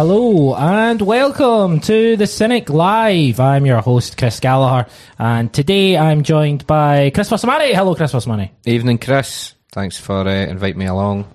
Hello 0.00 0.54
and 0.54 1.02
welcome 1.02 1.78
to 1.80 2.16
the 2.16 2.26
Cynic 2.26 2.70
Live. 2.70 3.38
I'm 3.38 3.66
your 3.66 3.82
host, 3.82 4.16
Chris 4.16 4.40
Gallagher, 4.40 4.88
and 5.18 5.52
today 5.52 5.98
I'm 5.98 6.22
joined 6.22 6.66
by 6.66 7.10
Chris 7.10 7.28
Vassamani. 7.28 7.74
Hello, 7.74 7.94
Chris 7.94 8.10
Vassamani. 8.14 8.48
Evening, 8.64 8.96
Chris. 8.96 9.52
Thanks 9.72 9.98
for 9.98 10.26
uh, 10.26 10.30
inviting 10.30 10.78
me 10.78 10.86
along. 10.86 11.26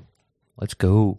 Let's 0.58 0.74
go. 0.74 1.16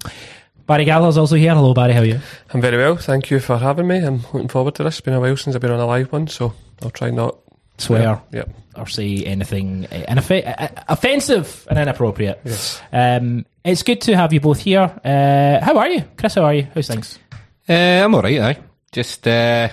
Barry 0.66 0.86
Gallagher's 0.86 1.18
also 1.18 1.36
here. 1.36 1.54
Hello, 1.54 1.72
Barry. 1.72 1.92
How 1.92 2.00
are 2.00 2.06
you? 2.06 2.20
I'm 2.52 2.60
very 2.60 2.78
well, 2.78 2.96
thank 2.96 3.30
you 3.30 3.38
for 3.38 3.58
having 3.58 3.86
me. 3.86 3.98
I'm 3.98 4.22
looking 4.32 4.48
forward 4.48 4.74
to 4.74 4.82
this. 4.82 4.94
It's 4.96 5.02
been 5.02 5.14
a 5.14 5.20
while 5.20 5.36
since 5.36 5.54
I've 5.54 5.62
been 5.62 5.70
on 5.70 5.78
a 5.78 5.86
live 5.86 6.10
one, 6.10 6.26
so 6.26 6.52
I'll 6.82 6.90
try 6.90 7.10
not 7.10 7.38
Swear 7.78 8.22
Yep. 8.32 8.50
or 8.76 8.88
say 8.88 9.22
anything 9.22 9.86
uh, 9.86 10.04
inoffe- 10.08 10.48
uh, 10.60 10.82
offensive 10.88 11.64
and 11.70 11.78
inappropriate. 11.78 12.40
Yes. 12.44 12.80
Um, 12.92 13.46
it's 13.64 13.84
good 13.84 14.00
to 14.02 14.16
have 14.16 14.32
you 14.32 14.40
both 14.40 14.58
here. 14.58 14.80
Uh, 15.04 15.64
how 15.64 15.78
are 15.78 15.88
you, 15.88 16.02
Chris? 16.16 16.34
How 16.34 16.44
are 16.44 16.54
you? 16.54 16.66
How's 16.74 16.88
things? 16.88 17.20
Uh, 17.68 17.72
I'm 18.04 18.14
alright, 18.14 18.40
aye. 18.40 18.58
Just, 18.92 19.26
uh, 19.26 19.68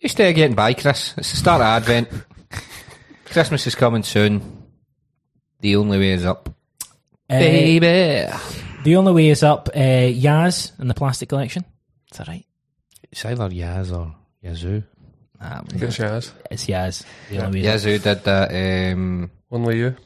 just 0.00 0.20
uh, 0.20 0.32
getting 0.32 0.56
by, 0.56 0.74
Chris. 0.74 1.14
It's 1.16 1.30
the 1.30 1.36
start 1.36 1.60
of 1.60 1.66
Advent. 1.66 2.08
Christmas 3.26 3.66
is 3.66 3.74
coming 3.74 4.02
soon. 4.02 4.64
The 5.60 5.76
only 5.76 5.98
way 5.98 6.10
is 6.12 6.24
up. 6.24 6.48
Uh, 7.30 7.38
Baby. 7.38 8.30
The 8.84 8.96
only 8.96 9.12
way 9.12 9.28
is 9.28 9.42
up. 9.42 9.68
Uh, 9.74 9.78
Yaz 9.78 10.72
and 10.78 10.90
the 10.90 10.94
Plastic 10.94 11.28
Collection. 11.28 11.64
Is 12.10 12.18
that 12.18 12.28
right? 12.28 12.44
It's 13.10 13.24
either 13.24 13.48
Yaz 13.48 13.96
or 13.96 14.14
Yazoo. 14.42 14.82
Ah, 15.40 15.62
I 15.72 15.76
guess 15.76 15.98
yes. 15.98 16.32
it's 16.50 16.66
Yaz. 16.66 17.04
The 17.30 17.44
only 17.44 17.62
way 17.62 17.68
is 17.68 17.84
Yazoo 17.84 17.98
did 17.98 18.24
that. 18.24 18.92
Um, 18.92 19.30
Only 19.50 19.78
you. 19.78 19.96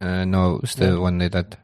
uh, 0.00 0.24
no, 0.24 0.56
it 0.56 0.62
was 0.62 0.74
the 0.74 1.00
one 1.00 1.18
they 1.18 1.28
did. 1.28 1.56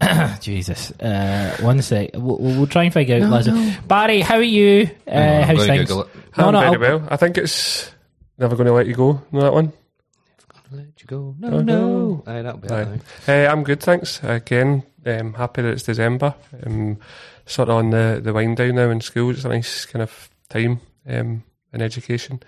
Up. 0.00 0.40
Jesus. 0.40 0.90
Uh, 0.92 1.56
one 1.60 1.82
sec. 1.82 2.10
We'll, 2.14 2.38
we'll 2.38 2.56
we'll 2.58 2.66
try 2.66 2.84
and 2.84 2.92
figure 2.92 3.16
out. 3.24 3.30
Liza. 3.30 3.78
Barry, 3.86 4.20
how 4.20 4.36
are 4.36 4.42
you? 4.42 4.90
Uh, 5.06 5.10
I'm 5.10 5.42
how's 5.56 5.66
things? 5.66 5.90
It. 5.90 5.94
No, 5.94 6.46
I'm 6.48 6.52
no, 6.52 6.60
very 6.60 6.86
I'll- 6.92 6.98
well. 7.00 7.08
I 7.10 7.16
think 7.16 7.38
it's 7.38 7.90
Never 8.38 8.56
Gonna 8.56 8.72
Let 8.72 8.86
You 8.86 8.94
Go. 8.94 9.22
Know 9.32 9.40
that 9.40 9.52
one? 9.52 9.66
Never 9.66 10.68
gonna 10.70 10.82
let 10.82 11.00
you 11.00 11.06
go. 11.06 11.34
No, 11.38 11.48
Oh, 11.48 11.62
no. 11.62 12.22
Aye, 12.26 12.42
that'll 12.42 12.60
be 12.60 12.68
Aye. 12.68 12.82
it. 12.82 13.00
Uh, 13.28 13.50
I'm 13.52 13.64
good, 13.64 13.80
thanks. 13.80 14.20
Again, 14.22 14.82
um, 15.06 15.32
happy 15.34 15.62
that 15.62 15.70
it's 15.72 15.82
December. 15.84 16.34
Um, 16.64 16.98
sort 17.46 17.68
of 17.68 17.76
on 17.76 17.90
the, 17.90 18.20
the 18.22 18.32
wind 18.32 18.56
down 18.56 18.74
now 18.74 18.90
in 18.90 19.00
school. 19.00 19.30
It's 19.30 19.44
a 19.44 19.48
nice 19.48 19.86
kind 19.86 20.02
of 20.02 20.28
time 20.48 20.80
um, 21.08 21.44
in 21.72 21.82
education. 21.82 22.40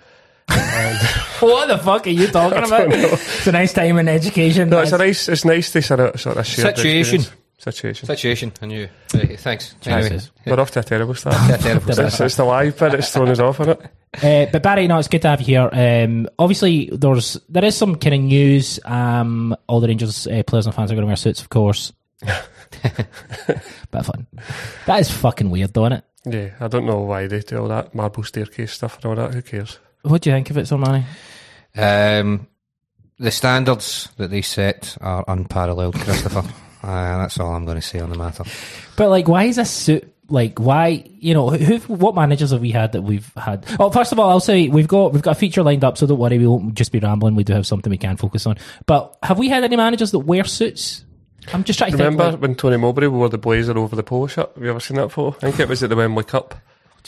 And- 0.50 0.98
What 1.40 1.68
the 1.68 1.78
fuck 1.78 2.06
are 2.06 2.10
you 2.10 2.26
talking 2.28 2.58
about? 2.64 2.88
It's 2.92 3.46
a 3.46 3.52
nice 3.52 3.72
time 3.72 3.98
in 3.98 4.08
education. 4.08 4.68
no, 4.70 4.80
it's 4.80 4.92
a 4.92 4.98
nice. 4.98 5.28
It's 5.28 5.44
nice 5.44 5.70
to 5.72 5.82
sort 5.82 6.00
of 6.00 6.20
sort 6.20 6.36
of 6.36 6.46
share 6.46 6.64
the 6.72 6.76
Situation. 6.76 7.24
Situation. 7.58 8.06
Situation. 8.06 8.52
I 8.62 8.66
knew. 8.66 8.88
Right, 9.14 9.38
thanks. 9.38 9.74
Anyway. 9.84 10.10
Jesus. 10.10 10.30
We're 10.46 10.60
off 10.60 10.70
to 10.72 10.80
a 10.80 10.82
terrible 10.84 11.14
start. 11.14 11.34
Yeah, 11.48 11.56
terrible 11.56 11.86
Terrible. 11.86 12.04
it's, 12.06 12.20
it's 12.20 12.36
the 12.36 12.44
live 12.44 12.78
bit 12.78 12.92
that's 12.92 13.12
thrown 13.12 13.28
us 13.30 13.40
off 13.40 13.58
on 13.60 13.70
it. 13.70 13.80
Uh, 14.22 14.46
but 14.52 14.62
Barry, 14.62 14.86
no, 14.86 14.98
it's 14.98 15.08
good 15.08 15.22
to 15.22 15.28
have 15.28 15.40
you 15.40 15.46
here. 15.46 15.68
Um, 15.72 16.28
obviously, 16.38 16.88
there's 16.92 17.34
there 17.48 17.64
is 17.64 17.76
some 17.76 17.96
kind 17.96 18.14
of 18.14 18.20
news. 18.22 18.78
Um, 18.84 19.56
all 19.66 19.80
the 19.80 19.88
Rangers 19.88 20.26
uh, 20.28 20.42
players 20.46 20.66
and 20.66 20.74
fans 20.74 20.90
are 20.92 20.94
going 20.94 21.02
to 21.02 21.08
wear 21.08 21.16
suits, 21.16 21.40
of 21.40 21.48
course. 21.50 21.92
Bit 22.82 23.06
of 23.92 24.06
fun. 24.06 24.26
That 24.86 25.00
is 25.00 25.10
fucking 25.10 25.50
weird, 25.50 25.74
though, 25.74 25.86
isn't 25.86 25.92
it? 25.98 26.04
Yeah, 26.26 26.50
I 26.64 26.68
don't 26.68 26.86
know 26.86 27.00
why 27.00 27.26
they 27.26 27.40
do 27.40 27.58
all 27.58 27.68
that 27.68 27.94
marble 27.94 28.22
staircase 28.22 28.72
stuff 28.72 28.96
and 28.96 29.04
all 29.06 29.14
that. 29.16 29.34
Who 29.34 29.42
cares? 29.42 29.78
What 30.08 30.22
do 30.22 30.30
you 30.30 30.36
think 30.36 30.50
of 30.50 30.58
it, 30.58 30.62
Sormani? 30.62 31.04
Um, 31.76 32.48
the 33.18 33.30
standards 33.30 34.08
that 34.16 34.30
they 34.30 34.42
set 34.42 34.96
are 35.00 35.24
unparalleled, 35.28 35.94
Christopher. 35.96 36.38
uh, 36.82 37.18
that's 37.18 37.38
all 37.38 37.54
I'm 37.54 37.64
going 37.64 37.76
to 37.76 37.86
say 37.86 38.00
on 38.00 38.10
the 38.10 38.16
matter. 38.16 38.44
But 38.96 39.10
like, 39.10 39.28
why 39.28 39.44
is 39.44 39.58
a 39.58 39.64
suit? 39.64 40.14
Like, 40.30 40.58
why? 40.58 41.04
You 41.18 41.34
know, 41.34 41.50
who? 41.50 41.78
What 41.94 42.14
managers 42.14 42.50
have 42.50 42.60
we 42.60 42.70
had 42.70 42.92
that 42.92 43.02
we've 43.02 43.32
had? 43.34 43.64
Oh, 43.80 43.90
first 43.90 44.12
of 44.12 44.18
all, 44.18 44.28
I'll 44.28 44.40
say 44.40 44.68
we've 44.68 44.88
got 44.88 45.12
we've 45.12 45.22
got 45.22 45.32
a 45.32 45.38
feature 45.38 45.62
lined 45.62 45.84
up, 45.84 45.96
so 45.96 46.06
don't 46.06 46.18
worry, 46.18 46.38
we 46.38 46.46
won't 46.46 46.74
just 46.74 46.92
be 46.92 47.00
rambling. 47.00 47.34
We 47.34 47.44
do 47.44 47.54
have 47.54 47.66
something 47.66 47.90
we 47.90 47.98
can 47.98 48.16
focus 48.16 48.46
on. 48.46 48.56
But 48.86 49.16
have 49.22 49.38
we 49.38 49.48
had 49.48 49.64
any 49.64 49.76
managers 49.76 50.10
that 50.10 50.20
wear 50.20 50.44
suits? 50.44 51.04
I'm 51.52 51.64
just 51.64 51.78
trying 51.78 51.92
to 51.92 51.96
Remember 51.96 52.24
think. 52.24 52.32
Like, 52.34 52.42
when 52.42 52.54
Tony 52.56 52.76
Mowbray 52.76 53.06
wore 53.06 53.28
the 53.28 53.38
blazer 53.38 53.76
over 53.78 53.96
the 53.96 54.02
polo 54.02 54.26
shirt? 54.26 54.50
Have 54.54 54.62
you 54.62 54.70
ever 54.70 54.80
seen 54.80 54.98
that 54.98 55.10
photo? 55.10 55.36
I 55.38 55.50
think 55.50 55.60
it 55.60 55.68
was 55.68 55.82
at 55.82 55.88
the 55.88 55.96
Wembley 55.96 56.24
Cup. 56.24 56.54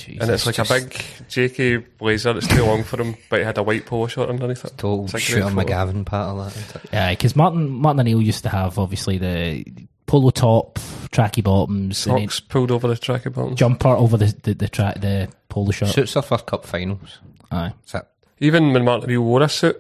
And 0.09 0.31
it's 0.31 0.47
like 0.47 0.59
a 0.59 0.65
big 0.65 0.91
JK 1.29 1.85
blazer 1.99 2.33
that's 2.33 2.47
too 2.47 2.65
long 2.65 2.83
for 2.85 3.01
him, 3.01 3.17
but 3.29 3.39
he 3.41 3.45
had 3.45 3.59
a 3.59 3.63
white 3.63 3.87
polo 3.87 4.07
shirt 4.07 4.29
underneath 4.29 4.65
it. 4.65 4.73
Total 4.77 5.05
It's 5.05 5.15
a 5.15 5.17
great 5.17 5.23
shooter. 5.23 5.45
McGavin 5.47 6.05
part 6.07 6.37
of 6.37 6.45
that. 6.55 6.57
Isn't? 6.61 6.85
Yeah, 6.93 7.11
because 7.11 7.37
Martin 7.37 7.69
Martin 7.69 8.01
O'Neill 8.01 8.23
used 8.23 8.43
to 8.45 8.49
have 8.49 8.79
obviously 8.79 9.19
the 9.19 9.65
polo 10.07 10.31
top, 10.31 10.79
tracky 11.13 11.43
bottoms, 11.43 12.07
and 12.07 12.17
then 12.17 12.29
Socks 12.29 12.41
pulled 12.41 12.71
over 12.71 12.89
the 12.89 12.95
tracky 12.95 13.33
bottoms. 13.33 13.59
jumper 13.59 13.89
over 13.89 14.17
the 14.17 14.35
the 14.43 14.55
the, 14.55 14.69
tra- 14.69 14.99
the 14.99 15.29
polo 15.49 15.71
shirt. 15.71 15.89
Suits 15.89 16.17
are 16.17 16.23
for 16.23 16.39
cup 16.39 16.65
finals. 16.65 17.19
Aye. 17.51 17.73
That's. 17.93 18.07
Even 18.41 18.73
when 18.73 18.85
Martin 18.85 19.05
O'Neill 19.05 19.23
wore 19.23 19.43
a 19.43 19.49
suit 19.49 19.77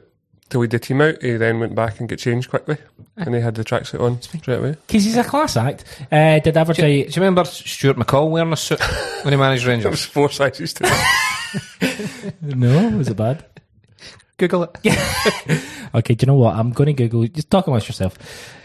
to 0.51 0.59
lead 0.59 0.71
the 0.71 0.79
team 0.79 1.01
out, 1.01 1.23
he 1.23 1.37
then 1.37 1.61
went 1.61 1.75
back 1.75 2.01
and 2.01 2.09
got 2.09 2.19
changed 2.19 2.51
quickly. 2.51 2.77
And 3.17 3.35
he 3.35 3.41
had 3.41 3.55
the 3.55 3.65
tracksuit 3.65 4.01
on 4.01 4.21
straight 4.23 4.59
away. 4.59 4.77
Because 4.87 5.05
he's 5.05 5.17
a 5.17 5.25
class 5.25 5.57
act. 5.57 5.85
Uh, 6.11 6.39
did 6.39 6.57
ever 6.57 6.73
Do 6.73 6.83
tell 6.83 6.91
you, 6.91 6.99
you? 6.99 7.05
do 7.05 7.11
you 7.11 7.23
remember 7.25 7.45
Stuart 7.45 7.97
McCall 7.97 8.31
wearing 8.31 8.53
a 8.53 8.57
suit 8.57 8.81
when 9.25 9.33
he 9.33 9.37
managed 9.39 9.65
It 9.67 9.77
was 9.77 9.85
Rangers? 9.85 10.05
four 10.05 10.31
sizes 10.31 10.73
too. 10.75 10.85
No, 12.41 12.97
was 12.97 13.09
it 13.09 13.17
bad? 13.17 13.45
Google 14.37 14.65
it. 14.65 15.61
Okay, 15.93 16.15
do 16.15 16.23
you 16.25 16.27
know 16.29 16.39
what? 16.39 16.55
I'm 16.55 16.71
going 16.71 16.87
to 16.87 16.93
Google. 16.93 17.27
Just 17.27 17.51
talk 17.51 17.67
amongst 17.67 17.89
yourself. 17.89 18.17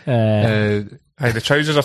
Uh, 0.07 0.11
Uh, 0.11 0.83
Aye, 1.17 1.31
the 1.31 1.41
trousers 1.41 1.75
are 1.75 1.83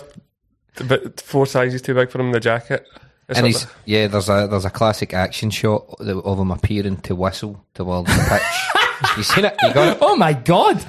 a 0.78 0.84
bit 0.84 1.18
four 1.22 1.46
sizes 1.46 1.80
too 1.80 1.94
big 1.94 2.10
for 2.10 2.20
him. 2.20 2.30
The 2.30 2.40
jacket. 2.40 2.86
It's 3.26 3.38
and 3.38 3.46
he's 3.46 3.66
yeah, 3.86 4.06
there's 4.08 4.28
a 4.28 4.46
there's 4.50 4.66
a 4.66 4.70
classic 4.70 5.14
action 5.14 5.48
shot 5.48 5.86
of 5.98 6.38
him 6.38 6.50
appearing 6.50 6.98
to 7.02 7.14
whistle 7.14 7.64
towards 7.72 8.08
the 8.14 8.22
pitch. 8.28 8.79
You 9.16 9.22
seen 9.22 9.44
it? 9.44 9.56
You 9.62 9.72
got 9.74 9.96
it? 9.96 9.98
oh 10.00 10.16
my 10.16 10.32
god, 10.32 10.80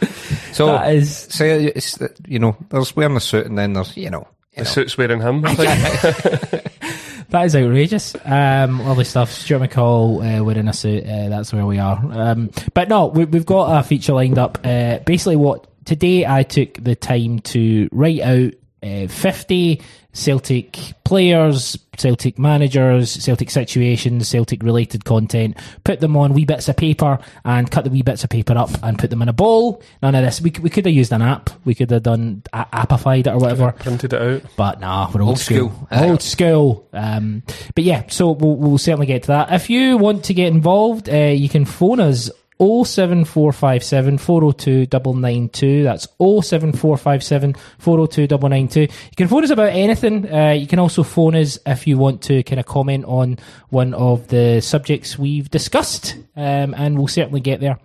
So 0.53 0.67
that 0.67 0.93
is 0.93 1.27
So 1.29 1.45
it's 1.45 1.97
you 2.27 2.39
know, 2.39 2.55
there's 2.69 2.95
wearing 2.95 3.15
a 3.15 3.19
suit 3.19 3.45
and 3.45 3.57
then 3.57 3.73
there's 3.73 3.95
you 3.97 4.09
know, 4.09 4.27
you 4.51 4.57
the 4.57 4.63
know. 4.63 4.69
suit's 4.69 4.97
wearing 4.97 5.21
him. 5.21 5.43
I 5.45 5.55
think. 5.55 6.63
that 7.29 7.45
is 7.45 7.55
outrageous. 7.55 8.15
Um, 8.25 8.85
lovely 8.85 9.05
stuff. 9.05 9.31
Stuart 9.31 9.69
McCall 9.69 10.39
uh, 10.39 10.43
wearing 10.43 10.67
a 10.67 10.73
suit. 10.73 11.05
Uh, 11.05 11.29
that's 11.29 11.53
where 11.53 11.65
we 11.65 11.79
are. 11.79 11.99
Um, 12.11 12.51
but 12.73 12.89
no, 12.89 13.07
we, 13.07 13.25
we've 13.25 13.45
got 13.45 13.79
a 13.79 13.83
feature 13.83 14.13
lined 14.13 14.37
up. 14.37 14.59
Uh, 14.63 14.99
basically, 14.99 15.37
what 15.37 15.67
today 15.85 16.25
I 16.25 16.43
took 16.43 16.73
the 16.75 16.95
time 16.95 17.39
to 17.39 17.89
write 17.91 18.21
out 18.21 18.53
uh, 18.83 19.07
50 19.07 19.81
Celtic 20.13 20.77
players, 21.03 21.77
Celtic 21.97 22.37
managers, 22.39 23.11
Celtic 23.11 23.49
situations, 23.49 24.27
Celtic 24.27 24.63
related 24.63 25.05
content, 25.05 25.57
put 25.83 25.99
them 25.99 26.15
on 26.17 26.33
wee 26.33 26.45
bits 26.45 26.67
of 26.69 26.77
paper 26.77 27.19
and 27.45 27.69
cut 27.69 27.83
the 27.83 27.89
wee 27.89 28.01
bits 28.01 28.23
of 28.23 28.29
paper 28.29 28.57
up 28.57 28.69
and 28.83 28.97
put 28.99 29.09
them 29.09 29.21
in 29.21 29.29
a 29.29 29.33
bowl. 29.33 29.81
None 30.01 30.15
of 30.15 30.23
this. 30.23 30.41
We, 30.41 30.51
we 30.61 30.69
could 30.69 30.85
have 30.85 30.93
used 30.93 31.11
an 31.13 31.21
app. 31.21 31.49
We 31.65 31.75
could 31.75 31.91
have 31.91 32.03
done 32.03 32.43
a- 32.53 32.65
appified 32.73 33.27
it 33.27 33.29
or 33.29 33.37
whatever. 33.37 33.71
Printed 33.73 34.13
it 34.13 34.21
out. 34.21 34.43
But 34.55 34.79
nah, 34.79 35.09
we're 35.13 35.21
old, 35.21 35.29
Old 35.31 35.39
school. 35.39 35.69
school. 35.69 35.87
Old 35.91 36.21
school. 36.21 36.87
Um, 36.93 37.43
but 37.75 37.83
yeah, 37.83 38.03
so 38.07 38.31
we'll, 38.31 38.55
we'll 38.55 38.77
certainly 38.77 39.05
get 39.07 39.23
to 39.23 39.27
that. 39.27 39.51
If 39.53 39.69
you 39.69 39.97
want 39.97 40.25
to 40.25 40.33
get 40.33 40.47
involved, 40.47 41.09
uh, 41.09 41.15
you 41.15 41.49
can 41.49 41.65
phone 41.65 41.99
us 41.99 42.29
07457 42.61 44.19
402 44.19 44.87
992. 44.91 45.83
That's 45.83 46.07
07457 46.19 47.55
402 47.79 48.21
992. 48.27 48.81
You 48.81 48.87
can 49.17 49.27
phone 49.27 49.43
us 49.43 49.49
about 49.49 49.69
anything. 49.69 50.31
Uh, 50.31 50.51
you 50.51 50.67
can 50.67 50.77
also 50.77 51.01
phone 51.01 51.35
us 51.35 51.57
if 51.65 51.87
you 51.87 51.97
want 51.97 52.21
to 52.23 52.43
kind 52.43 52.59
of 52.59 52.67
comment 52.67 53.05
on 53.05 53.39
one 53.69 53.95
of 53.95 54.27
the 54.27 54.61
subjects 54.61 55.17
we've 55.17 55.49
discussed, 55.49 56.15
um, 56.35 56.75
and 56.77 56.97
we'll 56.97 57.07
certainly 57.07 57.41
get 57.41 57.61
there. 57.61 57.79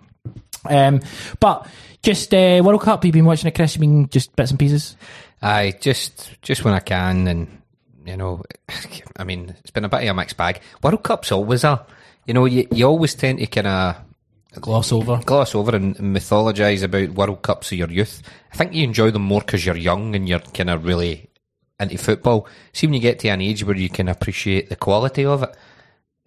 Um, 0.69 1.01
but 1.39 1.67
just 2.03 2.31
uh, 2.33 2.61
World 2.63 2.81
Cup, 2.81 3.03
you've 3.03 3.13
been 3.13 3.25
watching 3.25 3.47
it, 3.47 3.55
Chris. 3.55 3.75
You've 3.75 3.81
been 3.81 4.09
just 4.09 4.35
bits 4.35 4.51
and 4.51 4.59
pieces. 4.59 4.95
I 5.41 5.73
just 5.79 6.39
just 6.43 6.63
when 6.63 6.75
I 6.75 6.79
can 6.79 7.27
and 7.27 7.61
you 8.05 8.15
know, 8.15 8.43
I 9.17 9.23
mean, 9.23 9.55
it's 9.59 9.71
been 9.71 9.85
a 9.85 9.89
bit 9.89 10.03
of 10.03 10.09
a 10.09 10.13
mixed 10.13 10.37
bag. 10.37 10.61
World 10.83 11.01
Cup's 11.01 11.31
always 11.31 11.63
a, 11.63 11.85
you 12.27 12.33
know, 12.33 12.45
you, 12.45 12.67
you 12.71 12.85
always 12.85 13.15
tend 13.15 13.39
to 13.39 13.47
kind 13.47 13.67
of 13.67 13.95
Gloss 14.55 14.91
over. 14.91 15.21
gloss 15.23 15.53
over 15.53 15.75
and, 15.75 15.95
mythologise 15.97 16.83
about 16.83 17.09
World 17.09 17.41
Cups 17.41 17.71
of 17.71 17.77
your 17.77 17.91
youth. 17.91 18.23
I 18.51 18.55
think 18.55 18.73
you 18.73 18.83
enjoy 18.83 19.11
them 19.11 19.23
more 19.23 19.41
because 19.41 19.65
you're 19.65 19.75
young 19.75 20.15
and 20.15 20.27
you're 20.27 20.39
kind 20.39 20.69
of 20.69 20.85
really 20.85 21.29
into 21.79 21.97
football. 21.97 22.47
See, 22.73 22.87
when 22.87 22.95
you 22.95 22.99
get 22.99 23.19
to 23.19 23.27
an 23.27 23.41
age 23.41 23.63
where 23.63 23.75
you 23.75 23.89
can 23.89 24.07
appreciate 24.07 24.69
the 24.69 24.75
quality 24.75 25.25
of 25.25 25.43
it, 25.43 25.55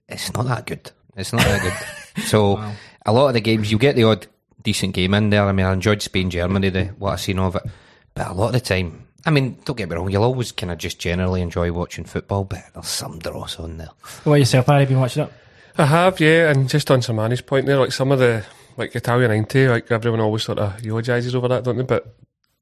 it's 0.08 0.32
not 0.32 0.46
that 0.46 0.66
good. 0.66 0.90
It's 1.16 1.32
not 1.32 1.42
that 1.42 1.62
good. 1.62 1.72
So, 2.24 2.62
a 3.06 3.12
lot 3.12 3.28
of 3.28 3.34
the 3.34 3.40
games, 3.40 3.70
you 3.70 3.78
get 3.78 3.94
the 3.94 4.02
odd 4.02 4.26
decent 4.62 4.94
game 4.94 5.14
in 5.14 5.30
there. 5.30 5.44
I 5.44 5.52
mean, 5.52 5.64
I 5.64 5.72
enjoyed 5.72 6.02
Spain, 6.02 6.28
Germany, 6.28 6.68
the 6.68 6.84
what 6.98 7.12
I've 7.12 7.20
seen 7.20 7.38
of 7.38 7.54
it. 7.56 7.62
But 8.14 8.28
a 8.28 8.32
lot 8.34 8.48
of 8.48 8.52
the 8.54 8.60
time, 8.60 9.06
I 9.24 9.30
mean, 9.30 9.58
don't 9.64 9.78
get 9.78 9.88
me 9.88 9.96
wrong, 9.96 10.10
you'll 10.10 10.24
always 10.24 10.52
kind 10.52 10.72
of 10.72 10.78
just 10.78 10.98
generally 10.98 11.40
enjoy 11.40 11.72
watching 11.72 12.04
football, 12.04 12.44
but 12.44 12.64
there's 12.74 12.88
some 12.88 13.20
dross 13.20 13.58
on 13.60 13.76
there. 13.78 13.90
What 14.24 14.26
about 14.26 14.34
yourself, 14.34 14.66
Barry? 14.66 14.80
Have 14.80 14.90
you 14.90 14.96
been 14.96 15.00
watching 15.02 15.22
it? 15.22 15.32
I 15.78 15.86
have, 15.86 16.20
yeah, 16.20 16.50
and 16.50 16.68
just 16.68 16.90
on 16.90 17.00
Samani's 17.00 17.40
point 17.40 17.66
there, 17.66 17.78
like 17.78 17.92
some 17.92 18.12
of 18.12 18.18
the 18.18 18.44
like 18.76 18.94
Italia 18.94 19.28
ninety, 19.28 19.68
like 19.68 19.90
everyone 19.90 20.20
always 20.20 20.42
sort 20.42 20.58
of 20.58 20.84
eulogises 20.84 21.34
over 21.34 21.48
that, 21.48 21.64
don't 21.64 21.76
they? 21.76 21.82
But 21.82 22.16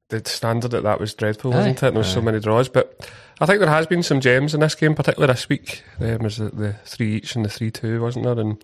the 0.09 0.21
standard 0.27 0.71
that 0.71 0.83
that 0.83 0.99
was 0.99 1.13
dreadful, 1.13 1.51
wasn't 1.51 1.83
Aye. 1.83 1.87
it? 1.87 1.91
There 1.91 1.99
was 1.99 2.11
so 2.11 2.21
many 2.21 2.39
draws, 2.39 2.69
but 2.69 3.09
I 3.39 3.45
think 3.45 3.59
there 3.59 3.69
has 3.69 3.87
been 3.87 4.03
some 4.03 4.19
gems 4.19 4.53
in 4.53 4.59
this 4.59 4.75
game, 4.75 4.95
particularly 4.95 5.31
this 5.31 5.47
week. 5.47 5.83
Um, 5.99 6.17
there's 6.17 6.37
the, 6.37 6.49
the 6.49 6.73
three 6.85 7.15
each 7.15 7.35
and 7.35 7.45
the 7.45 7.49
three 7.49 7.71
two, 7.71 8.01
wasn't 8.01 8.25
there? 8.25 8.39
And 8.39 8.63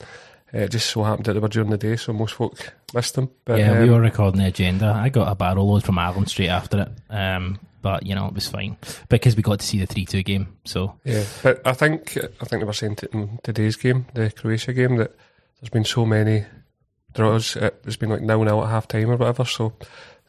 uh, 0.53 0.59
it 0.59 0.71
just 0.71 0.89
so 0.89 1.03
happened 1.03 1.25
that 1.25 1.33
they 1.33 1.39
were 1.39 1.47
during 1.47 1.69
the 1.69 1.77
day, 1.77 1.95
so 1.95 2.13
most 2.13 2.33
folk 2.33 2.73
missed 2.93 3.15
them. 3.15 3.29
But 3.45 3.59
yeah, 3.59 3.71
um, 3.71 3.79
we 3.83 3.89
were 3.89 4.01
recording 4.01 4.41
the 4.41 4.47
agenda. 4.47 4.87
I 4.87 5.09
got 5.09 5.31
a 5.31 5.35
barrel 5.35 5.71
load 5.71 5.83
from 5.83 5.99
Ireland 5.99 6.29
straight 6.29 6.49
after 6.49 6.81
it. 6.81 7.13
Um, 7.13 7.59
but 7.85 8.03
you 8.03 8.15
know 8.15 8.25
it 8.25 8.33
was 8.33 8.47
fine 8.47 8.75
because 9.09 9.35
we 9.35 9.43
got 9.43 9.59
to 9.59 9.65
see 9.65 9.77
the 9.77 9.85
three 9.85 10.05
two 10.05 10.23
game. 10.23 10.57
So 10.65 10.95
Yeah, 11.03 11.23
but 11.43 11.61
I 11.67 11.73
think 11.73 12.17
I 12.17 12.45
think 12.45 12.61
they 12.61 12.65
were 12.65 12.73
saying 12.73 12.95
t- 12.95 13.07
in 13.13 13.37
today's 13.43 13.75
game, 13.75 14.07
the 14.15 14.31
Croatia 14.31 14.73
game, 14.73 14.95
that 14.95 15.15
there's 15.61 15.69
been 15.69 15.85
so 15.85 16.03
many 16.03 16.45
draws. 17.13 17.55
It, 17.55 17.79
it's 17.85 17.95
been 17.95 18.09
like 18.09 18.23
nil 18.23 18.43
nil 18.43 18.63
at 18.63 18.71
half 18.71 18.87
time 18.87 19.11
or 19.11 19.17
whatever. 19.17 19.45
So 19.45 19.73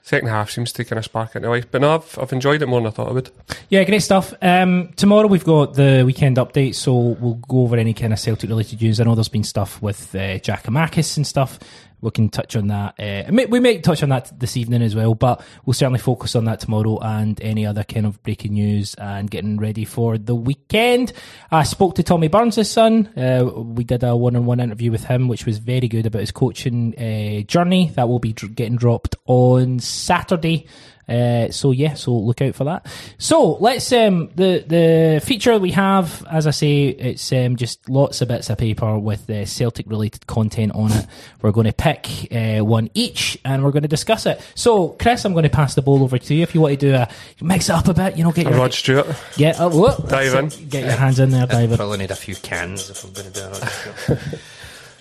second 0.02 0.28
half 0.28 0.50
seems 0.50 0.70
to 0.74 0.84
kind 0.84 0.98
of 0.98 1.06
spark 1.06 1.34
into 1.34 1.48
life. 1.48 1.70
But 1.70 1.80
no, 1.80 1.94
I've, 1.94 2.18
I've 2.18 2.32
enjoyed 2.34 2.60
it 2.60 2.66
more 2.66 2.80
than 2.80 2.88
I 2.88 2.90
thought 2.90 3.08
I 3.08 3.12
would. 3.12 3.30
yeah, 3.70 3.82
great 3.84 4.02
stuff. 4.02 4.34
Um, 4.42 4.92
tomorrow 4.96 5.26
we've 5.26 5.42
got 5.42 5.72
the 5.72 6.02
weekend 6.04 6.36
update, 6.36 6.74
so 6.74 6.94
we'll 6.94 7.40
go 7.48 7.62
over 7.62 7.76
any 7.76 7.94
kind 7.94 8.12
of 8.12 8.20
Celtic 8.20 8.50
related 8.50 8.82
news. 8.82 9.00
I 9.00 9.04
know 9.04 9.14
there's 9.14 9.28
been 9.28 9.44
stuff 9.44 9.80
with 9.80 10.14
uh, 10.14 10.38
Giakoumakis 10.40 11.16
and 11.16 11.26
stuff. 11.26 11.58
We 12.00 12.10
can 12.10 12.28
touch 12.28 12.56
on 12.56 12.68
that. 12.68 12.94
Uh, 13.00 13.46
we 13.48 13.58
may 13.58 13.80
touch 13.80 14.02
on 14.02 14.10
that 14.10 14.38
this 14.38 14.56
evening 14.56 14.82
as 14.82 14.94
well, 14.94 15.14
but 15.14 15.42
we'll 15.64 15.74
certainly 15.74 15.98
focus 15.98 16.36
on 16.36 16.44
that 16.44 16.60
tomorrow 16.60 16.98
and 17.00 17.40
any 17.40 17.64
other 17.66 17.84
kind 17.84 18.06
of 18.06 18.22
breaking 18.22 18.52
news 18.52 18.94
and 18.94 19.30
getting 19.30 19.56
ready 19.56 19.84
for 19.84 20.18
the 20.18 20.34
weekend. 20.34 21.12
I 21.50 21.62
spoke 21.62 21.94
to 21.96 22.02
Tommy 22.02 22.28
Burns' 22.28 22.70
son. 22.70 23.06
Uh, 23.16 23.44
we 23.44 23.84
did 23.84 24.02
a 24.02 24.14
one-on-one 24.14 24.60
interview 24.60 24.90
with 24.90 25.04
him, 25.04 25.26
which 25.28 25.46
was 25.46 25.58
very 25.58 25.88
good 25.88 26.06
about 26.06 26.20
his 26.20 26.32
coaching 26.32 26.94
uh, 26.98 27.42
journey. 27.46 27.90
That 27.96 28.08
will 28.08 28.18
be 28.18 28.32
getting 28.32 28.76
dropped 28.76 29.16
on 29.26 29.78
Saturday. 29.78 30.66
Uh, 31.08 31.50
so 31.50 31.70
yeah, 31.70 31.94
so 31.94 32.12
look 32.12 32.42
out 32.42 32.54
for 32.54 32.64
that. 32.64 32.86
So 33.18 33.54
let's 33.58 33.92
um 33.92 34.28
the 34.34 34.64
the 34.66 35.20
feature 35.24 35.58
we 35.58 35.70
have, 35.72 36.26
as 36.30 36.46
I 36.46 36.50
say, 36.50 36.86
it's 36.88 37.32
um 37.32 37.56
just 37.56 37.88
lots 37.88 38.20
of 38.20 38.28
bits 38.28 38.50
of 38.50 38.58
paper 38.58 38.98
with 38.98 39.28
uh, 39.30 39.44
Celtic 39.44 39.86
related 39.88 40.26
content 40.26 40.72
on 40.74 40.90
it. 40.92 41.06
We're 41.42 41.52
going 41.52 41.66
to 41.66 41.72
pick 41.72 42.28
uh, 42.32 42.64
one 42.64 42.90
each 42.94 43.38
and 43.44 43.62
we're 43.62 43.70
going 43.70 43.82
to 43.82 43.88
discuss 43.88 44.26
it. 44.26 44.40
So 44.54 44.90
Chris, 44.90 45.24
I'm 45.24 45.32
going 45.32 45.44
to 45.44 45.48
pass 45.48 45.74
the 45.74 45.82
ball 45.82 46.02
over 46.02 46.18
to 46.18 46.34
you 46.34 46.42
if 46.42 46.54
you 46.54 46.60
want 46.60 46.80
to 46.80 46.86
do 46.88 46.94
a 46.94 47.08
mix 47.40 47.68
it 47.68 47.72
up 47.76 47.86
a 47.86 47.94
bit. 47.94 48.16
You 48.16 48.24
know, 48.24 48.32
get 48.32 48.46
And 48.46 48.54
your 48.54 48.64
Rod 48.64 48.74
Stewart, 48.74 49.06
get 49.36 49.60
oh, 49.60 49.68
whoop, 49.68 50.08
Dive 50.08 50.32
that's 50.32 50.58
it. 50.58 50.68
Get 50.70 50.84
your 50.84 50.92
hands 50.96 51.20
in 51.20 51.30
there, 51.30 51.46
dive 51.46 51.70
in. 51.70 51.76
Probably 51.76 51.98
need 51.98 52.10
a 52.10 52.16
few 52.16 52.34
cans 52.36 52.90
if 52.90 53.04
I'm 53.04 53.12
going 53.12 53.32
to 53.32 53.40
do 53.40 54.14
it. 54.14 54.40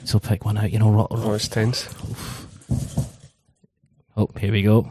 So 0.06 0.20
pick 0.20 0.46
one 0.46 0.56
out. 0.56 0.72
You 0.72 0.78
know, 0.78 0.92
ro- 0.92 1.08
ro- 1.10 1.32
oh, 1.32 1.34
it's 1.34 1.48
tense. 1.48 1.90
oh, 4.16 4.30
here 4.40 4.52
we 4.52 4.62
go. 4.62 4.88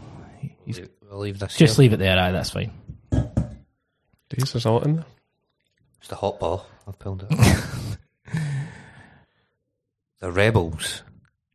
we'll 0.66 0.88
leave 1.18 1.38
this. 1.38 1.56
Just 1.56 1.76
here. 1.76 1.82
leave 1.82 1.92
it 1.92 1.98
there. 1.98 2.18
Aye, 2.18 2.32
that's 2.32 2.50
fine. 2.50 2.70
Jeez, 3.12 4.52
there's 4.52 4.64
a 4.64 4.70
lot 4.70 4.84
in 4.86 4.96
there. 4.96 5.04
It's 5.98 6.08
the 6.08 6.16
hot 6.16 6.38
ball. 6.40 6.66
I've 6.86 6.98
pulled 6.98 7.26
it. 7.28 7.30
the 10.20 10.30
Rebels 10.30 11.02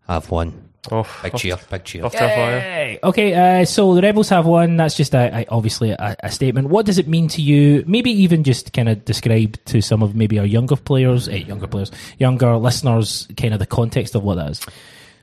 have 0.08 0.30
won. 0.32 0.66
Oh, 0.92 1.04
Big 1.22 1.34
off, 1.36 1.42
cheer, 1.42 1.58
big 1.70 1.84
cheer. 1.84 2.06
off 2.06 2.14
to 2.14 2.18
a 2.26 2.30
flyer. 2.30 2.58
Yay! 2.60 3.00
Okay, 3.04 3.34
uh, 3.62 3.66
so 3.66 3.94
the 3.96 4.02
Rebels 4.02 4.30
have 4.30 4.46
won. 4.46 4.78
That's 4.78 4.96
just 4.96 5.14
a, 5.14 5.42
a, 5.42 5.46
obviously 5.50 5.92
a, 5.92 6.16
a 6.24 6.32
statement. 6.32 6.70
What 6.70 6.86
does 6.86 6.98
it 6.98 7.08
mean 7.08 7.28
to 7.30 7.42
you? 7.42 7.84
Maybe 7.86 8.10
even 8.12 8.44
just 8.46 8.72
kind 8.72 8.88
of 8.88 9.04
describe 9.04 9.64
to 9.66 9.82
some 9.82 10.02
of 10.02 10.16
maybe 10.16 10.40
our 10.40 10.46
younger 10.46 10.78
players, 10.78 11.28
eh, 11.28 11.36
younger 11.36 11.68
players, 11.68 11.92
younger 12.18 12.56
listeners, 12.56 13.28
kind 13.36 13.54
of 13.54 13.60
the 13.60 13.66
context 13.66 14.16
of 14.16 14.24
what 14.24 14.36
that 14.36 14.52
is. 14.52 14.66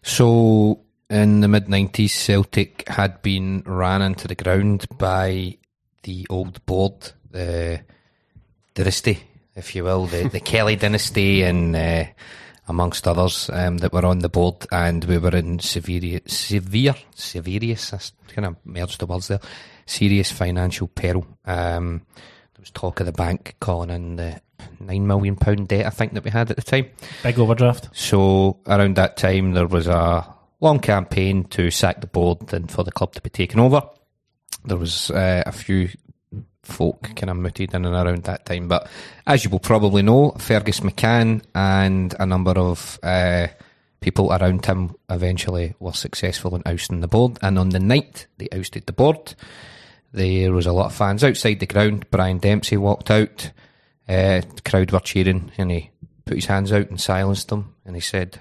So 0.02 0.78
in 1.08 1.40
the 1.40 1.48
mid 1.48 1.68
nineties, 1.68 2.14
Celtic 2.14 2.88
had 2.88 3.22
been 3.22 3.62
ran 3.64 4.02
into 4.02 4.28
the 4.28 4.34
ground 4.34 4.86
by 4.98 5.56
the 6.02 6.26
old 6.30 6.64
board, 6.66 7.12
the 7.30 7.80
dynasty, 8.74 9.20
if 9.54 9.74
you 9.74 9.84
will, 9.84 10.06
the, 10.06 10.28
the 10.28 10.40
Kelly 10.40 10.76
dynasty, 10.76 11.42
and 11.42 11.74
uh, 11.76 12.04
amongst 12.68 13.06
others 13.06 13.50
um, 13.52 13.78
that 13.78 13.92
were 13.92 14.04
on 14.04 14.20
the 14.20 14.28
board, 14.28 14.66
and 14.72 15.04
we 15.04 15.18
were 15.18 15.36
in 15.36 15.58
severe, 15.58 16.20
severe, 16.26 16.94
serious. 17.14 17.92
I 17.92 17.98
kind 18.32 18.46
of 18.46 18.56
merged 18.64 19.00
the 19.00 19.06
words 19.06 19.28
there. 19.28 19.40
Serious 19.86 20.32
financial 20.32 20.88
peril. 20.88 21.26
Um, 21.44 22.02
there 22.16 22.60
was 22.60 22.70
talk 22.70 22.98
of 23.00 23.06
the 23.06 23.12
bank 23.12 23.54
calling 23.60 23.90
in 23.90 24.16
the 24.16 24.40
nine 24.80 25.06
million 25.06 25.36
pound 25.36 25.68
debt, 25.68 25.86
I 25.86 25.90
think, 25.90 26.14
that 26.14 26.24
we 26.24 26.30
had 26.30 26.50
at 26.50 26.56
the 26.56 26.62
time. 26.62 26.90
Big 27.22 27.38
overdraft. 27.38 27.90
So 27.92 28.58
around 28.66 28.96
that 28.96 29.16
time, 29.16 29.52
there 29.52 29.68
was 29.68 29.86
a 29.86 30.35
long 30.60 30.80
campaign 30.80 31.44
to 31.44 31.70
sack 31.70 32.00
the 32.00 32.06
board 32.06 32.52
and 32.52 32.70
for 32.70 32.84
the 32.84 32.92
club 32.92 33.14
to 33.14 33.22
be 33.22 33.30
taken 33.30 33.60
over. 33.60 33.82
There 34.64 34.76
was 34.76 35.10
uh, 35.10 35.42
a 35.46 35.52
few 35.52 35.90
folk 36.62 37.02
kind 37.14 37.30
of 37.30 37.36
mooted 37.36 37.74
in 37.74 37.84
and 37.84 37.94
around 37.94 38.24
that 38.24 38.46
time, 38.46 38.68
but 38.68 38.88
as 39.26 39.44
you 39.44 39.50
will 39.50 39.60
probably 39.60 40.02
know, 40.02 40.30
Fergus 40.38 40.80
McCann 40.80 41.42
and 41.54 42.14
a 42.18 42.26
number 42.26 42.52
of 42.52 42.98
uh, 43.02 43.48
people 44.00 44.32
around 44.32 44.64
him 44.64 44.94
eventually 45.08 45.74
were 45.78 45.92
successful 45.92 46.54
in 46.56 46.62
ousting 46.66 47.00
the 47.00 47.08
board. 47.08 47.38
And 47.42 47.58
on 47.58 47.70
the 47.70 47.80
night 47.80 48.26
they 48.38 48.48
ousted 48.52 48.86
the 48.86 48.92
board, 48.92 49.34
there 50.12 50.52
was 50.52 50.66
a 50.66 50.72
lot 50.72 50.86
of 50.86 50.94
fans 50.94 51.22
outside 51.22 51.60
the 51.60 51.66
ground. 51.66 52.06
Brian 52.10 52.38
Dempsey 52.38 52.76
walked 52.76 53.10
out. 53.10 53.50
Uh, 54.08 54.40
the 54.40 54.62
crowd 54.64 54.92
were 54.92 55.00
cheering, 55.00 55.50
and 55.58 55.70
he 55.70 55.90
put 56.24 56.36
his 56.36 56.46
hands 56.46 56.72
out 56.72 56.88
and 56.90 57.00
silenced 57.00 57.48
them, 57.48 57.74
and 57.84 57.96
he 57.96 58.00
said, 58.00 58.40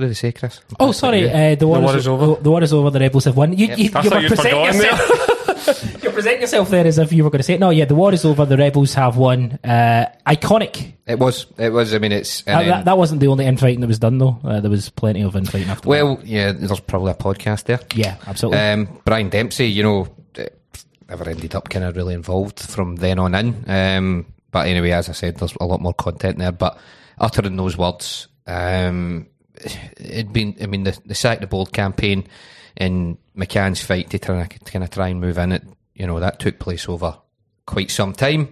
"What 0.00 0.06
did 0.06 0.08
he 0.08 0.14
say, 0.14 0.32
Chris?" 0.32 0.60
Oh, 0.80 0.92
sorry. 0.92 1.30
Uh, 1.30 1.54
the, 1.54 1.66
war 1.68 1.80
war 1.80 1.90
is, 1.90 1.96
is 1.96 2.08
over. 2.08 2.40
the 2.40 2.50
war 2.50 2.62
is 2.62 2.72
over. 2.72 2.88
The 2.90 3.00
Rebels 3.00 3.24
have 3.26 3.36
won. 3.36 3.52
You, 3.52 3.66
you, 3.66 3.72
I 3.72 3.76
you 3.76 3.88
thought 3.90 4.04
were 4.04 4.28
presenting 4.28 4.36
forgotten 4.36 4.76
yourself. 4.80 6.02
you 6.02 6.10
present 6.10 6.40
yourself 6.40 6.70
there 6.70 6.86
as 6.86 6.98
if 6.98 7.12
you 7.12 7.22
were 7.22 7.30
going 7.30 7.40
to 7.40 7.42
say 7.42 7.54
it. 7.54 7.60
No, 7.60 7.68
yeah, 7.68 7.84
the 7.84 7.94
war 7.94 8.14
is 8.14 8.24
over. 8.24 8.46
The 8.46 8.56
Rebels 8.56 8.94
have 8.94 9.16
won. 9.18 9.58
Uh, 9.62 10.06
iconic. 10.26 10.94
It 11.06 11.18
was. 11.18 11.46
It 11.58 11.70
was. 11.70 11.94
I 11.94 11.98
mean, 11.98 12.12
it's. 12.12 12.40
Uh, 12.46 12.52
And 12.52 12.70
that, 12.70 12.84
that 12.86 12.96
wasn't 12.98 13.20
the 13.20 13.28
only 13.28 13.44
infighting 13.44 13.80
that 13.80 13.86
was 13.86 13.98
done 13.98 14.16
though. 14.18 14.38
Uh, 14.42 14.60
there 14.60 14.70
was 14.70 14.88
plenty 14.88 15.22
of 15.22 15.36
infighting 15.36 15.68
after. 15.68 15.82
that. 15.82 15.88
well, 15.88 16.18
yeah. 16.24 16.52
There's 16.52 16.80
probably 16.80 17.12
a 17.12 17.14
podcast 17.14 17.64
there. 17.64 17.80
yeah, 17.94 18.16
absolutely. 18.26 18.58
Um, 18.60 19.00
Brian 19.04 19.28
Dempsey, 19.28 19.66
you 19.66 19.82
know, 19.82 20.08
eh, 20.36 20.46
never 21.08 21.28
ended 21.28 21.54
up 21.54 21.68
kind 21.68 21.84
of 21.84 21.94
really 21.94 22.14
involved 22.14 22.58
from 22.58 22.96
then 22.96 23.18
on 23.18 23.34
in. 23.34 23.64
Um, 23.68 24.26
but 24.50 24.66
anyway, 24.66 24.90
as 24.92 25.08
I 25.08 25.12
said, 25.12 25.36
there's 25.36 25.54
a 25.60 25.66
lot 25.66 25.80
more 25.80 25.94
content 25.94 26.38
there. 26.38 26.52
But 26.52 26.78
uttering 27.18 27.56
those 27.56 27.76
words, 27.76 28.28
um, 28.46 29.26
it'd 29.64 30.32
been. 30.32 30.56
I 30.60 30.66
mean, 30.66 30.84
the, 30.84 30.98
the 31.04 31.14
sack 31.14 31.40
the 31.40 31.46
board 31.46 31.72
campaign 31.72 32.26
and 32.76 33.18
McCann's 33.36 33.82
fight 33.82 34.10
to 34.10 34.18
try 34.18 34.46
to 34.46 34.58
kind 34.70 34.84
of 34.84 34.90
try 34.90 35.08
and 35.08 35.20
move 35.20 35.38
in 35.38 35.52
it. 35.52 35.64
You 35.94 36.06
know, 36.06 36.20
that 36.20 36.38
took 36.38 36.58
place 36.58 36.88
over 36.88 37.16
quite 37.66 37.90
some 37.90 38.12
time. 38.12 38.48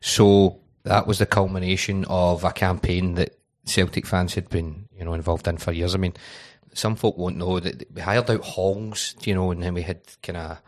So 0.00 0.60
that 0.84 1.06
was 1.06 1.18
the 1.18 1.26
culmination 1.26 2.04
of 2.06 2.44
a 2.44 2.52
campaign 2.52 3.14
that 3.14 3.38
Celtic 3.64 4.06
fans 4.06 4.34
had 4.34 4.48
been, 4.48 4.88
you 4.96 5.04
know, 5.04 5.14
involved 5.14 5.46
in 5.46 5.56
for 5.56 5.72
years. 5.72 5.94
I 5.94 5.98
mean, 5.98 6.14
some 6.74 6.96
folk 6.96 7.16
won't 7.16 7.36
know 7.36 7.60
that 7.60 7.84
we 7.94 8.00
hired 8.00 8.30
out 8.30 8.44
halls, 8.44 9.14
you 9.24 9.34
know, 9.34 9.50
and 9.50 9.62
then 9.62 9.74
we 9.74 9.82
had 9.82 10.00
kind 10.22 10.36
of 10.36 10.58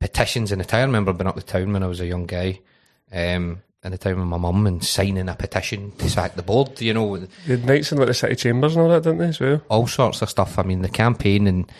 petitions 0.00 0.52
in 0.52 0.58
the 0.58 0.64
town. 0.64 0.80
I 0.80 0.84
remember 0.84 1.12
being 1.12 1.28
up 1.28 1.36
the 1.36 1.42
town 1.42 1.72
when 1.72 1.82
I 1.82 1.86
was 1.86 2.00
a 2.00 2.06
young 2.06 2.26
guy, 2.26 2.60
um, 3.12 3.62
in 3.82 3.92
the 3.92 3.98
town 3.98 4.18
with 4.18 4.26
my 4.28 4.36
mum 4.36 4.66
and 4.66 4.84
signing 4.84 5.28
a 5.28 5.34
petition 5.34 5.92
to 5.98 6.08
sack 6.10 6.34
the 6.34 6.42
board, 6.42 6.80
you 6.80 6.92
know, 6.92 7.16
The 7.16 7.28
had 7.46 7.64
nights 7.64 7.92
in 7.92 7.98
like 7.98 8.08
the 8.08 8.14
city 8.14 8.36
chambers 8.36 8.76
and 8.76 8.82
all 8.84 8.90
that, 8.90 9.02
didn't 9.04 9.18
they, 9.18 9.28
as 9.28 9.40
well? 9.40 9.62
all 9.68 9.86
sorts 9.86 10.20
of 10.22 10.28
stuff. 10.30 10.58
I 10.58 10.62
mean, 10.62 10.82
the 10.82 10.88
campaign 10.88 11.46
and 11.46 11.70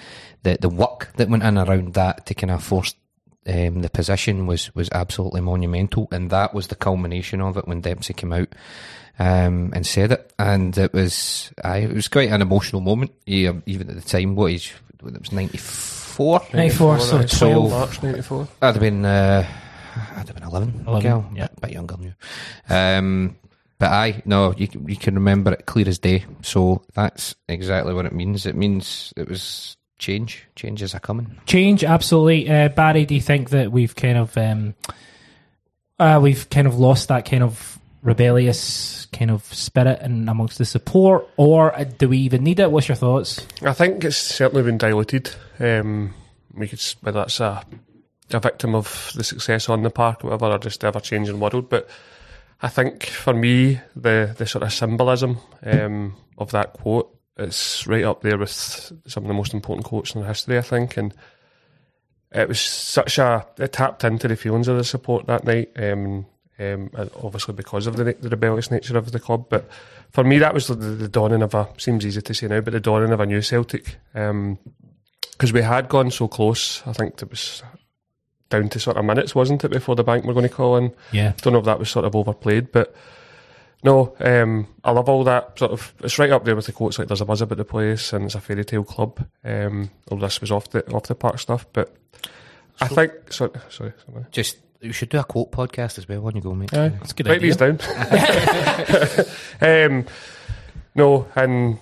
the 0.43 0.57
the 0.61 0.69
work 0.71 1.13
that 1.17 1.29
went 1.29 1.43
in 1.43 1.59
around 1.59 1.95
that 1.95 2.27
to 2.27 2.35
kind 2.35 2.51
of 2.51 2.63
force 2.65 2.95
um, 3.47 3.83
the 3.83 3.91
position 3.91 4.47
was 4.47 4.75
was 4.75 4.89
absolutely 4.93 5.41
monumental, 5.43 6.09
and 6.13 6.31
that 6.31 6.55
was 6.55 6.69
the 6.69 6.75
culmination 6.75 7.41
of 7.41 7.57
it 7.57 7.67
when 7.69 7.81
Dempsey 7.81 8.15
came 8.15 8.33
out 8.33 8.49
um, 9.19 9.71
and 9.75 9.87
said 9.87 10.13
it, 10.13 10.33
and 10.39 10.77
it 10.79 10.93
was 10.95 11.53
I 11.63 11.79
it 11.79 11.95
was 11.95 12.09
quite 12.09 12.31
an 12.31 12.41
emotional 12.43 12.81
moment. 12.81 13.13
Yeah, 13.27 13.53
even 13.67 13.91
at 13.91 13.97
the 13.97 14.03
time, 14.03 14.35
what 14.37 14.53
age? 14.53 14.75
It 14.99 15.03
was 15.21 15.33
ninety 15.33 15.59
four. 15.59 16.41
94, 16.53 17.01
so 17.01 17.17
right. 17.17 17.31
12. 17.31 17.71
March 17.71 18.03
94. 18.03 18.49
I'd 18.61 18.67
have 18.75 18.81
been 18.81 19.05
uh, 19.07 19.47
I'd 20.17 20.27
have 20.29 20.35
been 20.35 20.43
eleven. 20.45 20.85
11, 20.87 21.03
girl. 21.11 21.31
yeah. 21.35 21.49
a 21.57 21.61
bit 21.61 21.71
younger 21.73 21.97
than 21.97 22.05
you. 22.05 22.15
Um, 22.75 23.37
but 23.79 23.91
I 23.91 24.23
no, 24.27 24.53
you 24.57 24.69
can- 24.69 24.89
you 24.89 24.97
can 24.97 25.15
remember 25.15 25.53
it 25.53 25.67
clear 25.67 25.89
as 25.89 25.99
day. 25.99 26.25
So 26.43 26.83
that's 26.95 27.35
exactly 27.49 27.95
what 27.95 28.07
it 28.07 28.13
means. 28.13 28.47
It 28.47 28.55
means 28.57 29.13
it 29.17 29.29
was 29.29 29.77
change. 29.99 30.47
Changes 30.57 30.95
are 30.95 31.01
coming. 31.01 31.39
Change, 31.47 31.85
absolutely. 31.85 32.49
Uh, 32.51 32.69
Barry, 32.69 33.05
do 33.07 33.15
you 33.15 33.21
think 33.21 33.51
that 33.51 33.71
we've 33.73 33.95
kind 33.95 34.19
of 34.19 34.37
um, 34.37 34.75
uh, 35.99 36.19
we've 36.23 36.49
kind 36.51 36.67
of 36.67 36.79
lost 36.79 37.09
that 37.09 37.25
kind 37.25 37.43
of 37.43 37.79
rebellious 38.03 39.07
kind 39.13 39.31
of 39.31 39.43
spirit 39.45 40.01
in 40.03 40.29
amongst 40.29 40.59
the 40.59 40.65
support, 40.65 41.29
or 41.37 41.75
uh, 41.79 41.85
do 41.85 42.09
we 42.09 42.19
even 42.19 42.43
need 42.45 42.61
it? 42.61 42.71
What's 42.71 42.89
your 42.89 42.97
thoughts? 42.97 43.47
I 43.63 43.73
think 43.73 44.05
it's 44.05 44.17
certainly 44.17 44.63
been 44.63 44.79
diluted. 44.79 45.31
Um, 45.59 46.15
we 46.55 46.67
could, 46.69 46.79
s- 46.79 46.97
whether 47.03 47.21
that's 47.21 47.41
a, 47.41 47.63
a 48.35 48.41
victim 48.41 48.75
of 48.75 49.13
the 49.15 49.25
success 49.25 49.69
on 49.69 49.83
the 49.83 49.91
park 49.91 50.25
whatever, 50.25 50.47
or 50.47 50.59
just 50.59 50.81
the 50.81 50.87
ever 50.89 51.01
changing 51.01 51.41
world. 51.41 51.69
But 51.69 51.89
I 52.63 52.69
think 52.69 53.05
for 53.07 53.35
me, 53.35 53.81
the, 53.97 54.35
the 54.37 54.47
sort 54.47 54.65
of 54.65 54.73
symbolism 54.73 55.39
um, 55.65 56.17
of 56.39 56.51
that 56.51 56.73
quote 56.75 57.17
it's 57.41 57.87
right 57.87 58.05
up 58.05 58.21
there 58.21 58.37
with 58.37 58.51
some 58.51 59.25
of 59.25 59.29
the 59.29 59.35
most 59.35 59.55
important 59.55 59.87
quotes 59.87 60.15
in 60.15 60.23
history, 60.23 60.59
I 60.59 60.63
think. 60.63 60.97
And 60.97 61.15
it 62.33 62.49
was 62.49 62.61
such 62.61 63.19
a 63.19 63.47
it 63.59 63.73
tapped 63.73 64.05
into 64.05 64.29
the 64.29 64.37
feelings 64.37 64.69
of 64.69 64.77
the 64.77 64.85
support 64.85 65.27
that 65.27 65.45
night. 65.45 65.71
Um, 65.77 66.27
um, 66.59 66.91
and 66.93 67.11
obviously 67.23 67.55
because 67.55 67.87
of 67.87 67.97
the, 67.97 68.05
the 68.05 68.29
rebellious 68.29 68.71
nature 68.71 68.99
of 68.99 69.13
the 69.13 69.19
club, 69.19 69.47
but 69.49 69.71
for 70.11 70.23
me 70.23 70.39
that 70.39 70.53
was 70.53 70.67
the, 70.67 70.75
the 70.75 71.09
dawning 71.09 71.41
of 71.41 71.55
a 71.55 71.67
seems 71.79 72.05
easy 72.05 72.21
to 72.21 72.35
say 72.35 72.49
now, 72.49 72.61
but 72.61 72.75
the 72.75 72.81
dawning 72.81 73.13
of 73.13 73.21
a 73.21 73.27
new 73.27 73.41
Celtic. 73.41 73.97
Um, 74.15 74.59
because 75.33 75.55
we 75.55 75.63
had 75.63 75.89
gone 75.89 76.11
so 76.11 76.29
close. 76.29 76.87
I 76.87 76.93
think 76.93 77.23
it 77.23 77.31
was 77.31 77.63
down 78.51 78.69
to 78.69 78.79
sort 78.81 78.97
of 78.97 79.05
minutes, 79.05 79.35
wasn't 79.35 79.65
it, 79.65 79.71
before 79.71 79.97
the 79.97 80.05
bank 80.05 80.25
were 80.25 80.35
going 80.35 80.49
to 80.49 80.55
call 80.55 80.77
in? 80.77 80.93
Yeah. 81.13 81.33
Don't 81.41 81.55
know 81.55 81.61
if 81.61 81.65
that 81.65 81.79
was 81.79 81.89
sort 81.91 82.05
of 82.05 82.15
overplayed, 82.15 82.71
but 82.73 82.95
no, 83.83 84.15
um, 84.21 84.67
I 84.85 84.91
love 84.91 85.09
all 85.09 85.25
that 85.25 85.59
sort 85.59 85.73
of. 85.73 85.95
It's 86.01 86.19
right 86.19 86.31
up 86.31 86.45
there 86.45 86.55
with 86.55 86.67
the 86.67 86.73
quotes 86.73 86.99
like 86.99 87.09
"There's 87.09 87.23
a 87.23 87.25
buzz 87.25 87.41
about 87.41 87.57
the 87.59 87.65
place" 87.65 88.13
and 88.13 88.27
"It's 88.27 88.35
a 88.35 88.41
fairy 88.41 88.65
tale 88.65 88.85
club." 88.85 89.27
Um, 89.43 89.91
all 90.11 90.19
this 90.19 90.41
was 90.41 90.51
off 90.51 90.69
the 90.71 90.87
off 90.93 91.05
the 91.05 91.15
park 91.15 91.39
stuff, 91.39 91.65
but 91.73 91.97
I 92.81 92.89
think. 92.89 93.13
Sorry, 93.33 93.53
sorry, 93.71 93.93
sorry. 94.07 94.27
Just 94.31 94.59
you 94.83 94.93
should 94.93 95.09
do 95.09 95.19
a 95.19 95.25
quote 95.25 95.53
podcast 95.53 95.97
as 95.99 96.09
well 96.09 96.21
when 96.21 96.37
you 96.37 96.43
go, 96.43 96.55
mate. 96.55 96.75
Aye. 96.75 96.89
That's 96.89 97.13
a 97.13 97.15
good 97.15 97.27
Write 97.29 97.43
idea. 97.43 97.55
these 97.55 97.79
down. 99.61 99.87
um, 99.93 100.07
no, 100.95 101.27
and 101.35 101.79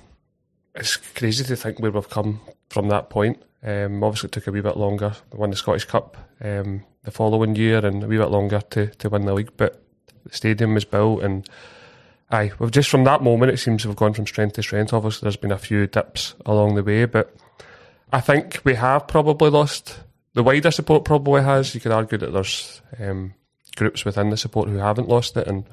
it's 0.75 0.97
crazy 0.97 1.45
to 1.45 1.57
think 1.57 1.81
where 1.81 1.91
we've 1.91 2.09
come 2.11 2.41
from 2.71 2.89
that 2.89 3.11
point. 3.11 3.43
Um, 3.63 4.03
obviously, 4.05 4.29
it 4.29 4.33
took 4.33 4.47
a 4.47 4.53
wee 4.53 4.61
bit 4.61 4.77
longer. 4.77 5.15
We 5.33 5.39
won 5.39 5.51
the 5.51 5.57
Scottish 5.57 5.85
Cup 5.85 6.17
um, 6.41 6.85
the 7.05 7.11
following 7.11 7.57
year, 7.57 7.85
and 7.85 8.03
a 8.05 8.07
wee 8.07 8.19
bit 8.19 8.31
longer 8.31 8.61
to, 8.71 8.87
to 8.87 9.09
win 9.09 9.27
the 9.27 9.35
league. 9.35 9.53
But 9.57 9.83
the 10.25 10.37
stadium 10.37 10.75
was 10.75 10.85
built, 10.85 11.23
and 11.23 11.49
aye, 12.31 12.53
we've 12.59 12.71
just 12.71 12.91
from 12.91 13.05
that 13.05 13.23
moment, 13.23 13.53
it 13.53 13.59
seems 13.59 13.87
we've 13.87 13.97
gone 13.97 14.13
from 14.13 14.27
strength 14.27 14.55
to 14.55 14.63
strength. 14.63 14.93
Obviously, 14.93 15.27
there's 15.27 15.37
been 15.37 15.53
a 15.53 15.59
few 15.59 15.87
dips 15.87 16.35
along 16.47 16.75
the 16.75 16.85
way, 16.85 17.05
but 17.05 17.35
I 18.13 18.21
think 18.21 18.61
we 18.65 18.75
have 18.75 19.09
probably 19.09 19.51
lost. 19.51 19.99
The 20.35 20.43
wider 20.43 20.71
support 20.71 21.05
probably 21.05 21.43
has. 21.43 21.75
You 21.75 21.81
could 21.81 21.93
argue 21.93 22.19
that 22.19 22.33
there's 22.33 22.81
um, 23.01 23.35
groups 23.77 24.05
within 24.05 24.31
the 24.31 24.37
support 24.37 24.69
who 24.69 24.77
haven't 24.77 25.09
lost 25.09 25.37
it, 25.37 25.49
and 25.49 25.65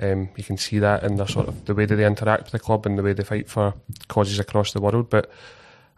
um, 0.00 0.30
you 0.36 0.42
can 0.42 0.56
see 0.56 0.78
that 0.78 1.04
in 1.04 1.16
their 1.16 1.28
sort 1.28 1.48
of 1.48 1.64
the 1.66 1.74
way 1.74 1.84
that 1.84 1.94
they 1.94 2.06
interact 2.06 2.44
with 2.44 2.52
the 2.52 2.58
club 2.58 2.86
and 2.86 2.98
the 2.98 3.02
way 3.02 3.12
they 3.12 3.22
fight 3.22 3.48
for 3.48 3.74
causes 4.08 4.38
across 4.38 4.72
the 4.72 4.80
world. 4.80 5.10
But 5.10 5.30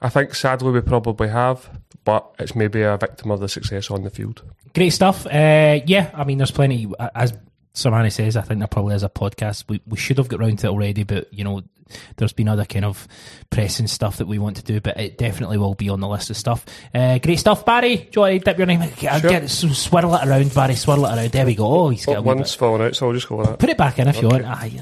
I 0.03 0.09
think 0.09 0.35
sadly 0.35 0.73
we 0.73 0.81
probably 0.81 1.29
have, 1.29 1.71
but 2.05 2.35
it's 2.39 2.55
maybe 2.55 2.83
a 2.83 2.97
victim 2.97 3.31
of 3.31 3.41
the 3.41 3.49
success 3.49 3.91
on 3.91 4.03
the 4.03 4.11
field. 4.11 4.43
Great 4.75 4.91
stuff. 4.91 5.27
Uh, 5.27 5.81
yeah, 5.87 6.11
I 6.13 6.25
mean, 6.25 6.39
there's 6.39 6.51
plenty. 6.51 6.93
As 7.15 7.33
Samani 7.75 8.13
says, 8.13 8.37
I 8.37 8.43
think 8.43 8.59
there 8.59 8.69
probably 8.69 8.97
is 8.97 9.03
a 9.03 9.09
podcast. 9.09 9.65
We 9.69 9.81
we 9.87 9.97
should 9.97 10.19
have 10.19 10.29
got 10.29 10.41
round 10.41 10.59
to 10.61 10.67
it 10.67 10.71
already, 10.71 11.05
but 11.05 11.33
you 11.33 11.45
know, 11.45 11.63
there's 12.17 12.33
been 12.33 12.49
other 12.49 12.65
kind 12.65 12.85
of 12.85 13.07
pressing 13.51 13.87
stuff 13.87 14.17
that 14.19 14.27
we 14.27 14.39
want 14.39 14.57
to 14.57 14.63
do, 14.63 14.81
but 14.81 14.99
it 14.99 15.19
definitely 15.19 15.59
will 15.59 15.75
be 15.75 15.89
on 15.89 16.01
the 16.01 16.09
list 16.09 16.31
of 16.31 16.37
stuff. 16.37 16.65
Uh, 16.95 17.19
great 17.19 17.39
stuff, 17.39 17.65
Barry. 17.67 17.97
Do 17.97 18.09
you 18.15 18.21
want 18.23 18.33
to 18.35 18.39
dip 18.45 18.59
your 18.59 18.67
name? 18.67 18.81
Get, 18.97 19.21
Sure. 19.21 19.31
get 19.31 19.45
it, 19.45 19.49
swirl 19.49 20.15
it 20.15 20.27
around, 20.27 20.55
Barry. 20.55 20.75
Swirl 20.75 21.05
it 21.07 21.17
around. 21.17 21.31
There 21.33 21.47
we 21.47 21.55
go. 21.55 21.67
Oh, 21.67 21.89
he's 21.91 22.07
got 22.07 22.17
a 22.17 22.23
wee 22.23 22.29
bit. 22.31 22.37
One's 22.37 22.55
falling 22.55 22.83
out, 22.83 22.97
so 22.97 23.07
I'll 23.09 23.13
just 23.15 23.29
go 23.29 23.37
with 23.37 23.47
that. 23.49 23.59
Put 23.59 23.71
it 23.71 23.77
back 23.79 23.99
in 23.99 24.09
if 24.09 24.21
you 24.23 24.29
want. 24.29 24.45
Ah, 24.47 24.65
you, 24.65 24.81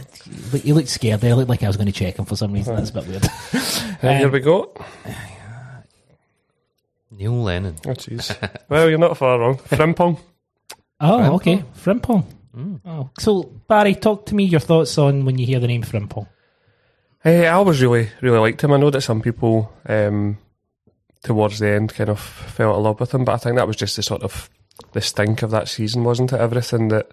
you 0.64 0.74
looked 0.74 0.88
scared 0.88 1.20
there. 1.20 1.30
You 1.30 1.36
looked 1.36 1.48
like 1.50 1.62
I 1.62 1.66
was 1.66 1.76
going 1.76 1.86
to 1.86 1.92
check 1.92 2.16
him 2.18 2.24
for 2.24 2.36
some 2.36 2.52
reason. 2.52 2.76
That's 2.76 2.90
a 2.90 2.94
bit 2.94 3.06
weird. 3.08 3.26
Uh, 4.02 4.16
here 4.16 4.26
Um, 4.26 4.32
we 4.32 4.40
go. 4.40 4.72
Neil 7.10 7.42
Lennon. 7.42 7.76
Oh, 7.86 7.90
jeez. 7.90 8.34
well, 8.68 8.88
you're 8.88 8.98
not 8.98 9.16
far 9.16 9.38
wrong. 9.38 9.56
Frimpong. 9.56 10.18
Oh, 11.00 11.18
Frimpong. 11.18 11.34
okay. 11.34 11.64
Frimpong. 11.76 12.24
Oh, 12.84 13.10
so 13.18 13.42
Barry, 13.68 13.94
talk 13.94 14.26
to 14.26 14.34
me 14.34 14.44
your 14.44 14.60
thoughts 14.60 14.96
on 14.98 15.24
when 15.24 15.38
you 15.38 15.46
hear 15.46 15.60
the 15.60 15.66
name 15.66 15.82
Frimpong. 15.82 16.26
Hey, 17.22 17.46
I 17.46 17.52
always 17.52 17.82
really, 17.82 18.08
really 18.22 18.38
liked 18.38 18.64
him. 18.64 18.72
I 18.72 18.78
know 18.78 18.88
that 18.90 19.02
some 19.02 19.20
people 19.20 19.70
um, 19.86 20.38
towards 21.22 21.58
the 21.58 21.68
end 21.68 21.92
kind 21.94 22.08
of 22.08 22.18
fell 22.18 22.74
in 22.76 22.82
love 22.82 22.98
with 22.98 23.12
him, 23.12 23.26
but 23.26 23.32
I 23.32 23.36
think 23.36 23.56
that 23.56 23.66
was 23.66 23.76
just 23.76 23.96
the 23.96 24.02
sort 24.02 24.22
of 24.22 24.48
the 24.92 25.02
stink 25.02 25.42
of 25.42 25.50
that 25.50 25.68
season, 25.68 26.02
wasn't 26.02 26.32
it? 26.32 26.40
Everything 26.40 26.88
that. 26.88 27.12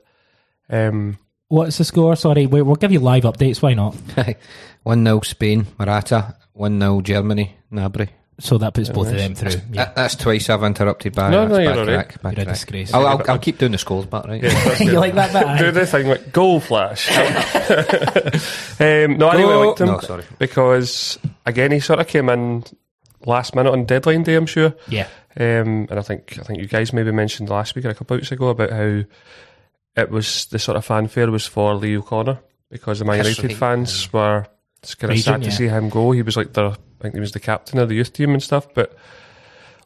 Um, 0.70 1.18
What's 1.50 1.78
the 1.78 1.86
score? 1.86 2.16
Sorry, 2.16 2.46
we, 2.46 2.62
we'll 2.62 2.76
give 2.76 2.92
you 2.92 3.00
live 3.00 3.24
updates. 3.24 3.62
Why 3.62 3.74
not? 3.74 3.96
1 4.84 5.06
0 5.06 5.22
Spain, 5.22 5.68
Morata. 5.78 6.38
1 6.54 6.80
0 6.80 7.02
Germany, 7.02 7.56
Gnabry. 7.72 8.10
So 8.40 8.60
that 8.60 8.74
puts 8.76 8.90
both 8.90 9.08
of 9.08 9.18
them 9.18 9.34
through. 9.34 9.50
Yeah, 9.72 9.86
That, 9.86 9.96
that's 9.96 10.16
twice 10.16 10.48
I've 10.50 10.62
interrupted 10.64 11.16
by 11.16 11.32
No, 11.32 11.48
That's 11.48 11.52
no, 11.54 11.58
you're 11.58 11.70
back 11.72 11.78
all 11.80 11.86
right. 11.86 12.08
crack, 12.10 12.22
back 12.22 12.34
You're 12.34 12.42
a 12.42 12.46
crack. 12.46 12.56
disgrace. 12.56 12.94
I'll, 12.94 13.08
I'll, 13.08 13.24
I'll 13.32 13.40
keep 13.40 13.58
doing 13.58 13.72
the 13.72 13.78
scores 13.80 14.06
back, 14.06 14.26
right? 14.26 14.44
yeah, 14.44 14.50
that's 14.64 14.80
you 14.80 14.92
good. 14.92 15.00
like 15.00 15.16
that 15.16 15.34
bit? 15.34 15.58
Do 15.60 15.68
aye? 15.68 15.72
the 15.72 15.86
thing 15.88 16.08
like 16.08 16.32
goal 16.34 16.60
flash. 16.60 17.10
um, 18.80 19.18
no, 19.18 19.28
I 19.30 19.36
really 19.36 19.44
Go- 19.44 19.68
liked 19.68 19.82
him 19.82 19.88
No, 19.88 20.00
sorry. 20.00 20.24
because 20.40 21.18
again 21.46 21.72
he 21.72 21.80
sort 21.80 22.00
of 22.00 22.08
came 22.08 22.30
in 22.30 22.64
last 23.26 23.56
minute 23.56 23.72
on 23.72 23.86
deadline 23.86 24.24
day. 24.24 24.36
I'm 24.36 24.46
sure. 24.46 24.74
Yeah, 24.88 25.08
Um, 25.36 25.88
and 25.90 25.94
I 25.98 26.02
think 26.02 26.38
I 26.40 26.44
think 26.44 26.60
you 26.60 26.68
guys 26.68 26.94
maybe 26.94 27.12
mentioned 27.12 27.50
last 27.50 27.76
week 27.76 27.86
or 27.86 27.90
a 27.90 27.96
couple 27.96 28.16
of 28.16 28.22
weeks 28.22 28.32
ago 28.32 28.50
about 28.50 28.70
how 28.72 29.04
it 29.96 30.12
was 30.12 30.46
the 30.48 30.60
sort 30.60 30.78
of 30.78 30.86
fanfare 30.86 31.32
was 31.32 31.48
for 31.48 31.74
Leo 31.76 32.02
Connor 32.04 32.40
because 32.70 33.00
the 33.00 33.06
Man 33.06 33.18
That's 33.18 33.30
United 33.38 33.54
right, 33.54 33.58
fans 33.60 34.14
were 34.14 34.46
kind 34.96 35.14
of 35.14 35.20
sad 35.20 35.44
to 35.44 35.52
see 35.52 35.68
him 35.68 35.90
go. 35.90 36.12
He 36.12 36.22
was 36.22 36.38
like 36.38 36.54
the 36.54 36.70
I 36.70 37.04
think 37.04 37.14
he 37.14 37.20
was 37.20 37.32
the 37.32 37.40
captain 37.40 37.80
of 37.80 37.90
the 37.90 37.96
youth 37.96 38.14
team 38.14 38.34
and 38.34 38.42
stuff, 38.42 38.74
but 38.74 38.96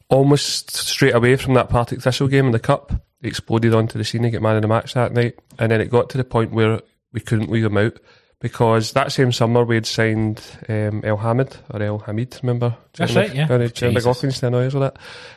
almost 0.08 0.70
straight 0.70 1.14
away 1.14 1.36
from 1.36 1.54
that 1.54 1.68
Partick 1.68 2.02
Thistle 2.02 2.28
game 2.28 2.46
in 2.46 2.52
the 2.52 2.58
cup, 2.58 2.92
he 3.20 3.28
exploded 3.28 3.74
onto 3.74 3.98
the 3.98 4.04
scene 4.04 4.24
and 4.24 4.32
get 4.32 4.42
man 4.42 4.56
of 4.56 4.62
the 4.62 4.68
match 4.68 4.94
that 4.94 5.12
night. 5.12 5.38
And 5.58 5.72
then 5.72 5.80
it 5.80 5.90
got 5.90 6.10
to 6.10 6.18
the 6.18 6.24
point 6.24 6.52
where 6.52 6.80
we 7.12 7.20
couldn't 7.20 7.50
leave 7.50 7.64
him 7.64 7.76
out 7.76 7.98
because 8.40 8.92
that 8.92 9.12
same 9.12 9.32
summer 9.32 9.64
we 9.64 9.76
had 9.76 9.86
signed 9.86 10.42
um, 10.68 11.02
El 11.04 11.16
Hamid 11.16 11.56
or 11.70 11.82
El 11.82 11.98
Hamid, 11.98 12.38
remember? 12.42 12.76
That's 12.96 13.12
Jeremy- 13.12 13.28
right, 13.28 13.36
yeah. 13.36 13.68
Jeremy. 13.68 14.00
McLaughlin's 14.00 14.40
the 14.40 14.50
with 14.50 14.94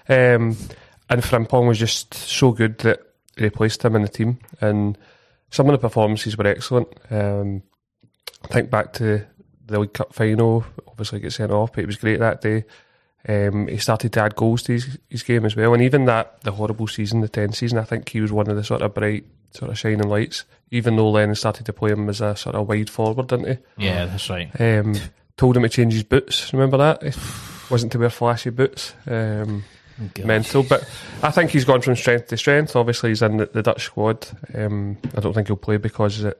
that. 0.08 0.36
Um, 0.36 0.58
and 1.10 1.22
Frimpong 1.22 1.68
was 1.68 1.78
just 1.78 2.14
so 2.14 2.52
good 2.52 2.80
that 2.80 3.00
he 3.38 3.44
replaced 3.44 3.84
him 3.84 3.96
in 3.96 4.02
the 4.02 4.08
team. 4.10 4.40
And 4.60 4.98
some 5.52 5.68
of 5.68 5.74
the 5.74 5.78
performances 5.78 6.38
were 6.38 6.48
excellent. 6.48 6.88
Um, 7.12 7.62
think 8.48 8.70
back 8.70 8.94
to 8.94 9.26
the 9.66 9.80
League 9.80 9.94
Cup 9.94 10.14
final, 10.14 10.64
obviously 10.88 11.20
get 11.20 11.34
sent 11.34 11.52
off, 11.52 11.74
but 11.74 11.84
it 11.84 11.88
was 11.88 11.98
great 11.98 12.20
that 12.20 12.42
day. 12.42 12.64
Um, 13.28 13.68
he 13.68 13.78
started 13.78 14.14
to 14.14 14.22
add 14.22 14.36
goals 14.36 14.62
to 14.64 14.74
his, 14.74 15.00
his 15.10 15.24
game 15.24 15.46
as 15.46 15.56
well, 15.56 15.74
and 15.74 15.82
even 15.82 16.06
that 16.06 16.42
the 16.42 16.52
horrible 16.52 16.88
season, 16.88 17.22
the 17.22 17.30
10th 17.30 17.56
season, 17.56 17.80
I 17.80 17.84
think 17.84 18.08
he 18.10 18.22
was 18.22 18.32
one 18.32 18.48
of 18.50 18.56
the 18.56 18.64
sort 18.64 18.84
of 18.84 18.94
bright, 18.94 19.26
sort 19.52 19.72
of 19.72 19.80
shining 19.80 20.08
lights. 20.08 20.46
Even 20.72 20.96
though 20.96 21.10
Lennon 21.10 21.36
started 21.36 21.66
to 21.68 21.74
play 21.74 21.92
him 21.92 22.08
as 22.10 22.22
a 22.22 22.36
sort 22.36 22.56
of 22.56 22.68
wide 22.68 22.90
forward, 22.90 23.28
didn't 23.28 23.48
he? 23.78 23.86
yeah, 23.86 24.06
that's 24.06 24.30
right. 24.30 24.50
Um, 24.62 24.94
told 25.38 25.58
him 25.58 25.64
to 25.64 25.70
change 25.70 25.94
his 25.94 26.04
boots. 26.04 26.54
Remember 26.54 26.78
that? 26.78 27.02
He 27.04 27.12
wasn't 27.72 27.92
to 27.94 28.00
wear 28.00 28.10
flashy 28.10 28.50
boots. 28.52 28.94
Um, 29.08 29.64
Oh, 29.98 30.10
God. 30.14 30.26
mental, 30.26 30.62
but 30.64 30.84
I 31.24 31.32
think 31.32 31.52
he's 31.52 31.64
gone 31.64 31.80
from 31.80 31.96
strength 31.96 32.28
to 32.28 32.36
strength. 32.36 32.76
Obviously, 32.76 33.12
he's 33.12 33.22
in 33.22 33.38
the, 33.38 33.46
the 33.46 33.62
Dutch 33.64 33.86
squad. 33.86 34.28
Um, 34.54 34.98
I 35.16 35.22
don't 35.22 35.32
think 35.34 35.48
he'll 35.48 35.56
play 35.56 35.78
because 35.78 36.22
it 36.22 36.38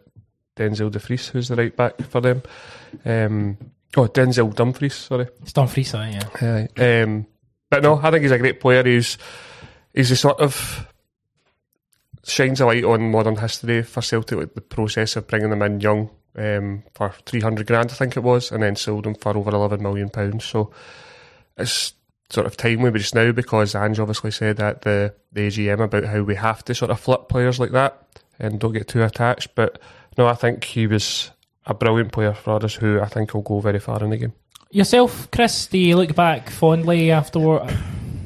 Denzel 0.56 0.92
De 0.92 1.00
Vries, 1.00 1.28
who's 1.30 1.48
the 1.48 1.56
right 1.56 1.76
back 1.76 2.02
for 2.04 2.22
them. 2.22 2.42
Um, 3.06 3.58
oh, 3.98 4.08
Denzel 4.08 4.54
Dumfries, 4.54 4.96
sorry. 4.96 5.28
It's 5.42 5.54
Dumfries, 5.54 5.94
aye, 5.94 6.20
yeah. 6.42 6.68
Aye. 6.78 7.02
Um, 7.02 7.28
but 7.70 7.84
no, 7.84 8.00
I 8.02 8.12
think 8.12 8.24
he's 8.24 8.32
a 8.32 8.38
great 8.38 8.60
player. 8.60 8.84
He's 8.84 9.18
he's 9.94 10.12
a 10.12 10.16
sort 10.16 10.40
of 10.40 10.88
shines 12.24 12.62
a 12.62 12.66
light 12.66 12.84
on 12.84 13.12
modern 13.12 13.36
history 13.36 13.84
for 13.84 14.02
Celtic, 14.02 14.38
like 14.38 14.54
the 14.54 14.62
process 14.62 15.16
of 15.16 15.28
bringing 15.28 15.50
them 15.50 15.62
in 15.62 15.80
young 15.80 16.10
um, 16.36 16.84
for 16.94 17.14
three 17.26 17.42
hundred 17.42 17.68
grand, 17.68 17.92
I 17.92 17.96
think 17.96 18.18
it 18.18 18.24
was, 18.24 18.52
and 18.52 18.64
then 18.64 18.76
sold 18.76 19.06
them 19.06 19.16
for 19.16 19.38
over 19.38 19.52
eleven 19.52 19.82
million 19.82 20.10
pounds. 20.10 20.46
So 20.46 20.72
it's 21.58 21.94
sort 22.30 22.48
of 22.48 22.58
timely 22.58 22.90
but 22.90 23.00
just 23.00 23.16
now 23.16 23.32
because 23.32 23.76
Ange 23.76 24.00
obviously 24.00 24.32
said 24.32 24.60
at 24.60 24.82
the, 24.82 25.14
the 25.32 25.48
AGM 25.48 25.84
about 25.84 26.06
how 26.06 26.24
we 26.24 26.36
have 26.36 26.66
to 26.66 26.74
sort 26.74 26.90
of 26.90 27.00
flip 27.00 27.30
players 27.30 27.60
like 27.60 27.72
that 27.72 28.02
and 28.40 28.60
don't 28.60 28.74
get 28.74 28.88
too 28.88 29.04
attached. 29.04 29.54
But 29.56 29.80
no, 30.18 30.28
I 30.28 30.36
think 30.36 30.64
he 30.64 30.88
was 30.88 31.32
a 31.66 31.74
brilliant 31.74 32.12
player 32.12 32.34
for 32.34 32.64
us 32.64 32.76
who 32.76 33.02
I 33.02 33.08
think 33.08 33.34
will 33.34 33.42
go 33.42 33.60
very 33.60 33.80
far 33.80 34.04
in 34.04 34.10
the 34.12 34.18
game. 34.18 34.34
Yourself, 34.72 35.30
Chris, 35.32 35.68
do 35.68 35.78
you 35.78 35.96
look 35.96 36.16
back 36.16 36.50
fondly 36.50 37.12
after 37.12 37.62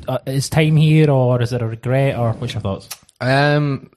uh, 0.07 0.17
his 0.25 0.49
time 0.49 0.75
here, 0.75 1.09
or 1.11 1.41
is 1.41 1.53
it 1.53 1.61
a 1.61 1.67
regret, 1.67 2.17
or 2.17 2.33
what's 2.33 2.53
your 2.53 2.61
thoughts? 2.61 2.89
Um, 3.21 3.91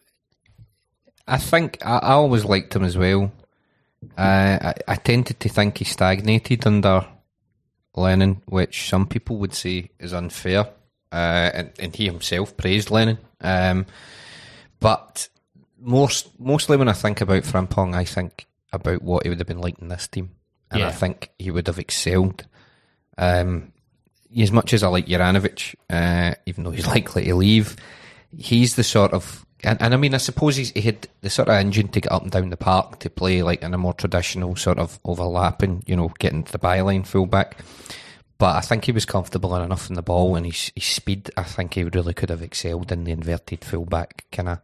I 1.26 1.38
think 1.38 1.78
I, 1.84 1.99
I 1.99 2.12
always 2.12 2.44
liked 2.44 2.75
him 2.76 2.84
as 2.84 2.96
well. 2.96 3.32
Uh, 4.18 4.58
I, 4.61 4.75
I 4.88 4.94
tended 4.96 5.40
to 5.40 5.49
think 5.49 5.78
he 5.78 5.84
stagnated 5.84 6.66
under 6.66 7.06
Lennon, 7.94 8.42
which 8.46 8.88
some 8.88 9.06
people 9.06 9.37
would 9.38 9.54
say 9.54 9.90
is 9.99 10.12
unfair. 10.12 10.68
Uh, 11.12 11.50
and, 11.52 11.70
and 11.78 11.94
he 11.94 12.06
himself 12.06 12.56
praised 12.56 12.90
Lennon. 12.90 13.18
Um, 13.40 13.87
but 14.80 15.28
most 15.83 16.39
mostly 16.39 16.77
when 16.77 16.89
I 16.89 16.93
think 16.93 17.21
about 17.21 17.43
Frimpong, 17.43 17.95
I 17.95 18.05
think 18.05 18.47
about 18.73 19.03
what 19.03 19.25
he 19.25 19.29
would 19.29 19.39
have 19.39 19.49
been 19.49 19.61
like 19.61 19.79
in 19.81 19.89
this 19.89 20.09
team, 20.09 20.31
and 20.71 20.81
Yeah. 20.81 20.89
I 20.89 20.93
think 20.93 21.31
he 21.39 21.51
would 21.51 21.67
have 21.67 21.79
excelled. 21.79 22.47
Um, 23.19 23.73
as 24.35 24.51
much 24.51 24.73
as 24.73 24.83
I 24.83 24.89
like 24.89 25.07
Juranovic, 25.07 25.75
uh, 25.91 26.35
even 26.47 26.65
though 26.65 26.71
he's 26.71 26.87
likely 26.97 27.25
to 27.25 27.35
leave, 27.35 27.77
he's 28.37 28.77
the 28.77 28.85
sort 28.85 29.12
of 29.12 29.45
and, 29.65 29.81
and 29.81 29.95
I 29.95 29.97
mean, 29.97 30.15
I 30.15 30.19
suppose 30.19 30.57
he's, 30.57 30.71
he 30.71 30.81
had 30.81 31.07
the 31.21 31.31
sort 31.31 31.49
of 31.49 31.55
engine 31.55 31.89
to 31.89 32.01
get 32.01 32.11
up 32.11 32.23
and 32.23 32.33
down 32.33 32.51
the 32.51 32.57
park 32.57 32.99
to 33.01 33.11
play 33.11 33.43
like 33.43 33.62
in 33.62 33.75
a 33.75 33.79
more 33.79 33.95
traditional 33.95 34.57
sort 34.57 34.79
of 34.79 34.99
overlapping, 35.05 35.85
you 35.87 35.95
know, 35.95 36.12
getting 36.19 36.43
to 36.43 36.53
the 36.53 36.59
byline 36.59 37.07
fullback. 37.07 37.59
But 38.39 38.57
I 38.57 38.61
think 38.61 38.85
he 38.85 38.93
was 38.93 39.05
comfortable 39.05 39.55
enough 39.55 39.89
in 39.89 39.95
the 39.95 40.03
ball 40.03 40.35
and 40.35 40.45
his, 40.47 40.73
his 40.75 40.85
speed. 40.85 41.31
I 41.37 41.45
think 41.45 41.75
he 41.75 41.85
really 41.85 42.12
could 42.12 42.31
have 42.31 42.43
excelled 42.43 42.91
in 42.91 43.05
the 43.05 43.12
inverted 43.12 43.65
fullback 43.65 44.25
kind 44.33 44.49
of 44.49 44.59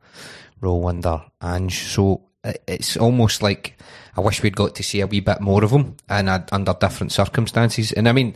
role 0.60 0.86
under 0.88 1.22
Ange. 1.42 1.84
So 1.88 2.22
it's 2.66 2.96
almost 2.96 3.42
like 3.42 3.78
I 4.16 4.20
wish 4.20 4.42
we'd 4.42 4.56
got 4.56 4.74
to 4.76 4.82
see 4.82 5.00
a 5.00 5.06
wee 5.06 5.20
bit 5.20 5.40
more 5.40 5.64
of 5.64 5.70
him 5.70 5.96
and 6.08 6.28
under 6.52 6.74
different 6.74 7.12
circumstances. 7.12 7.92
And 7.92 8.08
I 8.08 8.12
mean, 8.12 8.34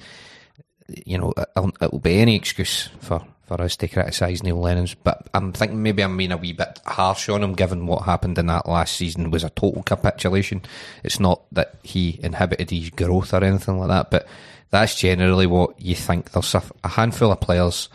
you 1.07 1.19
know, 1.19 1.33
it'll, 1.57 1.73
it'll 1.81 1.99
be 1.99 2.19
any 2.19 2.37
excuse 2.37 2.89
for 3.01 3.25
for 3.45 3.61
us 3.61 3.77
to 3.77 3.89
criticise 3.89 4.43
Neil 4.43 4.61
Lennon's, 4.61 4.95
but 4.95 5.29
I'm 5.35 5.53
thinking 5.53 5.83
maybe 5.83 6.03
I'm 6.03 6.17
being 6.17 6.33
a 6.33 6.37
wee 6.37 6.53
bit 6.53 6.81
harsh 6.87 7.29
on 7.29 7.43
him 7.43 7.55
given 7.55 7.87
what 7.87 8.05
happened 8.05 8.39
in 8.39 8.47
that 8.47 8.69
last 8.69 8.97
season 8.97 9.31
was 9.31 9.45
a 9.45 9.51
total 9.51 9.83
capitulation. 9.83 10.63
It's 11.03 11.21
not 11.21 11.43
that 11.53 11.75
he 11.83 12.21
inhibited 12.23 12.71
his 12.71 12.91
growth 12.91 13.35
or 13.35 13.45
anything 13.45 13.79
like 13.79 13.89
that, 13.89 14.11
but 14.11 14.29
that's 14.71 14.95
generally 14.95 15.47
what 15.47 15.79
you 15.81 15.95
think. 15.95 16.31
There's 16.31 16.55
a 16.55 16.89
handful 16.89 17.33
of 17.33 17.41
players 17.41 17.89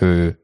who, 0.00 0.34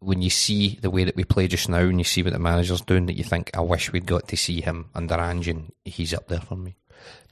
when 0.00 0.22
you 0.22 0.30
see 0.30 0.78
the 0.80 0.90
way 0.90 1.04
that 1.04 1.16
we 1.16 1.24
play 1.24 1.46
just 1.46 1.68
now 1.68 1.80
and 1.80 1.98
you 1.98 2.04
see 2.04 2.22
what 2.22 2.32
the 2.32 2.38
manager's 2.38 2.80
doing, 2.80 3.06
that 3.06 3.16
you 3.16 3.24
think, 3.24 3.50
I 3.54 3.60
wish 3.60 3.92
we'd 3.92 4.06
got 4.06 4.28
to 4.28 4.36
see 4.36 4.60
him 4.60 4.88
under 4.94 5.14
Ange 5.14 5.48
and 5.48 5.72
he's 5.84 6.14
up 6.14 6.28
there 6.28 6.40
for 6.40 6.56
me. 6.56 6.76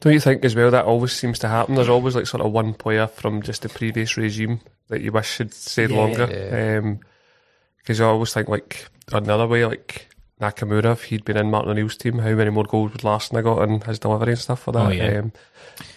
Don't 0.01 0.13
you 0.13 0.21
think 0.21 0.45
as 0.45 0.55
well 0.55 0.71
that 0.71 0.85
always 0.85 1.13
seems 1.13 1.39
to 1.41 1.49
happen? 1.49 1.75
There's 1.75 1.89
always 1.89 2.15
like 2.15 2.27
sort 2.27 2.45
of 2.45 2.53
one 2.53 2.75
player 2.75 3.07
from 3.07 3.43
just 3.43 3.63
the 3.63 3.69
previous 3.69 4.17
regime 4.17 4.61
that 4.89 5.01
you 5.01 5.13
wish 5.13 5.39
had 5.39 5.53
stayed 5.53 5.91
yeah, 5.91 5.97
longer. 5.97 6.27
Because 6.27 7.99
yeah. 7.99 8.05
um, 8.07 8.11
I 8.11 8.13
always 8.13 8.33
think 8.33 8.49
like 8.49 8.87
another 9.13 9.47
way, 9.47 9.67
like 9.67 10.09
Nakamura, 10.41 10.93
if 10.93 11.05
he'd 11.05 11.25
been 11.25 11.37
in 11.37 11.51
Martin 11.51 11.73
O'Neill's 11.73 11.97
team, 11.97 12.19
how 12.19 12.35
many 12.35 12.51
more 12.51 12.65
goals 12.65 12.93
would 12.93 13.05
Larsson 13.05 13.37
have 13.37 13.45
got 13.45 13.63
and 13.63 13.83
his 13.83 13.99
delivery 13.99 14.33
and 14.33 14.39
stuff 14.39 14.61
for 14.61 14.73
that? 14.73 14.87
Oh, 14.87 14.91
yeah. 14.91 15.19
Um, 15.19 15.33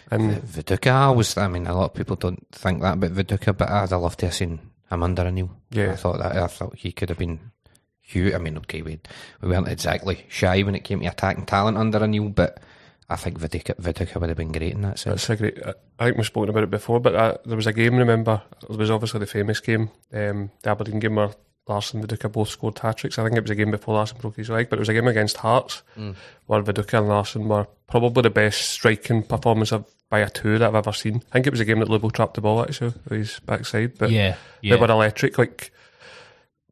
and 0.09 0.41
Viduka 0.41 0.91
I 0.91 1.09
was, 1.11 1.37
I 1.37 1.47
mean, 1.47 1.67
a 1.67 1.75
lot 1.75 1.91
of 1.91 1.93
people 1.93 2.15
don't 2.15 2.45
think 2.51 2.81
that 2.81 2.93
about 2.93 3.11
Viduka, 3.11 3.55
but 3.55 3.69
I'd 3.69 3.91
love 3.91 4.17
to 4.17 4.27
have 4.27 4.35
seen 4.35 4.59
under 4.91 5.23
O'Neill. 5.23 5.51
Yeah. 5.71 5.93
I 5.93 5.95
thought 5.95 6.19
that, 6.19 6.35
I 6.35 6.47
thought 6.47 6.77
he 6.77 6.91
could 6.91 7.09
have 7.09 7.17
been 7.17 7.39
huge. 8.01 8.33
I 8.33 8.37
mean, 8.37 8.57
okay, 8.57 8.81
we, 8.81 8.99
we 9.41 9.49
weren't 9.49 9.67
exactly 9.67 10.25
shy 10.29 10.61
when 10.61 10.75
it 10.75 10.83
came 10.83 10.99
to 10.99 11.07
attacking 11.07 11.45
talent 11.45 11.77
under 11.77 11.99
a 11.99 12.03
O'Neill, 12.03 12.29
but 12.29 12.59
I 13.09 13.15
think 13.15 13.39
Viduka, 13.39 13.75
Viduka 13.75 14.19
would 14.19 14.29
have 14.29 14.37
been 14.37 14.51
great 14.51 14.73
in 14.73 14.81
that 14.81 14.99
sense. 14.99 15.27
That's 15.27 15.29
a 15.29 15.35
great. 15.35 15.59
I 15.99 16.05
think 16.05 16.17
we've 16.17 16.25
spoken 16.25 16.49
about 16.49 16.63
it 16.63 16.71
before, 16.71 16.99
but 16.99 17.15
uh, 17.15 17.37
there 17.45 17.57
was 17.57 17.67
a 17.67 17.73
game. 17.73 17.97
Remember, 17.97 18.41
it 18.69 18.77
was 18.77 18.89
obviously 18.89 19.19
the 19.19 19.25
famous 19.25 19.59
game, 19.59 19.89
um, 20.13 20.51
the 20.63 20.69
Aberdeen 20.69 20.99
game 20.99 21.15
where 21.15 21.31
Larsson 21.67 21.99
and 21.99 22.09
Viduka 22.09 22.31
both 22.31 22.49
scored 22.49 22.79
hat 22.79 22.97
tricks. 22.97 23.19
I 23.19 23.23
think 23.23 23.35
it 23.35 23.43
was 23.43 23.51
a 23.51 23.55
game 23.55 23.71
before 23.71 23.95
Larsson 23.95 24.17
broke 24.19 24.37
his 24.37 24.49
leg, 24.49 24.69
but 24.69 24.77
it 24.77 24.81
was 24.81 24.89
a 24.89 24.93
game 24.93 25.07
against 25.07 25.37
Hearts 25.37 25.83
mm. 25.97 26.15
where 26.45 26.63
Viduka 26.63 26.99
and 26.99 27.09
Larsson 27.09 27.47
were 27.47 27.67
probably 27.87 28.21
the 28.23 28.29
best 28.29 28.69
striking 28.69 29.23
performance 29.23 29.71
of 29.71 29.85
by 30.11 30.19
a 30.19 30.29
two 30.29 30.59
that 30.59 30.67
I've 30.67 30.75
ever 30.75 30.91
seen. 30.91 31.23
I 31.29 31.33
think 31.33 31.47
it 31.47 31.51
was 31.51 31.61
a 31.61 31.65
game 31.65 31.79
that 31.79 31.87
Lubo 31.87 32.11
trapped 32.11 32.35
the 32.35 32.41
ball 32.41 32.61
actually 32.61 32.93
with 33.05 33.17
his 33.17 33.39
backside, 33.39 33.97
but 33.97 34.11
yeah, 34.11 34.35
yeah. 34.61 34.75
they 34.75 34.79
were 34.79 34.91
electric. 34.91 35.37
Like 35.37 35.71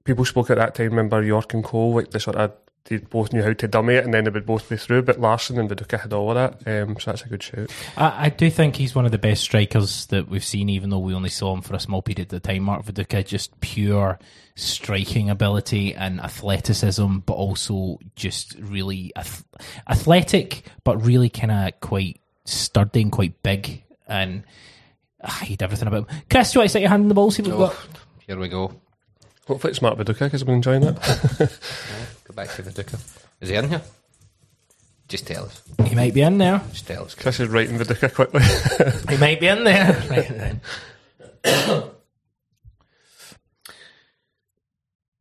people 0.03 0.25
spoke 0.25 0.51
at 0.51 0.57
that 0.57 0.75
time. 0.75 0.89
Remember 0.89 1.23
Yorke 1.23 1.53
and 1.53 1.63
Cole, 1.63 1.95
like 1.95 2.11
they 2.11 2.19
sort 2.19 2.35
of 2.35 2.51
they 2.85 2.97
both 2.97 3.31
knew 3.31 3.41
how 3.41 3.53
to 3.53 3.67
dummy 3.67 3.93
it 3.95 4.03
and 4.03 4.13
then 4.13 4.25
they 4.25 4.29
would 4.29 4.45
both 4.45 4.67
be 4.67 4.75
through. 4.75 5.03
But 5.03 5.21
Larsson 5.21 5.57
and 5.57 5.69
Viduka 5.69 6.01
had 6.01 6.11
all 6.11 6.31
of 6.31 6.35
that, 6.35 6.83
um, 6.83 6.99
so 6.99 7.11
that's 7.11 7.23
a 7.23 7.29
good 7.29 7.41
shout. 7.41 7.71
I, 7.95 8.25
I, 8.25 8.29
do 8.29 8.49
think 8.49 8.75
he's 8.75 8.93
one 8.93 9.05
of 9.05 9.11
the 9.11 9.17
best 9.17 9.41
strikers 9.41 10.07
that 10.07 10.27
we've 10.27 10.43
seen, 10.43 10.67
even 10.67 10.89
though 10.89 10.99
we 10.99 11.13
only 11.13 11.29
saw 11.29 11.53
him 11.53 11.61
for 11.61 11.75
a 11.75 11.79
small 11.79 12.01
period 12.01 12.33
of 12.33 12.41
time. 12.41 12.63
Mark 12.63 12.85
Viduka, 12.85 13.25
just 13.25 13.57
pure 13.61 14.19
striking 14.55 15.29
ability 15.29 15.95
and 15.95 16.19
athleticism, 16.19 17.19
but 17.19 17.33
also 17.33 17.99
just 18.17 18.55
really 18.59 19.13
ath- 19.15 19.45
athletic, 19.87 20.63
but 20.83 21.05
really 21.05 21.29
kind 21.29 21.51
of 21.51 21.79
quite 21.79 22.19
sturdy 22.49 23.01
and 23.01 23.11
quite 23.11 23.41
big. 23.43 23.83
And 24.07 24.43
I 25.21 25.31
hate 25.31 25.61
everything 25.61 25.87
about 25.87 26.09
him. 26.09 26.21
Chris, 26.29 26.51
do 26.51 26.57
you 26.57 26.59
want 26.61 26.65
to 26.65 26.69
stick 26.69 26.81
your 26.81 26.89
hand 26.89 27.03
in 27.03 27.09
the 27.09 27.15
ball? 27.15 27.31
See 27.31 27.43
what 27.43 27.53
oh, 27.53 27.87
Here 28.25 28.39
we 28.39 28.47
go. 28.47 28.73
Hopefully 29.47 29.71
it's 29.71 29.81
Mark 29.81 29.97
Viduka 29.97 30.19
because 30.19 30.41
I've 30.41 30.45
been 30.45 30.55
enjoying 30.57 30.83
it. 30.83 30.95
Go 32.23 32.33
back 32.35 32.49
to 32.49 32.63
Viduka. 32.63 32.99
Is 33.41 33.49
he 33.49 33.55
in 33.55 33.69
here? 33.69 33.81
Just 35.07 35.25
tell 35.25 35.45
us. 35.45 35.63
He 35.87 35.95
might 35.95 36.13
be 36.13 36.21
in 36.21 36.37
there. 36.37 36.61
Just 36.71 36.85
tell 36.85 37.03
us. 37.03 37.15
Chris 37.15 37.39
is 37.39 37.49
writing 37.49 37.79
Viduka 37.79 38.13
quickly. 38.13 38.43
he 39.09 39.17
might 39.17 39.39
be 39.39 39.47
in 39.47 39.63
there. 39.63 40.05
Right 40.07 40.29
then. 40.29 40.61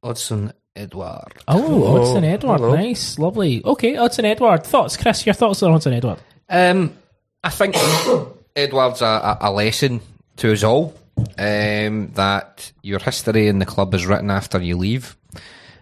Odsonne 0.04 0.52
Edouard. 0.76 1.32
Oh, 1.48 1.96
Odsonne 1.96 2.24
Edouard. 2.24 2.60
Hello. 2.60 2.76
Nice. 2.76 3.18
Lovely. 3.18 3.64
Okay, 3.64 3.94
Odsonne 3.94 4.26
Edward. 4.26 4.64
Thoughts, 4.64 4.98
Chris? 4.98 5.24
Your 5.24 5.34
thoughts 5.34 5.62
on 5.62 5.72
Odsonne 5.72 5.94
Edouard? 5.96 6.18
Um, 6.50 6.94
I 7.42 7.50
think 7.50 7.76
Edward's 8.56 9.02
a, 9.02 9.38
a, 9.40 9.50
lesson 9.52 10.00
to 10.36 10.52
us 10.52 10.64
all 10.64 10.94
um, 11.38 12.08
that 12.14 12.72
your 12.82 12.98
history 12.98 13.48
in 13.48 13.58
the 13.58 13.66
club 13.66 13.94
is 13.94 14.06
written 14.06 14.30
after 14.30 14.60
you 14.60 14.76
leave. 14.76 15.16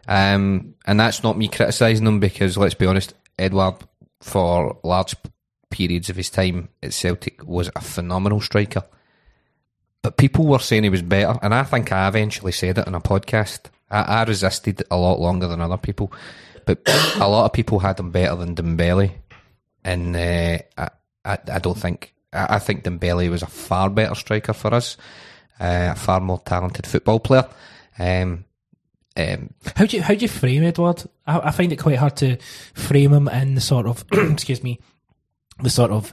Um, 0.08 0.74
and 0.86 1.00
that's 1.00 1.22
not 1.22 1.38
me 1.38 1.48
criticising 1.48 2.06
him 2.06 2.20
because, 2.20 2.56
let's 2.56 2.74
be 2.74 2.86
honest, 2.86 3.14
Edward, 3.38 3.76
for 4.20 4.78
large 4.84 5.16
periods 5.70 6.10
of 6.10 6.16
his 6.16 6.30
time 6.30 6.68
at 6.82 6.92
Celtic, 6.92 7.46
was 7.46 7.70
a 7.74 7.80
phenomenal 7.80 8.40
striker. 8.40 8.84
But 10.02 10.16
people 10.16 10.46
were 10.46 10.60
saying 10.60 10.84
he 10.84 10.90
was 10.90 11.02
better, 11.02 11.38
and 11.42 11.52
I 11.52 11.64
think 11.64 11.90
I 11.90 12.06
eventually 12.06 12.52
said 12.52 12.78
it 12.78 12.86
on 12.86 12.94
a 12.94 13.00
podcast. 13.00 13.70
I, 13.90 14.02
I 14.02 14.24
resisted 14.24 14.84
a 14.90 14.96
lot 14.96 15.18
longer 15.18 15.48
than 15.48 15.60
other 15.60 15.76
people, 15.76 16.12
but 16.64 16.80
a 17.16 17.28
lot 17.28 17.46
of 17.46 17.52
people 17.52 17.80
had 17.80 17.98
him 17.98 18.10
better 18.12 18.36
than 18.36 18.54
Dembele, 18.54 19.12
and 19.82 20.14
uh, 20.14 20.88
I, 21.26 21.38
I, 21.52 21.58
don't 21.58 21.78
think. 21.78 22.14
I, 22.32 22.56
I 22.56 22.58
think 22.58 22.84
Dembele 22.84 23.30
was 23.30 23.42
a 23.42 23.46
far 23.46 23.90
better 23.90 24.14
striker 24.14 24.52
for 24.52 24.72
us, 24.72 24.96
uh, 25.60 25.92
a 25.92 25.94
far 25.94 26.20
more 26.20 26.40
talented 26.40 26.86
football 26.86 27.20
player. 27.20 27.48
Um, 27.98 28.44
um, 29.16 29.50
how 29.74 29.86
do 29.86 29.96
you 29.96 30.02
how 30.02 30.14
do 30.14 30.20
you 30.20 30.28
frame 30.28 30.62
Edward? 30.62 31.04
I, 31.26 31.38
I, 31.38 31.50
find 31.50 31.72
it 31.72 31.76
quite 31.76 31.96
hard 31.96 32.16
to 32.18 32.36
frame 32.74 33.14
him 33.14 33.28
in 33.28 33.54
the 33.54 33.62
sort 33.62 33.86
of 33.86 34.04
excuse 34.12 34.62
me, 34.62 34.78
the 35.62 35.70
sort 35.70 35.90
of 35.90 36.12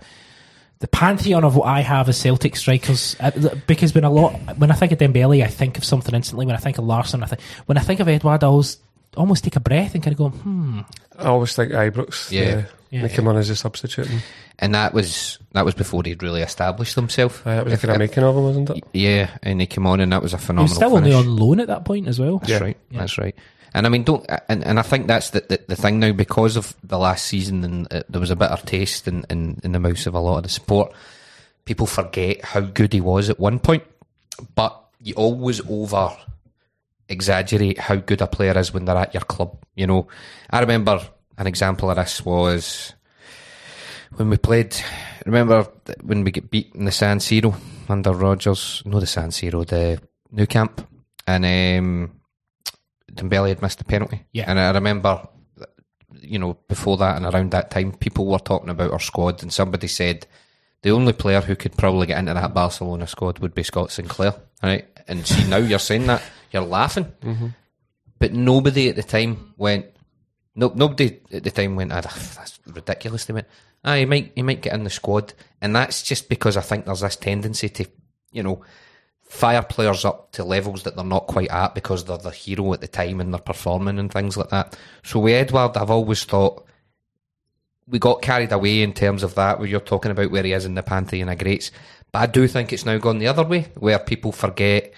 the 0.80 0.88
pantheon 0.88 1.44
of 1.44 1.56
what 1.56 1.68
I 1.68 1.82
have 1.82 2.08
as 2.08 2.18
Celtic 2.18 2.56
strikers. 2.56 3.18
Uh, 3.20 3.32
because 3.68 3.94
when 3.94 4.06
a 4.06 4.10
lot 4.10 4.32
when 4.58 4.72
I 4.72 4.76
think 4.76 4.94
of 4.94 5.00
Dembele, 5.00 5.44
I 5.44 5.48
think 5.48 5.78
of 5.78 5.84
something 5.84 6.16
instantly. 6.16 6.46
When 6.46 6.56
I 6.56 6.60
think 6.60 6.78
of 6.78 6.86
Larsson, 6.86 7.24
I 7.24 7.26
think 7.26 7.42
when 7.66 7.78
I 7.78 7.82
think 7.82 8.00
of 8.00 8.08
Edward, 8.08 8.44
I 8.44 8.48
always 8.48 8.78
almost 9.18 9.44
take 9.44 9.56
a 9.56 9.60
breath 9.60 9.96
and 9.96 10.04
kind 10.04 10.14
of 10.14 10.18
go, 10.18 10.30
hmm. 10.30 10.80
I 11.18 11.26
always 11.26 11.56
think 11.56 11.72
Ibrox. 11.72 12.32
Yeah, 12.32 12.66
yeah. 12.94 13.02
make 13.02 13.12
him 13.12 13.28
on 13.28 13.38
as 13.38 13.50
a 13.50 13.56
substitute. 13.56 14.10
And, 14.10 14.24
and 14.60 14.76
that 14.76 14.94
was 14.94 15.40
that 15.54 15.66
was 15.66 15.74
before 15.74 16.04
he'd 16.06 16.22
really 16.22 16.42
established 16.42 16.96
himself. 16.96 17.46
Uh, 17.46 17.56
that 17.56 17.66
was 17.66 17.74
a 17.74 17.78
kind 17.78 17.92
of 17.94 18.00
making 18.00 18.24
of 18.24 18.36
him, 18.36 18.44
wasn't 18.44 18.70
it? 18.70 18.84
Yeah, 18.94 19.32
and 19.42 19.60
he 19.60 19.68
came 19.68 19.88
on, 19.88 20.00
and 20.00 20.12
that 20.12 20.22
was 20.22 20.34
a 20.34 20.38
phenomenal. 20.38 20.68
He 20.68 20.70
was 20.70 20.76
still 20.76 20.96
finish. 20.96 21.14
only 21.14 21.28
on 21.28 21.36
loan 21.36 21.60
at 21.60 21.68
that 21.68 21.86
point 21.86 22.08
as 22.08 22.20
well. 22.20 22.38
That's 22.38 22.52
yeah. 22.52 22.60
right. 22.60 22.78
Yeah. 22.92 23.00
That's 23.00 23.18
right. 23.18 23.36
And 23.74 23.88
I 23.88 23.90
mean, 23.90 24.04
don't 24.04 24.24
and, 24.48 24.64
and 24.64 24.78
I 24.78 24.84
think 24.84 25.08
that's 25.08 25.32
the, 25.32 25.42
the, 25.42 25.60
the 25.70 25.76
thing 25.76 26.00
now 26.00 26.12
because 26.12 26.56
of 26.56 26.76
the 26.84 27.00
last 27.00 27.26
season 27.26 27.64
and 27.64 27.92
uh, 27.92 28.04
there 28.08 28.22
was 28.22 28.30
a 28.30 28.36
bitter 28.36 28.58
taste 28.64 29.08
in, 29.08 29.26
in, 29.32 29.60
in 29.64 29.72
the 29.72 29.80
mouth 29.80 30.06
of 30.06 30.14
a 30.14 30.20
lot 30.20 30.38
of 30.38 30.44
the 30.44 30.50
support. 30.50 30.94
People 31.66 31.88
forget 31.88 32.46
how 32.46 32.60
good 32.60 32.94
he 32.94 33.02
was 33.02 33.32
at 33.32 33.40
one 33.40 33.58
point, 33.58 33.84
but 34.54 34.80
you 35.00 35.16
always 35.16 35.60
over 35.68 36.16
exaggerate 37.10 37.80
how 37.80 37.96
good 37.96 38.22
a 38.22 38.28
player 38.28 38.58
is 38.58 38.74
when 38.74 38.86
they're 38.86 38.96
at 38.96 39.14
your 39.14 39.24
club. 39.24 39.58
You 39.76 39.88
know, 39.88 40.08
I 40.52 40.60
remember 40.60 41.02
an 41.38 41.48
example 41.48 41.90
of 41.90 41.98
this 41.98 42.24
was 42.24 42.94
when 44.16 44.30
we 44.30 44.38
played. 44.38 44.76
Remember 45.26 45.68
when 46.02 46.24
we 46.24 46.32
get 46.32 46.52
beat 46.52 46.74
in 46.76 46.86
the 46.86 46.92
San 46.92 47.20
Siro 47.20 47.56
under 47.90 48.14
Rodgers? 48.14 48.84
No, 48.86 49.00
the 49.00 49.08
San 49.08 49.30
Siro, 49.30 49.66
the 49.66 50.02
New 50.32 50.46
Camp, 50.48 50.88
and 51.26 51.46
um, 51.46 52.12
Dembele 53.12 53.50
had 53.50 53.62
missed 53.62 53.78
the 53.78 53.86
penalty. 53.86 54.26
Yeah, 54.34 54.46
and 54.48 54.60
I 54.60 54.72
remember, 54.72 55.28
you 56.20 56.40
know, 56.40 56.58
before 56.68 56.98
that 56.98 57.18
and 57.18 57.26
around 57.26 57.52
that 57.52 57.72
time, 57.72 57.94
people 57.94 58.26
were 58.26 58.40
talking 58.40 58.70
about 58.70 58.92
our 58.92 59.00
squad, 59.00 59.42
and 59.42 59.54
somebody 59.54 59.88
said 59.88 60.28
the 60.82 60.92
only 60.92 61.14
player 61.14 61.42
who 61.42 61.56
could 61.56 61.78
probably 61.78 62.08
get 62.08 62.20
into 62.20 62.34
that 62.34 62.54
Barcelona 62.54 63.08
squad 63.08 63.40
would 63.40 63.56
be 63.56 63.64
Scott 63.64 63.92
Sinclair. 63.92 64.36
Right, 64.62 64.88
and 65.08 65.26
see 65.26 65.50
now 65.50 65.58
you're 65.58 65.80
saying 65.80 66.08
that 66.08 66.24
you're 66.52 66.64
laughing, 66.64 67.12
mm-hmm. 67.22 67.48
but 68.20 68.34
nobody 68.34 68.90
at 68.90 68.96
the 68.96 69.04
time 69.04 69.54
went. 69.58 69.88
No, 70.56 70.72
nobody 70.76 71.20
at 71.32 71.44
the 71.44 71.52
time 71.52 71.76
went. 71.76 71.92
Ah, 71.92 72.02
that's 72.02 72.60
ridiculous. 72.68 73.26
They 73.26 73.34
went. 73.34 73.48
Ah, 73.84 73.96
he 73.96 74.06
might 74.06 74.32
he 74.36 74.44
might 74.44 74.62
get 74.62 74.74
in 74.74 74.84
the 74.84 74.90
squad, 74.90 75.34
and 75.62 75.76
that's 75.76 76.04
just 76.04 76.30
because 76.30 76.58
I 76.58 76.62
think 76.62 76.86
there's 76.86 77.02
this 77.02 77.16
tendency 77.16 77.70
to, 77.70 77.86
you 78.32 78.44
know, 78.44 78.64
fire 79.24 79.64
players 79.64 80.06
up 80.06 80.32
to 80.34 80.44
levels 80.44 80.84
that 80.84 80.96
they're 80.96 81.04
not 81.04 81.28
quite 81.28 81.50
at 81.50 81.74
because 81.74 82.06
they're 82.06 82.18
the 82.18 82.30
hero 82.30 82.74
at 82.74 82.82
the 82.82 82.88
time 82.88 83.20
and 83.20 83.34
they're 83.34 83.42
performing 83.42 83.98
and 83.98 84.12
things 84.12 84.38
like 84.38 84.50
that. 84.50 84.78
So 85.04 85.20
with 85.20 85.34
Edward, 85.34 85.76
I've 85.76 85.90
always 85.90 86.24
thought 86.24 86.66
we 87.88 88.00
got 88.00 88.22
carried 88.22 88.52
away 88.52 88.84
in 88.84 88.94
terms 88.94 89.24
of 89.24 89.36
that, 89.36 89.60
where 89.60 89.68
you're 89.68 89.80
talking 89.80 90.12
about 90.12 90.32
where 90.32 90.44
he 90.44 90.54
is 90.54 90.66
in 90.66 90.76
the 90.76 90.84
pantheon 90.84 91.30
of 91.30 91.38
greats. 91.40 91.72
But 92.12 92.20
I 92.20 92.26
do 92.28 92.48
think 92.48 92.72
it's 92.72 92.86
now 92.86 92.98
gone 93.00 93.18
the 93.18 93.28
other 93.28 93.44
way, 93.44 93.68
where 93.76 94.00
people 94.00 94.32
forget 94.32 94.94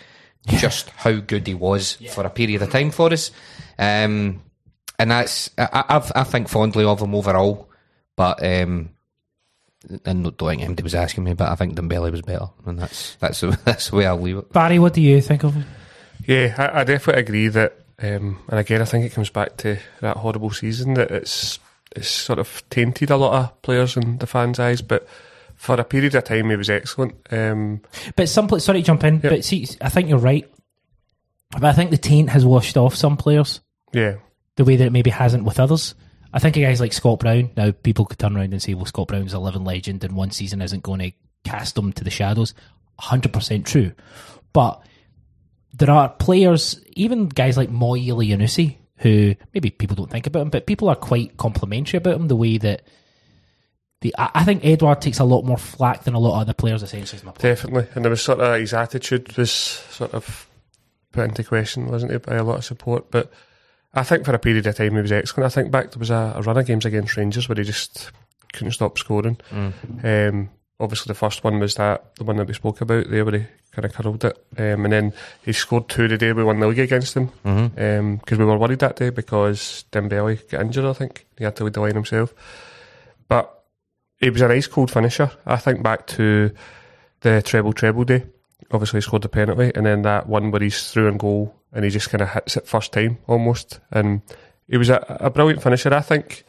just 0.47 0.89
how 0.89 1.13
good 1.13 1.47
he 1.47 1.53
was 1.53 1.97
yeah. 1.99 2.11
for 2.11 2.25
a 2.25 2.29
period 2.29 2.61
of 2.61 2.69
time 2.69 2.91
for 2.91 3.11
us. 3.11 3.31
Um, 3.79 4.41
and 4.99 5.11
that's 5.11 5.49
I, 5.57 5.83
I've, 5.89 6.11
I 6.15 6.23
think 6.23 6.47
fondly 6.49 6.83
of 6.85 7.01
him 7.01 7.15
overall, 7.15 7.69
but 8.15 8.43
um, 8.43 8.89
and 10.05 10.23
don't 10.23 10.49
think 10.49 10.61
anybody 10.63 10.83
was 10.83 10.95
asking 10.95 11.23
me, 11.23 11.33
but 11.33 11.49
I 11.49 11.55
think 11.55 11.75
Dembele 11.75 12.11
was 12.11 12.21
better, 12.21 12.47
and 12.65 12.79
that's 12.79 13.15
that's 13.15 13.41
the, 13.41 13.57
that's 13.65 13.89
the 13.89 13.95
way 13.97 14.05
I'll 14.07 14.19
leave 14.19 14.37
it. 14.37 14.51
Barry, 14.51 14.79
what 14.79 14.93
do 14.93 15.01
you 15.01 15.21
think 15.21 15.43
of 15.43 15.53
him? 15.53 15.65
Yeah, 16.25 16.55
I, 16.57 16.81
I 16.81 16.83
definitely 16.83 17.21
agree 17.21 17.47
that, 17.49 17.77
um, 18.01 18.39
and 18.49 18.59
again, 18.59 18.81
I 18.81 18.85
think 18.85 19.05
it 19.05 19.13
comes 19.13 19.29
back 19.29 19.57
to 19.57 19.77
that 20.01 20.17
horrible 20.17 20.51
season 20.51 20.95
that 20.95 21.11
it's 21.11 21.59
it's 21.95 22.09
sort 22.09 22.39
of 22.39 22.63
tainted 22.69 23.09
a 23.11 23.17
lot 23.17 23.33
of 23.33 23.61
players 23.61 23.95
in 23.97 24.17
the 24.17 24.27
fans' 24.27 24.59
eyes, 24.59 24.81
but. 24.81 25.07
For 25.57 25.75
a 25.79 25.85
period 25.85 26.13
of 26.15 26.25
time, 26.25 26.49
he 26.49 26.57
was 26.57 26.69
excellent. 26.69 27.15
Um, 27.31 27.79
But 28.17 28.27
some 28.27 28.45
pla- 28.49 28.57
sorry 28.59 28.81
to 28.81 28.85
jump 28.85 29.05
in, 29.05 29.21
Yep. 29.23 29.31
but 29.31 29.45
see, 29.45 29.65
I 29.79 29.87
think 29.87 30.09
you're 30.09 30.17
right. 30.19 30.45
But 31.51 31.63
I 31.63 31.71
think 31.71 31.91
the 31.91 31.97
taint 31.97 32.29
has 32.31 32.45
washed 32.45 32.75
off 32.75 32.93
some 32.93 33.15
players 33.15 33.61
yeah, 33.93 34.15
the 34.55 34.65
way 34.65 34.75
that 34.75 34.87
it 34.87 34.91
maybe 34.91 35.09
hasn't 35.09 35.43
with 35.43 35.59
others. 35.59 35.95
I 36.33 36.39
think 36.39 36.57
a 36.57 36.61
guys 36.61 36.81
like 36.81 36.93
Scott 36.93 37.19
Brown. 37.19 37.51
Now 37.55 37.71
people 37.71 38.05
could 38.05 38.19
turn 38.19 38.35
around 38.35 38.51
and 38.51 38.61
say, 38.61 38.73
"Well, 38.73 38.85
Scott 38.85 39.07
Brown's 39.07 39.33
a 39.33 39.39
living 39.39 39.63
legend, 39.63 40.03
and 40.03 40.15
one 40.15 40.31
season 40.31 40.61
isn't 40.61 40.83
going 40.83 40.99
to 40.99 41.11
cast 41.43 41.77
him 41.77 41.93
to 41.93 42.03
the 42.03 42.09
shadows." 42.09 42.53
Hundred 42.97 43.33
percent 43.33 43.65
true, 43.65 43.91
but 44.53 44.81
there 45.73 45.91
are 45.91 46.09
players, 46.09 46.79
even 46.93 47.27
guys 47.27 47.57
like 47.57 47.69
Mo 47.69 47.95
Elyounoussi, 47.95 48.77
who 48.97 49.35
maybe 49.53 49.69
people 49.69 49.95
don't 49.95 50.09
think 50.09 50.27
about 50.27 50.43
him, 50.43 50.49
but 50.49 50.65
people 50.65 50.87
are 50.87 50.95
quite 50.95 51.35
complimentary 51.37 51.97
about 51.97 52.15
him. 52.15 52.27
The 52.27 52.35
way 52.35 52.57
that 52.57 52.83
the 54.01 54.15
I 54.17 54.43
think 54.43 54.63
Edward 54.65 55.01
takes 55.01 55.19
a 55.19 55.25
lot 55.25 55.43
more 55.43 55.57
flack 55.57 56.03
than 56.03 56.13
a 56.13 56.19
lot 56.19 56.35
of 56.35 56.41
other 56.41 56.53
players. 56.53 56.83
Essentially, 56.83 57.21
definitely. 57.37 57.87
And 57.95 58.05
there 58.05 58.09
was 58.09 58.21
sort 58.21 58.39
of 58.39 58.59
his 58.59 58.73
attitude 58.73 59.35
was 59.37 59.51
sort 59.51 60.13
of 60.13 60.47
put 61.11 61.25
into 61.25 61.43
question, 61.43 61.87
wasn't 61.87 62.11
it, 62.11 62.25
by 62.25 62.35
a 62.35 62.43
lot 62.43 62.57
of 62.59 62.65
support. 62.65 63.11
But 63.11 63.31
I 63.95 64.03
think 64.03 64.25
for 64.25 64.33
a 64.35 64.39
period 64.39 64.67
of 64.67 64.75
time 64.75 64.95
he 64.95 65.01
was 65.01 65.11
excellent. 65.11 65.45
I 65.45 65.49
think 65.55 65.71
back 65.71 65.91
there 65.91 65.99
was 65.99 66.09
a, 66.09 66.33
a 66.35 66.41
run 66.41 66.57
of 66.57 66.65
games 66.65 66.85
against 66.85 67.15
Rangers 67.15 67.47
where 67.47 67.55
he 67.57 67.63
just 67.63 68.11
couldn't 68.53 68.73
stop 68.73 68.97
scoring. 68.97 69.37
Um, 70.03 70.49
obviously, 70.79 71.09
the 71.09 71.17
first 71.17 71.43
one 71.43 71.59
was 71.59 71.75
that 71.75 72.15
the 72.15 72.23
one 72.25 72.37
that 72.37 72.47
we 72.47 72.53
spoke 72.53 72.81
about 72.81 73.09
there, 73.09 73.23
where 73.25 73.39
he 73.39 73.45
kind 73.71 73.85
of 73.85 73.93
curled 73.93 74.23
it, 74.25 74.37
um, 74.57 74.85
and 74.85 74.91
then 74.93 75.13
he 75.43 75.53
scored 75.53 75.87
two 75.89 76.07
the 76.07 76.17
day 76.17 76.33
we 76.33 76.43
won 76.43 76.59
the 76.59 76.67
league 76.67 76.79
against 76.79 77.13
them 77.13 77.31
because 78.17 78.37
we 78.37 78.45
were 78.45 78.57
worried 78.57 78.79
that 78.79 78.95
day 78.97 79.09
because 79.09 79.85
Dembele 79.91 80.49
got 80.49 80.61
injured. 80.61 80.85
I 80.85 80.93
think 80.93 81.25
he 81.37 81.43
had 81.43 81.55
to 81.57 81.63
lead 81.63 81.73
the 81.73 81.81
line 81.81 81.95
himself, 81.95 82.33
but 83.27 83.63
he 84.19 84.29
was 84.29 84.41
a 84.41 84.47
nice 84.47 84.67
cold 84.67 84.91
finisher. 84.91 85.31
I 85.45 85.57
think 85.57 85.83
back 85.83 86.07
to 86.07 86.51
the 87.21 87.41
treble 87.41 87.73
treble 87.73 88.03
day. 88.05 88.25
Obviously, 88.71 88.97
he 88.97 89.01
scored 89.01 89.21
the 89.21 89.29
penalty, 89.29 89.71
and 89.75 89.85
then 89.85 90.01
that 90.03 90.27
one 90.27 90.51
where 90.51 90.61
he's 90.61 90.91
through 90.91 91.07
and 91.07 91.19
goal, 91.19 91.53
and 91.75 91.85
he 91.85 91.91
just 91.91 92.09
kind 92.09 92.21
of 92.21 92.29
hits 92.29 92.57
it 92.57 92.67
first 92.67 92.93
time 92.93 93.19
almost. 93.27 93.79
And 93.91 94.21
he 94.67 94.77
was 94.77 94.89
a, 94.89 95.05
a 95.19 95.29
brilliant 95.29 95.61
finisher. 95.61 95.93
I 95.93 96.01
think. 96.01 96.43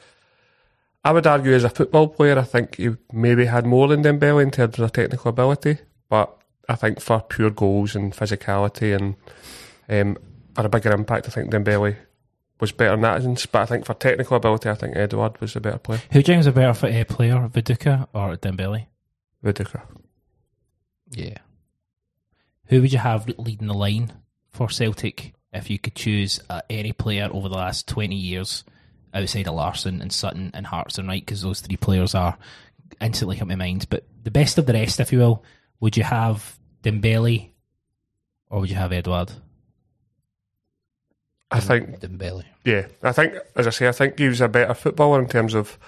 I 1.05 1.13
would 1.13 1.27
argue 1.27 1.53
as 1.55 1.63
a 1.63 1.69
football 1.69 2.09
player, 2.09 2.37
I 2.37 2.43
think 2.43 2.77
he 2.77 2.91
maybe 3.13 3.45
had 3.45 3.65
more 3.65 3.87
than 3.87 4.03
Dembele 4.03 4.43
in 4.43 4.51
terms 4.51 4.77
of 4.81 4.91
technical 4.91 5.29
ability, 5.29 5.79
but 6.09 6.37
I 6.69 6.75
think 6.75 7.01
for 7.01 7.21
pure 7.21 7.51
goals 7.51 7.95
and 7.95 8.13
physicality 8.13 8.93
and 8.93 9.15
um, 9.89 10.17
for 10.57 10.67
a 10.67 10.69
bigger 10.69 10.91
impact, 10.91 11.29
I 11.29 11.31
think 11.31 11.53
Dembele 11.53 11.95
was 12.61 12.73
better 12.73 12.95
in 12.95 13.03
that 13.03 13.23
sense. 13.23 13.47
But 13.47 13.63
I 13.63 13.67
think 13.67 13.85
for 13.87 13.95
technical 13.95 14.37
ability, 14.37 14.69
I 14.69 14.75
think 14.75 14.97
Edward 14.97 15.41
was 15.41 15.55
a 15.55 15.61
better 15.61 15.79
player. 15.79 16.01
Who 16.11 16.23
do 16.23 16.33
you 16.33 16.39
think 16.39 16.39
was 16.39 16.47
a 16.49 16.53
better 16.53 16.87
uh, 16.87 17.05
player, 17.05 17.49
Viduka 17.53 18.09
or 18.13 18.37
Dembele? 18.37 18.87
Viduka. 19.45 19.83
Yeah, 21.11 21.39
Who 22.65 22.81
would 22.81 22.93
you 22.93 22.99
have 22.99 23.29
leading 23.39 23.69
the 23.69 23.75
line 23.75 24.11
for 24.57 24.71
Celtic 24.71 25.35
if 25.53 25.71
you 25.71 25.79
could 25.79 25.95
choose 25.95 26.41
uh, 26.51 26.63
any 26.69 26.93
player 26.93 27.29
over 27.31 27.49
the 27.49 27.55
last 27.55 27.87
20 27.89 28.15
years 28.15 28.65
outside 29.15 29.47
of 29.47 29.55
Larsson 29.55 30.01
and 30.01 30.13
Sutton 30.13 30.51
and 30.55 30.67
Hartson, 30.67 31.07
right? 31.07 31.25
Because 31.25 31.43
those 31.43 31.61
three 31.61 31.77
players 31.77 32.15
are 32.15 32.37
instantly 33.01 33.37
come 33.37 33.49
to 33.49 33.57
mind. 33.57 33.87
But 33.89 34.05
the 34.23 34.31
best 34.31 34.59
of 34.59 34.67
the 34.67 34.73
rest, 34.73 35.01
if 35.01 35.13
you 35.13 35.19
will, 35.19 35.45
would 35.81 35.97
you 35.97 36.03
have 36.03 36.59
Dembele 36.83 37.51
or 38.51 38.61
would 38.61 38.71
you 38.71 38.77
have 38.77 38.93
Edward? 38.93 39.33
I 41.51 41.61
think 41.61 42.01
Dembele. 42.01 42.45
Yeah, 42.65 42.87
I 43.03 43.13
think, 43.13 43.35
as 43.55 43.67
I 43.67 43.71
say, 43.71 43.89
I 43.89 43.93
think 43.93 44.19
he 44.19 44.29
was 44.29 44.41
a 44.41 44.49
better 44.49 44.75
footballer 44.75 45.21
in 45.21 45.29
terms 45.29 45.55
of, 45.55 45.79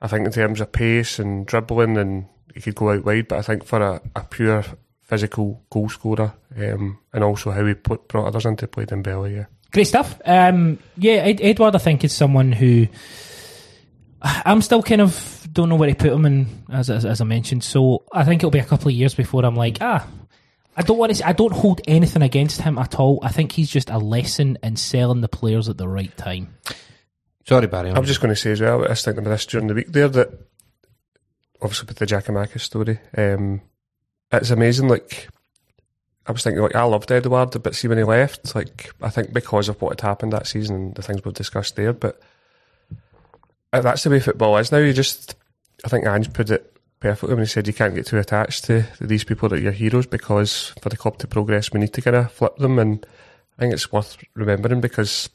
I 0.00 0.08
think 0.08 0.26
in 0.26 0.32
terms 0.32 0.60
of 0.60 0.72
pace 0.72 1.18
and 1.18 1.46
dribbling, 1.46 1.98
and 1.98 2.26
he 2.54 2.60
could 2.60 2.74
go 2.74 2.90
out 2.90 3.04
wide. 3.04 3.28
But 3.28 3.38
I 3.40 3.42
think 3.42 3.64
for 3.64 3.80
a, 3.82 4.00
a 4.16 4.24
pure 4.24 4.64
physical 5.10 5.60
goal 5.70 5.88
scorer, 5.88 6.32
um, 6.56 6.98
and 7.12 7.24
also 7.24 7.50
how 7.50 7.66
he 7.66 7.74
put, 7.74 8.06
brought 8.06 8.28
others 8.28 8.46
into 8.46 8.68
play, 8.68 8.86
Dembele, 8.86 9.34
yeah. 9.34 9.46
Great 9.72 9.88
stuff. 9.88 10.20
Um, 10.24 10.78
yeah, 10.96 11.14
Ed- 11.14 11.40
Edward, 11.42 11.74
I 11.74 11.78
think, 11.78 12.04
is 12.04 12.12
someone 12.12 12.52
who 12.52 12.86
I'm 14.22 14.62
still 14.62 14.82
kind 14.82 15.00
of 15.00 15.48
don't 15.52 15.68
know 15.68 15.74
where 15.74 15.88
to 15.88 15.96
put 15.96 16.12
him 16.12 16.26
in, 16.26 16.46
as, 16.70 16.90
as, 16.90 17.04
as 17.04 17.20
I 17.20 17.24
mentioned. 17.24 17.64
So 17.64 18.04
I 18.12 18.24
think 18.24 18.40
it'll 18.40 18.52
be 18.52 18.60
a 18.60 18.64
couple 18.64 18.88
of 18.88 18.94
years 18.94 19.14
before 19.14 19.44
I'm 19.44 19.56
like, 19.56 19.78
ah, 19.80 20.06
I 20.76 20.82
don't 20.82 20.98
want 20.98 21.14
to. 21.14 21.26
I 21.26 21.32
don't 21.32 21.52
hold 21.52 21.80
anything 21.88 22.22
against 22.22 22.60
him 22.60 22.78
at 22.78 23.00
all. 23.00 23.18
I 23.22 23.30
think 23.30 23.50
he's 23.50 23.68
just 23.68 23.90
a 23.90 23.98
lesson 23.98 24.58
in 24.62 24.76
selling 24.76 25.22
the 25.22 25.28
players 25.28 25.68
at 25.68 25.76
the 25.76 25.88
right 25.88 26.16
time. 26.16 26.54
Sorry, 27.48 27.66
Barry. 27.66 27.90
I'm 27.90 28.04
just 28.04 28.20
going 28.20 28.32
to 28.32 28.40
say 28.40 28.52
as 28.52 28.60
well, 28.60 28.84
I 28.84 28.90
was 28.90 29.04
thinking 29.04 29.24
about 29.24 29.30
this 29.30 29.46
during 29.46 29.66
the 29.66 29.74
week 29.74 29.88
there 29.88 30.08
that 30.08 30.28
obviously 31.60 31.86
with 31.88 31.98
the 31.98 32.06
Giakoumakis 32.06 32.60
story, 32.60 33.00
um, 33.16 33.60
it's 34.32 34.50
amazing. 34.50 34.88
Like, 34.88 35.28
I 36.26 36.32
was 36.32 36.42
thinking, 36.42 36.62
like, 36.62 36.76
I 36.76 36.84
loved 36.84 37.10
Edward, 37.10 37.62
but 37.62 37.74
see 37.74 37.88
when 37.88 37.98
he 37.98 38.04
left, 38.04 38.54
like, 38.54 38.92
I 39.02 39.10
think 39.10 39.32
because 39.32 39.68
of 39.68 39.80
what 39.82 40.00
had 40.00 40.06
happened 40.06 40.32
that 40.32 40.46
season 40.46 40.76
and 40.76 40.94
the 40.94 41.02
things 41.02 41.24
we've 41.24 41.34
discussed 41.34 41.76
there, 41.76 41.92
but 41.92 42.20
uh, 43.72 43.80
that's 43.80 44.04
the 44.04 44.10
way 44.10 44.20
football 44.20 44.56
is 44.56 44.72
now. 44.72 44.78
You 44.78 44.92
just, 44.92 45.34
I 45.84 45.88
think 45.88 46.06
Ange 46.06 46.32
put 46.32 46.50
it 46.50 46.76
perfectly 47.00 47.34
when 47.34 47.44
he 47.44 47.48
said 47.48 47.66
you 47.66 47.72
can't 47.72 47.94
get 47.94 48.06
too 48.06 48.18
attached 48.18 48.64
to 48.64 48.86
these 49.00 49.24
people 49.24 49.48
that 49.48 49.58
are 49.58 49.62
your 49.62 49.72
heroes 49.72 50.06
because 50.06 50.74
for 50.82 50.88
the 50.88 50.96
club 50.96 51.18
to 51.18 51.26
progress, 51.26 51.72
we 51.72 51.80
need 51.80 51.92
to 51.94 52.02
kind 52.02 52.16
of 52.16 52.30
flip 52.30 52.56
them. 52.56 52.78
And 52.78 53.04
I 53.56 53.62
think 53.62 53.72
it's 53.72 53.90
worth 53.90 54.22
remembering 54.34 54.80
because 54.80 55.30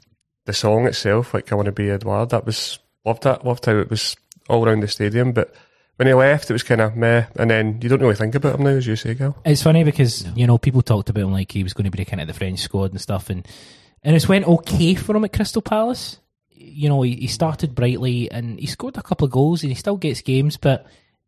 the 0.45 0.53
song 0.53 0.87
itself, 0.87 1.33
like 1.33 1.51
I 1.51 1.55
want 1.55 1.65
to 1.65 1.71
be 1.71 1.89
Edward, 1.89 2.29
that 2.29 2.45
was 2.45 2.79
loved 3.03 3.23
that, 3.23 3.45
loved 3.45 3.65
how 3.65 3.77
it 3.77 3.89
was 3.89 4.15
all 4.47 4.65
around 4.65 4.81
the 4.81 4.87
stadium. 4.87 5.31
But 5.31 5.53
when 5.97 6.07
he 6.07 6.13
left, 6.13 6.49
it 6.49 6.53
was 6.53 6.63
kind 6.63 6.81
of 6.81 6.95
meh, 6.95 7.25
and 7.35 7.49
then 7.49 7.79
you 7.81 7.89
don't 7.89 8.01
really 8.01 8.15
think 8.15 8.35
about 8.35 8.55
him 8.55 8.63
now, 8.63 8.71
as 8.71 8.85
you 8.87 8.95
say, 8.95 9.13
Gal. 9.13 9.37
It's 9.45 9.63
funny 9.63 9.83
because 9.83 10.25
you 10.35 10.47
know 10.47 10.57
people 10.57 10.81
talked 10.81 11.09
about 11.09 11.23
him 11.23 11.31
like 11.31 11.51
he 11.51 11.63
was 11.63 11.73
going 11.73 11.85
to 11.85 11.91
be 11.91 12.03
the 12.03 12.09
kind 12.09 12.21
of 12.21 12.27
the 12.27 12.33
French 12.33 12.59
squad 12.59 12.91
and 12.91 13.01
stuff, 13.01 13.29
and 13.29 13.47
and 14.03 14.15
it's 14.15 14.27
went 14.27 14.47
okay 14.47 14.95
for 14.95 15.15
him 15.15 15.25
at 15.25 15.33
Crystal 15.33 15.61
Palace. 15.61 16.19
You 16.49 16.89
know, 16.89 17.01
he, 17.01 17.15
he 17.15 17.27
started 17.27 17.75
brightly 17.75 18.29
and 18.31 18.59
he 18.59 18.65
scored 18.65 18.97
a 18.97 19.01
couple 19.01 19.25
of 19.25 19.31
goals 19.31 19.63
and 19.63 19.71
he 19.71 19.75
still 19.75 19.97
gets 19.97 20.21
games, 20.21 20.57
but 20.57 20.85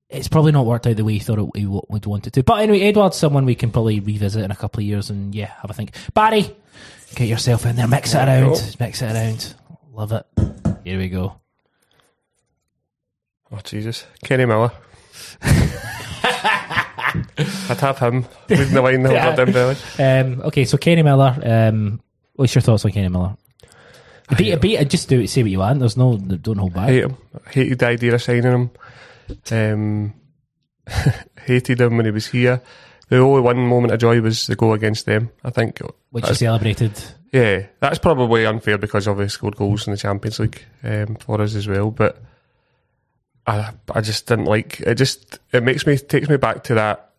it's 0.10 0.28
probably 0.28 0.52
not 0.52 0.66
worked 0.66 0.88
out 0.88 0.96
the 0.96 1.04
way 1.04 1.14
he 1.14 1.20
thought 1.20 1.40
it, 1.40 1.50
he 1.56 1.64
w- 1.64 1.82
would 1.90 2.06
want 2.06 2.28
it 2.28 2.34
to. 2.34 2.44
But 2.44 2.62
anyway, 2.62 2.82
Edward's 2.82 3.18
someone 3.18 3.46
we 3.46 3.56
can 3.56 3.72
probably 3.72 4.00
revisit 4.00 4.44
in 4.44 4.52
a 4.52 4.56
couple 4.56 4.80
of 4.80 4.86
years 4.86 5.10
and 5.10 5.36
yeah, 5.36 5.52
have 5.62 5.70
a 5.70 5.74
think. 5.74 5.92
Barry, 6.14 6.56
get 7.16 7.28
yourself 7.28 7.66
in 7.66 7.76
there, 7.76 7.88
mix 7.88 8.14
it 8.14 8.18
around, 8.18 8.54
go. 8.54 8.60
mix 8.80 9.02
it 9.02 9.14
around. 9.14 9.56
Love 9.92 10.12
it. 10.14 10.26
Here 10.84 10.98
we 10.98 11.10
go. 11.10 11.40
Oh 13.52 13.60
Jesus, 13.64 14.06
Kenny 14.24 14.46
Miller. 14.46 14.72
I'd 17.70 17.78
have 17.80 18.00
him 18.00 18.26
leading 18.50 18.74
the 18.74 18.82
line 18.82 19.06
over 19.06 19.14
Yeah. 19.16 19.36
Dembele. 19.36 20.24
Um, 20.24 20.42
okay, 20.42 20.66
so 20.66 20.78
Kenny 20.78 21.04
Miller. 21.04 21.38
Um, 21.44 22.02
what's 22.36 22.54
your 22.56 22.62
thoughts 22.62 22.86
on 22.86 22.92
Kenny 22.92 23.10
Miller? 23.10 23.36
Beat, 24.38 24.60
beat, 24.60 24.90
just 24.90 25.08
do 25.08 25.22
it. 25.22 25.30
Say 25.30 25.44
what 25.44 25.52
you 25.52 25.60
want. 25.60 25.80
There's 25.80 25.96
no, 25.96 26.18
don't 26.18 26.58
hold 26.58 26.74
back. 26.74 26.90
Hate 26.90 27.04
him. 27.06 27.18
Hated 27.50 27.80
the 27.80 27.88
idea 27.88 28.14
of 28.16 28.22
signing 28.22 28.44
him. 28.44 28.72
Um, 29.52 30.14
hated 31.46 31.80
him 31.80 31.96
when 31.98 32.06
he 32.06 32.12
was 32.12 32.28
here. 32.28 32.62
The 33.10 33.20
only 33.20 33.42
one 33.42 33.58
moment 33.60 33.94
of 33.94 34.00
joy 34.00 34.20
was 34.20 34.48
the 34.48 34.58
goal 34.58 34.74
against 34.74 35.06
them. 35.06 35.32
I 35.46 35.50
think. 35.50 35.80
which 36.12 36.28
you 36.28 36.34
celebrated. 36.36 36.92
Yeah, 37.32 37.68
that's 37.80 38.00
probably 38.00 38.46
unfair 38.46 38.78
because 38.78 39.08
obviously 39.08 39.30
scored 39.30 39.56
goals 39.56 39.88
in 39.88 39.92
the 39.92 39.98
Champions 39.98 40.40
League 40.40 40.62
um, 40.84 41.16
for 41.16 41.42
us 41.42 41.56
as 41.56 41.68
well. 41.68 41.92
But 41.92 42.22
I, 43.48 43.72
I 43.94 44.02
just 44.02 44.28
didn't 44.28 44.46
like 44.46 44.82
it. 44.82 44.96
Just 44.96 45.40
it 45.54 45.64
makes 45.64 45.88
me 45.88 45.98
takes 45.98 46.28
me 46.30 46.36
back 46.38 46.66
to 46.66 46.74
that 46.76 47.12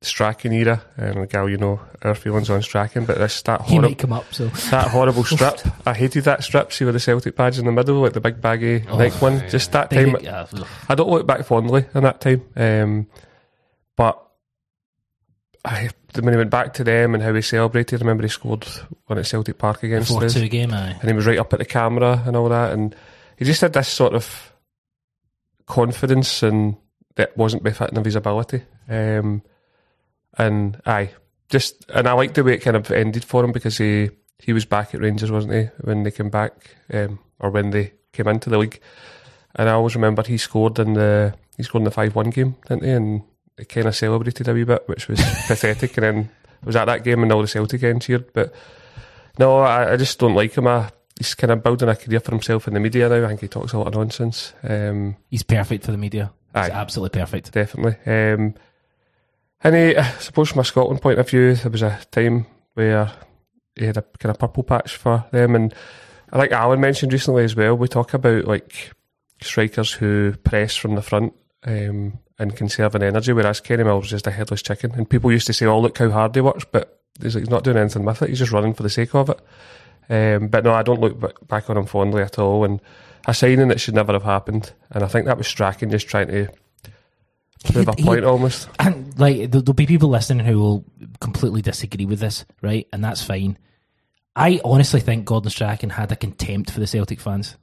Strachan 0.00 0.52
era. 0.52 0.82
And 0.96 1.28
gal, 1.28 1.48
you 1.48 1.56
know 1.56 1.80
our 2.02 2.14
feelings 2.14 2.50
on 2.50 2.62
Strachan, 2.62 3.04
but 3.04 3.18
this 3.18 3.42
that 3.42 3.62
He 3.62 3.70
horrible 3.74 3.88
might 3.90 3.98
come 3.98 4.12
up. 4.12 4.32
So 4.32 4.46
that 4.46 4.88
horrible 4.88 5.24
strip. 5.24 5.60
I 5.86 5.94
hated 5.94 6.24
that 6.24 6.44
strip. 6.44 6.72
See 6.72 6.84
with 6.84 6.94
the 6.94 7.00
Celtic 7.00 7.34
badge 7.36 7.58
in 7.58 7.64
the 7.64 7.72
middle, 7.72 7.96
like 8.00 8.12
the 8.12 8.20
big 8.20 8.40
baggy 8.40 8.84
Oh, 8.88 8.96
neck 8.96 9.12
one. 9.20 9.48
Just 9.48 9.72
that 9.72 9.90
time. 9.90 10.12
Big- 10.12 10.26
uh. 10.26 10.46
I 10.88 10.94
don't 10.94 11.10
look 11.10 11.26
back 11.26 11.44
fondly 11.44 11.84
on 11.94 12.04
that 12.04 12.20
time, 12.20 12.42
um, 12.56 13.06
but 13.96 14.20
I, 15.64 15.90
when 16.18 16.34
he 16.34 16.38
went 16.38 16.50
back 16.50 16.74
to 16.74 16.84
them 16.84 17.14
and 17.14 17.22
how 17.22 17.32
he 17.34 17.42
celebrated, 17.42 18.00
I 18.00 18.04
remember 18.04 18.22
he 18.24 18.28
scored 18.28 18.66
one 19.06 19.18
at 19.18 19.26
Celtic 19.26 19.58
Park 19.58 19.82
against 19.82 20.10
four 20.10 20.24
us, 20.24 20.34
two 20.34 20.48
game. 20.48 20.72
Aye. 20.72 20.96
and 21.00 21.08
he 21.08 21.14
was 21.14 21.26
right 21.26 21.38
up 21.38 21.52
at 21.52 21.58
the 21.60 21.64
camera 21.64 22.22
and 22.26 22.36
all 22.36 22.48
that, 22.48 22.72
and 22.72 22.94
he 23.36 23.44
just 23.44 23.60
had 23.60 23.72
this 23.72 23.88
sort 23.88 24.14
of 24.14 24.51
confidence 25.66 26.42
and 26.42 26.76
that 27.16 27.36
wasn't 27.36 27.62
befitting 27.62 27.98
of 27.98 28.04
his 28.04 28.16
ability. 28.16 28.62
Um, 28.88 29.42
and 30.38 30.80
aye, 30.86 31.10
just 31.48 31.84
and 31.90 32.08
I 32.08 32.12
liked 32.12 32.34
the 32.34 32.44
way 32.44 32.54
it 32.54 32.62
kind 32.62 32.76
of 32.76 32.90
ended 32.90 33.24
for 33.24 33.44
him 33.44 33.52
because 33.52 33.78
he 33.78 34.10
he 34.38 34.52
was 34.52 34.64
back 34.64 34.94
at 34.94 35.00
Rangers, 35.00 35.30
wasn't 35.30 35.54
he, 35.54 35.64
when 35.82 36.02
they 36.02 36.10
came 36.10 36.30
back, 36.30 36.76
um, 36.92 37.18
or 37.38 37.50
when 37.50 37.70
they 37.70 37.92
came 38.12 38.28
into 38.28 38.50
the 38.50 38.58
league. 38.58 38.80
And 39.54 39.68
I 39.68 39.72
always 39.72 39.94
remember 39.94 40.22
he 40.22 40.38
scored 40.38 40.78
in 40.78 40.94
the 40.94 41.34
he 41.56 41.62
scored 41.62 41.82
in 41.82 41.84
the 41.84 41.90
five 41.90 42.14
one 42.14 42.30
game, 42.30 42.56
didn't 42.66 42.84
he? 42.84 42.90
And 42.90 43.22
he 43.58 43.64
kind 43.64 43.86
of 43.86 43.94
celebrated 43.94 44.48
a 44.48 44.54
wee 44.54 44.64
bit, 44.64 44.88
which 44.88 45.08
was 45.08 45.20
pathetic. 45.46 45.96
And 45.98 46.04
then 46.04 46.18
it 46.62 46.66
was 46.66 46.76
at 46.76 46.86
that 46.86 47.04
game 47.04 47.22
and 47.22 47.30
all 47.30 47.42
the 47.42 47.48
Celtic 47.48 47.82
end 47.82 48.02
cheered. 48.02 48.32
But 48.32 48.54
no, 49.38 49.58
I, 49.58 49.92
I 49.92 49.96
just 49.96 50.18
don't 50.18 50.34
like 50.34 50.54
him. 50.54 50.66
I, 50.66 50.90
he's 51.22 51.34
kind 51.34 51.52
of 51.52 51.62
building 51.62 51.88
a 51.88 51.94
career 51.96 52.20
for 52.20 52.32
himself 52.32 52.66
in 52.66 52.74
the 52.74 52.80
media 52.80 53.08
now. 53.08 53.24
I 53.24 53.28
think 53.28 53.40
he 53.42 53.48
talks 53.48 53.72
a 53.72 53.78
lot 53.78 53.86
of 53.88 53.94
nonsense. 53.94 54.52
Um, 54.64 55.16
He's 55.30 55.42
perfect 55.44 55.84
for 55.84 55.92
the 55.92 55.98
media. 55.98 56.32
He's 56.54 56.64
Aye. 56.64 56.70
absolutely 56.70 57.20
perfect. 57.20 57.52
definitely. 57.52 57.96
Um, 58.12 58.54
and 59.64 59.74
he, 59.76 59.96
I 59.96 60.10
suppose 60.18 60.50
from 60.50 60.60
a 60.60 60.64
Scotland 60.64 61.00
point 61.00 61.18
of 61.20 61.28
view, 61.30 61.54
there 61.54 61.70
was 61.70 61.82
a 61.82 62.00
time 62.10 62.46
where 62.74 63.12
he 63.76 63.86
had 63.86 63.96
a 63.96 64.02
kind 64.18 64.30
of 64.30 64.38
purple 64.38 64.64
patch 64.64 64.96
for 64.96 65.24
them, 65.30 65.54
and 65.54 65.72
I 66.32 66.38
like 66.38 66.50
Alan 66.50 66.80
mentioned 66.80 67.12
recently 67.12 67.44
as 67.44 67.54
well. 67.54 67.76
We 67.76 67.86
talk 67.88 68.12
about 68.14 68.46
like 68.46 68.90
strikers 69.40 69.92
who 69.92 70.34
press 70.44 70.74
from 70.74 70.96
the 70.96 71.02
front 71.02 71.32
um, 71.64 72.18
and 72.38 72.60
an 72.60 73.02
energy, 73.02 73.32
whereas 73.32 73.60
Kenny 73.60 73.84
Mill 73.84 74.00
was 74.00 74.10
just 74.10 74.26
a 74.26 74.32
headless 74.32 74.62
chicken. 74.62 74.92
And 74.92 75.08
people 75.08 75.30
used 75.30 75.46
to 75.46 75.52
say, 75.52 75.66
"Oh, 75.66 75.80
look 75.80 75.96
how 75.98 76.10
hard 76.10 76.34
he 76.34 76.40
works," 76.40 76.64
but 76.70 77.00
he's, 77.22 77.34
like, 77.36 77.42
he's 77.42 77.50
not 77.50 77.62
doing 77.62 77.76
anything 77.76 78.04
with 78.04 78.20
it. 78.22 78.30
He's 78.30 78.40
just 78.40 78.52
running 78.52 78.74
for 78.74 78.82
the 78.82 78.90
sake 78.90 79.14
of 79.14 79.30
it. 79.30 79.38
Um, 80.12 80.48
but 80.48 80.62
no, 80.64 80.72
I 80.74 80.82
don't 80.82 81.00
look 81.00 81.48
back 81.48 81.70
on 81.70 81.76
him 81.78 81.86
fondly 81.86 82.22
at 82.22 82.38
all. 82.38 82.64
And 82.64 82.80
a 83.26 83.32
signing 83.32 83.68
that 83.68 83.76
it 83.76 83.80
should 83.80 83.94
never 83.94 84.12
have 84.12 84.24
happened. 84.24 84.72
And 84.90 85.02
I 85.02 85.06
think 85.08 85.24
that 85.26 85.38
was 85.38 85.46
Strachan 85.46 85.90
just 85.90 86.06
trying 86.06 86.28
to 86.28 86.48
prove 87.64 87.88
a 87.88 87.94
He- 87.96 88.04
point 88.04 88.24
almost. 88.24 88.68
And 88.78 89.18
like 89.18 89.36
there- 89.50 89.62
there'll 89.62 89.72
be 89.72 89.86
people 89.86 90.10
listening 90.10 90.44
who 90.44 90.58
will 90.58 90.84
completely 91.20 91.62
disagree 91.62 92.04
with 92.04 92.18
this, 92.20 92.44
right? 92.60 92.86
And 92.92 93.02
that's 93.02 93.22
fine. 93.22 93.56
I 94.36 94.60
honestly 94.64 95.00
think 95.00 95.24
Gordon 95.24 95.50
Strachan 95.50 95.90
had 95.90 96.10
a 96.12 96.16
contempt 96.16 96.70
for 96.70 96.80
the 96.80 96.86
Celtic 96.86 97.20
fans. 97.20 97.56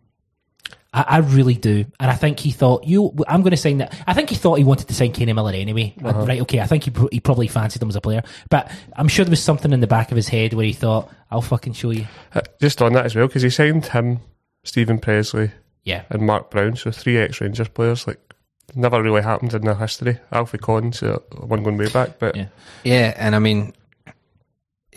I, 0.91 1.05
I 1.07 1.17
really 1.19 1.53
do, 1.53 1.85
and 1.99 2.09
I 2.09 2.15
think 2.15 2.39
he 2.39 2.51
thought 2.51 2.83
you. 2.85 3.13
I'm 3.27 3.41
going 3.43 3.51
to 3.51 3.57
sign 3.57 3.77
that. 3.77 3.95
I 4.07 4.13
think 4.13 4.29
he 4.29 4.35
thought 4.35 4.55
he 4.57 4.63
wanted 4.63 4.87
to 4.87 4.93
sign 4.95 5.11
Kenny 5.11 5.33
Miller 5.33 5.53
anyway. 5.53 5.93
Uh-huh. 6.03 6.25
Right? 6.25 6.41
Okay. 6.41 6.59
I 6.59 6.65
think 6.65 6.83
he 6.83 6.91
he 7.11 7.19
probably 7.19 7.47
fancied 7.47 7.81
him 7.81 7.89
as 7.89 7.95
a 7.95 8.01
player, 8.01 8.23
but 8.49 8.71
I'm 8.95 9.07
sure 9.07 9.23
there 9.23 9.29
was 9.29 9.43
something 9.43 9.71
in 9.71 9.81
the 9.81 9.87
back 9.87 10.11
of 10.11 10.15
his 10.15 10.27
head 10.27 10.53
where 10.53 10.65
he 10.65 10.73
thought, 10.73 11.11
"I'll 11.29 11.41
fucking 11.43 11.73
show 11.73 11.91
you." 11.91 12.07
Uh, 12.33 12.41
Just 12.59 12.81
on 12.81 12.93
that 12.93 13.05
as 13.05 13.15
well, 13.15 13.27
because 13.27 13.43
he 13.43 13.49
signed 13.51 13.85
him, 13.85 14.19
Steven 14.63 14.97
Pressley, 14.97 15.51
Yeah. 15.83 16.03
and 16.09 16.23
Mark 16.23 16.49
Brown, 16.49 16.75
so 16.75 16.89
three 16.91 17.17
ex 17.17 17.39
Rangers 17.39 17.67
players. 17.69 18.07
Like, 18.07 18.19
never 18.73 19.01
really 19.03 19.21
happened 19.21 19.53
in 19.53 19.61
their 19.65 19.75
history. 19.75 20.17
Alfie 20.31 20.57
Collins, 20.57 21.03
uh, 21.03 21.19
one 21.37 21.61
going 21.63 21.77
way 21.77 21.89
back, 21.89 22.17
but 22.17 22.35
Yeah. 22.35 22.47
Yeah, 22.83 23.13
and 23.15 23.35
I 23.35 23.39
mean, 23.39 23.73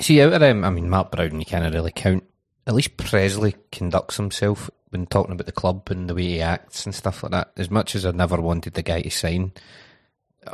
see, 0.01 0.23
out 0.23 0.33
of 0.33 0.41
them, 0.41 0.65
I 0.65 0.71
mean, 0.71 0.89
Mark 0.89 1.11
Brown, 1.13 1.39
you 1.39 1.45
can't 1.45 1.73
really 1.75 1.93
count. 1.95 2.25
At 2.66 2.75
least 2.75 2.96
Pressley 2.96 3.57
conducts 3.72 4.16
himself 4.16 4.70
when 4.90 5.07
talking 5.07 5.33
about 5.33 5.46
the 5.46 5.53
club 5.53 5.88
and 5.90 6.09
the 6.09 6.14
way 6.14 6.22
he 6.22 6.40
acts 6.40 6.85
and 6.87 6.94
stuff 6.94 7.22
like 7.22 7.33
that. 7.33 7.53
As 7.57 7.70
much 7.70 7.94
as 7.96 8.07
I 8.07 8.11
never 8.12 8.40
wanted 8.40 8.75
the 8.75 8.83
guy 8.83 9.01
to 9.03 9.11
sign, 9.11 9.53
uh, 10.46 10.53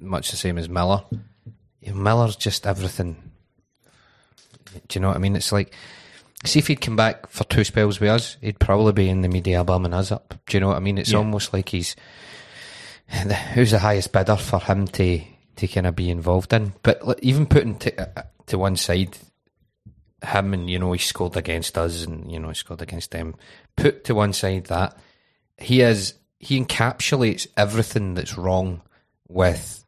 much 0.00 0.30
the 0.30 0.36
same 0.36 0.56
as 0.58 0.68
Miller. 0.68 1.02
Miller's 1.92 2.36
just 2.36 2.66
everything. 2.66 3.16
Do 4.88 4.98
you 4.98 5.00
know 5.00 5.08
what 5.08 5.16
I 5.16 5.20
mean? 5.20 5.34
It's 5.36 5.52
like, 5.52 5.74
see 6.44 6.60
if 6.60 6.68
he'd 6.68 6.80
come 6.80 6.96
back 6.96 7.28
for 7.28 7.44
two 7.44 7.64
spells 7.64 8.00
with 8.00 8.10
us, 8.10 8.36
he'd 8.40 8.58
probably 8.60 8.92
be 8.92 9.08
in 9.08 9.22
the 9.22 9.28
media 9.28 9.64
bumming 9.64 9.92
us 9.94 10.12
up. 10.12 10.34
Do 10.46 10.56
you 10.56 10.60
know 10.60 10.68
what 10.68 10.76
I 10.76 10.80
mean? 10.80 10.98
It's 10.98 11.10
Yeah. 11.12 11.18
almost 11.18 11.52
like 11.52 11.70
he's 11.70 11.96
who's 13.54 13.72
the 13.72 13.80
highest 13.80 14.12
bidder 14.12 14.36
for 14.36 14.60
him 14.60 14.86
to 14.86 15.20
to 15.56 15.66
kind 15.68 15.86
of 15.86 15.96
be 15.96 16.08
involved 16.10 16.52
in. 16.52 16.72
But 16.82 17.02
even 17.22 17.44
putting 17.44 17.76
to, 17.80 18.18
uh, 18.18 18.22
to 18.46 18.56
one 18.56 18.76
side 18.76 19.18
him 20.24 20.52
and 20.54 20.68
you 20.68 20.78
know 20.78 20.92
he 20.92 20.98
scored 20.98 21.36
against 21.36 21.76
us 21.78 22.04
and 22.04 22.30
you 22.30 22.38
know 22.38 22.48
he 22.48 22.54
scored 22.54 22.82
against 22.82 23.10
them. 23.10 23.34
Put 23.76 24.04
to 24.04 24.14
one 24.14 24.32
side 24.32 24.64
that 24.66 24.96
he 25.58 25.80
is 25.80 26.14
he 26.38 26.60
encapsulates 26.62 27.46
everything 27.56 28.14
that's 28.14 28.36
wrong 28.38 28.82
with 29.28 29.84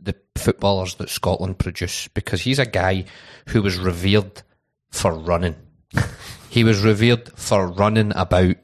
the 0.00 0.14
footballers 0.36 0.94
that 0.96 1.08
Scotland 1.10 1.58
produce 1.58 2.08
because 2.08 2.40
he's 2.42 2.58
a 2.58 2.66
guy 2.66 3.04
who 3.48 3.62
was 3.62 3.76
revered 3.78 4.42
for 4.90 5.12
running. 5.12 5.56
he 6.50 6.62
was 6.64 6.82
revered 6.82 7.30
for 7.36 7.66
running 7.66 8.12
about, 8.14 8.56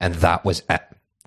and 0.00 0.14
that 0.16 0.44
was 0.44 0.62
it. 0.70 0.82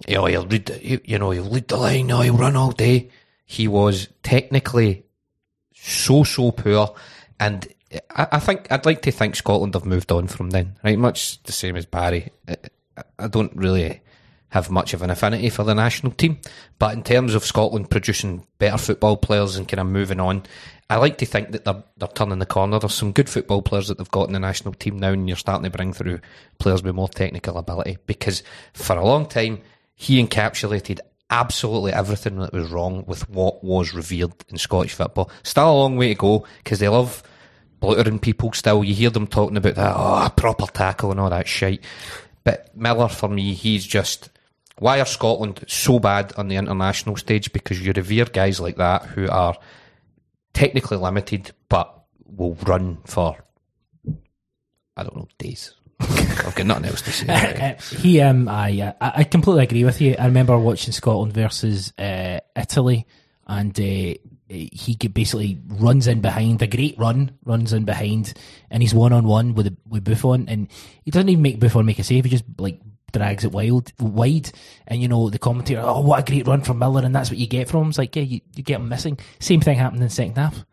You 0.07 0.15
know, 0.15 0.25
he'll 0.25 0.47
read, 0.47 0.65
the- 0.67 1.01
you- 1.05 1.19
know, 1.19 1.31
he'll 1.31 1.43
lead 1.43 1.67
the 1.67 1.77
line. 1.77 2.07
No, 2.07 2.21
he'll 2.21 2.37
run 2.37 2.55
all 2.55 2.71
day. 2.71 3.09
He 3.45 3.67
was 3.67 4.07
technically 4.23 5.05
so 5.73 6.23
so 6.23 6.51
poor, 6.51 6.95
and 7.39 7.67
I, 7.91 8.27
I 8.33 8.39
think 8.39 8.71
I'd 8.71 8.85
like 8.85 9.01
to 9.03 9.11
think 9.11 9.35
Scotland 9.35 9.73
have 9.73 9.85
moved 9.85 10.11
on 10.11 10.27
from 10.27 10.51
then. 10.51 10.75
Right, 10.83 10.97
much 10.97 11.41
the 11.43 11.51
same 11.51 11.75
as 11.75 11.85
Barry. 11.85 12.29
I, 12.47 12.57
I 13.17 13.27
don't 13.27 13.55
really 13.55 14.01
have 14.49 14.71
much 14.71 14.93
of 14.93 15.01
an 15.01 15.11
affinity 15.11 15.49
for 15.49 15.63
the 15.63 15.75
national 15.75 16.11
team, 16.13 16.39
but 16.79 16.93
in 16.93 17.03
terms 17.03 17.35
of 17.35 17.45
Scotland 17.45 17.89
producing 17.89 18.45
better 18.57 18.77
football 18.77 19.15
players 19.15 19.55
and 19.55 19.67
kind 19.67 19.79
of 19.79 19.87
moving 19.87 20.19
on, 20.19 20.43
I 20.89 20.95
like 20.95 21.19
to 21.19 21.25
think 21.25 21.51
that 21.51 21.65
they're 21.65 21.83
they're 21.97 22.07
turning 22.09 22.39
the 22.39 22.45
corner. 22.47 22.79
There's 22.79 22.95
some 22.95 23.11
good 23.11 23.29
football 23.29 23.61
players 23.61 23.87
that 23.87 23.99
they've 23.99 24.09
got 24.09 24.27
in 24.27 24.33
the 24.33 24.39
national 24.39 24.73
team 24.73 24.97
now, 24.97 25.11
and 25.11 25.27
you're 25.27 25.37
starting 25.37 25.69
to 25.69 25.75
bring 25.75 25.93
through 25.93 26.19
players 26.57 26.81
with 26.81 26.95
more 26.95 27.09
technical 27.09 27.57
ability. 27.57 27.97
Because 28.07 28.41
for 28.73 28.97
a 28.97 29.05
long 29.05 29.27
time, 29.27 29.61
he 29.93 30.23
encapsulated 30.23 30.99
absolutely 31.29 31.93
everything 31.93 32.39
that 32.39 32.53
was 32.53 32.71
wrong 32.71 33.03
with 33.05 33.29
what 33.29 33.63
was 33.63 33.93
revered 33.93 34.33
in 34.49 34.57
Scottish 34.57 34.93
football. 34.93 35.29
Still 35.43 35.71
a 35.71 35.73
long 35.73 35.95
way 35.95 36.09
to 36.09 36.15
go 36.15 36.45
because 36.63 36.79
they 36.79 36.89
love 36.89 37.21
blottering 37.79 38.19
people 38.19 38.53
still. 38.53 38.83
You 38.83 38.93
hear 38.93 39.09
them 39.09 39.27
talking 39.27 39.57
about 39.57 39.75
that, 39.75 39.93
oh, 39.95 40.29
proper 40.35 40.65
tackle 40.67 41.11
and 41.11 41.19
all 41.19 41.29
that 41.29 41.47
shit. 41.47 41.81
But 42.43 42.75
Miller, 42.75 43.09
for 43.09 43.29
me, 43.29 43.53
he's 43.53 43.85
just. 43.85 44.29
Why 44.77 45.01
are 45.01 45.05
Scotland 45.05 45.65
so 45.67 45.99
bad 45.99 46.31
on 46.37 46.47
the 46.47 46.55
international 46.55 47.17
stage? 47.17 47.51
Because 47.51 47.85
you 47.85 47.91
revere 47.91 48.25
guys 48.25 48.61
like 48.61 48.77
that 48.77 49.03
who 49.07 49.27
are 49.27 49.57
technically 50.53 50.97
limited 50.97 51.51
but 51.67 52.05
will 52.25 52.55
run 52.65 52.97
for, 53.05 53.35
I 54.95 55.03
don't 55.03 55.17
know, 55.17 55.27
days. 55.37 55.73
I've 55.99 56.55
got 56.55 56.65
nothing 56.65 56.85
else 56.85 57.01
to 57.01 57.11
say. 57.11 57.27
Uh, 57.27 57.81
he 57.97 58.21
um 58.21 58.47
I, 58.47 58.81
uh, 58.81 58.93
I 59.01 59.23
completely 59.25 59.63
agree 59.63 59.83
with 59.83 59.99
you. 59.99 60.15
I 60.17 60.25
remember 60.25 60.57
watching 60.57 60.93
Scotland 60.93 61.33
versus 61.33 61.91
uh, 61.97 62.39
Italy, 62.55 63.05
and 63.47 63.77
uh, 63.77 64.13
Eh, 64.49 64.67
he 64.71 64.95
basically 64.95 65.59
runs 65.67 66.07
in 66.07 66.21
behind 66.21 66.61
a 66.61 66.67
great 66.67 66.97
run, 66.97 67.31
runs 67.45 67.71
in 67.71 67.85
behind, 67.85 68.33
and 68.71 68.81
he's 68.81 68.93
one 68.93 69.13
on 69.13 69.25
one 69.25 69.53
with 69.53 69.77
with 69.87 70.03
Buffon, 70.03 70.47
and 70.49 70.67
he 71.03 71.11
doesn't 71.11 71.29
even 71.29 71.41
make 71.43 71.59
Buffon 71.59 71.85
make 71.85 71.99
a 71.99 72.03
save. 72.03 72.25
He 72.25 72.31
just 72.31 72.45
like 72.57 72.79
drags 73.11 73.43
it 73.43 73.51
wild 73.51 73.91
wide, 73.99 74.51
and 74.87 75.01
you 75.01 75.07
know 75.07 75.29
the 75.29 75.39
commentator, 75.39 75.81
oh 75.83 76.01
what 76.01 76.19
a 76.19 76.31
great 76.31 76.47
run 76.47 76.61
from 76.61 76.79
Miller, 76.79 77.03
and 77.03 77.13
that's 77.15 77.29
what 77.29 77.37
you 77.39 77.47
get 77.47 77.67
from 77.69 77.83
him. 77.83 77.89
It's 77.89 77.97
like 77.97 78.15
yeah, 78.15 78.23
you, 78.23 78.41
you 78.55 78.63
get 78.63 78.77
him 78.79 78.89
missing. 78.89 79.19
Same 79.39 79.61
thing 79.61 79.77
happened 79.77 80.01
in 80.01 80.07
the 80.07 80.13
second 80.13 80.37
half. 80.37 80.65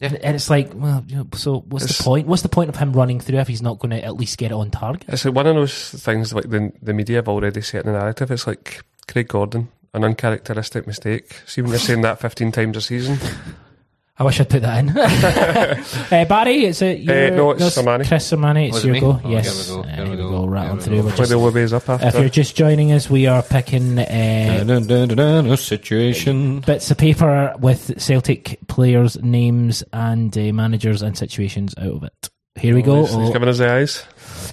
Yeah. 0.00 0.14
And 0.22 0.36
it's 0.36 0.48
like, 0.48 0.70
well, 0.74 1.02
you 1.08 1.16
know, 1.16 1.26
so 1.34 1.64
what's 1.66 1.84
It's- 1.86 1.98
the 1.98 2.04
point? 2.04 2.28
What's 2.28 2.42
the 2.42 2.48
point 2.48 2.68
of 2.68 2.76
him 2.76 2.92
running 2.92 3.18
through 3.18 3.40
if 3.40 3.48
he's 3.48 3.62
not 3.62 3.80
going 3.80 3.90
to 3.90 4.04
at 4.04 4.14
least 4.14 4.38
get 4.38 4.52
it 4.52 4.54
on 4.54 4.70
target? 4.70 5.04
it's 5.08 5.24
like 5.24 5.34
one 5.34 5.48
of 5.48 5.56
those 5.56 5.90
things 5.90 6.32
like 6.32 6.48
the 6.48 6.72
the 6.80 6.94
media 6.94 7.16
have 7.16 7.28
already 7.28 7.60
set 7.62 7.84
the 7.84 7.90
narrative. 7.90 8.30
It's 8.30 8.46
like 8.46 8.80
Craig 9.08 9.26
Gordon, 9.26 9.70
an 9.94 10.04
uncharacteristic 10.04 10.86
mistake. 10.86 11.42
See 11.46 11.62
when 11.62 11.70
you're 11.70 11.78
saying 11.80 12.02
that 12.02 12.20
15 12.20 12.52
times 12.52 12.76
a 12.76 12.80
season. 12.80 13.18
I 14.20 14.24
wish 14.24 14.40
I'd 14.40 14.50
put 14.50 14.62
that 14.62 14.78
in. 14.80 14.88
uh, 14.98 16.24
Barry, 16.24 16.64
it's 16.64 16.82
a 16.82 16.92
your, 16.96 17.30
no, 17.30 17.50
it's 17.52 17.62
Sermani. 17.78 18.08
Chris 18.08 18.32
Sermani, 18.32 18.66
it's 18.66 18.74
Was 18.74 18.84
it 18.84 18.86
your 18.88 18.94
me? 18.94 19.00
go. 19.00 19.20
Oh, 19.24 19.30
yes, 19.30 19.68
here 19.68 19.76
we 19.76 19.82
go, 19.84 19.88
Uh, 19.88 19.94
here 19.94 20.02
we 20.04 20.08
here 20.10 20.16
go, 20.16 20.46
rattling 20.46 20.70
here 20.70 20.76
we 20.76 20.82
through. 20.82 20.96
go. 20.96 21.02
We're 21.04 21.16
just- 21.16 21.30
the 21.30 21.38
Ways 21.38 21.72
up 21.72 21.88
if 22.02 22.14
you're 22.14 22.28
just 22.28 22.56
joining 22.56 22.90
us, 22.90 23.08
we 23.08 23.28
are 23.28 23.44
picking 23.44 23.96
uh, 23.96 24.06
a 24.08 25.56
situation. 25.56 26.58
bits 26.60 26.90
of 26.90 26.98
paper 26.98 27.54
with 27.60 28.02
Celtic 28.02 28.58
players' 28.66 29.22
names 29.22 29.84
and 29.92 30.36
uh, 30.36 30.52
managers 30.52 31.00
and 31.02 31.16
situations 31.16 31.74
out 31.78 31.86
of 31.94 32.02
it. 32.02 32.30
Here 32.56 32.74
we 32.74 32.82
go. 32.82 33.02
He's, 33.02 33.14
he's 33.14 33.28
Oh, 33.28 33.32
giving 33.32 33.48
us 33.48 33.58
the 33.58 33.70
eyes. 33.72 34.04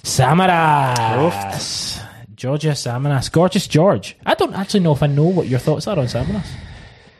Samaras. 0.04 2.05
Georgios 2.36 2.84
Samaras. 2.84 3.32
Gorgeous 3.32 3.66
George. 3.66 4.16
I 4.24 4.34
don't 4.34 4.54
actually 4.54 4.80
know 4.80 4.92
if 4.92 5.02
I 5.02 5.06
know 5.06 5.24
what 5.24 5.48
your 5.48 5.58
thoughts 5.58 5.86
are 5.86 5.98
on 5.98 6.06
Samaras. 6.06 6.46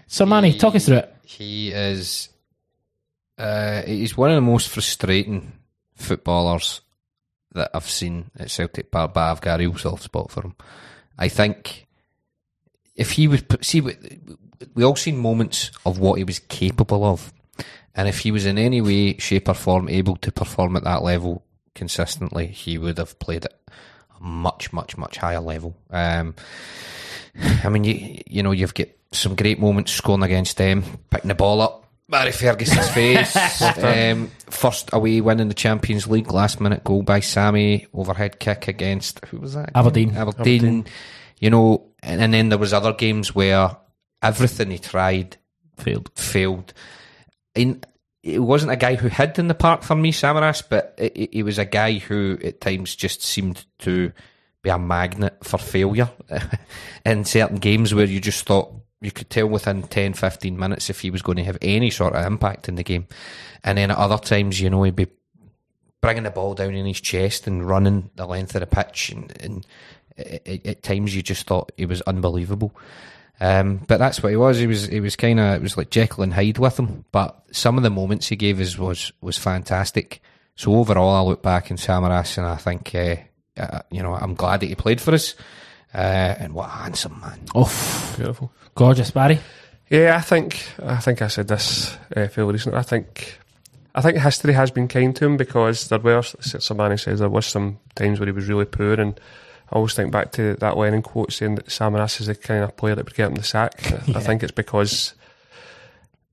Sermani, 0.09 0.59
talk 0.59 0.75
us 0.75 0.87
through 0.87 0.99
it. 0.99 1.17
He 1.25 1.73
is. 1.73 2.29
Uh, 3.39 3.83
he's 3.83 4.17
one 4.17 4.31
of 4.31 4.37
the 4.37 4.41
most 4.41 4.69
frustrating 4.69 5.53
footballers 5.95 6.81
that 7.53 7.71
I've 7.75 7.89
seen 7.89 8.31
at 8.39 8.51
Celtic 8.51 8.91
Park, 8.91 9.15
but 9.15 9.31
I've 9.31 9.41
got 9.41 9.61
a 9.61 9.67
real 9.67 9.77
soft 9.77 10.05
spot 10.05 10.31
for 10.31 10.43
him. 10.43 10.55
I 11.19 11.29
think 11.29 11.87
if 12.95 13.13
he 13.13 13.29
was 13.29 13.43
see, 13.63 13.81
we, 13.81 14.85
all 14.85 14.97
seen 14.97 15.19
moments 15.19 15.71
of 15.85 15.99
what 15.99 16.19
he 16.19 16.25
was 16.25 16.39
capable 16.39 17.05
of, 17.05 17.33
and 17.95 18.09
if 18.09 18.21
he 18.21 18.31
was 18.31 18.47
in 18.47 18.59
any 18.59 18.81
way, 18.81 19.17
shape, 19.19 19.49
or 19.49 19.55
form 19.55 19.89
able 19.89 20.17
to 20.17 20.31
perform 20.31 20.77
at 20.77 20.85
that 20.85 21.03
level 21.03 21.45
consistently, 21.75 22.47
he 22.47 22.79
would 22.79 22.99
have 22.99 23.19
played 23.19 23.47
a 23.47 23.51
much, 24.21 24.73
much, 24.73 24.97
much 24.97 25.17
higher 25.19 25.41
level. 25.41 25.77
Um, 25.91 26.35
I 27.65 27.69
mean, 27.69 27.85
you 27.85 28.21
you 28.27 28.43
know, 28.43 28.53
you've 28.53 28.75
got 28.75 28.89
some 29.13 29.35
great 29.35 29.59
moments 29.59 29.93
scoring 29.93 30.23
against 30.23 30.57
them, 30.57 30.83
picking 31.11 31.29
the 31.29 31.35
ball 31.35 31.61
up, 31.61 31.87
Barry 32.09 32.33
Ferguson's 32.33 32.89
face, 32.91 33.37
um, 33.83 34.31
first 34.49 34.91
away 34.93 35.21
win 35.21 35.41
in 35.41 35.49
the 35.49 35.55
Champions 35.55 36.07
League, 36.07 36.31
last 36.33 36.61
minute 36.61 36.85
goal 36.85 37.03
by 37.03 37.21
Sammy, 37.21 37.87
overhead 37.93 38.39
kick 38.39 38.69
against 38.69 39.25
who 39.27 39.39
was 39.39 39.55
that? 39.55 39.71
Aberdeen. 39.75 40.17
Aberdeen. 40.17 40.65
Aberdeen. 40.65 40.87
You 41.41 41.51
know, 41.51 41.87
and, 42.03 42.21
and 42.21 42.33
then 42.33 42.49
there 42.49 42.59
was 42.59 42.73
other 42.73 42.93
games 42.93 43.35
where 43.35 43.77
everything 44.23 44.71
he 44.71 44.79
tried 44.79 45.37
Failed. 45.77 46.11
failed. 46.15 46.73
And 47.55 47.87
it 48.27 48.41
wasn't 48.41 48.73
a 48.73 48.77
guy 48.77 48.97
who 48.97 49.07
hid 49.07 49.39
in 49.39 49.47
the 49.47 49.55
park 49.55 49.85
for 49.85 49.95
me, 49.95 50.11
Samaras, 50.11 50.63
but 50.69 50.95
it, 50.99 51.17
it, 51.17 51.35
he 51.35 51.43
was 51.45 51.59
a 51.59 51.65
guy 51.65 51.95
who 51.99 52.37
at 52.43 52.61
times 52.61 52.97
just 52.97 53.23
seemed 53.23 53.65
to 53.79 54.13
be 54.63 54.71
a 54.71 54.79
magnet 54.79 55.37
for 55.45 55.59
failure 55.59 56.11
in 57.07 57.25
certain 57.25 57.59
games 57.59 57.95
where 57.95 58.05
you 58.05 58.21
just 58.21 58.45
thought 58.45 58.73
you 59.01 59.13
could 59.13 59.31
tell 59.31 59.47
within 59.47 59.85
10, 59.85 60.15
15 60.15 60.59
minutes 60.59 60.91
if 60.91 61.01
he 61.01 61.11
was 61.11 61.23
going 61.23 61.37
to 61.37 61.45
have 61.45 61.59
any 61.63 61.89
sort 61.89 62.15
of 62.15 62.27
impact 62.27 62.69
in 62.69 62.75
the 62.75 62.83
game. 62.83 63.07
And 63.63 63.79
then 63.79 63.93
at 63.93 63.99
other 63.99 64.19
times, 64.19 64.61
you 64.61 64.71
know, 64.71 64.83
he'd 64.83 64.97
be 64.97 65.07
bringing 66.01 66.25
the 66.25 66.31
ball 66.31 66.55
down 66.55 66.75
in 66.75 66.85
his 66.85 67.01
chest 67.01 67.47
and 67.47 67.69
running 67.69 68.11
the 68.17 68.27
length 68.27 68.57
of 68.57 68.61
the 68.61 68.67
pitch. 68.67 69.11
And, 69.11 69.41
and 69.41 69.67
at, 70.19 70.67
at 70.67 70.83
times 70.83 71.15
you 71.15 71.23
just 71.23 71.47
thought 71.47 71.71
he 71.77 71.87
was 71.87 72.03
unbelievable. 72.03 72.73
Um, 73.41 73.83
but 73.87 73.99
that's 73.99 74.23
what 74.23 74.31
he 74.31 74.37
was. 74.37 74.59
He 74.59 74.67
was 74.67 74.87
he 74.87 75.01
was 75.01 75.17
kind 75.17 75.39
of 75.39 75.55
it 75.57 75.63
was 75.63 75.77
like 75.77 75.91
Jekyll 75.91 76.23
and 76.25 76.33
Hyde 76.35 76.59
with 76.59 76.79
him. 76.79 77.05
But 77.13 77.39
some 77.53 77.77
of 77.77 77.83
the 77.83 77.91
moments 77.91 78.29
he 78.29 78.37
gave 78.37 78.61
us 78.61 78.79
was 78.79 79.13
was 79.21 79.37
fantastic. 79.37 80.21
So 80.55 80.75
overall, 80.75 81.15
I 81.15 81.21
look 81.29 81.43
back 81.43 81.71
in 81.71 81.77
Samaras 81.77 82.39
and 82.39 82.47
I 82.47 82.57
think 82.57 82.95
uh, 82.95 83.17
uh, 83.61 83.81
you 83.91 84.03
know 84.03 84.15
I'm 84.15 84.35
glad 84.35 84.61
that 84.61 84.67
he 84.67 84.75
played 84.75 85.01
for 85.01 85.13
us. 85.15 85.35
Uh, 85.95 86.35
and 86.39 86.53
what 86.55 86.67
a 86.67 86.73
handsome 86.73 87.19
man! 87.21 87.41
Oh, 87.55 88.13
Beautiful. 88.17 88.53
gorgeous, 88.75 89.11
Barry. 89.11 89.39
Yeah, 89.89 90.17
I 90.17 90.21
think 90.21 90.67
I 90.83 90.97
think 90.97 91.23
I 91.23 91.29
said 91.29 91.49
this 91.49 91.97
uh, 92.17 92.29
fairly 92.29 92.53
recently. 92.55 92.79
I 92.79 92.83
think 92.83 93.39
I 93.95 94.01
think 94.01 94.19
history 94.19 94.53
has 94.53 94.71
been 94.71 94.89
kind 94.89 95.15
to 95.17 95.25
him 95.27 95.37
because 95.37 95.89
there 95.89 95.99
were 95.99 96.23
somebody 96.23 96.97
says 96.97 97.21
there 97.21 97.29
was 97.31 97.47
some 97.47 97.79
times 97.95 98.19
where 98.19 98.27
he 98.27 98.33
was 98.33 98.49
really 98.49 98.65
poor, 98.65 98.95
and 98.95 99.19
I 99.71 99.77
always 99.77 99.95
think 99.95 100.13
back 100.13 100.33
to 100.33 100.55
that 100.57 100.77
Lennon 100.77 101.03
quote 101.03 101.33
saying 101.33 101.57
that 101.57 101.67
Samaras 101.67 102.21
is 102.21 102.29
the 102.29 102.35
kind 102.35 102.63
of 102.63 102.77
player 102.77 102.95
that 102.95 103.05
would 103.05 103.15
get 103.15 103.29
him 103.29 103.35
the 103.35 103.43
sack. 103.43 103.93
I 104.15 104.21
think 104.21 104.43
it's 104.43 104.53
because 104.53 105.15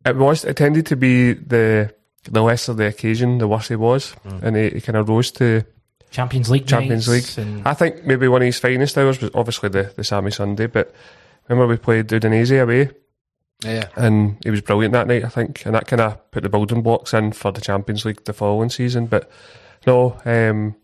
it 0.06 0.16
was 0.16 0.46
it 0.46 0.56
tended 0.56 0.86
to 0.88 0.96
be 0.96 1.34
the 1.34 1.94
the 2.26 2.42
lesser 2.42 2.74
the 2.74 2.88
occasion, 2.88 3.40
the 3.40 3.48
worse 3.48 3.68
he 3.68 3.76
was, 3.76 4.16
and 4.42 4.56
he, 4.56 4.70
he 4.70 4.82
kind 4.82 4.98
of 4.98 5.10
rose 5.10 5.32
to 5.32 5.66
Champions 6.12 6.50
League. 6.50 6.68
Champions 6.68 7.08
League. 7.08 7.26
And 7.38 7.68
I 7.68 7.74
think 7.74 8.06
maybe 8.06 8.28
one 8.28 8.42
of 8.42 8.46
his 8.46 8.60
finest 8.60 8.98
hours 8.98 9.20
was 9.20 9.32
obviously 9.34 9.70
the, 9.70 9.92
the 9.96 10.04
Sammy 10.04 10.32
Sunday, 10.32 10.68
but 10.68 10.94
remember 11.48 11.68
we 11.68 11.78
played 11.78 12.08
Udinese 12.08 12.62
away 12.62 12.92
Yeah, 13.64 13.88
and 13.96 14.38
he 14.44 14.52
was 14.52 14.62
brilliant 14.62 14.94
that 14.94 15.08
night, 15.08 15.26
I 15.26 15.30
think, 15.30 15.66
and 15.66 15.74
that 15.74 15.88
kind 15.88 16.02
of 16.02 16.32
put 16.32 16.44
the 16.44 16.50
building 16.50 16.82
blocks 16.82 17.14
in 17.14 17.32
for 17.32 17.52
the 17.52 17.62
Champions 17.62 18.06
League 18.06 18.24
the 18.26 18.34
following 18.34 18.70
season. 18.70 19.08
But 19.08 19.30
no, 19.88 20.18
um, 20.26 20.76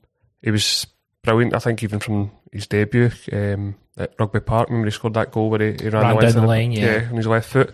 he 0.41 0.51
was 0.51 0.87
brilliant. 1.29 1.55
I 1.55 1.59
think 1.59 1.83
even 1.83 1.99
from 1.99 2.31
his 2.51 2.67
debut 2.67 3.11
um, 3.31 3.75
at 3.97 4.13
Rugby 4.19 4.39
Park, 4.39 4.69
remember 4.69 4.87
he 4.87 4.91
scored 4.91 5.13
that 5.15 5.31
goal 5.31 5.49
where 5.49 5.59
he, 5.59 5.83
he 5.83 5.89
ran, 5.89 6.03
Ran 6.03 6.15
the 6.15 6.21
down 6.21 6.41
the 6.41 6.47
line, 6.47 6.71
yeah. 6.71 7.07
on 7.09 7.17
his 7.17 7.27
left 7.27 7.49
foot. 7.49 7.73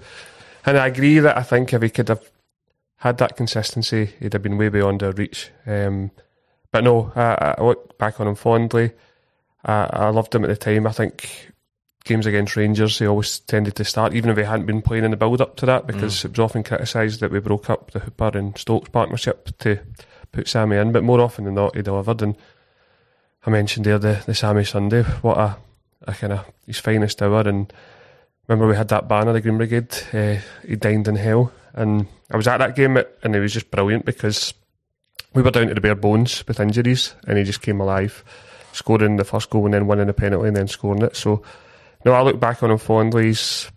And 0.66 0.78
I 0.78 0.88
agree 0.88 1.20
that 1.20 1.38
I 1.38 1.44
think 1.44 1.74
if 1.74 1.82
he 1.82 1.90
could 1.90 2.10
have 2.10 2.32
had 2.98 3.18
that 3.20 3.38
consistency, 3.38 4.12
he'd 4.20 4.34
have 4.34 4.42
been 4.42 4.58
way 4.58 4.70
beyond 4.70 5.04
our 5.04 5.12
reach. 5.12 5.52
Um, 5.66 6.12
but 6.72 6.84
no, 6.84 7.12
I, 7.16 7.56
I 7.58 7.64
look 7.64 7.98
back 7.98 8.20
on 8.20 8.28
him 8.28 8.36
fondly. 8.36 8.92
I, 9.64 9.90
I 9.92 10.10
loved 10.10 10.34
him 10.34 10.44
at 10.44 10.50
the 10.50 10.56
time. 10.56 10.88
I 10.88 10.92
think 10.92 11.52
games 12.04 12.26
against 12.26 12.56
Rangers, 12.56 13.00
he 13.00 13.08
always 13.08 13.40
tended 13.40 13.76
to 13.76 13.86
start, 13.86 14.14
even 14.14 14.30
if 14.30 14.38
he 14.38 14.44
hadn't 14.44 14.66
been 14.66 14.82
playing 14.82 15.04
in 15.04 15.12
the 15.12 15.18
build 15.18 15.42
up 15.42 15.56
to 15.58 15.66
that, 15.66 15.88
because 15.88 16.24
it 16.24 16.32
was 16.32 16.40
often 16.40 16.64
criticised 16.64 17.20
that 17.20 17.32
we 17.32 17.40
broke 17.40 17.70
up 17.70 17.92
the 17.92 18.00
Hooper 18.00 18.32
and 18.36 18.58
Stokes 18.58 18.90
partnership 18.90 19.58
to 19.60 19.80
put 20.32 20.48
Sammy 20.48 20.78
in. 20.78 20.92
But 20.92 21.04
more 21.04 21.22
often 21.22 21.46
than 21.46 21.56
not, 21.56 21.76
he 21.76 21.82
delivered. 21.82 22.22
And 22.22 22.36
I 23.46 23.52
mentioned 23.52 23.86
there 23.86 24.00
the, 24.00 24.24
the 24.26 24.34
Sammy 24.34 24.64
Sunday, 24.64 25.04
what 25.04 25.38
a, 25.38 25.58
a 26.08 26.14
kind 26.14 26.34
of 26.34 26.46
his 26.66 26.80
finest 26.80 27.22
hour. 27.22 27.42
And 27.42 27.72
remember, 28.48 28.68
we 28.68 28.76
had 28.76 28.88
that 28.88 29.08
banner, 29.08 29.34
the 29.34 29.42
Green 29.42 29.58
Brigade, 29.58 29.96
uh, 30.14 30.38
he 30.68 30.76
dined 30.76 31.08
in 31.08 31.16
hell. 31.16 31.52
And 31.74 32.08
I 32.32 32.38
was 32.38 32.48
at 32.48 32.58
that 32.58 32.76
game, 32.76 32.98
and 32.98 33.36
it 33.36 33.40
was 33.40 33.54
just 33.54 33.70
brilliant 33.70 34.06
because 34.06 34.54
we 35.34 35.44
were 35.44 35.52
down 35.52 35.68
to 35.68 35.74
the 35.74 35.82
bare 35.82 35.96
bones 35.96 36.48
with 36.48 36.60
injuries, 36.60 37.14
and 37.28 37.38
he 37.38 37.44
just 37.44 37.62
came 37.62 37.82
alive, 37.82 38.24
scoring 38.72 39.18
the 39.18 39.24
first 39.24 39.50
goal 39.50 39.66
and 39.66 39.74
then 39.74 39.86
winning 39.86 40.08
the 40.08 40.14
penalty 40.14 40.48
and 40.48 40.58
then 40.58 40.68
scoring 40.68 41.04
it. 41.04 41.16
So, 41.16 41.44
no, 42.04 42.14
I 42.14 42.22
look 42.24 42.40
back 42.40 42.64
on 42.64 42.72
him 42.72 42.78
fondly. 42.78 43.26
He's 43.28 43.70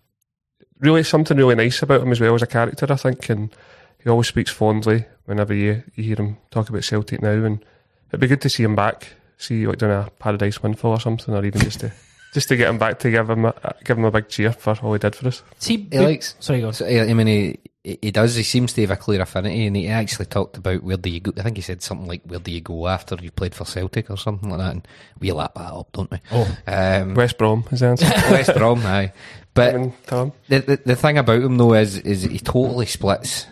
really 0.78 1.02
something 1.02 1.37
really 1.37 1.57
nice 1.57 1.83
about 1.83 2.02
him 2.02 2.12
as 2.12 2.20
well 2.20 2.35
as 2.35 2.42
a 2.42 2.46
character, 2.46 2.87
I 2.88 2.96
think, 2.96 3.28
and 3.28 3.54
he 4.02 4.09
always 4.09 4.28
speaks 4.28 4.50
fondly 4.50 5.04
whenever 5.24 5.52
you, 5.52 5.83
you 5.94 6.04
hear 6.04 6.16
him 6.16 6.38
talk 6.50 6.68
about 6.70 6.85
Celtic 6.85 7.20
now. 7.20 7.44
And 7.44 7.64
it'd 8.09 8.20
be 8.20 8.28
good 8.28 8.40
to 8.42 8.48
see 8.48 8.62
him 8.62 8.76
back, 8.76 9.09
see 9.38 9.66
like 9.66 9.79
doing 9.79 9.92
a 9.92 10.11
Paradise 10.18 10.62
Windfall 10.62 10.90
or 10.92 11.01
something, 11.01 11.35
or 11.35 11.44
even 11.44 11.61
just 11.62 11.81
to 11.81 11.92
just 12.35 12.48
to 12.48 12.57
get 12.57 12.68
him 12.68 12.77
back 12.79 12.98
to 13.01 13.11
give 13.11 13.31
him 13.31 13.46
a, 13.46 13.74
give 13.85 13.96
him 13.96 14.05
a 14.05 14.11
big 14.11 14.29
cheer 14.29 14.53
for 14.53 14.77
all 14.83 14.92
he 14.92 14.98
did 14.98 15.14
for 15.16 15.29
us. 15.29 15.42
see, 15.59 15.88
he 15.90 15.98
likes. 15.98 16.35
Sorry, 16.40 16.61
go 16.61 16.66
on. 16.68 16.72
So, 16.74 16.87
I 16.87 17.14
mean, 17.14 17.27
he, 17.27 17.59
he 18.03 18.11
does. 18.11 18.35
He 18.35 18.42
seems 18.42 18.74
to 18.74 18.81
have 18.83 18.90
a 18.90 18.96
clear 18.96 19.22
affinity, 19.22 19.66
and 19.66 19.74
he 19.74 19.88
actually 19.88 20.27
talked 20.27 20.59
about 20.59 20.83
where 20.83 20.98
do 20.98 21.09
you 21.09 21.20
go. 21.20 21.33
I 21.38 21.42
think 21.42 21.57
he 21.57 21.62
said 21.62 21.81
something 21.81 22.07
like, 22.07 22.22
"Where 22.24 22.38
do 22.40 22.51
you 22.51 22.61
go 22.61 22.87
after 22.88 23.16
you 23.20 23.31
played 23.31 23.55
for 23.55 23.64
Celtic 23.64 24.11
or 24.11 24.18
something 24.18 24.51
like 24.51 24.59
that?" 24.59 24.72
And 24.72 24.88
we 25.20 25.33
lap 25.33 25.55
that 25.55 25.72
up, 25.72 25.90
don't 25.92 26.11
we? 26.11 26.20
Oh, 26.33 26.59
Um, 26.66 27.14
West 27.14 27.38
Brom 27.38 27.64
is 27.70 27.81
the 27.81 27.87
answer. 27.87 28.07
West 28.31 28.55
Brom, 28.55 28.85
aye. 28.85 29.12
But 29.55 29.74
Him 29.74 29.83
and 29.85 30.07
Tom. 30.07 30.33
the, 30.48 30.59
the 30.61 30.81
the 30.85 30.96
thing 30.96 31.16
about 31.18 31.42
him 31.42 31.57
though 31.57 31.74
is 31.74 31.96
is 31.98 32.24
he 32.24 32.38
totally 32.38 32.87
splits. 32.87 33.46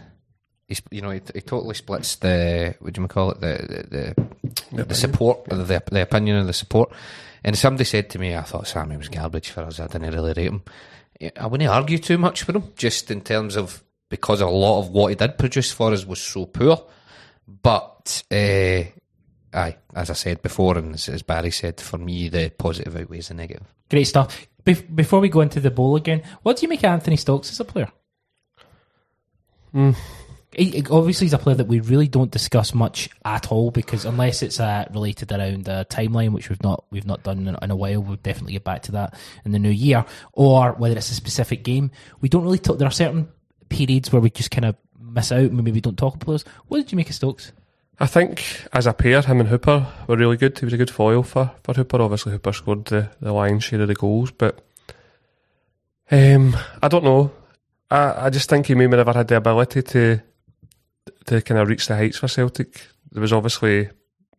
He's 0.68 0.82
you 0.90 1.00
know 1.00 1.10
he, 1.10 1.20
he 1.34 1.40
totally 1.40 1.74
splits 1.74 2.16
the 2.16 2.74
what 2.80 2.92
do 2.94 3.00
you 3.00 3.08
call 3.08 3.30
it 3.30 3.40
the 3.40 3.84
the, 3.90 4.26
the, 4.72 4.84
the 4.84 4.94
support 4.94 5.44
the, 5.44 5.56
the 5.56 5.82
the 5.90 6.02
opinion 6.02 6.38
of 6.38 6.46
the 6.46 6.52
support. 6.52 6.92
And 7.44 7.56
somebody 7.56 7.84
said 7.84 8.10
to 8.10 8.18
me, 8.18 8.34
I 8.34 8.42
thought 8.42 8.66
Sammy 8.66 8.96
was 8.96 9.08
garbage 9.08 9.50
for 9.50 9.60
us. 9.62 9.78
I 9.78 9.86
didn't 9.86 10.12
really 10.12 10.32
rate 10.36 10.48
him. 10.48 10.62
I 11.38 11.46
wouldn't 11.46 11.70
argue 11.70 11.98
too 11.98 12.18
much 12.18 12.46
with 12.46 12.56
him, 12.56 12.72
just 12.76 13.10
in 13.10 13.20
terms 13.20 13.54
of 13.56 13.84
because 14.08 14.40
a 14.40 14.46
lot 14.48 14.80
of 14.80 14.90
what 14.90 15.08
he 15.08 15.14
did 15.14 15.38
produce 15.38 15.70
for 15.70 15.92
us 15.92 16.04
was 16.04 16.20
so 16.20 16.46
poor. 16.46 16.82
But 17.46 18.24
uh, 18.32 18.82
aye, 19.54 19.76
as 19.94 20.10
I 20.10 20.14
said 20.14 20.42
before, 20.42 20.76
and 20.78 20.94
as, 20.94 21.08
as 21.08 21.22
Barry 21.22 21.52
said, 21.52 21.80
for 21.80 21.98
me 21.98 22.28
the 22.28 22.50
positive 22.50 22.96
outweighs 22.96 23.28
the 23.28 23.34
negative. 23.34 23.66
great 23.88 24.04
stuff. 24.04 24.46
Bef- 24.64 24.94
before 24.96 25.20
we 25.20 25.28
go 25.28 25.42
into 25.42 25.60
the 25.60 25.70
bowl 25.70 25.94
again, 25.94 26.22
what 26.42 26.56
do 26.56 26.62
you 26.62 26.68
make 26.68 26.80
of 26.80 26.86
Anthony 26.90 27.16
Stokes 27.16 27.50
as 27.52 27.60
a 27.60 27.64
player? 27.64 27.90
Hmm. 29.72 29.92
He- 30.56 30.84
obviously, 30.90 31.26
he's 31.26 31.34
a 31.34 31.38
player 31.38 31.56
that 31.56 31.66
we 31.66 31.80
really 31.80 32.08
don't 32.08 32.30
discuss 32.30 32.72
much 32.72 33.10
at 33.24 33.52
all 33.52 33.70
because 33.70 34.06
unless 34.06 34.42
it's 34.42 34.58
uh, 34.58 34.86
related 34.92 35.30
around 35.30 35.68
a 35.68 35.84
timeline, 35.84 36.32
which 36.32 36.48
we've 36.48 36.62
not 36.62 36.84
we've 36.90 37.06
not 37.06 37.22
done 37.22 37.46
in, 37.46 37.56
in 37.60 37.70
a 37.70 37.76
while, 37.76 38.02
we'll 38.02 38.16
definitely 38.16 38.54
get 38.54 38.64
back 38.64 38.82
to 38.84 38.92
that 38.92 39.14
in 39.44 39.52
the 39.52 39.58
new 39.58 39.70
year, 39.70 40.04
or 40.32 40.72
whether 40.72 40.96
it's 40.96 41.10
a 41.10 41.14
specific 41.14 41.62
game, 41.62 41.90
we 42.20 42.28
don't 42.28 42.42
really 42.42 42.58
talk. 42.58 42.78
There 42.78 42.88
are 42.88 42.92
certain 42.92 43.28
periods 43.68 44.10
where 44.10 44.22
we 44.22 44.30
just 44.30 44.50
kind 44.50 44.64
of 44.64 44.76
miss 44.98 45.30
out, 45.30 45.40
and 45.40 45.56
maybe 45.56 45.72
we 45.72 45.80
don't 45.80 45.98
talk 45.98 46.14
about 46.14 46.24
players. 46.24 46.44
What 46.68 46.78
did 46.78 46.90
you 46.90 46.96
make 46.96 47.10
of 47.10 47.14
Stokes? 47.14 47.52
I 47.98 48.06
think 48.06 48.42
as 48.72 48.86
a 48.86 48.92
pair, 48.92 49.22
him 49.22 49.40
and 49.40 49.48
Hooper 49.48 49.86
were 50.06 50.16
really 50.16 50.36
good. 50.36 50.58
He 50.58 50.66
was 50.66 50.74
a 50.74 50.78
good 50.78 50.90
foil 50.90 51.22
for, 51.22 51.52
for 51.64 51.74
Hooper. 51.74 52.00
Obviously, 52.00 52.32
Hooper 52.32 52.52
scored 52.52 52.84
the, 52.86 53.10
the 53.20 53.32
lion's 53.32 53.64
share 53.64 53.80
of 53.80 53.88
the 53.88 53.94
goals, 53.94 54.30
but 54.30 54.62
um, 56.10 56.56
I 56.82 56.88
don't 56.88 57.04
know. 57.04 57.30
I, 57.90 58.26
I 58.26 58.30
just 58.30 58.50
think 58.50 58.66
he 58.66 58.74
maybe 58.74 58.96
never 58.96 59.12
had 59.12 59.28
the 59.28 59.36
ability 59.36 59.82
to 59.82 60.20
to 61.26 61.42
kind 61.42 61.60
of 61.60 61.68
reach 61.68 61.86
the 61.86 61.96
heights 61.96 62.18
for 62.18 62.28
Celtic. 62.28 62.88
There 63.12 63.20
was 63.20 63.32
obviously, 63.32 63.88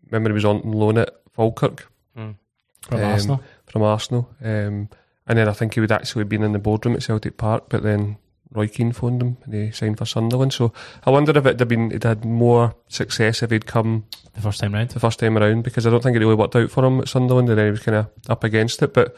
remember 0.09 0.29
he 0.29 0.33
was 0.33 0.45
on 0.45 0.61
loan 0.63 0.97
at 0.97 1.09
Falkirk 1.33 1.89
From 2.15 2.99
Um, 2.99 3.03
Arsenal, 3.03 3.43
from 3.65 3.81
Arsenal, 3.81 4.29
um, 4.43 4.89
and 5.27 5.37
then 5.37 5.49
I 5.49 5.53
think 5.53 5.73
he 5.73 5.79
would 5.81 5.91
actually 5.91 6.23
been 6.23 6.43
in 6.43 6.53
the 6.53 6.59
boardroom 6.59 6.95
at 6.95 7.03
Celtic 7.03 7.37
Park, 7.37 7.65
but 7.69 7.83
then 7.83 8.17
Roy 8.53 8.67
Keane 8.67 8.93
phoned 8.93 9.21
him 9.21 9.37
and 9.43 9.53
he 9.53 9.71
signed 9.71 9.97
for 9.97 10.05
Sunderland. 10.05 10.53
So 10.53 10.71
I 11.05 11.09
wonder 11.09 11.31
if 11.37 11.45
it'd 11.45 11.59
have 11.59 11.67
been 11.67 11.91
he'd 11.91 12.03
had 12.05 12.23
more 12.23 12.75
success 12.87 13.43
if 13.43 13.51
he'd 13.51 13.65
come 13.65 14.05
the 14.35 14.41
first 14.41 14.61
time 14.61 14.73
round. 14.73 14.89
the 14.91 15.01
first 15.01 15.19
time 15.19 15.37
around 15.37 15.63
because 15.63 15.85
I 15.85 15.89
don't 15.89 16.01
think 16.01 16.15
it 16.15 16.19
really 16.19 16.35
worked 16.35 16.55
out 16.55 16.71
for 16.71 16.85
him 16.85 17.01
at 17.01 17.09
Sunderland 17.09 17.49
and 17.49 17.57
then 17.57 17.65
he 17.65 17.71
was 17.71 17.83
kind 17.83 17.97
of 17.97 18.07
up 18.29 18.45
against 18.45 18.81
it. 18.81 18.93
But 18.93 19.17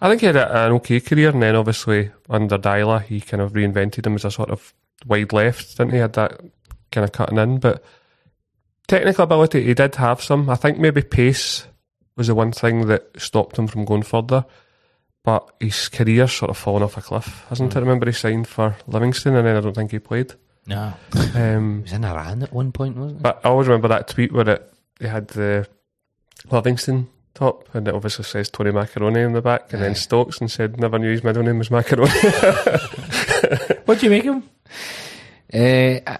I 0.00 0.08
think 0.08 0.20
he 0.22 0.26
had 0.26 0.36
a, 0.36 0.66
an 0.66 0.72
okay 0.72 1.00
career 1.00 1.28
and 1.28 1.42
then 1.42 1.54
obviously 1.54 2.10
under 2.30 2.56
Deila 2.56 3.02
he 3.02 3.20
kind 3.20 3.42
of 3.42 3.52
reinvented 3.52 4.06
him 4.06 4.14
as 4.14 4.24
a 4.24 4.30
sort 4.30 4.48
of 4.50 4.72
wide 5.06 5.34
left, 5.34 5.76
didn't 5.76 5.92
he? 5.92 5.98
Had 5.98 6.14
that 6.14 6.40
kind 6.92 7.04
of 7.04 7.12
cutting 7.12 7.38
in. 7.38 7.58
But 7.58 7.82
technical 8.88 9.24
ability 9.24 9.64
he 9.64 9.74
did 9.74 9.94
have 9.96 10.22
some. 10.22 10.48
I 10.50 10.54
think 10.56 10.78
maybe 10.78 11.02
pace 11.02 11.66
was 12.16 12.26
the 12.28 12.34
one 12.34 12.52
thing 12.52 12.86
that 12.88 13.08
stopped 13.18 13.58
him 13.58 13.66
from 13.66 13.84
going 13.84 14.02
further. 14.02 14.44
But 15.24 15.48
his 15.60 15.88
career 15.88 16.26
sort 16.26 16.50
of 16.50 16.56
fallen 16.58 16.82
off 16.82 16.96
a 16.96 17.00
cliff, 17.00 17.44
hasn't 17.48 17.72
it? 17.72 17.76
I 17.76 17.80
remember 17.80 18.06
he 18.06 18.12
signed 18.12 18.48
for 18.48 18.76
Livingston 18.88 19.36
and 19.36 19.46
then 19.46 19.56
I 19.56 19.60
don't 19.60 19.74
think 19.74 19.92
he 19.92 19.98
played. 20.00 20.34
No, 20.66 20.92
Um, 21.34 21.76
He 21.78 21.82
was 21.82 21.92
in 21.92 22.04
Iran 22.04 22.42
at 22.42 22.52
one 22.52 22.72
point, 22.72 22.96
wasn't 22.96 23.18
he? 23.20 23.22
but 23.22 23.40
I 23.44 23.48
always 23.48 23.68
remember 23.68 23.88
that 23.88 24.08
tweet 24.08 24.32
where 24.32 24.48
it, 24.48 24.72
it 25.00 25.08
had 25.08 25.28
the 25.28 25.66
Livingston 26.50 27.08
top 27.34 27.68
and 27.72 27.86
it 27.88 27.94
obviously 27.94 28.24
says 28.24 28.50
Tony 28.50 28.72
Macaroni 28.72 29.20
in 29.20 29.32
the 29.32 29.40
back 29.42 29.72
and 29.72 29.80
Aye. 29.80 29.86
then 29.86 29.94
Stokes 29.94 30.40
and 30.40 30.50
said 30.50 30.78
never 30.80 30.98
knew 30.98 31.10
his 31.12 31.22
middle 31.24 31.42
name 31.44 31.58
was 31.58 31.70
Macaroni. 31.70 32.10
what 33.84 33.98
do 34.00 34.06
you 34.06 34.10
make 34.10 34.24
of 34.24 34.34
him? 34.34 34.42
Uh, 35.54 36.16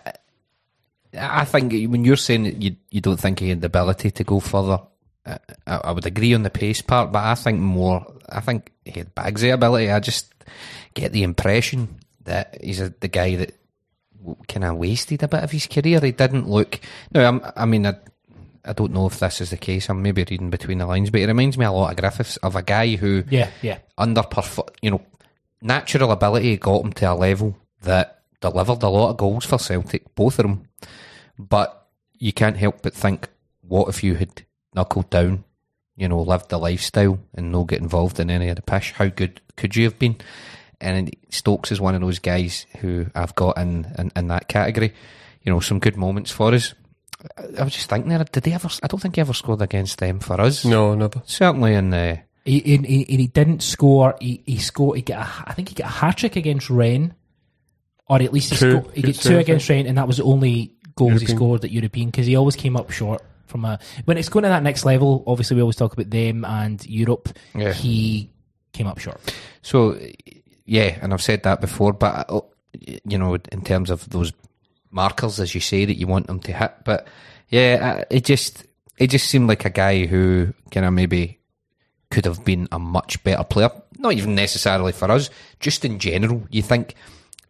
I, 1.15 1.41
I 1.41 1.45
think 1.45 1.73
when 1.91 2.05
you're 2.05 2.17
saying 2.17 2.45
that 2.45 2.63
you 2.63 2.77
you 2.91 3.01
don't 3.01 3.21
think 3.21 3.39
he 3.41 3.49
had 3.51 3.61
the 3.61 3.67
ability 3.67 4.11
to 4.13 4.25
go 4.25 4.41
further, 4.41 4.81
I, 5.27 5.39
I 5.67 5.93
would 5.93 6.07
agree 6.07 6.35
on 6.35 6.43
the 6.43 6.51
pace 6.51 6.83
part, 6.83 7.13
but 7.13 7.25
I 7.25 7.35
think 7.35 7.61
more. 7.61 8.07
I 8.29 8.41
think 8.41 8.73
he 8.85 8.93
had 8.93 9.15
bags 9.15 9.43
of 9.43 9.51
ability. 9.51 9.91
I 9.91 10.01
just 10.01 10.33
get 10.95 11.13
the 11.13 11.23
impression 11.23 12.01
that 12.25 12.57
he's 12.63 12.81
a, 12.81 12.89
the 13.01 13.09
guy 13.09 13.37
that 13.37 13.55
kind 14.49 14.65
of 14.65 14.77
wasted 14.77 15.23
a 15.23 15.29
bit 15.29 15.43
of 15.43 15.51
his 15.51 15.67
career. 15.67 16.01
He 16.01 16.13
didn't 16.13 16.49
look. 16.49 16.81
No, 17.13 17.25
I'm, 17.27 17.43
I 17.57 17.67
mean, 17.67 17.87
I, 17.87 17.97
I 18.65 18.73
don't 18.73 18.93
know 18.93 19.07
if 19.07 19.19
this 19.19 19.41
is 19.41 19.51
the 19.51 19.57
case. 19.57 19.89
I'm 19.89 20.03
maybe 20.03 20.25
reading 20.29 20.51
between 20.51 20.79
the 20.79 20.87
lines, 20.87 21.11
but 21.11 21.21
it 21.21 21.27
reminds 21.27 21.59
me 21.59 21.65
a 21.67 21.73
lot 21.73 21.91
of 21.91 21.97
Griffiths 21.97 22.37
of 22.39 22.57
a 22.57 22.63
guy 22.63 22.97
who 22.97 23.25
Yeah, 23.29 23.51
yeah. 23.61 23.79
underperform. 23.99 24.69
You 24.81 24.93
know, 24.93 25.03
natural 25.61 26.13
ability 26.13 26.57
got 26.59 26.85
him 26.85 26.93
to 26.95 27.13
a 27.13 27.15
level 27.15 27.57
that 27.83 28.23
delivered 28.41 28.83
a 28.83 28.89
lot 28.89 29.11
of 29.11 29.17
goals 29.17 29.45
for 29.45 29.59
Celtic, 29.59 30.15
both 30.15 30.39
of 30.39 30.45
them. 30.45 30.69
But 31.39 31.89
you 32.19 32.33
can't 32.33 32.57
help 32.57 32.83
but 32.83 32.95
think, 32.95 33.29
what 33.63 33.89
if 33.89 34.03
you 34.05 34.15
had 34.15 34.43
knuckled 34.75 35.11
down, 35.11 35.45
you 35.97 36.09
know, 36.09 36.21
lived 36.23 36.49
the 36.51 36.59
lifestyle 36.59 37.19
and 37.35 37.51
no 37.53 37.65
get 37.65 37.81
involved 37.81 38.21
in 38.21 38.31
any 38.31 38.49
of 38.49 38.57
the 38.57 38.63
pish? 38.63 38.93
How 38.93 39.07
good 39.09 39.41
could 39.57 39.77
you 39.77 39.85
have 39.85 39.99
been? 39.99 40.17
And 40.81 41.15
Stokes 41.31 41.71
is 41.73 41.81
one 41.81 41.95
of 41.95 42.01
those 42.01 42.19
guys 42.19 42.67
who 42.81 43.07
I've 43.15 43.35
got 43.35 43.57
in, 43.59 43.93
in, 43.99 44.11
in 44.17 44.29
that 44.29 44.49
category. 44.49 44.93
You 45.43 45.53
know, 45.53 45.61
some 45.61 45.79
good 45.79 45.97
moments 45.97 46.31
for 46.31 46.53
us. 46.53 46.75
I- 47.39 47.61
I 47.61 47.65
was 47.65 47.73
just 47.73 47.89
thinking 47.89 48.09
there, 48.11 48.25
did 48.25 48.43
they 48.43 48.53
ever? 48.53 48.69
I 48.83 48.89
don't 48.89 48.99
think 49.01 49.15
he 49.15 49.21
ever 49.21 49.33
scored 49.33 49.63
against 49.63 49.99
them 49.99 50.19
for 50.19 50.41
us. 50.41 50.65
No, 50.65 50.95
never. 50.95 51.23
Certainly 51.25 51.75
in 51.75 51.91
the. 51.91 52.19
He, 52.45 52.59
he, 52.59 52.77
he, 52.79 53.05
he 53.05 53.27
didn't 53.29 53.63
score. 53.63 54.17
He, 54.21 54.43
he 54.45 54.59
scored. 54.59 54.97
He 54.97 55.03
got. 55.03 55.25
A, 55.27 55.51
I 55.51 55.55
think 55.55 55.69
he 55.69 55.75
got 55.77 55.87
a 55.87 55.91
hat 55.91 56.17
trick 56.17 56.35
against 56.35 56.69
Rennes, 56.69 57.13
or 58.09 58.21
at 58.21 58.33
least 58.33 58.51
he 58.53 58.57
Two. 58.57 58.71
scored. 58.81 58.95
He 58.97 59.03
got 59.03 59.15
Two, 59.15 59.29
two 59.31 59.39
against 59.39 59.69
Rennes, 59.69 59.87
and 59.87 59.99
that 59.99 60.09
was 60.09 60.17
the 60.17 60.25
only 60.25 60.75
goals 60.95 61.21
he 61.21 61.27
scored 61.27 61.65
at 61.65 61.71
European 61.71 62.11
because 62.11 62.27
he 62.27 62.37
always 62.37 62.57
came 62.57 62.77
up 62.77 62.91
short 62.91 63.23
from 63.47 63.65
a. 63.65 63.79
When 64.05 64.19
it's 64.19 64.29
going 64.29 64.43
to 64.45 64.49
that 64.49 64.63
next 64.63 64.85
level, 64.85 65.23
obviously 65.27 65.57
we 65.57 65.63
always 65.63 65.77
talk 65.77 65.93
about 65.93 66.11
them 66.11 66.45
and 66.45 66.85
Europe. 66.87 67.29
Yeah. 67.55 67.73
He 67.73 68.31
came 68.73 68.87
up 68.87 68.99
short. 68.99 69.35
So, 69.63 69.99
yeah, 70.65 70.99
and 71.01 71.13
I've 71.13 71.23
said 71.23 71.43
that 71.45 71.61
before, 71.61 71.93
but 71.93 72.27
uh, 72.29 72.41
you 73.05 73.19
know, 73.19 73.35
in 73.35 73.63
terms 73.63 73.91
of 73.91 74.09
those 74.11 74.33
markers, 74.91 75.41
as 75.41 75.55
you 75.55 75.61
say, 75.61 75.85
that 75.85 75.97
you 75.97 76.07
want 76.07 76.27
them 76.27 76.41
to 76.41 76.53
hit, 76.53 76.73
but 76.85 77.07
yeah, 77.49 78.05
it 78.11 78.25
just 78.25 78.65
it 78.99 79.09
just 79.09 79.29
seemed 79.29 79.49
like 79.49 79.65
a 79.65 79.71
guy 79.71 80.07
who 80.07 80.53
kind 80.71 80.87
of 80.87 80.93
maybe 80.93 81.39
could 82.11 82.25
have 82.25 82.45
been 82.45 82.69
a 82.73 82.79
much 82.79 83.23
better 83.25 83.45
player. 83.45 83.71
Not 83.99 84.15
even 84.15 84.35
necessarily 84.35 84.93
for 84.93 85.11
us, 85.11 85.31
just 85.61 85.85
in 85.85 85.99
general. 85.99 86.47
You 86.51 86.63
think 86.63 86.95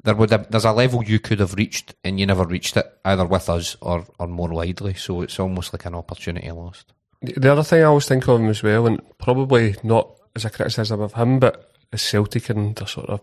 there 0.05 0.15
would 0.15 0.31
have, 0.31 0.51
there's 0.51 0.65
a 0.65 0.73
level 0.73 1.05
you 1.05 1.21
could 1.21 1.41
have 1.41 1.55
reached, 1.55 1.95
and 2.03 2.19
you 2.19 2.27
never 2.27 2.45
reached 2.45 2.77
it 2.77 2.87
either 3.05 3.25
with 3.25 3.49
us 3.49 3.77
or 3.81 4.07
or 4.19 4.27
more 4.27 4.51
widely. 4.51 4.95
So 4.95 5.23
it's 5.23 5.39
almost 5.39 5.73
like 5.73 5.85
an 5.87 5.95
opportunity 5.95 6.51
lost. 6.51 6.93
The 7.21 7.35
the 7.35 7.53
other 7.53 7.63
thing 7.63 7.81
I 7.81 7.85
always 7.85 8.07
think 8.07 8.27
of 8.29 8.41
him 8.41 8.49
as 8.49 8.63
well, 8.63 8.87
and 8.87 9.01
probably 9.19 9.77
not 9.83 10.11
as 10.35 10.45
a 10.45 10.51
criticism 10.51 11.01
of 11.01 11.15
him, 11.15 11.39
but 11.39 11.73
as 11.93 12.03
Celtic 12.03 12.49
and 12.51 12.75
the 12.77 12.87
sort 12.87 13.09
of 13.11 13.21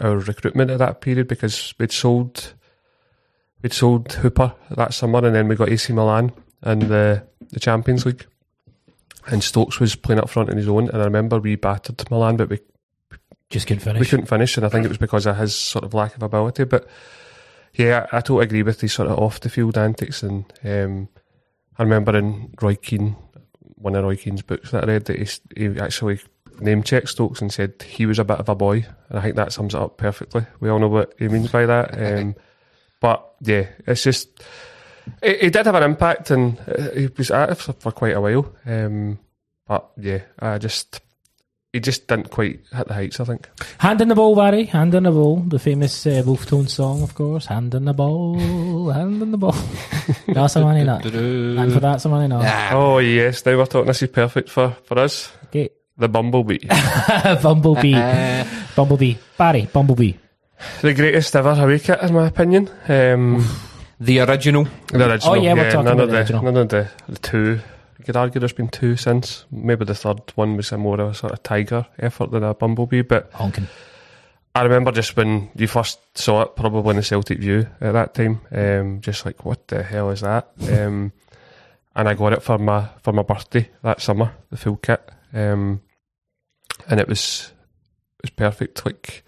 our 0.00 0.16
recruitment 0.16 0.70
at 0.70 0.78
that 0.78 1.00
period 1.00 1.28
because 1.28 1.74
we'd 1.78 1.92
sold 1.92 2.54
we'd 3.62 3.72
sold 3.72 4.12
Hooper 4.12 4.54
that 4.70 4.94
summer 4.94 5.24
and 5.24 5.34
then 5.34 5.48
we 5.48 5.56
got 5.56 5.68
AC 5.68 5.92
Milan 5.92 6.32
in 6.64 6.78
the 6.80 7.26
the 7.50 7.60
Champions 7.60 8.06
League. 8.06 8.26
And 9.26 9.44
Stokes 9.44 9.78
was 9.78 9.94
playing 9.94 10.20
up 10.20 10.28
front 10.28 10.50
on 10.50 10.56
his 10.56 10.68
own 10.68 10.88
and 10.88 11.00
I 11.00 11.04
remember 11.04 11.38
we 11.38 11.56
battered 11.56 12.10
Milan 12.10 12.36
but 12.36 12.50
we 12.50 12.58
Just 13.52 13.66
couldn't 13.66 13.84
we 13.84 13.92
finish. 13.92 14.10
couldn't 14.10 14.26
finish, 14.26 14.56
and 14.56 14.64
I 14.64 14.70
think 14.70 14.86
it 14.86 14.88
was 14.88 14.98
because 14.98 15.26
of 15.26 15.36
his 15.36 15.54
sort 15.54 15.84
of 15.84 15.92
lack 15.92 16.16
of 16.16 16.22
ability. 16.22 16.64
But 16.64 16.88
yeah, 17.74 18.06
I, 18.10 18.16
I 18.16 18.20
totally 18.20 18.44
agree 18.44 18.62
with 18.62 18.80
these 18.80 18.94
sort 18.94 19.08
of 19.08 19.18
off 19.18 19.40
the 19.40 19.50
field 19.50 19.76
antics. 19.76 20.22
And 20.22 20.50
um, 20.64 21.08
I 21.78 21.82
remember 21.82 22.16
in 22.16 22.54
Roy 22.60 22.76
Keane, 22.76 23.14
one 23.76 23.94
of 23.94 24.04
Roy 24.04 24.16
Keane's 24.16 24.42
books 24.42 24.70
that 24.70 24.84
I 24.84 24.86
read, 24.86 25.04
that 25.04 25.18
he, 25.18 25.28
he 25.68 25.78
actually 25.78 26.20
name 26.60 26.82
checked 26.82 27.10
Stokes 27.10 27.42
and 27.42 27.52
said 27.52 27.82
he 27.82 28.06
was 28.06 28.18
a 28.18 28.24
bit 28.24 28.38
of 28.38 28.48
a 28.48 28.54
boy, 28.54 28.86
and 29.10 29.18
I 29.18 29.22
think 29.22 29.36
that 29.36 29.52
sums 29.52 29.74
it 29.74 29.80
up 29.80 29.98
perfectly. 29.98 30.46
We 30.60 30.70
all 30.70 30.78
know 30.78 30.88
what 30.88 31.12
he 31.18 31.28
means 31.28 31.50
by 31.50 31.66
that. 31.66 31.92
Um, 32.22 32.34
but 33.00 33.34
yeah, 33.40 33.66
it's 33.86 34.04
just. 34.04 34.28
He 35.22 35.36
he 35.38 35.50
did 35.50 35.66
have 35.66 35.74
an 35.74 35.82
impact, 35.82 36.30
and 36.30 36.58
uh, 36.60 36.90
he 36.94 37.08
was 37.18 37.30
active 37.32 37.60
for, 37.60 37.72
for 37.72 37.92
quite 37.92 38.14
a 38.14 38.20
while. 38.20 38.54
Um, 38.64 39.18
but 39.66 39.90
yeah, 39.96 40.20
I 40.38 40.58
just 40.58 41.00
he 41.72 41.80
just 41.80 42.06
didn't 42.06 42.30
quite 42.30 42.60
hit 42.72 42.88
the 42.88 42.94
heights. 42.94 43.18
I 43.20 43.24
think. 43.24 43.48
Hand 43.78 44.00
in 44.00 44.08
the 44.08 44.14
ball, 44.14 44.36
Barry. 44.36 44.64
Hand 44.64 44.94
in 44.94 45.04
the 45.04 45.10
ball. 45.10 45.36
The 45.40 45.58
famous 45.58 46.06
uh, 46.06 46.22
Wolfe 46.26 46.46
Tone 46.46 46.68
song, 46.68 47.02
of 47.02 47.14
course. 47.14 47.46
Hand 47.46 47.74
in 47.74 47.86
the 47.86 47.94
ball. 47.94 48.90
hand 48.90 49.22
in 49.22 49.30
the 49.30 49.38
ball. 49.38 49.54
That's 50.28 50.56
a 50.56 50.60
money 50.60 50.84
nut. 50.84 51.04
And 51.06 51.72
for 51.72 51.80
that's 51.80 52.04
a 52.04 52.08
money 52.08 52.28
nut. 52.28 52.42
Ah, 52.44 52.70
Oh 52.74 52.98
yes, 52.98 53.44
now 53.46 53.56
we're 53.56 53.66
talking. 53.66 53.86
This 53.86 54.02
is 54.02 54.10
perfect 54.10 54.48
for, 54.50 54.76
for 54.84 54.98
us. 54.98 55.32
Okay. 55.46 55.70
The 55.96 56.08
Bumblebee, 56.08 56.58
Bumblebee. 57.42 57.94
Bumblebee. 58.76 59.16
Barry. 59.36 59.68
Bumblebee. 59.72 60.14
the 60.80 60.94
greatest 60.94 61.36
ever 61.36 61.50
away 61.50 61.78
kit, 61.78 62.00
in 62.02 62.14
my 62.14 62.26
opinion. 62.28 62.68
Um, 62.88 63.44
the 64.00 64.20
original. 64.20 64.66
the 64.88 65.08
original, 65.10 65.34
Oh, 65.34 65.40
yeah, 65.42 65.54
we're 65.54 65.70
talking 65.70 65.84
none 65.84 65.94
about 66.00 66.02
of 66.04 66.08
the 66.08 66.12
the, 66.12 66.18
original. 66.18 66.42
none 66.42 66.56
of 66.56 66.68
the, 66.70 66.88
the 67.08 67.18
two. 67.18 67.60
You 68.02 68.06
could 68.06 68.16
argue 68.16 68.40
there's 68.40 68.52
been 68.52 68.66
two 68.66 68.96
since. 68.96 69.44
Maybe 69.52 69.84
the 69.84 69.94
third 69.94 70.32
one 70.34 70.56
was 70.56 70.72
a 70.72 70.76
more 70.76 71.00
of 71.00 71.10
a 71.12 71.14
sort 71.14 71.32
of 71.34 71.42
tiger 71.44 71.86
effort 72.00 72.32
than 72.32 72.42
a 72.42 72.52
Bumblebee. 72.52 73.02
But 73.02 73.30
Honking. 73.32 73.68
I 74.56 74.62
remember 74.62 74.90
just 74.90 75.16
when 75.16 75.50
you 75.54 75.68
first 75.68 76.00
saw 76.18 76.42
it, 76.42 76.56
probably 76.56 76.90
in 76.90 76.96
the 76.96 77.04
Celtic 77.04 77.38
View 77.38 77.68
at 77.80 77.92
that 77.92 78.14
time, 78.14 78.40
um, 78.50 79.00
just 79.02 79.24
like 79.24 79.44
what 79.44 79.68
the 79.68 79.84
hell 79.84 80.10
is 80.10 80.22
that? 80.22 80.48
Um, 80.68 81.12
and 81.94 82.08
I 82.08 82.14
got 82.14 82.32
it 82.32 82.42
for 82.42 82.58
my 82.58 82.88
for 83.04 83.12
my 83.12 83.22
birthday 83.22 83.70
that 83.84 84.00
summer, 84.00 84.34
the 84.50 84.56
full 84.56 84.78
kit, 84.78 85.08
um, 85.32 85.80
and 86.88 86.98
it 86.98 87.06
was 87.06 87.52
it 88.18 88.22
was 88.24 88.30
perfect. 88.30 88.84
Like 88.84 89.22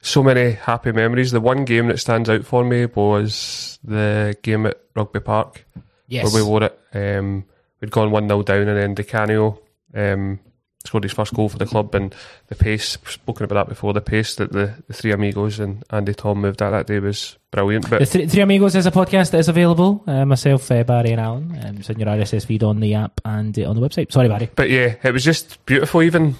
so 0.00 0.24
many 0.24 0.50
happy 0.54 0.90
memories. 0.90 1.30
The 1.30 1.40
one 1.40 1.64
game 1.64 1.86
that 1.86 2.00
stands 2.00 2.28
out 2.28 2.44
for 2.44 2.64
me 2.64 2.86
was 2.86 3.78
the 3.84 4.36
game 4.42 4.66
at 4.66 4.80
Rugby 4.96 5.20
Park 5.20 5.64
Yes. 6.08 6.24
where 6.24 6.42
we 6.42 6.48
wore 6.48 6.64
it. 6.64 6.78
Um, 6.92 7.44
we'd 7.80 7.90
gone 7.90 8.10
1 8.10 8.28
0 8.28 8.42
down, 8.42 8.68
and 8.68 8.76
then 8.76 8.94
Di 8.94 9.02
Canio 9.04 9.60
um, 9.94 10.38
scored 10.84 11.04
his 11.04 11.12
first 11.12 11.34
goal 11.34 11.48
for 11.48 11.58
the 11.58 11.66
club. 11.66 11.94
And 11.94 12.14
the 12.48 12.54
pace, 12.54 12.98
spoken 13.06 13.44
about 13.44 13.66
that 13.66 13.68
before, 13.68 13.92
the 13.92 14.00
pace 14.00 14.34
that 14.36 14.52
the, 14.52 14.74
the 14.86 14.92
three 14.92 15.12
amigos 15.12 15.58
and 15.58 15.84
Andy 15.90 16.12
Thom 16.12 16.40
moved 16.40 16.62
at 16.62 16.70
that 16.70 16.86
day 16.86 16.98
was 16.98 17.36
brilliant. 17.50 17.84
The 17.88 17.98
But 17.98 18.08
Three, 18.08 18.26
Three 18.26 18.42
Amigos 18.42 18.74
is 18.74 18.86
a 18.86 18.90
podcast 18.90 19.30
that 19.32 19.38
is 19.38 19.48
available. 19.48 20.02
Uh, 20.06 20.24
myself, 20.24 20.70
uh, 20.70 20.84
Barry, 20.84 21.12
and 21.12 21.20
Alan. 21.20 21.58
Um, 21.64 21.82
send 21.82 21.98
your 21.98 22.08
RSS 22.08 22.46
feed 22.46 22.62
on 22.62 22.80
the 22.80 22.94
app 22.94 23.20
and 23.24 23.58
uh, 23.58 23.68
on 23.68 23.78
the 23.78 23.86
website. 23.86 24.12
Sorry, 24.12 24.28
Barry. 24.28 24.50
but 24.54 24.70
yeah, 24.70 24.94
it 25.02 25.12
was 25.12 25.24
just 25.24 25.64
beautiful. 25.66 26.02
Even 26.02 26.36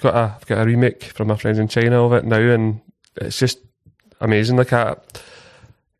got 0.00 0.14
a 0.14 0.34
I've 0.36 0.46
got 0.46 0.62
a 0.62 0.64
remake 0.64 1.04
from 1.04 1.28
my 1.28 1.36
friends 1.36 1.58
in 1.58 1.68
China 1.68 2.04
of 2.04 2.12
it 2.12 2.24
now, 2.24 2.38
and 2.38 2.80
it's 3.16 3.38
just 3.38 3.58
amazing. 4.20 4.56
Like 4.56 4.72
I, 4.72 4.96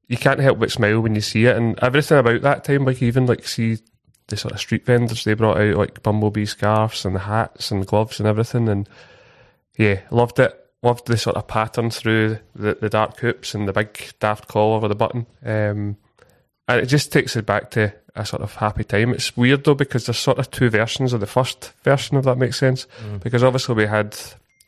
you 0.08 0.16
can't 0.16 0.40
help 0.40 0.58
but 0.58 0.70
smile 0.70 1.00
when 1.00 1.14
you 1.14 1.20
see 1.20 1.46
it, 1.46 1.56
and 1.56 1.78
everything 1.80 2.18
about 2.18 2.42
that 2.42 2.64
time. 2.64 2.84
Like 2.84 3.02
even 3.02 3.26
like 3.26 3.46
see 3.46 3.78
the 4.28 4.36
sort 4.36 4.54
of 4.54 4.60
street 4.60 4.84
vendors 4.86 5.24
they 5.24 5.34
brought 5.34 5.60
out, 5.60 5.76
like 5.76 6.02
bumblebee 6.02 6.44
scarves 6.44 7.04
and 7.04 7.18
hats 7.18 7.70
and 7.70 7.86
gloves 7.86 8.20
and 8.20 8.28
everything, 8.28 8.68
and 8.68 8.88
yeah, 9.76 10.00
loved 10.10 10.38
it. 10.38 10.54
Loved 10.80 11.06
the 11.06 11.16
sort 11.16 11.34
of 11.34 11.48
pattern 11.48 11.90
through 11.90 12.38
the, 12.54 12.78
the 12.80 12.88
dark 12.88 13.18
hoops 13.18 13.52
and 13.52 13.66
the 13.66 13.72
big 13.72 14.12
daft 14.20 14.46
call 14.46 14.74
over 14.74 14.86
the 14.86 14.94
button. 14.94 15.26
Um, 15.44 15.96
and 16.68 16.80
it 16.80 16.86
just 16.86 17.10
takes 17.10 17.34
it 17.34 17.46
back 17.46 17.72
to 17.72 17.92
a 18.14 18.24
sort 18.24 18.42
of 18.42 18.54
happy 18.54 18.84
time. 18.84 19.12
It's 19.12 19.36
weird 19.36 19.64
though 19.64 19.74
because 19.74 20.06
there's 20.06 20.18
sort 20.18 20.38
of 20.38 20.50
two 20.52 20.70
versions 20.70 21.12
of 21.12 21.18
the 21.18 21.26
first 21.26 21.72
version, 21.82 22.16
if 22.16 22.24
that 22.26 22.38
makes 22.38 22.58
sense. 22.58 22.86
Because 23.24 23.42
obviously 23.42 23.74
we 23.74 23.86
had 23.86 24.16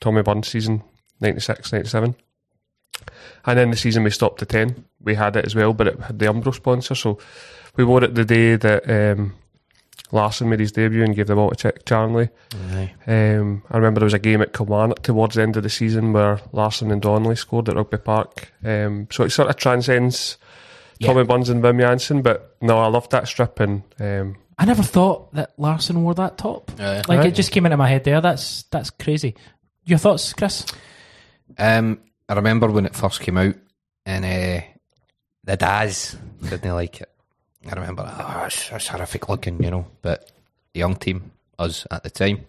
Tommy 0.00 0.22
Burns 0.22 0.48
season 0.48 0.82
96, 1.20 1.72
97. 1.72 2.16
And 3.46 3.58
then 3.58 3.70
the 3.70 3.76
season 3.76 4.02
we 4.02 4.10
stopped 4.10 4.40
to 4.40 4.46
10, 4.46 4.84
we 5.02 5.14
had 5.14 5.36
it 5.36 5.44
as 5.44 5.54
well, 5.54 5.72
but 5.72 5.88
it 5.88 6.00
had 6.00 6.18
the 6.18 6.26
Umbro 6.26 6.54
sponsor. 6.54 6.94
So 6.94 7.18
we 7.76 7.84
wore 7.84 8.02
it 8.02 8.14
the 8.14 8.24
day 8.24 8.56
that 8.56 8.90
um, 8.90 9.34
Larsson 10.12 10.48
made 10.48 10.60
his 10.60 10.72
debut 10.72 11.04
and 11.04 11.14
gave 11.14 11.26
the 11.28 11.34
ball 11.34 11.50
to 11.50 11.56
Chick 11.56 11.84
Charnley. 11.86 12.28
Um, 13.06 13.62
I 13.70 13.76
remember 13.76 14.00
there 14.00 14.06
was 14.06 14.14
a 14.14 14.18
game 14.18 14.42
at 14.42 14.52
Kilmarnock 14.52 15.02
towards 15.02 15.36
the 15.36 15.42
end 15.42 15.56
of 15.56 15.62
the 15.62 15.70
season 15.70 16.12
where 16.12 16.40
Larsson 16.52 16.90
and 16.90 17.00
Donnelly 17.00 17.36
scored 17.36 17.68
at 17.68 17.76
Rugby 17.76 17.98
Park. 17.98 18.52
Um, 18.64 19.06
so 19.10 19.24
it 19.24 19.30
sort 19.30 19.48
of 19.48 19.56
transcends 19.56 20.36
Yeah. 20.98 21.08
Tommy 21.08 21.24
Burns 21.24 21.48
and 21.48 21.62
Wim 21.62 21.78
Jansen, 21.80 22.22
but 22.22 22.56
no, 22.60 22.78
I 22.78 22.86
loved 22.88 23.10
that 23.12 23.28
strip 23.28 23.60
and 23.60 23.82
um, 24.00 24.36
I 24.58 24.64
never 24.66 24.82
thought 24.82 25.32
that 25.34 25.52
Larsson 25.58 26.02
wore 26.02 26.14
that 26.14 26.36
top. 26.38 26.70
Yeah. 26.78 27.02
Like 27.08 27.24
it 27.26 27.34
just 27.34 27.52
came 27.52 27.64
into 27.66 27.76
my 27.78 27.88
head 27.88 28.04
there. 28.04 28.20
That's 28.20 28.64
that's 28.64 28.90
crazy. 28.90 29.34
Your 29.84 29.98
thoughts, 29.98 30.32
Chris? 30.34 30.66
Um, 31.56 32.00
I 32.28 32.34
remember 32.34 32.70
when 32.70 32.84
it 32.86 32.94
first 32.94 33.20
came 33.20 33.38
out, 33.38 33.54
and 34.06 34.24
uh, 34.24 34.64
the 35.44 35.56
Daz 35.56 36.16
didn't 36.48 36.74
like 36.74 37.00
it. 37.00 37.09
I 37.68 37.74
remember, 37.74 38.04
oh, 38.06 38.44
it's, 38.46 38.70
it's 38.72 38.88
horrific 38.88 39.28
looking, 39.28 39.62
you 39.62 39.70
know. 39.70 39.86
But 40.02 40.30
the 40.72 40.80
young 40.80 40.96
team, 40.96 41.32
us 41.58 41.86
at 41.90 42.02
the 42.02 42.10
time, 42.10 42.46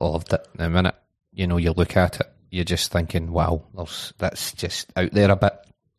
loved 0.00 0.32
it. 0.32 0.46
The 0.56 0.68
minute 0.70 0.94
you 1.32 1.46
know 1.46 1.56
you 1.58 1.72
look 1.72 1.96
at 1.96 2.20
it, 2.20 2.26
you're 2.50 2.64
just 2.64 2.92
thinking, 2.92 3.32
wow, 3.32 3.62
there's, 3.74 4.12
that's 4.18 4.52
just 4.52 4.90
out 4.96 5.12
there 5.12 5.30
a 5.30 5.36
bit. 5.36 5.52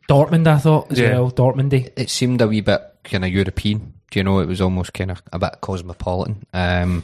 Dortmund, 0.10 0.48
I 0.48 0.58
thought 0.60 0.92
as 0.92 1.00
Yeah. 1.00 1.12
well. 1.20 1.32
Dortmundy. 1.32 1.92
It 1.96 2.10
seemed 2.10 2.42
a 2.42 2.48
wee 2.48 2.62
bit 2.62 2.82
kind 3.04 3.24
of 3.24 3.32
European. 3.32 3.94
Do 4.12 4.20
you 4.20 4.24
know? 4.24 4.40
It 4.40 4.48
was 4.48 4.62
almost 4.62 4.94
kind 4.94 5.12
of 5.12 5.22
a 5.32 5.40
bit 5.40 5.60
cosmopolitan, 5.62 6.44
um, 6.54 7.04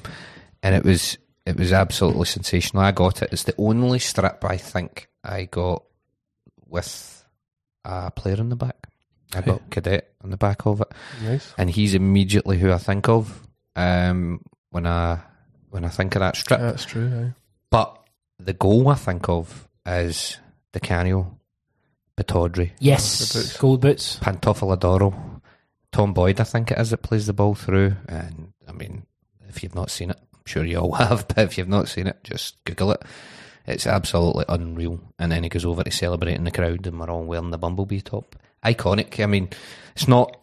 and 0.62 0.76
it 0.76 0.84
was 0.84 1.18
it 1.46 1.58
was 1.58 1.72
absolutely 1.74 2.26
sensational. 2.26 2.84
I 2.84 2.92
got 2.92 3.22
it. 3.24 3.30
It's 3.32 3.44
the 3.46 3.56
only 3.58 3.98
strip 4.00 4.44
I 4.44 4.58
think 4.58 5.08
I 5.24 5.46
got 5.46 5.84
with 6.68 7.26
a 7.86 8.12
player 8.12 8.36
in 8.36 8.50
the 8.50 8.56
back. 8.56 8.89
I 9.34 9.42
got 9.42 9.70
Cadete 9.70 10.02
on 10.24 10.32
the 10.32 10.38
back 10.38 10.66
of 10.66 10.82
it, 10.82 10.88
Nice. 11.24 11.54
and 11.58 11.70
he's 11.70 11.94
immediately 11.94 12.58
who 12.58 12.72
I 12.72 12.78
think 12.80 13.08
of 13.10 13.48
um, 13.76 14.42
when 14.72 14.88
I 14.88 15.20
when 15.70 15.86
I 15.86 15.90
think 15.90 16.16
of 16.16 16.22
that 16.22 16.36
strip. 16.36 16.60
That's 16.60 16.86
true. 16.86 17.12
Aye. 17.14 17.34
But 17.70 17.96
the 18.40 18.54
goal 18.54 18.88
I 18.90 18.96
think 18.96 19.30
of 19.30 19.68
is 19.86 20.38
Di 20.74 20.80
Canio, 20.80 21.38
Batodri, 22.18 22.72
Yes, 22.80 23.32
The 23.34 23.40
boots. 23.40 23.58
gold 23.58 23.82
boots. 23.82 24.18
Pantofola 24.20 24.80
d'Oro, 24.80 25.42
Tom 25.92 26.14
Boyd, 26.14 26.40
I 26.40 26.44
think 26.44 26.72
it 26.72 26.80
is, 26.80 26.90
that 26.90 27.04
plays 27.04 27.28
the 27.28 27.34
ball 27.34 27.54
through. 27.56 27.96
And 28.08 28.52
I 28.68 28.72
mean, 28.72 29.04
if 29.48 29.62
you've 29.64 29.76
not 29.76 29.92
seen 29.92 30.10
it, 30.10 30.18
I'm 30.34 30.42
sure 30.46 30.66
you 30.66 30.80
all 30.80 30.92
have, 30.94 31.28
but 31.28 31.38
if 31.40 31.58
you've 31.58 31.70
not 31.70 31.88
seen 31.88 32.08
it, 32.08 32.18
just 32.24 32.64
Google 32.66 32.92
it. 32.94 33.04
It's 33.68 33.86
absolutely 33.86 34.46
unreal. 34.50 35.00
And 35.20 35.32
then 35.32 35.44
he 35.44 35.50
goes 35.50 35.66
over 35.66 35.84
to 35.84 35.92
celebrate 35.92 36.34
in 36.36 36.44
the 36.46 36.52
crowd, 36.52 36.88
and 36.88 37.00
we're 37.00 37.10
all 37.12 37.24
wearing 37.24 37.52
the 37.52 37.58
Bumblebee 37.60 38.02
top. 38.02 38.36
Iconic. 38.64 39.22
I 39.24 39.26
mean, 39.26 39.50
it's 39.96 40.08
not 40.08 40.38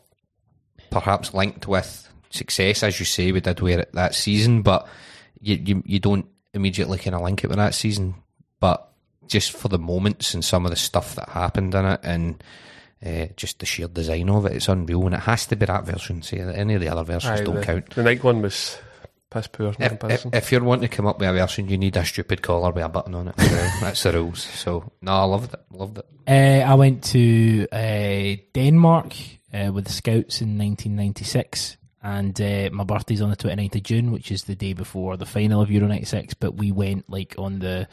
perhaps 0.91 1.35
linked 1.35 1.67
with 1.67 2.09
success, 2.31 2.83
as 2.83 2.99
you 2.99 3.07
say, 3.07 3.33
we 3.33 3.41
did 3.41 3.61
wear 3.61 3.81
it 3.81 3.93
that 3.93 4.15
season, 4.15 4.63
but 4.63 4.87
you, 5.41 5.57
you, 5.57 5.83
you 5.87 5.99
don't 5.99 6.27
immediately 6.55 6.99
kind 6.99 7.15
of 7.15 7.23
link 7.23 7.45
it 7.45 7.49
with 7.49 7.59
that 7.59 7.75
season. 7.75 8.15
But 8.61 8.89
just 9.27 9.53
for 9.53 9.69
the 9.69 9.79
moments 9.79 10.35
and 10.35 10.45
some 10.45 10.65
of 10.65 10.71
the 10.71 10.77
stuff 10.77 11.15
that 11.17 11.29
happened 11.29 11.75
in 11.75 11.85
it, 11.85 12.01
and 12.03 12.43
uh, 13.05 13.27
just 13.37 13.59
the 13.59 13.67
sheer 13.67 13.89
design 13.89 14.31
of 14.31 14.47
it, 14.47 14.53
it's 14.53 14.69
unreal. 14.69 15.07
And 15.07 15.15
it 15.15 15.21
has 15.21 15.47
to 15.47 15.57
be 15.57 15.67
that 15.67 15.85
version. 15.85 16.23
See, 16.23 16.39
any 16.39 16.75
of 16.75 16.81
the 16.81 16.89
other 16.89 17.05
versions 17.05 17.41
Aye, 17.41 17.45
don't 17.45 17.57
the, 17.57 17.63
count. 17.63 17.91
The 17.95 18.03
night 18.03 18.25
one 18.25 18.43
was 18.43 18.79
piss 19.37 19.47
poor 19.49 19.75
in 19.79 19.83
If, 19.83 20.05
if, 20.05 20.27
if 20.35 20.53
you're 20.53 20.65
wanting 20.65 20.89
to 20.89 20.97
come 20.97 21.07
up 21.07 21.19
with 21.21 21.29
a 21.29 21.33
version, 21.33 21.69
you 21.69 21.79
need 21.79 21.97
a 21.97 22.05
stupid 22.05 22.43
collar 22.43 22.71
with 22.73 22.85
a 22.85 22.89
button 22.89 23.15
on 23.15 23.29
it. 23.29 23.41
So 23.41 23.47
that's 23.81 24.03
the 24.03 24.13
rules. 24.13 24.43
So 24.43 24.91
no, 25.03 25.13
I 25.13 25.25
loved 25.25 25.55
it. 25.55 25.61
Loved 25.71 25.99
it. 25.99 26.07
Uh, 26.29 26.71
I 26.71 26.75
went 26.75 27.05
to 27.05 27.67
uh, 27.73 28.37
Denmark 28.53 29.15
uh, 29.55 29.73
with 29.73 29.85
the 29.87 29.93
Scouts 29.93 30.41
in 30.41 30.59
1996, 30.59 31.77
and 32.03 32.41
uh, 32.41 32.71
my 32.73 32.85
birthday's 32.85 33.21
on 33.23 33.31
the 33.31 33.37
29th 33.37 33.77
of 33.77 33.83
June, 33.83 34.13
which 34.13 34.31
is 34.33 34.45
the 34.45 34.55
day 34.57 34.73
before 34.73 35.17
the 35.17 35.27
final 35.27 35.61
of 35.63 35.71
Euro 35.71 35.87
96. 35.89 36.35
But 36.35 36.57
we 36.57 36.73
went 36.73 37.09
like 37.11 37.35
on 37.39 37.59
the 37.61 37.89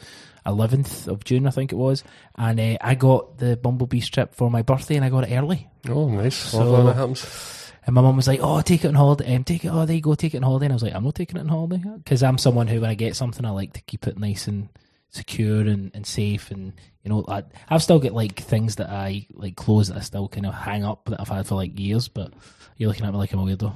11th 0.46 1.08
of 1.08 1.24
June, 1.24 1.46
I 1.46 1.50
think 1.50 1.72
it 1.72 1.76
was, 1.76 2.04
and 2.36 2.60
uh, 2.60 2.76
I 2.80 2.94
got 2.96 3.38
the 3.38 3.56
Bumblebee 3.56 4.00
strip 4.00 4.34
for 4.34 4.50
my 4.50 4.62
birthday, 4.62 4.96
and 4.96 5.04
I 5.04 5.08
got 5.10 5.28
it 5.28 5.32
early. 5.34 5.68
oh, 5.88 6.08
nice. 6.08 6.36
So- 6.36 6.58
Love 6.58 6.72
when 6.72 6.86
that 6.86 6.96
happens. 6.96 7.63
And 7.86 7.94
my 7.94 8.00
mum 8.00 8.16
was 8.16 8.26
like, 8.28 8.40
"Oh, 8.42 8.60
take 8.62 8.84
it 8.84 8.88
on 8.88 8.94
holiday. 8.94 9.34
Um, 9.34 9.44
take 9.44 9.64
it. 9.64 9.68
Oh, 9.68 9.84
there 9.84 9.96
you 9.96 10.02
go. 10.02 10.14
Take 10.14 10.34
it 10.34 10.38
on 10.38 10.42
holiday." 10.42 10.66
And 10.66 10.72
I 10.72 10.76
was 10.76 10.82
like, 10.82 10.94
"I'm 10.94 11.04
not 11.04 11.14
taking 11.14 11.36
it 11.36 11.40
on 11.40 11.48
holiday 11.48 11.82
because 11.98 12.22
I'm 12.22 12.38
someone 12.38 12.66
who, 12.66 12.80
when 12.80 12.90
I 12.90 12.94
get 12.94 13.16
something, 13.16 13.44
I 13.44 13.50
like 13.50 13.74
to 13.74 13.82
keep 13.82 14.06
it 14.06 14.18
nice 14.18 14.46
and 14.48 14.68
secure 15.10 15.60
and, 15.60 15.90
and 15.94 16.06
safe. 16.06 16.50
And 16.50 16.72
you 17.02 17.10
know, 17.10 17.24
I, 17.28 17.44
I've 17.68 17.82
still 17.82 17.98
got 17.98 18.12
like 18.12 18.40
things 18.40 18.76
that 18.76 18.88
I 18.90 19.26
like 19.34 19.56
clothes 19.56 19.88
that 19.88 19.96
I 19.98 20.00
still 20.00 20.28
kind 20.28 20.46
of 20.46 20.54
hang 20.54 20.84
up 20.84 21.04
that 21.06 21.20
I've 21.20 21.28
had 21.28 21.46
for 21.46 21.56
like 21.56 21.78
years. 21.78 22.08
But 22.08 22.32
you're 22.76 22.88
looking 22.88 23.04
at 23.06 23.12
me 23.12 23.18
like 23.18 23.32
I'm 23.32 23.40
a 23.40 23.44
weirdo. 23.44 23.74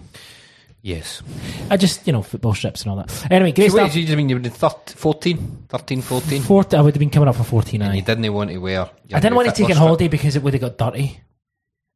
Yes. 0.80 1.22
I 1.70 1.76
just, 1.76 2.06
you 2.06 2.12
know, 2.12 2.22
football 2.22 2.54
strips 2.54 2.82
and 2.82 2.90
all 2.90 2.96
that. 2.98 3.30
Anyway, 3.30 3.52
great 3.52 3.70
So 3.72 3.78
wait, 3.78 3.90
stuff. 3.90 3.96
you 3.96 4.16
mean 4.16 4.28
you 4.28 4.36
were 4.36 4.42
in 4.42 4.50
thir- 4.50 4.70
14, 4.86 5.66
13, 5.68 6.02
14? 6.02 6.42
40, 6.42 6.76
I 6.76 6.80
would 6.80 6.94
have 6.94 7.00
been 7.00 7.10
coming 7.10 7.28
up 7.28 7.34
for 7.34 7.42
14. 7.42 7.82
and 7.82 7.92
aye. 7.92 7.96
you 7.96 8.02
didn't 8.02 8.32
want 8.32 8.50
to 8.50 8.58
wear. 8.58 8.88
I 9.12 9.20
didn't 9.20 9.34
want 9.34 9.48
to 9.48 9.54
take 9.54 9.70
it 9.70 9.72
on 9.72 9.78
holiday 9.78 10.08
because 10.08 10.36
it 10.36 10.42
would 10.42 10.54
have 10.54 10.60
got 10.60 10.78
dirty. 10.78 11.20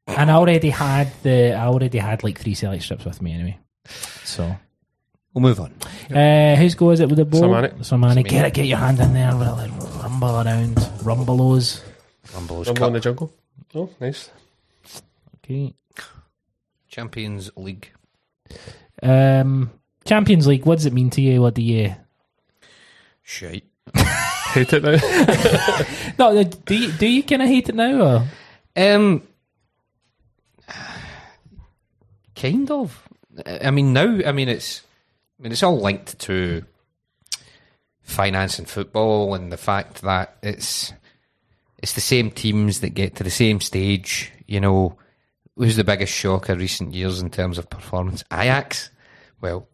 And 0.07 0.31
I 0.31 0.35
already 0.35 0.71
had 0.71 1.13
the, 1.23 1.55
I 1.55 1.67
already 1.67 1.99
had 1.99 2.23
like 2.25 2.39
three 2.39 2.55
select 2.55 2.83
strips 2.83 3.05
with 3.05 3.23
me 3.23 3.33
anyway. 3.33 3.59
So. 4.25 4.57
We'll 5.35 5.43
move 5.43 5.61
on. 5.61 5.73
Uh, 6.15 6.57
whose 6.57 6.75
go 6.75 6.91
is 6.91 7.01
it 7.01 7.09
with 7.09 7.17
the 7.17 7.25
ball? 7.25 7.43
Samani. 7.43 7.73
Samani. 7.79 8.29
Get 8.29 8.45
it, 8.45 8.55
get 8.55 8.67
your 8.67 8.79
hand 8.79 9.01
in 9.01 9.15
there. 9.15 9.33
Really 9.35 9.71
rumble 10.03 10.37
around. 10.37 10.77
Rumbelos. 10.77 11.83
Rumbles 12.35 12.69
Rumble 12.69 12.87
in 12.89 12.93
the 12.93 13.01
jungle. 13.01 13.33
Oh, 13.75 13.89
nice. 13.99 14.31
Okay. 15.39 15.75
Champions 16.89 17.51
League. 17.57 17.91
Um, 19.03 19.71
Champions 20.05 20.47
League. 20.47 20.67
What 20.67 20.77
does 20.77 20.87
it 20.87 20.93
mean 20.93 21.09
to 21.11 21.23
you? 21.23 21.41
What 21.41 21.55
do 21.55 21.63
you? 21.63 21.95
Shite. 23.23 23.65
Hate 23.97 24.73
it 24.75 24.83
now. 24.83 24.99
No, 26.19 26.43
do 26.45 26.75
you 26.75 26.93
do 26.93 27.07
you 27.07 27.23
kind 27.23 27.41
of 27.41 27.49
hate 27.49 27.71
it 27.71 27.75
now? 27.75 28.03
Or? 28.03 28.27
Um, 28.77 29.23
kind 32.43 32.71
of. 32.71 33.09
I 33.47 33.71
mean, 33.71 33.93
now. 33.93 34.21
I 34.27 34.33
mean, 34.33 34.49
it's. 34.49 34.83
I 35.39 35.43
mean, 35.43 35.53
it's 35.53 35.63
all 35.63 35.81
linked 35.81 36.19
to 36.21 36.65
finance 38.03 38.59
and 38.59 38.69
football, 38.69 39.35
and 39.35 39.51
the 39.51 39.57
fact 39.57 40.03
that 40.03 40.37
it's 40.43 40.93
it's 41.79 41.95
the 41.95 42.01
same 42.01 42.31
teams 42.31 42.81
that 42.81 42.91
get 42.91 43.17
to 43.17 43.25
the 43.25 43.31
same 43.31 43.61
stage. 43.61 44.33
You 44.47 44.61
know, 44.61 44.99
who's 45.57 45.77
the 45.77 45.85
biggest 45.85 46.13
shock 46.13 46.49
of 46.49 46.59
recent 46.59 46.95
years 46.95 47.21
in 47.21 47.31
terms 47.31 47.59
of 47.59 47.71
performance? 47.71 48.25
Ajax. 48.33 48.91
Well, 49.41 49.69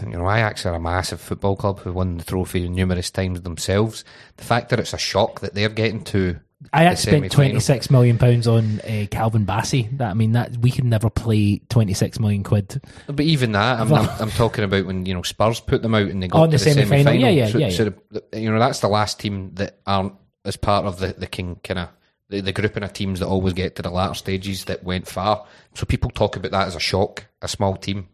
you 0.00 0.16
know, 0.16 0.30
Ajax 0.30 0.66
are 0.66 0.74
a 0.74 0.80
massive 0.80 1.20
football 1.20 1.56
club 1.56 1.80
who 1.80 1.92
won 1.92 2.18
the 2.18 2.24
trophy 2.24 2.68
numerous 2.68 3.10
times 3.10 3.40
themselves. 3.42 4.04
The 4.36 4.44
fact 4.44 4.68
that 4.68 4.78
it's 4.78 4.94
a 4.94 4.98
shock 4.98 5.40
that 5.40 5.54
they're 5.54 5.68
getting 5.68 6.04
to 6.04 6.38
I 6.72 6.82
had 6.82 6.98
spent 6.98 7.30
twenty 7.30 7.60
six 7.60 7.90
million 7.90 8.18
pounds 8.18 8.48
on 8.48 8.80
uh, 8.80 9.06
Calvin 9.10 9.46
Bassey. 9.46 9.96
That 9.98 10.10
I 10.10 10.14
mean, 10.14 10.32
that 10.32 10.56
we 10.56 10.70
could 10.70 10.84
never 10.84 11.08
play 11.08 11.58
twenty 11.68 11.94
six 11.94 12.18
million 12.18 12.42
quid. 12.42 12.82
But 13.06 13.20
even 13.20 13.52
that, 13.52 13.78
I'm, 13.80 13.92
I'm, 13.94 14.08
I'm 14.20 14.30
talking 14.30 14.64
about 14.64 14.84
when 14.84 15.06
you 15.06 15.14
know 15.14 15.22
Spurs 15.22 15.60
put 15.60 15.82
them 15.82 15.94
out 15.94 16.08
and 16.08 16.22
they 16.22 16.28
got 16.28 16.46
to 16.46 16.50
the 16.50 16.52
the 16.52 16.58
semi-final. 16.58 17.04
semi-final. 17.04 17.20
Yeah, 17.20 17.28
yeah, 17.28 17.48
so, 17.48 17.58
yeah, 17.58 17.68
yeah. 17.68 17.84
the, 18.10 18.22
the- 18.32 18.40
you 18.40 18.50
know 18.50 18.58
that's 18.58 18.80
the 18.80 18.88
last 18.88 19.20
team 19.20 19.52
that 19.54 19.78
aren't 19.86 20.14
as 20.44 20.56
part 20.56 20.84
of 20.84 20.98
the 20.98 21.08
the 21.08 21.28
king 21.28 21.60
kind 21.62 21.78
of 21.78 21.88
the, 22.28 22.40
the 22.40 22.52
grouping 22.52 22.82
of 22.82 22.92
teams 22.92 23.20
that 23.20 23.26
always 23.26 23.54
get 23.54 23.76
to 23.76 23.82
the 23.82 23.90
latter 23.90 24.14
stages 24.14 24.64
that 24.64 24.82
went 24.82 25.06
far. 25.06 25.46
So 25.74 25.86
people 25.86 26.10
talk 26.10 26.36
about 26.36 26.50
that 26.50 26.66
as 26.66 26.74
a 26.74 26.80
shock, 26.80 27.24
a 27.40 27.48
small 27.48 27.76
team. 27.76 28.08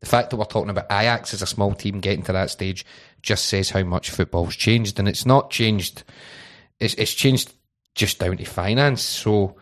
The 0.00 0.06
fact 0.06 0.30
that 0.30 0.36
we're 0.36 0.46
talking 0.46 0.70
about 0.70 0.90
Ajax 0.90 1.34
as 1.34 1.42
a 1.42 1.46
small 1.46 1.74
team 1.74 2.00
getting 2.00 2.22
to 2.24 2.32
that 2.32 2.48
stage 2.48 2.86
just 3.20 3.44
says 3.44 3.68
how 3.68 3.82
much 3.82 4.10
football's 4.10 4.56
changed, 4.56 4.98
and 4.98 5.06
it's 5.06 5.26
not 5.26 5.50
changed. 5.50 6.02
It's 6.80 6.94
it's 6.94 7.12
changed 7.12 7.52
just 7.94 8.18
down 8.18 8.36
to 8.36 8.44
finance. 8.44 9.02
So, 9.02 9.56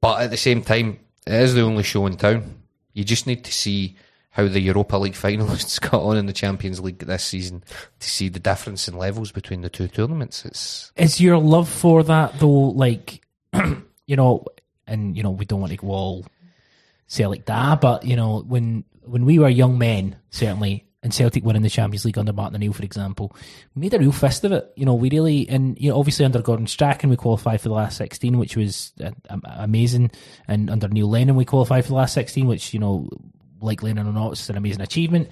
but 0.00 0.22
at 0.22 0.30
the 0.30 0.36
same 0.36 0.62
time, 0.62 1.00
it 1.26 1.32
is 1.34 1.54
the 1.54 1.62
only 1.62 1.82
show 1.82 2.06
in 2.06 2.16
town. 2.16 2.62
You 2.92 3.04
just 3.04 3.26
need 3.26 3.44
to 3.44 3.52
see 3.52 3.96
how 4.30 4.48
the 4.48 4.60
Europa 4.60 4.96
League 4.96 5.14
finalists 5.14 5.80
got 5.90 6.02
on 6.02 6.16
in 6.16 6.26
the 6.26 6.32
Champions 6.32 6.80
League 6.80 6.98
this 6.98 7.24
season 7.24 7.62
to 8.00 8.10
see 8.10 8.28
the 8.28 8.40
difference 8.40 8.88
in 8.88 8.96
levels 8.96 9.30
between 9.30 9.60
the 9.60 9.70
two 9.70 9.88
tournaments. 9.88 10.44
It's 10.44 10.92
Is 10.96 11.20
your 11.20 11.38
love 11.38 11.68
for 11.68 12.02
that 12.02 12.38
though, 12.40 12.48
like, 12.48 13.24
you 14.06 14.16
know, 14.16 14.44
and 14.86 15.16
you 15.16 15.22
know, 15.22 15.30
we 15.30 15.44
don't 15.44 15.60
want 15.60 15.70
to 15.70 15.78
go 15.78 15.88
all 15.88 16.26
say 17.06 17.26
like 17.26 17.46
that, 17.46 17.80
but 17.80 18.04
you 18.04 18.16
know, 18.16 18.40
when 18.40 18.84
when 19.02 19.24
we 19.24 19.38
were 19.38 19.48
young 19.48 19.78
men, 19.78 20.16
certainly, 20.30 20.84
and 21.04 21.14
Celtic 21.14 21.44
winning 21.44 21.62
the 21.62 21.70
Champions 21.70 22.04
League 22.04 22.18
under 22.18 22.32
Martin 22.32 22.56
O'Neill, 22.56 22.72
for 22.72 22.82
example, 22.82 23.36
we 23.74 23.80
made 23.82 23.94
a 23.94 23.98
real 23.98 24.10
fist 24.10 24.42
of 24.42 24.52
it. 24.52 24.72
You 24.74 24.86
know, 24.86 24.94
we 24.94 25.10
really, 25.10 25.48
and 25.48 25.78
you 25.78 25.90
know, 25.90 25.98
obviously 25.98 26.24
under 26.24 26.42
Gordon 26.42 26.66
Strachan, 26.66 27.10
we 27.10 27.16
qualified 27.16 27.60
for 27.60 27.68
the 27.68 27.74
last 27.74 27.98
sixteen, 27.98 28.38
which 28.38 28.56
was 28.56 28.92
uh, 29.04 29.10
amazing, 29.44 30.10
and 30.48 30.70
under 30.70 30.88
Neil 30.88 31.08
Lennon, 31.08 31.36
we 31.36 31.44
qualified 31.44 31.84
for 31.84 31.90
the 31.90 31.96
last 31.96 32.14
sixteen, 32.14 32.46
which 32.46 32.74
you 32.74 32.80
know, 32.80 33.08
like 33.60 33.82
Lennon 33.82 34.08
or 34.08 34.12
not, 34.12 34.32
it's 34.32 34.48
an 34.48 34.56
amazing 34.56 34.80
achievement. 34.80 35.28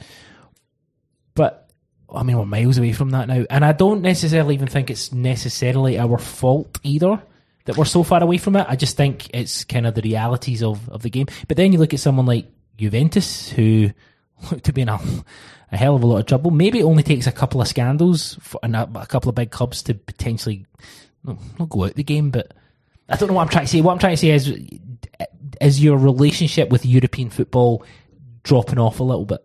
But 1.34 1.70
I 2.14 2.22
mean, 2.22 2.38
we're 2.38 2.44
miles 2.44 2.78
away 2.78 2.92
from 2.92 3.10
that 3.10 3.26
now, 3.26 3.44
and 3.50 3.64
I 3.64 3.72
don't 3.72 4.02
necessarily 4.02 4.54
even 4.54 4.68
think 4.68 4.90
it's 4.90 5.10
necessarily 5.10 5.98
our 5.98 6.18
fault 6.18 6.78
either 6.82 7.20
that 7.64 7.76
we're 7.76 7.84
so 7.84 8.02
far 8.02 8.22
away 8.22 8.38
from 8.38 8.56
it. 8.56 8.66
I 8.68 8.76
just 8.76 8.96
think 8.96 9.30
it's 9.34 9.64
kind 9.64 9.86
of 9.86 9.94
the 9.94 10.02
realities 10.02 10.62
of, 10.62 10.88
of 10.88 11.02
the 11.02 11.10
game. 11.10 11.26
But 11.48 11.56
then 11.56 11.72
you 11.72 11.78
look 11.78 11.94
at 11.94 12.00
someone 12.00 12.26
like 12.26 12.46
Juventus, 12.76 13.48
who 13.50 13.90
look 14.50 14.62
to 14.62 14.72
be 14.72 14.82
in 14.82 14.88
a, 14.88 14.98
a 15.70 15.76
hell 15.76 15.94
of 15.94 16.02
a 16.02 16.06
lot 16.06 16.18
of 16.18 16.26
trouble. 16.26 16.50
Maybe 16.50 16.80
it 16.80 16.84
only 16.84 17.02
takes 17.02 17.26
a 17.26 17.32
couple 17.32 17.60
of 17.60 17.68
scandals 17.68 18.36
for, 18.40 18.60
and 18.62 18.76
a, 18.76 18.88
a 18.94 19.06
couple 19.06 19.28
of 19.28 19.34
big 19.34 19.50
clubs 19.50 19.82
to 19.84 19.94
potentially 19.94 20.66
no, 21.24 21.38
not 21.58 21.68
go 21.68 21.84
out 21.84 21.94
the 21.94 22.02
game, 22.02 22.30
but 22.30 22.52
I 23.08 23.16
don't 23.16 23.28
know 23.28 23.34
what 23.34 23.42
I'm 23.42 23.48
trying 23.48 23.66
to 23.66 23.70
say. 23.70 23.80
What 23.80 23.92
I'm 23.92 23.98
trying 23.98 24.14
to 24.14 24.16
say 24.16 24.30
is, 24.30 24.54
is 25.60 25.82
your 25.82 25.96
relationship 25.96 26.70
with 26.70 26.86
European 26.86 27.30
football 27.30 27.84
dropping 28.42 28.78
off 28.78 29.00
a 29.00 29.04
little 29.04 29.26
bit? 29.26 29.44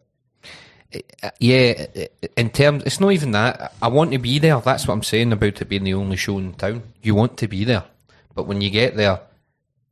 yeah. 1.39 1.85
In 2.35 2.49
terms, 2.49 2.83
it's 2.85 2.99
not 2.99 3.11
even 3.11 3.31
that. 3.31 3.73
I 3.81 3.87
want 3.89 4.11
to 4.11 4.17
be 4.17 4.39
there. 4.39 4.59
That's 4.59 4.87
what 4.87 4.93
I'm 4.93 5.03
saying 5.03 5.31
about 5.33 5.61
it 5.61 5.69
being 5.69 5.83
the 5.83 5.93
only 5.93 6.15
show 6.15 6.37
in 6.37 6.53
town. 6.53 6.83
You 7.01 7.15
want 7.15 7.37
to 7.37 7.47
be 7.47 7.63
there, 7.63 7.83
but 8.33 8.47
when 8.47 8.61
you 8.61 8.69
get 8.69 8.95
there, 8.95 9.19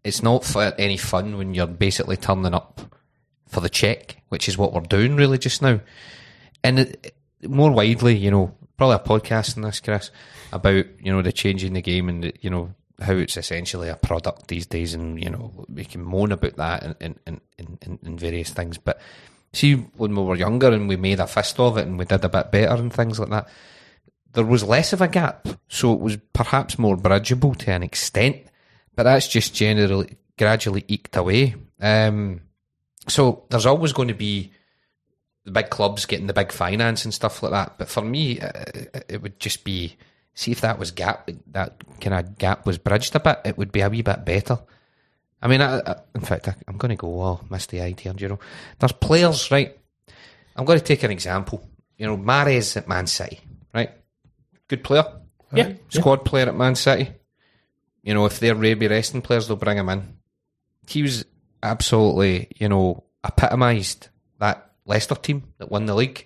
it's 0.04 0.24
not 0.24 0.46
for 0.46 0.74
any 0.78 0.98
fun 0.98 1.38
when 1.38 1.54
you're 1.54 1.68
basically 1.68 2.18
turning 2.18 2.54
up 2.54 2.80
for 3.48 3.62
the 3.62 3.70
check, 3.70 4.22
which 4.30 4.48
is 4.48 4.58
what 4.58 4.74
we're 4.74 4.82
doing 4.82 5.16
really 5.16 5.38
just 5.38 5.62
now. 5.62 5.80
And 6.64 6.80
it, 6.80 7.16
more 7.44 7.72
widely, 7.72 8.16
you 8.16 8.32
know, 8.32 8.56
probably 8.78 8.96
a 8.96 9.00
podcast 9.00 9.58
on 9.58 9.64
this, 9.64 9.80
Chris, 9.80 10.12
about 10.52 10.86
you 11.00 11.12
know 11.12 11.22
the 11.22 11.32
change 11.32 11.64
in 11.64 11.74
the 11.74 11.82
game 11.82 12.10
and 12.10 12.24
the, 12.24 12.34
you 12.42 12.50
know 12.50 12.74
how 13.02 13.14
it's 13.14 13.38
essentially 13.38 13.90
a 13.90 13.96
product 13.96 14.48
these 14.48 14.66
days, 14.66 14.94
and 14.94 15.22
you 15.24 15.30
know 15.30 15.66
we 15.70 15.86
can 15.86 16.04
moan 16.04 16.32
about 16.32 16.56
that 16.58 16.84
and 16.84 16.96
in, 17.28 17.42
in, 17.58 17.78
in, 17.82 18.00
in 18.04 18.18
various 18.18 18.50
things. 18.50 18.78
But 18.78 19.00
see, 19.54 19.76
when 19.76 20.16
we 20.16 20.24
were 20.24 20.36
younger 20.36 20.72
and 20.72 20.88
we 20.88 20.98
made 20.98 21.20
a 21.20 21.28
fist 21.28 21.60
of 21.60 21.78
it 21.78 21.88
and 21.88 21.98
we 21.98 22.06
did 22.06 22.24
a 22.24 22.30
bit 22.30 22.52
better 22.52 22.76
and 22.76 22.92
things 22.92 23.20
like 23.20 23.30
that, 23.30 23.48
there 24.34 24.46
was 24.46 24.64
less 24.64 24.94
of 24.94 25.02
a 25.02 25.08
gap, 25.08 25.48
so 25.68 25.94
it 25.94 26.00
was 26.00 26.18
perhaps 26.34 26.80
more 26.80 26.98
bridgeable 26.98 27.56
to 27.56 27.72
an 27.72 27.84
extent. 27.84 28.38
But 28.96 29.04
that's 29.04 29.28
just 29.28 29.54
generally 29.54 30.16
gradually 30.38 30.86
eked 30.88 31.16
away. 31.18 31.56
Um, 31.82 32.42
so 33.08 33.46
there's 33.50 33.66
always 33.66 33.94
going 33.94 34.08
to 34.08 34.14
be 34.14 34.52
the 35.44 35.52
big 35.52 35.70
clubs 35.70 36.06
getting 36.06 36.28
the 36.28 36.34
big 36.34 36.52
finance 36.52 37.06
and 37.06 37.14
stuff 37.14 37.42
like 37.44 37.52
that. 37.52 37.78
But 37.78 37.88
for 37.88 38.02
me, 38.02 38.40
uh, 38.40 38.64
it 39.08 39.22
would 39.22 39.40
just 39.40 39.64
be 39.64 39.96
see 40.36 40.52
if 40.52 40.62
that 40.62 40.78
was 40.78 40.92
gap 40.92 41.30
that 41.48 41.82
kind 42.02 42.14
of 42.14 42.38
gap 42.38 42.66
was 42.66 42.78
bridged 42.78 43.16
a 43.16 43.20
bit, 43.20 43.40
it 43.46 43.58
would 43.58 43.72
be 43.72 43.82
a 43.82 43.90
wee 43.90 44.02
bit 44.02 44.26
better. 44.26 44.60
I 45.42 45.48
mean, 45.48 45.62
I, 45.62 45.80
I, 45.80 45.96
in 46.14 46.22
fact, 46.22 46.48
I, 46.48 46.56
am 46.68 46.78
going 46.78 46.90
to 46.90 46.96
go. 46.96 47.22
Oh, 47.22 47.42
missed 47.50 47.70
the 47.70 47.82
idea, 47.82 48.14
you 48.18 48.28
know. 48.28 48.40
There's 48.80 48.92
players, 48.92 49.52
right? 49.52 49.78
I'm 50.56 50.66
going 50.66 50.80
to 50.80 50.86
take 50.86 51.04
an 51.04 51.12
example. 51.12 51.68
You 51.98 52.08
know, 52.08 52.18
Mahrez 52.18 52.76
at 52.78 52.88
Man 52.88 53.08
City, 53.08 53.40
right? 53.74 53.92
Good 54.68 54.84
player, 54.84 55.06
yeah, 55.54 55.74
squad 55.90 56.20
yeah. 56.20 56.30
player 56.30 56.48
at 56.48 56.56
Man 56.56 56.76
City. 56.76 57.12
You 58.04 58.14
know, 58.14 58.26
if 58.26 58.40
they're 58.40 58.56
maybe 58.56 58.88
resting 58.88 59.22
players, 59.22 59.48
they'll 59.48 59.58
bring 59.58 59.78
him 59.78 59.90
in. 59.90 60.18
He 60.88 61.02
was 61.02 61.26
absolutely, 61.66 62.50
you 62.58 62.70
know, 62.70 63.04
epitomised 63.24 64.10
that 64.40 64.72
Leicester 64.86 65.16
team 65.16 65.44
that 65.58 65.72
won 65.72 65.86
the 65.86 65.96
league 65.96 66.26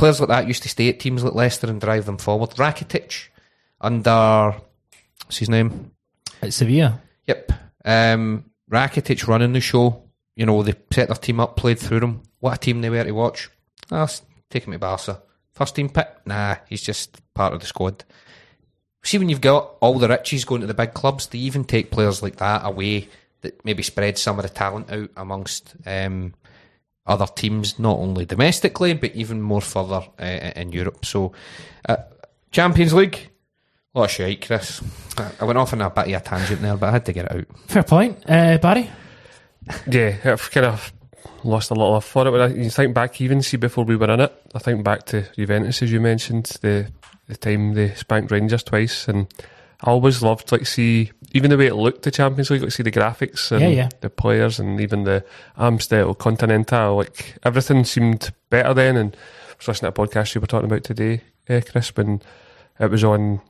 players 0.00 0.18
like 0.18 0.30
that 0.30 0.48
used 0.48 0.62
to 0.62 0.68
stay 0.68 0.88
at 0.88 0.98
teams 0.98 1.22
like 1.22 1.34
Leicester 1.34 1.68
and 1.68 1.78
drive 1.78 2.06
them 2.06 2.16
forward. 2.16 2.48
Rakitic 2.50 3.28
under 3.82 4.54
what's 5.24 5.36
his 5.36 5.50
name? 5.50 5.92
It's 6.42 6.56
Sevilla. 6.56 7.02
Yep. 7.26 7.52
Um, 7.84 8.46
Rakitic 8.70 9.28
running 9.28 9.52
the 9.52 9.60
show. 9.60 10.02
You 10.34 10.46
know, 10.46 10.62
they 10.62 10.74
set 10.90 11.08
their 11.08 11.16
team 11.16 11.38
up, 11.38 11.54
played 11.54 11.78
through 11.78 12.00
them. 12.00 12.22
What 12.38 12.54
a 12.54 12.58
team 12.58 12.80
they 12.80 12.88
were 12.88 13.04
to 13.04 13.12
watch. 13.12 13.50
I'll 13.90 14.10
take 14.48 14.64
him 14.64 14.72
to 14.72 14.78
Barca. 14.78 15.20
First 15.52 15.76
team 15.76 15.90
pick? 15.90 16.08
Nah, 16.24 16.56
he's 16.66 16.80
just 16.80 17.20
part 17.34 17.52
of 17.52 17.60
the 17.60 17.66
squad. 17.66 18.02
See, 19.02 19.18
when 19.18 19.28
you've 19.28 19.42
got 19.42 19.74
all 19.80 19.98
the 19.98 20.08
riches 20.08 20.46
going 20.46 20.62
to 20.62 20.66
the 20.66 20.72
big 20.72 20.94
clubs, 20.94 21.26
they 21.26 21.38
even 21.40 21.64
take 21.64 21.90
players 21.90 22.22
like 22.22 22.36
that 22.36 22.64
away 22.64 23.08
that 23.42 23.64
maybe 23.64 23.82
spread 23.82 24.18
some 24.18 24.38
of 24.38 24.42
the 24.42 24.48
talent 24.48 24.90
out 24.90 25.10
amongst 25.16 25.74
um, 25.86 26.34
other 27.06 27.26
teams, 27.26 27.78
not 27.78 27.98
only 27.98 28.24
domestically 28.24 28.94
but 28.94 29.14
even 29.14 29.40
more 29.40 29.60
further 29.60 30.02
uh, 30.18 30.52
in 30.56 30.72
Europe. 30.72 31.04
So, 31.04 31.32
uh, 31.88 31.96
Champions 32.50 32.92
League, 32.92 33.30
what 33.92 34.04
a 34.04 34.08
shite, 34.08 34.46
Chris. 34.46 34.82
I 35.40 35.44
went 35.44 35.58
off 35.58 35.72
on 35.72 35.80
a 35.80 35.90
bit 35.90 36.08
of 36.08 36.20
a 36.20 36.20
tangent 36.20 36.62
there, 36.62 36.76
but 36.76 36.88
I 36.88 36.92
had 36.92 37.06
to 37.06 37.12
get 37.12 37.26
it 37.26 37.32
out. 37.32 37.46
Fair 37.66 37.82
point, 37.82 38.18
uh, 38.28 38.58
Barry. 38.58 38.90
Yeah, 39.86 40.16
I've 40.24 40.50
kind 40.50 40.66
of 40.66 40.92
lost 41.44 41.70
a 41.70 41.74
lot 41.74 41.88
of 41.88 41.92
love 41.94 42.04
for 42.04 42.26
it. 42.26 42.30
When 42.30 42.40
I, 42.40 42.46
you 42.48 42.70
think 42.70 42.94
back, 42.94 43.20
even 43.20 43.42
see 43.42 43.56
before 43.56 43.84
we 43.84 43.96
were 43.96 44.10
in 44.10 44.20
it, 44.20 44.32
I 44.54 44.58
think 44.58 44.84
back 44.84 45.06
to 45.06 45.22
Juventus, 45.36 45.82
as 45.82 45.92
you 45.92 46.00
mentioned, 46.00 46.46
the 46.62 46.90
the 47.26 47.36
time 47.36 47.74
they 47.74 47.94
spanked 47.94 48.32
Rangers 48.32 48.64
twice, 48.64 49.06
and 49.06 49.32
I 49.82 49.90
always 49.90 50.22
loved 50.22 50.52
like 50.52 50.66
see 50.66 51.10
even 51.32 51.50
the 51.50 51.56
way 51.56 51.66
it 51.66 51.74
looked 51.74 52.02
the 52.02 52.10
Champions 52.10 52.50
League, 52.50 52.62
like 52.62 52.72
see 52.72 52.82
the 52.82 52.90
graphics 52.90 53.50
and 53.52 53.60
yeah, 53.60 53.68
yeah. 53.68 53.88
the 54.00 54.10
players 54.10 54.58
and 54.58 54.80
even 54.80 55.04
the 55.04 55.24
Amstel 55.56 56.14
Continental, 56.14 56.96
like 56.96 57.36
everything 57.44 57.84
seemed 57.84 58.32
better 58.50 58.74
then. 58.74 58.96
And 58.96 59.14
I 59.14 59.54
was 59.58 59.68
listening 59.68 59.92
to 59.92 60.02
a 60.02 60.06
podcast 60.06 60.34
you 60.34 60.40
were 60.40 60.46
talking 60.46 60.70
about 60.70 60.84
today, 60.84 61.22
uh, 61.48 61.60
Chris, 61.70 61.94
when 61.96 62.20
it 62.78 62.90
was 62.90 63.04
on 63.04 63.40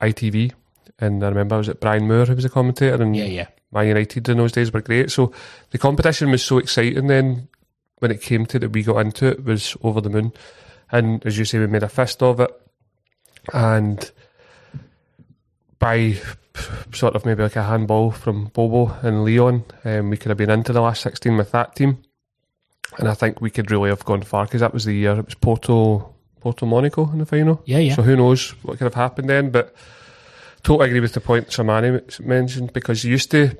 ITV, 0.00 0.52
and 0.98 1.22
I 1.22 1.28
remember 1.28 1.58
was 1.58 1.68
at 1.68 1.80
Brian 1.80 2.08
Moore 2.08 2.26
who 2.26 2.34
was 2.34 2.44
a 2.44 2.50
commentator, 2.50 3.02
and 3.02 3.16
yeah, 3.16 3.24
yeah. 3.24 3.46
Man 3.70 3.86
United 3.88 4.28
in 4.28 4.38
those 4.38 4.52
days 4.52 4.72
were 4.72 4.80
great. 4.80 5.10
So 5.10 5.32
the 5.70 5.78
competition 5.78 6.30
was 6.30 6.42
so 6.42 6.58
exciting 6.58 7.06
then 7.06 7.48
when 7.98 8.10
it 8.10 8.22
came 8.22 8.46
to 8.46 8.58
that 8.58 8.70
we 8.70 8.82
got 8.82 8.98
into 8.98 9.26
it 9.26 9.44
was 9.44 9.76
over 9.82 10.00
the 10.00 10.10
moon. 10.10 10.32
And 10.90 11.24
as 11.26 11.36
you 11.38 11.44
say, 11.44 11.58
we 11.58 11.66
made 11.66 11.82
a 11.82 11.88
fist 11.88 12.22
of 12.22 12.40
it. 12.40 12.50
And 13.52 14.10
by 15.78 16.16
sort 16.92 17.14
of 17.14 17.24
maybe 17.24 17.42
like 17.42 17.56
a 17.56 17.62
handball 17.62 18.10
from 18.10 18.46
Bobo 18.46 18.92
and 19.02 19.24
Lyon, 19.24 19.64
um, 19.84 20.10
we 20.10 20.16
could 20.16 20.30
have 20.30 20.38
been 20.38 20.50
into 20.50 20.72
the 20.72 20.80
last 20.80 21.02
16 21.02 21.36
with 21.36 21.52
that 21.52 21.76
team. 21.76 22.02
And 22.98 23.08
I 23.08 23.14
think 23.14 23.40
we 23.40 23.50
could 23.50 23.70
really 23.70 23.90
have 23.90 24.04
gone 24.04 24.22
far 24.22 24.44
because 24.44 24.60
that 24.60 24.72
was 24.72 24.84
the 24.84 24.94
year 24.94 25.18
it 25.18 25.26
was 25.26 25.34
Porto, 25.34 26.14
Porto 26.40 26.66
Monaco 26.66 27.10
in 27.12 27.18
the 27.18 27.26
final. 27.26 27.62
Yeah, 27.64 27.78
yeah. 27.78 27.94
So 27.94 28.02
who 28.02 28.16
knows 28.16 28.50
what 28.62 28.78
could 28.78 28.84
have 28.84 28.94
happened 28.94 29.28
then. 29.28 29.50
But 29.50 29.74
totally 30.62 30.88
agree 30.88 31.00
with 31.00 31.12
the 31.12 31.20
point 31.20 31.48
Shamani 31.48 32.20
mentioned 32.20 32.72
because 32.72 33.04
you 33.04 33.10
used 33.12 33.30
to, 33.30 33.56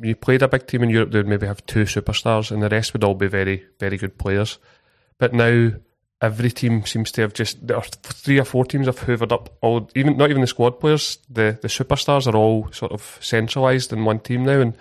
you 0.00 0.14
played 0.14 0.42
a 0.42 0.48
big 0.48 0.66
team 0.66 0.82
in 0.82 0.90
Europe, 0.90 1.10
they 1.10 1.18
would 1.18 1.26
maybe 1.26 1.46
have 1.46 1.66
two 1.66 1.82
superstars 1.82 2.50
and 2.50 2.62
the 2.62 2.68
rest 2.68 2.92
would 2.92 3.04
all 3.04 3.14
be 3.14 3.26
very, 3.26 3.64
very 3.78 3.98
good 3.98 4.16
players. 4.16 4.58
But 5.18 5.34
now 5.34 5.72
every 6.22 6.50
team 6.50 6.84
seems 6.84 7.10
to 7.12 7.22
have 7.22 7.32
just 7.32 7.66
there 7.66 7.76
are 7.76 7.82
three 7.82 8.38
or 8.38 8.44
four 8.44 8.64
teams 8.64 8.86
have 8.86 8.98
hoovered 9.00 9.32
up 9.32 9.56
all 9.62 9.90
even 9.94 10.16
not 10.16 10.30
even 10.30 10.40
the 10.40 10.46
squad 10.46 10.78
players 10.78 11.18
the 11.30 11.58
the 11.62 11.68
superstars 11.68 12.26
are 12.26 12.36
all 12.36 12.70
sort 12.72 12.92
of 12.92 13.18
centralized 13.20 13.92
in 13.92 14.04
one 14.04 14.18
team 14.18 14.44
now 14.44 14.60
and 14.60 14.74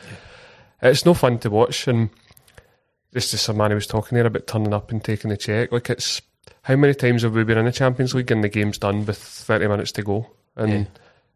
yeah. 0.82 0.90
it's 0.90 1.06
no 1.06 1.14
fun 1.14 1.40
to 1.40 1.50
watch 1.50 1.88
and 1.88 2.10
this 3.12 3.34
is 3.34 3.42
some 3.42 3.58
man 3.58 3.72
who 3.72 3.76
was 3.76 3.88
talking 3.88 4.16
there 4.16 4.28
about 4.28 4.48
turning 4.48 4.74
up 4.74 4.92
and 4.92 5.04
taking 5.04 5.30
the 5.30 5.38
check 5.38 5.72
like 5.72 5.90
it's 5.90 6.22
how 6.64 6.76
many 6.76 6.94
times 6.94 7.22
have 7.24 7.34
we 7.34 7.44
been 7.44 7.58
in 7.58 7.66
the 7.66 7.72
Champions 7.72 8.14
League 8.14 8.32
and 8.32 8.44
the 8.44 8.50
game's 8.50 8.78
done 8.78 9.06
with 9.06 9.18
30 9.18 9.68
minutes 9.68 9.92
to 9.94 10.04
go 10.04 10.28
and 10.56 10.72
yeah. 10.72 10.86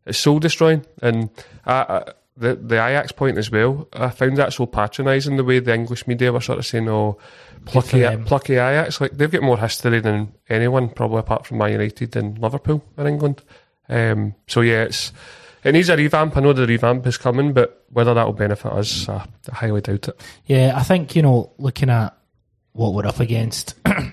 it's 0.06 0.20
soul 0.20 0.40
destroying 0.40 0.86
and 1.02 1.30
I, 1.66 1.74
I, 1.74 2.04
the 2.36 2.56
the 2.56 2.76
Ajax 2.76 3.12
point 3.12 3.38
as 3.38 3.52
well 3.52 3.88
I 3.94 4.10
found 4.10 4.38
that 4.38 4.54
so 4.54 4.66
patronising 4.66 5.38
the 5.38 5.44
way 5.44 5.60
the 5.60 5.74
English 5.74 6.08
media 6.08 6.32
were 6.32 6.42
sort 6.42 6.60
of 6.60 6.66
saying 6.66 6.90
oh 6.90 7.18
plucky, 7.66 8.06
plucky 8.26 8.54
Ajax. 8.54 9.02
Like 9.02 9.12
they've 9.12 9.32
got 9.32 9.44
more 9.44 9.58
history 9.58 10.00
than 10.00 10.34
anyone, 10.50 10.90
probably 10.90 11.20
apart 11.20 11.46
from 11.46 11.58
Man 11.60 11.72
United 11.72 12.16
and 12.16 12.38
Liverpool 12.40 12.84
in 12.98 13.08
England. 13.08 13.42
Um, 13.90 14.36
so 14.48 14.62
yeah, 14.62 14.84
it's 14.84 15.12
it 15.64 15.72
needs 15.72 15.90
a 15.90 15.96
revamp. 15.98 16.36
I 16.36 16.42
know 16.42 16.54
the 16.54 16.68
revamp 16.68 17.08
is 17.08 17.18
coming, 17.18 17.54
but 17.54 17.86
whether 17.90 18.14
that 18.14 18.26
will 18.26 18.34
benefit 18.34 18.72
us, 18.72 19.08
I, 19.08 19.26
I 19.52 19.56
highly 19.56 19.82
doubt 19.82 20.10
it. 20.10 20.22
Yeah, 20.46 20.74
I 20.76 20.84
think 20.84 21.16
you 21.16 21.22
know, 21.22 21.54
looking 21.58 21.90
at 21.90 22.18
what 22.74 22.94
we're 22.94 23.08
up 23.08 23.20
against. 23.20 23.76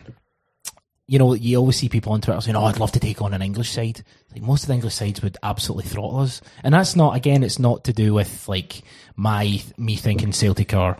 you 1.11 1.19
know, 1.19 1.35
you 1.35 1.59
always 1.59 1.77
see 1.77 1.89
people 1.89 2.13
on 2.13 2.21
Twitter 2.21 2.41
saying, 2.41 2.55
"Oh, 2.55 2.67
I'd 2.67 2.79
love 2.79 2.93
to 2.93 3.01
take 3.01 3.21
on 3.21 3.35
an 3.35 3.43
English 3.43 3.73
side." 3.73 4.05
Like 4.33 4.43
most 4.43 4.63
of 4.63 4.69
the 4.69 4.75
English 4.75 4.95
sides 4.95 5.21
would 5.23 5.37
absolutely 5.43 5.91
throttle 5.91 6.21
us, 6.21 6.41
and 6.63 6.73
that's 6.73 6.95
not. 6.95 7.17
Again, 7.17 7.43
it's 7.43 7.59
not 7.59 7.83
to 7.85 7.93
do 7.93 8.15
with 8.15 8.49
like 8.49 8.83
my 9.17 9.61
me 9.77 9.97
thinking 9.97 10.33
Celtic 10.33 10.73
are 10.73 10.97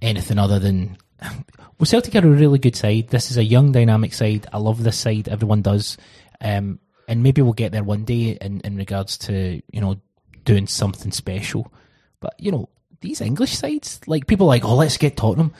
anything 0.00 0.38
other 0.38 0.60
than 0.60 0.96
well, 1.20 1.86
Celtic 1.86 2.14
are 2.14 2.24
a 2.24 2.30
really 2.30 2.60
good 2.60 2.76
side. 2.76 3.08
This 3.08 3.32
is 3.32 3.36
a 3.36 3.42
young, 3.42 3.72
dynamic 3.72 4.14
side. 4.14 4.46
I 4.52 4.58
love 4.58 4.80
this 4.80 4.96
side. 4.96 5.28
Everyone 5.28 5.60
does. 5.62 5.96
Um, 6.40 6.78
and 7.08 7.24
maybe 7.24 7.42
we'll 7.42 7.52
get 7.52 7.72
there 7.72 7.82
one 7.82 8.04
day 8.04 8.38
in, 8.40 8.60
in 8.60 8.76
regards 8.76 9.18
to, 9.18 9.60
you 9.72 9.80
know, 9.80 10.00
doing 10.44 10.68
something 10.68 11.10
special. 11.10 11.72
But, 12.20 12.34
you 12.38 12.52
know, 12.52 12.68
these 13.00 13.20
English 13.20 13.56
sides, 13.56 14.00
like 14.06 14.28
people 14.28 14.46
like, 14.46 14.64
oh, 14.64 14.76
let's 14.76 14.96
get 14.96 15.16
Tottenham. 15.16 15.52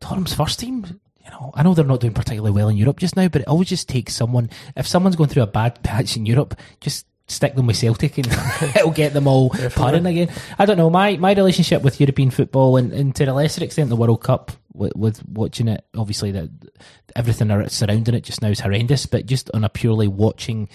Tottenham's 0.00 0.34
first 0.34 0.58
team, 0.58 1.00
you 1.24 1.30
know, 1.30 1.50
I 1.54 1.62
know 1.62 1.74
they're 1.74 1.84
not 1.84 2.00
doing 2.00 2.12
particularly 2.12 2.52
well 2.52 2.68
in 2.68 2.76
Europe 2.76 2.98
just 2.98 3.16
now, 3.16 3.28
but 3.28 3.42
it 3.42 3.48
always 3.48 3.68
just 3.68 3.88
takes 3.88 4.14
someone. 4.14 4.50
If 4.76 4.86
someone's 4.86 5.16
going 5.16 5.30
through 5.30 5.44
a 5.44 5.48
bad 5.48 5.82
patch 5.82 6.16
in 6.16 6.26
Europe, 6.26 6.58
just 6.80 7.06
stick 7.26 7.54
them 7.54 7.66
with 7.66 7.76
Celtic 7.76 8.18
and 8.18 8.26
it'll 8.76 8.90
get 8.90 9.14
them 9.14 9.26
all 9.26 9.50
purring 9.50 10.06
again. 10.06 10.28
I 10.58 10.66
don't 10.66 10.76
know. 10.76 10.90
My 10.90 11.16
my 11.16 11.32
relationship 11.32 11.82
with 11.82 12.00
European 12.00 12.30
football 12.30 12.76
and, 12.76 12.92
and 12.92 13.14
to 13.16 13.24
a 13.24 13.32
lesser 13.32 13.64
extent 13.64 13.88
the 13.88 13.96
World 13.96 14.22
Cup 14.22 14.52
with, 14.74 14.94
with 14.96 15.26
watching 15.26 15.68
it, 15.68 15.84
obviously 15.96 16.32
that 16.32 16.50
everything 17.16 17.68
surrounding 17.68 18.14
it 18.14 18.24
just 18.24 18.42
now 18.42 18.48
is 18.48 18.60
horrendous. 18.60 19.06
But 19.06 19.26
just 19.26 19.50
on 19.54 19.64
a 19.64 19.68
purely 19.68 20.08
watching 20.08 20.68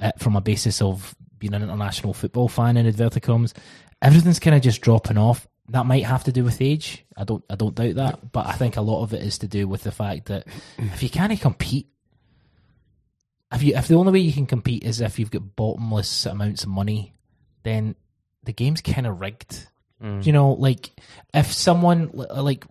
it 0.00 0.18
from 0.18 0.34
a 0.34 0.40
basis 0.40 0.82
of 0.82 1.14
being 1.38 1.54
an 1.54 1.62
international 1.62 2.14
football 2.14 2.48
fan 2.48 2.76
in 2.76 2.86
inverted 2.86 3.22
commas, 3.22 3.54
everything's 4.02 4.40
kind 4.40 4.56
of 4.56 4.62
just 4.62 4.80
dropping 4.80 5.18
off. 5.18 5.46
That 5.70 5.86
might 5.86 6.04
have 6.04 6.24
to 6.24 6.32
do 6.32 6.44
with 6.44 6.60
age. 6.60 7.04
I 7.16 7.24
don't 7.24 7.44
I 7.48 7.54
don't 7.54 7.74
doubt 7.74 7.94
that, 7.94 8.32
but 8.32 8.46
I 8.46 8.52
think 8.52 8.76
a 8.76 8.82
lot 8.82 9.02
of 9.02 9.14
it 9.14 9.22
is 9.22 9.38
to 9.38 9.48
do 9.48 9.66
with 9.66 9.82
the 9.82 9.92
fact 9.92 10.26
that 10.26 10.46
if 10.78 11.02
you 11.02 11.08
can't 11.08 11.40
compete 11.40 11.88
if 13.54 13.62
you 13.62 13.76
if 13.76 13.88
the 13.88 13.94
only 13.94 14.12
way 14.12 14.18
you 14.18 14.32
can 14.32 14.46
compete 14.46 14.84
is 14.84 15.00
if 15.00 15.18
you've 15.18 15.30
got 15.30 15.56
bottomless 15.56 16.26
amounts 16.26 16.64
of 16.64 16.70
money, 16.70 17.14
then 17.62 17.94
the 18.42 18.52
game's 18.52 18.80
kind 18.80 19.06
of 19.06 19.20
rigged. 19.20 19.68
Mm. 20.02 20.26
You 20.26 20.32
know, 20.32 20.52
like 20.52 20.90
if 21.32 21.52
someone 21.52 22.10
like 22.12 22.66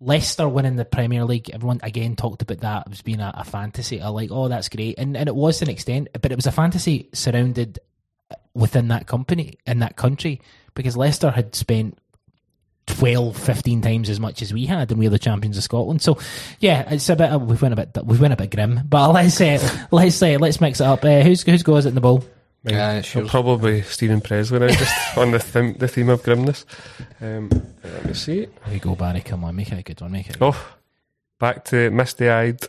Leicester 0.00 0.48
winning 0.48 0.76
the 0.76 0.84
Premier 0.84 1.24
League, 1.24 1.50
everyone 1.50 1.80
again 1.82 2.14
talked 2.14 2.42
about 2.42 2.60
that 2.60 2.92
as 2.92 3.02
being 3.02 3.20
a, 3.20 3.32
a 3.34 3.44
fantasy. 3.44 4.00
I 4.00 4.08
like, 4.08 4.30
oh, 4.30 4.48
that's 4.48 4.68
great, 4.68 4.98
and 4.98 5.16
and 5.16 5.28
it 5.28 5.34
was 5.34 5.58
to 5.58 5.64
an 5.64 5.70
extent, 5.70 6.08
but 6.20 6.30
it 6.30 6.36
was 6.36 6.46
a 6.46 6.52
fantasy 6.52 7.08
surrounded 7.12 7.78
within 8.54 8.88
that 8.88 9.06
company 9.06 9.54
in 9.66 9.78
that 9.78 9.96
country 9.96 10.40
because 10.74 10.96
Leicester 10.96 11.30
had 11.30 11.54
spent 11.54 11.98
12, 12.88 13.36
15 13.36 13.80
times 13.82 14.10
as 14.10 14.18
much 14.18 14.42
as 14.42 14.52
we 14.52 14.66
had, 14.66 14.90
and 14.90 14.98
we're 14.98 15.10
the 15.10 15.18
champions 15.18 15.56
of 15.56 15.62
Scotland. 15.62 16.02
So, 16.02 16.18
yeah, 16.60 16.92
it's 16.92 17.08
a 17.08 17.16
bit. 17.16 17.30
we 17.40 17.54
went 17.56 17.72
a 17.78 17.86
bit. 17.86 18.04
we 18.04 18.18
went 18.18 18.32
a 18.32 18.36
bit 18.36 18.50
grim, 18.50 18.80
but 18.88 19.12
let's 19.12 19.34
say, 19.34 19.54
uh, 19.56 19.68
let's 19.90 20.16
say, 20.16 20.34
uh, 20.34 20.38
let's 20.38 20.60
mix 20.60 20.80
it 20.80 20.86
up. 20.86 21.04
Uh, 21.04 21.20
who's 21.20 21.42
who's 21.42 21.62
goes 21.62 21.86
at 21.86 21.94
the 21.94 22.00
ball? 22.00 22.24
Mine- 22.64 22.74
Yeah, 22.74 23.00
sure. 23.02 23.26
Probably 23.26 23.82
Steven 23.82 24.20
Pressley 24.20 24.58
now, 24.58 24.68
just 24.68 25.16
on 25.18 25.30
the, 25.30 25.38
theme, 25.38 25.74
the 25.74 25.86
theme 25.88 26.08
of 26.08 26.22
grimness. 26.24 26.66
Um, 27.20 27.48
let 27.84 28.04
me 28.06 28.14
see. 28.14 28.46
There 28.64 28.74
you 28.74 28.80
go, 28.80 28.94
Barry. 28.96 29.20
Come 29.20 29.44
on, 29.44 29.54
make 29.54 29.70
it 29.70 29.78
a 29.78 29.82
good 29.82 30.00
one. 30.00 30.10
Make 30.12 30.28
it. 30.28 30.36
A 30.36 30.38
good 30.38 30.54
Oh, 30.54 30.66
back 31.38 31.64
to 31.66 31.90
misty 31.90 32.28
eyed 32.28 32.60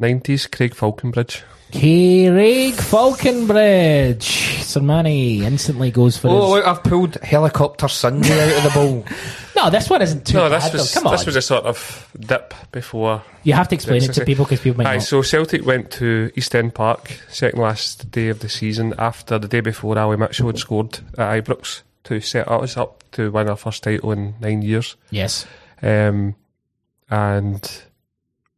90s 0.00 0.50
Craig 0.50 0.74
Faulconbridge. 0.74 1.42
Craig 1.72 2.74
Faulconbridge. 2.74 4.62
Sir 4.62 4.80
Manny 4.80 5.44
instantly 5.44 5.90
goes 5.90 6.16
for 6.16 6.28
Oh, 6.28 6.40
his. 6.40 6.50
look, 6.50 6.66
I've 6.66 6.82
pulled 6.84 7.14
Helicopter 7.16 7.88
Sunday 7.88 8.56
out 8.58 8.58
of 8.58 8.72
the 8.72 8.78
bowl. 8.78 9.04
No, 9.56 9.70
this 9.70 9.88
one 9.88 10.02
isn't 10.02 10.26
too 10.26 10.34
No, 10.34 10.50
bad. 10.50 10.60
this 10.60 10.70
though. 10.70 10.78
was, 10.80 10.92
Come 10.94 11.06
on. 11.06 11.12
this 11.14 11.24
was 11.24 11.34
a 11.34 11.40
sort 11.40 11.64
of 11.64 12.12
dip 12.20 12.52
before. 12.72 13.22
you 13.42 13.54
have 13.54 13.66
to 13.68 13.74
explain 13.74 14.02
it 14.02 14.12
to 14.12 14.22
people 14.26 14.44
because 14.44 14.60
people 14.60 14.76
might 14.84 14.86
Aye, 14.90 14.96
not. 14.96 15.02
so 15.04 15.22
Celtic 15.22 15.64
went 15.64 15.90
to 15.92 16.30
East 16.36 16.54
End 16.54 16.74
Park, 16.74 17.08
second 17.30 17.58
last 17.62 18.10
day 18.10 18.28
of 18.28 18.40
the 18.40 18.50
season, 18.50 18.92
after 18.98 19.38
the 19.38 19.48
day 19.48 19.60
before 19.60 19.98
Ali 19.98 20.18
Mitchell 20.18 20.48
had 20.48 20.58
scored 20.58 20.98
at 21.16 21.42
Ibrox 21.42 21.80
to 22.04 22.20
set 22.20 22.46
us 22.48 22.76
up 22.76 23.02
to 23.12 23.30
win 23.30 23.48
our 23.48 23.56
first 23.56 23.82
title 23.82 24.12
in 24.12 24.34
nine 24.42 24.60
years. 24.60 24.94
Yes. 25.08 25.46
Um, 25.80 26.34
and 27.08 27.82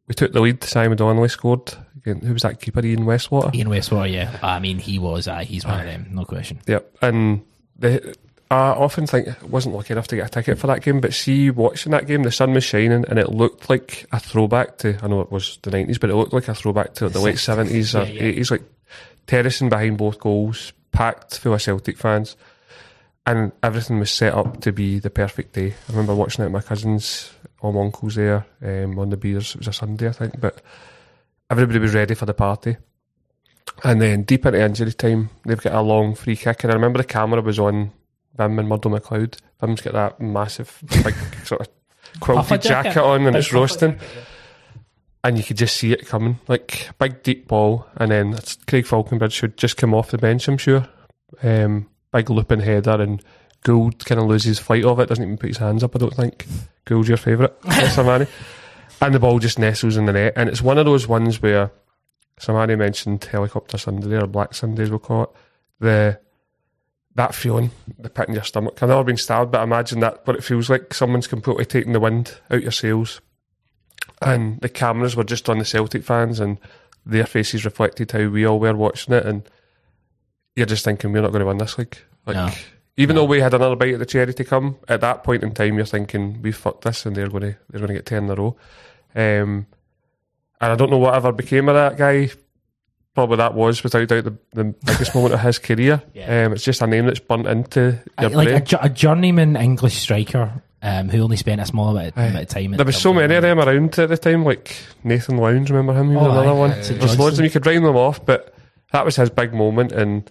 we 0.09 0.15
took 0.15 0.33
the 0.33 0.41
lead. 0.41 0.61
Simon 0.65 0.97
Donnelly 0.97 1.29
scored. 1.29 1.73
Again, 1.97 2.19
who 2.19 2.33
was 2.33 2.41
that 2.41 2.59
keeper? 2.59 2.85
Ian 2.85 3.05
Westwater. 3.05 3.53
Ian 3.55 3.67
Westwater, 3.69 4.11
yeah. 4.11 4.37
I 4.43 4.59
mean, 4.59 4.79
he 4.79 4.99
was. 4.99 5.27
Uh, 5.27 5.37
he's 5.39 5.65
one 5.65 5.79
of 5.79 5.85
them, 5.85 6.07
no 6.11 6.25
question. 6.25 6.59
Yep. 6.65 6.97
And 7.01 7.45
the, 7.77 8.15
I 8.49 8.69
often 8.71 9.05
think 9.05 9.27
I 9.27 9.35
wasn't 9.45 9.75
lucky 9.75 9.93
enough 9.93 10.07
to 10.07 10.15
get 10.15 10.25
a 10.25 10.29
ticket 10.29 10.57
for 10.57 10.67
that 10.67 10.81
game, 10.81 10.99
but 11.01 11.13
see, 11.13 11.51
watching 11.51 11.91
that 11.91 12.07
game, 12.07 12.23
the 12.23 12.31
sun 12.31 12.53
was 12.53 12.63
shining 12.63 13.05
and 13.07 13.19
it 13.19 13.29
looked 13.31 13.69
like 13.69 14.07
a 14.11 14.19
throwback 14.19 14.77
to, 14.79 14.97
I 15.03 15.07
know 15.07 15.21
it 15.21 15.31
was 15.31 15.59
the 15.61 15.69
90s, 15.71 15.99
but 15.99 16.09
it 16.09 16.15
looked 16.15 16.33
like 16.33 16.47
a 16.47 16.55
throwback 16.55 16.95
to 16.95 17.09
the 17.09 17.19
late 17.19 17.35
70s 17.35 17.93
or 17.93 18.09
Yeah, 18.09 18.23
yeah. 18.23 18.41
80s, 18.41 18.51
like 18.51 18.63
terracing 19.27 19.69
behind 19.69 19.97
both 19.99 20.19
goals, 20.19 20.73
packed 20.91 21.37
full 21.37 21.53
of 21.53 21.61
Celtic 21.61 21.97
fans. 21.97 22.35
And 23.27 23.51
everything 23.61 23.99
was 23.99 24.09
set 24.09 24.33
up 24.33 24.61
to 24.61 24.71
be 24.71 24.97
the 24.97 25.11
perfect 25.11 25.53
day. 25.53 25.67
I 25.87 25.91
remember 25.91 26.15
watching 26.15 26.43
it 26.43 26.47
with 26.47 26.53
my 26.53 26.67
cousins, 26.67 27.31
all 27.61 27.71
my 27.71 27.81
uncles 27.81 28.15
there, 28.15 28.45
um, 28.61 28.97
on 28.99 29.09
the 29.09 29.17
beers. 29.17 29.51
It 29.51 29.59
was 29.59 29.67
a 29.67 29.73
Sunday, 29.73 30.07
I 30.09 30.13
think, 30.13 30.39
but 30.39 30.61
everybody 31.49 31.79
was 31.79 31.93
ready 31.93 32.15
for 32.15 32.25
the 32.25 32.33
party. 32.33 32.77
And 33.83 34.01
then 34.01 34.23
deep 34.23 34.45
into 34.45 34.61
injury 34.63 34.93
time, 34.93 35.29
they've 35.45 35.61
got 35.61 35.73
a 35.73 35.81
long 35.81 36.15
free 36.15 36.35
kick. 36.35 36.63
And 36.63 36.71
I 36.71 36.75
remember 36.75 36.97
the 36.97 37.05
camera 37.05 37.41
was 37.41 37.59
on 37.59 37.91
Bim 38.35 38.59
and 38.59 38.67
Murdo 38.67 38.89
McLeod. 38.89 39.37
Bim's 39.59 39.81
got 39.81 39.93
that 39.93 40.19
massive, 40.19 40.81
big 41.03 41.15
sort 41.45 41.61
of 41.61 41.67
quilted 42.19 42.61
jacket. 42.61 42.93
jacket 42.93 43.03
on 43.03 43.27
and 43.27 43.35
it's 43.35 43.53
roasting. 43.53 43.97
And 45.23 45.37
you 45.37 45.43
could 45.43 45.57
just 45.57 45.77
see 45.77 45.91
it 45.91 46.07
coming. 46.07 46.39
Like, 46.47 46.89
big 46.97 47.23
deep 47.23 47.47
ball. 47.47 47.85
And 47.97 48.11
then 48.11 48.33
Craig 48.67 48.85
Faulconbridge 48.85 49.33
should 49.33 49.57
just 49.57 49.77
come 49.77 49.93
off 49.93 50.11
the 50.11 50.17
bench, 50.17 50.47
I'm 50.47 50.57
sure. 50.57 50.87
Um, 51.43 51.89
big 52.11 52.29
looping 52.29 52.61
header 52.61 53.01
and 53.01 53.21
Gould 53.63 54.05
kind 54.05 54.19
of 54.21 54.27
loses 54.27 54.59
fight 54.59 54.85
of 54.85 54.99
it, 54.99 55.09
doesn't 55.09 55.23
even 55.23 55.37
put 55.37 55.49
his 55.49 55.57
hands 55.57 55.83
up, 55.83 55.95
I 55.95 55.99
don't 55.99 56.13
think. 56.13 56.45
Gould's 56.85 57.09
your 57.09 57.17
favourite, 57.17 57.59
Samani. 57.61 58.27
And 59.01 59.13
the 59.13 59.19
ball 59.19 59.39
just 59.39 59.59
nestles 59.59 59.97
in 59.97 60.05
the 60.05 60.13
net. 60.13 60.33
And 60.35 60.49
it's 60.49 60.61
one 60.61 60.77
of 60.77 60.85
those 60.85 61.07
ones 61.07 61.41
where 61.41 61.71
Samani 62.39 62.77
mentioned 62.77 63.23
helicopter 63.23 63.77
Sunday 63.77 64.17
or 64.17 64.27
Black 64.27 64.53
Sundays, 64.53 64.89
we'll 64.89 64.99
call 64.99 65.23
it. 65.23 65.29
The 65.79 66.19
that 67.15 67.35
feeling, 67.35 67.71
the 67.97 68.09
pit 68.09 68.29
in 68.29 68.33
your 68.35 68.43
stomach. 68.43 68.81
I've 68.81 68.89
never 68.89 69.03
been 69.03 69.17
stabbed, 69.17 69.51
but 69.51 69.63
imagine 69.63 69.99
that 69.99 70.25
what 70.25 70.37
it 70.37 70.43
feels 70.43 70.69
like. 70.69 70.93
Someone's 70.93 71.27
completely 71.27 71.65
taking 71.65 71.91
the 71.91 71.99
wind 71.99 72.37
out 72.49 72.61
your 72.61 72.71
sails. 72.71 73.19
And 74.21 74.59
the 74.61 74.69
cameras 74.69 75.15
were 75.15 75.23
just 75.23 75.49
on 75.49 75.59
the 75.59 75.65
Celtic 75.65 76.03
fans 76.03 76.39
and 76.39 76.59
their 77.05 77.25
faces 77.25 77.65
reflected 77.65 78.11
how 78.11 78.27
we 78.27 78.45
all 78.45 78.59
were 78.59 78.75
watching 78.75 79.13
it 79.13 79.25
and 79.25 79.43
you're 80.55 80.65
just 80.65 80.83
thinking 80.83 81.11
we're 81.11 81.21
not 81.21 81.31
going 81.31 81.39
to 81.41 81.45
win 81.45 81.57
this 81.57 81.77
league. 81.77 81.97
Like 82.25 82.35
No. 82.35 82.49
Even 82.99 83.15
though 83.15 83.23
we 83.25 83.39
had 83.39 83.53
another 83.53 83.75
bite 83.75 83.93
at 83.93 83.99
the 83.99 84.05
cherry 84.05 84.33
to 84.33 84.43
come, 84.43 84.77
at 84.87 85.01
that 85.01 85.23
point 85.23 85.41
in 85.43 85.53
time 85.53 85.77
you're 85.77 85.85
thinking 85.85 86.41
we 86.41 86.51
fucked 86.51 86.83
this 86.83 87.05
and 87.05 87.15
they're 87.15 87.29
going 87.29 87.41
to 87.53 87.55
they're 87.69 87.79
going 87.79 87.87
to 87.87 87.93
get 87.93 88.05
ten 88.05 88.25
in 88.25 88.29
a 88.29 88.35
row. 88.35 88.55
Um, 89.15 89.65
and 90.61 90.71
I 90.73 90.75
don't 90.75 90.91
know 90.91 90.97
whatever 90.97 91.31
became 91.31 91.69
of 91.69 91.75
that 91.75 91.97
guy. 91.97 92.29
Probably 93.15 93.37
that 93.37 93.53
was 93.55 93.83
without 93.83 94.07
doubt 94.07 94.23
the, 94.25 94.37
the 94.53 94.63
biggest 94.85 95.15
moment 95.15 95.33
of 95.33 95.39
his 95.39 95.57
career. 95.59 96.03
Yeah. 96.13 96.45
Um, 96.45 96.53
it's 96.53 96.63
just 96.63 96.81
a 96.81 96.87
name 96.87 97.05
that's 97.05 97.19
burnt 97.19 97.47
into 97.47 97.99
your 98.19 98.29
like 98.31 98.47
a, 98.47 98.51
brain. 98.51 98.65
jo- 98.65 98.77
a 98.81 98.89
journeyman 98.89 99.55
English 99.55 99.97
striker 99.97 100.61
um, 100.81 101.09
who 101.09 101.21
only 101.21 101.37
spent 101.37 101.59
a 101.59 101.65
small 101.65 101.89
amount 101.89 102.09
of, 102.09 102.17
amount 102.17 102.43
of 102.43 102.47
time. 102.49 102.71
There 102.71 102.85
was 102.85 102.97
so 103.01 103.13
many 103.13 103.35
of 103.35 103.41
them 103.41 103.59
around 103.59 103.97
at 103.97 104.09
the 104.09 104.17
time, 104.17 104.43
like 104.45 104.75
Nathan 105.03 105.37
Lowndes, 105.37 105.71
remember 105.71 105.93
him? 105.99 106.09
He 106.11 106.15
was 106.15 106.27
Oh, 106.27 106.31
another 106.31 106.49
aye. 106.49 106.53
one. 106.53 106.83
St. 106.83 106.99
There's 106.99 107.17
loads 107.17 107.33
of 107.33 107.37
them, 107.37 107.45
you 107.45 107.51
could 107.51 107.65
rhyme 107.65 107.83
them 107.83 107.95
off, 107.95 108.23
but 108.25 108.53
that 108.91 109.03
was 109.05 109.15
his 109.15 109.29
big 109.29 109.53
moment. 109.53 109.91
And 109.91 110.29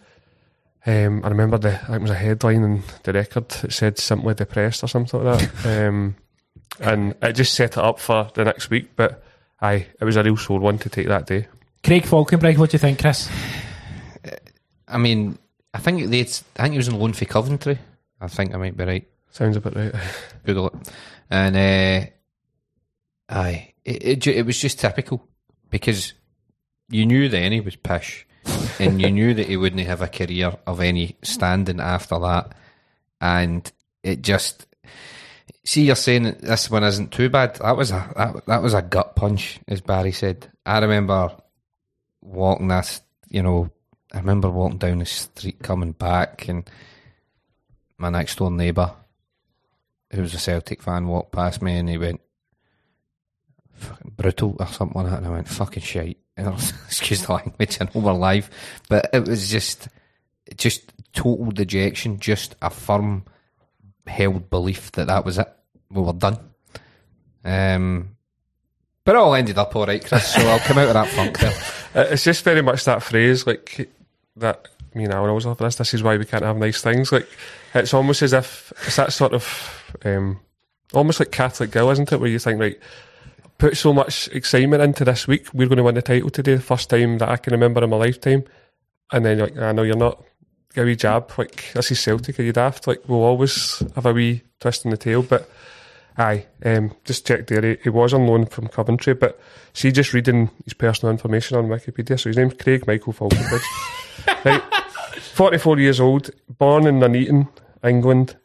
um, 0.89 1.25
I 1.25 1.29
remember 1.29 1.59
the, 1.59 1.75
I 1.75 1.87
think 1.87 1.97
it 1.97 2.03
was 2.03 2.11
a 2.11 2.15
headline 2.15 2.63
in 2.63 2.83
the 3.03 3.13
record 3.13 3.49
that 3.49 3.73
said 3.73 3.99
simply 3.99 4.35
depressed 4.35 4.83
or 4.83 4.89
something 4.89 5.23
like 5.23 5.41
that. 5.41 5.87
um, 5.89 6.17
and 6.81 7.15
it 7.23 7.35
just 7.35 7.55
set 7.55 7.73
it 7.73 7.85
up 7.85 8.01
for 8.01 8.31
the 8.35 8.45
next 8.45 8.71
week, 8.71 8.97
but 8.97 9.23
aye, 9.61 9.87
it 10.01 10.05
was 10.05 10.17
a 10.17 10.23
real 10.23 10.37
sore 10.37 10.61
one 10.61 10.79
to 10.79 10.89
take 10.89 11.09
that 11.09 11.27
day. 11.27 11.47
Craig 11.85 12.05
Faulconbridge, 12.05 12.59
what 12.59 12.71
do 12.71 12.75
you 12.75 12.79
think, 12.79 13.01
Chris? 13.01 13.29
I 14.87 14.99
mean, 14.99 15.39
I 15.75 15.79
think 15.79 16.11
they. 16.11 16.21
I 16.21 16.25
think 16.25 16.73
he 16.73 16.79
was 16.79 16.89
on 16.89 16.99
loan 16.99 17.13
for 17.13 17.25
Coventry. 17.25 17.79
I 18.21 18.29
think 18.29 18.55
I 18.55 18.59
might 18.59 18.77
be 18.77 18.85
right. 18.85 19.09
Sounds 19.31 19.57
about 19.57 19.77
right. 19.77 19.95
Google 20.45 20.69
it. 20.69 20.75
And 21.31 21.57
uh, 21.57 22.07
aye, 23.29 23.75
it, 23.85 24.05
it 24.05 24.27
it 24.27 24.47
was 24.47 24.59
just 24.59 24.81
typical 24.81 25.23
because 25.71 26.15
you 26.89 27.05
knew 27.05 27.29
then 27.29 27.53
he 27.53 27.61
was 27.61 27.77
pish, 27.77 28.27
and 28.79 29.01
you 29.01 29.11
knew 29.11 29.35
that 29.35 29.47
he 29.47 29.57
wouldn't 29.57 29.87
have 29.87 30.03
a 30.03 30.09
career 30.09 30.53
of 30.67 30.81
any 30.81 31.17
standing 31.23 31.81
after 31.81 32.19
that, 32.19 32.55
and 33.21 33.71
it 34.03 34.23
just. 34.23 34.67
See, 35.65 35.85
you're 35.85 35.97
saying 35.97 36.37
this 36.41 36.71
one 36.71 36.85
isn't 36.85 37.13
too 37.13 37.29
bad. 37.29 37.57
That 37.57 37.77
was 37.77 37.91
a 37.91 38.11
that, 38.17 38.47
that 38.47 38.63
was 38.63 38.75
a 38.75 38.83
gut 38.83 39.17
punch, 39.17 39.61
as 39.69 39.81
Barry 39.81 40.13
said. 40.13 40.51
I 40.65 40.79
remember 40.79 41.31
walking 42.23 42.69
this, 42.69 43.03
you 43.29 43.43
know, 43.43 43.71
I 44.13 44.19
remember 44.19 44.49
walking 44.51 44.79
down 44.79 44.99
the 44.99 45.07
street 45.07 45.59
coming 45.63 45.93
back, 45.93 46.49
and 46.49 46.69
my 47.99 48.09
next 48.09 48.39
door 48.39 48.51
neighbour 48.51 48.95
who 50.13 50.23
was 50.23 50.35
a 50.35 50.39
Celtic 50.39 50.83
fan 50.83 51.07
walked 51.07 51.33
past 51.33 51.61
me 51.61 51.77
and 51.77 51.89
he 51.89 51.99
went 51.99 52.21
brutal 54.05 54.57
or 54.59 54.67
something 54.67 55.03
like 55.03 55.11
that 55.11 55.19
and 55.19 55.27
I 55.27 55.31
went 55.31 55.49
fucking 55.49 55.83
shite 55.83 56.19
excuse 56.87 57.27
the 57.27 57.33
language 57.33 57.79
I 57.81 57.85
know 57.85 58.01
we're 58.01 58.13
live 58.13 58.51
but 58.89 59.11
it 59.13 59.27
was 59.27 59.51
just 59.51 59.89
just 60.57 60.93
total 61.13 61.51
dejection 61.51 62.19
just 62.19 62.55
a 62.63 62.71
firm 62.71 63.25
held 64.07 64.49
belief 64.51 64.93
that 64.93 65.09
that 65.09 65.25
was 65.25 65.39
it 65.39 65.49
we 65.91 66.03
were 66.03 66.13
done 66.13 66.39
um 67.45 68.17
but 69.05 69.15
it 69.15 69.19
all 69.19 69.35
ended 69.35 69.59
up 69.59 69.75
alright 69.75 70.05
Chris 70.05 70.35
so 70.35 70.41
I'll 70.41 70.59
come 70.61 70.79
out 70.79 70.89
of 70.89 70.95
that 70.95 71.09
funk 71.09 71.39
there 71.39 71.55
It's 71.95 72.25
just 72.25 72.45
very 72.45 72.63
much 72.63 72.85
that 72.85 73.03
phrase, 73.03 73.47
like 73.47 73.91
that. 74.37 74.69
Me 74.95 75.05
and 75.05 75.13
Alan 75.13 75.29
always 75.31 75.47
love 75.47 75.59
this. 75.59 75.77
This 75.77 75.95
is 75.95 76.03
why 76.03 76.17
we 76.17 76.25
can't 76.25 76.45
have 76.45 76.57
nice 76.57 76.81
things. 76.81 77.13
Like 77.13 77.29
it's 77.75 77.95
almost 77.95 78.23
as 78.23 78.33
if 78.33 78.73
it's 78.87 78.97
that 78.97 79.13
sort 79.13 79.33
of, 79.33 79.95
um, 80.05 80.41
almost 80.95 81.21
like 81.21 81.31
Catholic 81.31 81.71
Gill, 81.71 81.91
isn't 81.91 82.13
it? 82.13 82.21
Where 82.21 82.29
you 82.29 82.39
think, 82.39 82.61
right, 82.61 82.79
put 83.59 83.77
so 83.77 83.93
much 83.93 84.29
excitement 84.29 84.83
into 84.83 85.05
this 85.05 85.27
week. 85.27 85.53
We're 85.53 85.67
going 85.69 85.79
to 85.79 85.83
win 85.83 85.97
the 85.97 86.03
title 86.03 86.31
today, 86.31 86.55
the 86.55 86.63
first 86.63 86.89
time 86.89 87.19
that 87.19 87.29
I 87.29 87.37
can 87.37 87.53
remember 87.53 87.83
in 87.83 87.91
my 87.91 87.97
lifetime. 87.97 88.45
And 89.13 89.25
then 89.25 89.39
you're 89.39 89.49
like, 89.49 89.59
I 89.59 89.73
know 89.73 89.83
you're 89.83 89.97
not. 89.97 90.25
Give 90.75 90.85
a 90.85 90.87
wee 90.87 90.97
jab, 90.97 91.33
like 91.39 91.73
this 91.73 91.91
is 91.91 92.01
Celtic. 92.01 92.39
Are 92.39 92.43
you 92.43 92.53
daft? 92.53 92.87
Like 92.87 93.01
we'll 93.09 93.25
always 93.25 93.83
have 93.95 94.07
a 94.07 94.13
wee 94.13 94.43
twist 94.61 94.85
in 94.85 94.91
the 94.91 94.97
tail, 94.97 95.23
but. 95.23 95.49
Aye, 96.21 96.47
um, 96.65 96.97
just 97.05 97.25
checked 97.25 97.47
there. 97.47 97.65
He, 97.65 97.77
he 97.85 97.91
was 97.91 98.13
on 98.13 98.27
loan 98.27 98.47
from 98.47 98.67
Coventry, 98.67 99.15
but 99.15 99.39
see, 99.73 99.93
just 99.93 100.13
reading 100.13 100.51
his 100.65 100.75
personal 100.75 101.13
information 101.13 101.57
on 101.57 101.69
Wikipedia. 101.69 102.19
So 102.19 102.29
his 102.29 102.37
name's 102.37 102.55
Craig 102.55 102.89
Michael 102.89 103.13
Faulconbridge. 103.13 103.63
right, 104.45 104.61
forty-four 105.35 105.79
years 105.79 106.01
old, 106.01 106.31
born 106.49 106.89
in 106.89 106.99
Nuneaton, 106.99 107.49
England. 107.85 108.37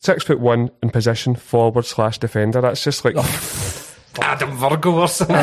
Six 0.00 0.22
foot 0.22 0.38
one 0.38 0.70
in 0.80 0.90
position, 0.90 1.34
forward 1.34 1.86
slash 1.86 2.18
defender. 2.18 2.60
That's 2.60 2.84
just 2.84 3.04
like 3.04 3.16
Adam 4.22 4.56
Virgo 4.56 4.92
or 5.00 5.08
something 5.08 5.36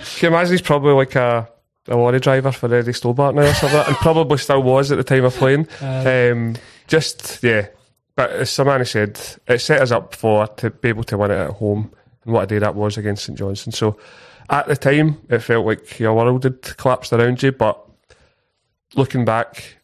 can 0.00 0.06
you 0.20 0.28
imagine 0.28 0.52
he's 0.52 0.62
probably 0.62 0.92
like 0.92 1.14
a, 1.14 1.48
a 1.88 1.96
lorry 1.96 2.20
driver 2.20 2.52
for 2.52 2.72
Eddie 2.74 2.92
Stobart 2.92 3.34
now 3.34 3.42
or 3.42 3.54
something, 3.54 3.82
and 3.86 3.96
probably 3.96 4.38
still 4.38 4.62
was 4.62 4.90
at 4.92 4.98
the 4.98 5.04
time 5.04 5.24
of 5.24 5.34
playing. 5.34 5.66
Um, 5.80 6.56
just 6.86 7.42
yeah, 7.42 7.68
but 8.16 8.30
as 8.30 8.50
Samani 8.50 8.86
said, 8.86 9.20
it 9.46 9.60
set 9.60 9.82
us 9.82 9.90
up 9.90 10.14
for 10.14 10.46
to 10.46 10.70
be 10.70 10.88
able 10.88 11.04
to 11.04 11.18
win 11.18 11.30
it 11.30 11.34
at 11.34 11.50
home, 11.50 11.92
and 12.24 12.32
what 12.32 12.44
a 12.44 12.46
day 12.46 12.58
that 12.58 12.74
was 12.74 12.96
against 12.96 13.24
St 13.24 13.38
Johnstone. 13.38 13.72
So 13.72 13.98
at 14.48 14.66
the 14.66 14.76
time, 14.76 15.20
it 15.28 15.40
felt 15.40 15.66
like 15.66 15.98
your 15.98 16.14
world 16.14 16.44
had 16.44 16.76
collapsed 16.76 17.12
around 17.12 17.42
you, 17.42 17.52
but 17.52 17.78
looking 18.94 19.24
back, 19.24 19.76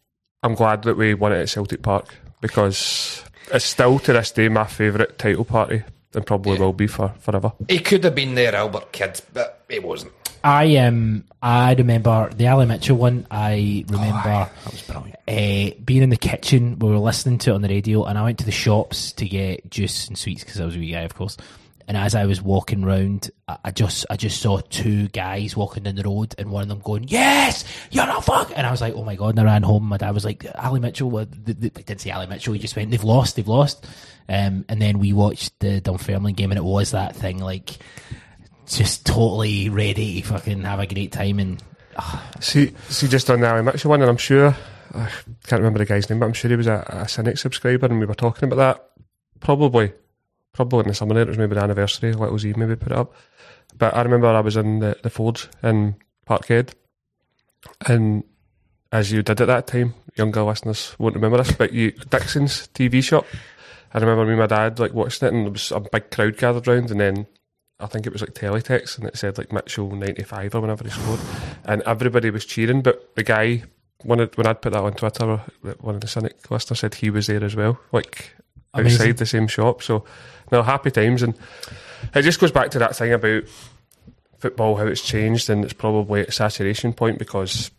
I'm 0.42 0.54
glad 0.54 0.82
that 0.82 0.96
we 0.96 1.14
won 1.14 1.32
it 1.32 1.40
at 1.40 1.48
Celtic 1.48 1.82
Park 1.82 2.14
because 2.40 3.24
it's 3.52 3.64
still 3.64 3.98
to 4.00 4.12
this 4.12 4.32
day 4.32 4.48
my 4.48 4.64
favourite 4.64 5.18
title 5.18 5.44
party, 5.44 5.82
and 6.16 6.26
probably 6.26 6.58
will 6.58 6.72
be 6.72 6.86
for 6.88 7.14
forever. 7.20 7.52
he 7.68 7.78
could 7.78 8.02
have 8.02 8.14
been 8.14 8.34
there 8.34 8.54
Albert 8.56 8.90
Kidd 8.92 9.20
but 9.32 9.62
it 9.68 9.84
wasn't 9.84 10.12
I 10.44 10.76
um 10.76 11.24
I 11.42 11.74
remember 11.74 12.30
the 12.36 12.46
Ali 12.46 12.66
Mitchell 12.66 12.96
one. 12.96 13.26
I 13.32 13.84
remember 13.88 14.22
That 14.64 14.70
was 14.70 14.82
brilliant. 14.82 15.16
uh, 15.26 15.80
being 15.84 16.02
in 16.02 16.10
the 16.10 16.16
kitchen. 16.16 16.78
We 16.78 16.88
were 16.90 16.98
listening 16.98 17.38
to 17.38 17.50
it 17.50 17.54
on 17.54 17.62
the 17.62 17.68
radio, 17.68 18.04
and 18.04 18.16
I 18.16 18.22
went 18.22 18.38
to 18.38 18.44
the 18.44 18.52
shops 18.52 19.10
to 19.12 19.26
get 19.26 19.68
juice 19.70 20.06
and 20.06 20.16
sweets 20.16 20.44
because 20.44 20.60
I 20.60 20.64
was 20.64 20.76
a 20.76 20.78
wee 20.78 20.92
guy, 20.92 21.00
of 21.00 21.14
course. 21.16 21.36
And 21.88 21.96
as 21.96 22.14
I 22.14 22.26
was 22.26 22.42
walking 22.42 22.84
round, 22.84 23.30
I, 23.46 23.70
just 23.70 24.06
I 24.10 24.16
just 24.16 24.40
saw 24.40 24.60
two 24.70 25.08
guys 25.08 25.56
walking 25.56 25.84
down 25.84 25.94
the 25.94 26.02
road, 26.02 26.34
and 26.36 26.50
one 26.50 26.62
of 26.62 26.68
them 26.68 26.80
going, 26.80 27.04
"Yes, 27.08 27.64
you're 27.90 28.08
a 28.08 28.20
fuck!" 28.20 28.52
And 28.56 28.66
I 28.66 28.70
was 28.70 28.80
like, 28.80 28.94
"Oh 28.94 29.04
my 29.04 29.14
god!" 29.14 29.30
And 29.30 29.40
I 29.40 29.44
ran 29.44 29.62
home. 29.62 29.84
My 29.84 29.96
dad 29.96 30.12
was 30.12 30.24
like, 30.24 30.44
"Ali 30.56 30.80
Mitchell." 30.80 31.10
Well, 31.10 31.26
they, 31.30 31.52
didn't 31.52 32.00
say 32.00 32.10
Ali 32.10 32.26
Mitchell. 32.26 32.54
He 32.54 32.58
just 32.58 32.74
went, 32.74 32.90
"They've 32.90 33.04
lost. 33.04 33.36
They've 33.36 33.46
lost." 33.46 33.86
Um, 34.28 34.64
and 34.68 34.82
then 34.82 34.98
we 34.98 35.12
watched 35.12 35.58
the 35.60 35.80
Dunfermline 35.80 36.34
game, 36.34 36.50
and 36.50 36.58
it 36.58 36.64
was 36.64 36.90
that 36.90 37.14
thing 37.14 37.38
like 37.38 37.78
just 38.66 39.06
totally 39.06 39.68
ready 39.68 40.20
to 40.20 40.26
fucking 40.26 40.64
have 40.64 40.80
a 40.80 40.86
great 40.86 41.12
time 41.12 41.38
and 41.38 41.62
See, 42.40 42.74
see, 42.88 43.08
just 43.08 43.30
on 43.30 43.40
the 43.40 43.50
Ali 43.50 43.62
Mitchell 43.62 43.90
one, 43.90 44.02
and 44.02 44.10
I'm 44.10 44.16
sure 44.16 44.54
I 44.94 45.10
can't 45.46 45.60
remember 45.60 45.78
the 45.78 45.86
guy's 45.86 46.08
name, 46.08 46.20
but 46.20 46.26
I'm 46.26 46.32
sure 46.32 46.50
he 46.50 46.56
was 46.56 46.66
a, 46.66 46.84
a 46.88 47.08
Cynic 47.08 47.38
subscriber, 47.38 47.86
and 47.86 47.98
we 47.98 48.06
were 48.06 48.14
talking 48.14 48.50
about 48.50 48.56
that. 48.56 48.90
Probably, 49.40 49.92
probably 50.56 50.80
in 50.80 50.88
the 50.88 50.94
summer 50.94 51.18
it 51.20 51.28
was 51.28 51.38
maybe 51.38 51.54
the 51.54 51.62
anniversary. 51.62 52.12
Little 52.12 52.38
Z 52.38 52.54
maybe 52.56 52.74
put 52.74 52.92
it 52.92 52.98
up. 52.98 53.14
But 53.78 53.94
I 53.94 54.02
remember 54.02 54.28
I 54.28 54.40
was 54.40 54.56
in 54.56 54.80
the, 54.80 54.96
the 55.02 55.10
Forge 55.10 55.48
in 55.62 55.96
Parkhead, 56.26 56.72
and 57.86 58.24
as 58.90 59.12
you 59.12 59.22
did 59.22 59.40
at 59.40 59.46
that 59.46 59.66
time, 59.66 59.94
younger 60.16 60.42
listeners 60.42 60.96
won't 60.98 61.14
remember 61.14 61.36
this, 61.36 61.52
but 61.52 61.72
you 61.72 61.92
Dixon's 61.92 62.68
TV 62.68 63.02
shop. 63.04 63.26
I 63.92 63.98
remember 63.98 64.24
me 64.24 64.32
and 64.32 64.40
my 64.40 64.46
dad 64.46 64.78
like 64.78 64.94
watching 64.94 65.28
it, 65.28 65.34
and 65.34 65.44
there 65.44 65.52
was 65.52 65.70
a 65.70 65.80
big 65.80 66.10
crowd 66.10 66.38
gathered 66.38 66.66
round, 66.66 66.90
and 66.90 67.00
then 67.00 67.26
I 67.78 67.86
think 67.86 68.06
it 68.06 68.12
was 68.12 68.22
like 68.22 68.34
teletext, 68.34 68.98
and 68.98 69.06
it 69.06 69.16
said 69.16 69.36
like 69.36 69.52
Mitchell 69.52 69.94
ninety 69.94 70.22
five 70.22 70.54
or 70.54 70.60
whenever 70.62 70.84
he 70.84 70.90
scored, 70.90 71.20
and 71.64 71.82
everybody 71.82 72.30
was 72.30 72.46
cheering. 72.46 72.82
But 72.82 73.14
the 73.14 73.22
guy 73.22 73.64
when 74.02 74.20
it, 74.20 74.36
when 74.36 74.46
I'd 74.46 74.62
put 74.62 74.72
that 74.72 74.82
on 74.82 74.94
Twitter, 74.94 75.42
one 75.80 75.96
of 75.96 76.00
the 76.00 76.08
cynic 76.08 76.50
listeners 76.50 76.80
said 76.80 76.94
he 76.94 77.10
was 77.10 77.26
there 77.26 77.44
as 77.44 77.56
well, 77.56 77.78
like 77.92 78.34
Amazing. 78.74 79.00
outside 79.00 79.16
the 79.18 79.26
same 79.26 79.48
shop. 79.48 79.82
So 79.82 80.04
no 80.50 80.62
happy 80.62 80.90
times, 80.90 81.22
and 81.22 81.34
it 82.14 82.22
just 82.22 82.40
goes 82.40 82.52
back 82.52 82.70
to 82.70 82.78
that 82.78 82.96
thing 82.96 83.12
about 83.12 83.44
football 84.38 84.76
how 84.76 84.86
it's 84.86 85.02
changed, 85.02 85.50
and 85.50 85.64
it's 85.64 85.72
probably 85.72 86.20
at 86.20 86.32
saturation 86.32 86.92
point 86.92 87.18
because 87.18 87.70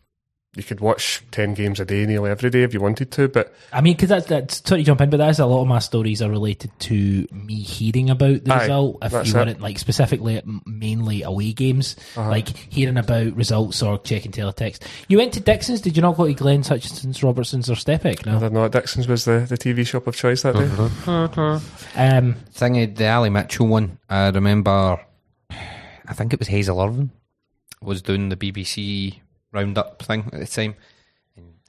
you 0.56 0.64
could 0.64 0.80
watch 0.80 1.24
ten 1.30 1.54
games 1.54 1.80
a 1.80 1.86
day 1.86 2.06
nearly 2.08 2.32
every 2.32 2.50
day 2.50 2.64
if 2.64 2.74
you 2.74 2.82
wanted 2.82 3.12
to, 3.12 3.28
but 3.28 3.54
I 3.72 3.82
mean, 3.82 3.94
because 3.94 4.10
that's, 4.10 4.26
that's 4.26 4.68
sorry 4.68 4.82
to 4.82 4.86
jump 4.86 5.02
in, 5.02 5.10
but 5.12 5.18
that's 5.18 5.38
a 5.38 5.46
lot 5.46 5.62
of 5.62 5.68
my 5.68 5.78
stories 5.78 6.20
are 6.22 6.32
related 6.32 6.72
to 6.80 7.28
me 7.32 7.62
hearing 7.62 8.10
about 8.10 8.44
the 8.44 8.54
Aye, 8.54 8.62
result. 8.62 8.98
If 9.04 9.12
that's 9.12 9.30
you 9.30 9.36
want 9.36 9.50
it. 9.52 9.58
it, 9.58 9.62
like 9.62 9.78
specifically, 9.78 10.42
mainly 10.66 11.22
away 11.22 11.54
games, 11.54 11.96
Uh-huh. 12.16 12.28
like 12.30 12.50
hearing 12.58 12.98
about 12.98 13.36
results 13.36 13.84
or 13.84 14.00
checking 14.00 14.32
teletext. 14.32 14.80
You 15.08 15.18
went 15.20 15.34
to 15.34 15.40
Dixon's, 15.42 15.82
did 15.82 15.96
you 15.96 16.02
not 16.02 16.18
go 16.18 16.26
to 16.26 16.34
Glenn's, 16.34 16.70
Hutchinson's, 16.70 17.22
Robertson's, 17.22 17.70
or 17.70 17.76
Stepek? 17.76 18.26
I 18.28 18.32
No. 18.32 18.40
don't 18.40 18.54
know. 18.54 18.68
Dixon's 18.68 19.08
was 19.08 19.26
the, 19.26 19.46
the 19.48 19.58
TV 19.60 19.86
shop 19.86 20.08
of 20.08 20.16
choice 20.16 20.42
that 20.42 20.56
day. 20.56 20.66
Um, 21.96 22.36
Thingy, 22.54 22.96
the 22.96 23.08
Ali 23.08 23.30
Mitchell 23.30 23.68
one, 23.68 24.00
I 24.10 24.30
remember, 24.30 25.00
I 25.52 26.14
think 26.14 26.34
it 26.34 26.40
was 26.40 26.48
Hazel 26.48 26.82
Irvine, 26.82 27.12
was 27.82 28.02
doing 28.02 28.30
the 28.30 28.38
BBC 28.38 29.20
roundup 29.52 30.02
thing 30.04 30.26
at 30.34 30.40
the 30.40 30.48
time. 30.48 30.76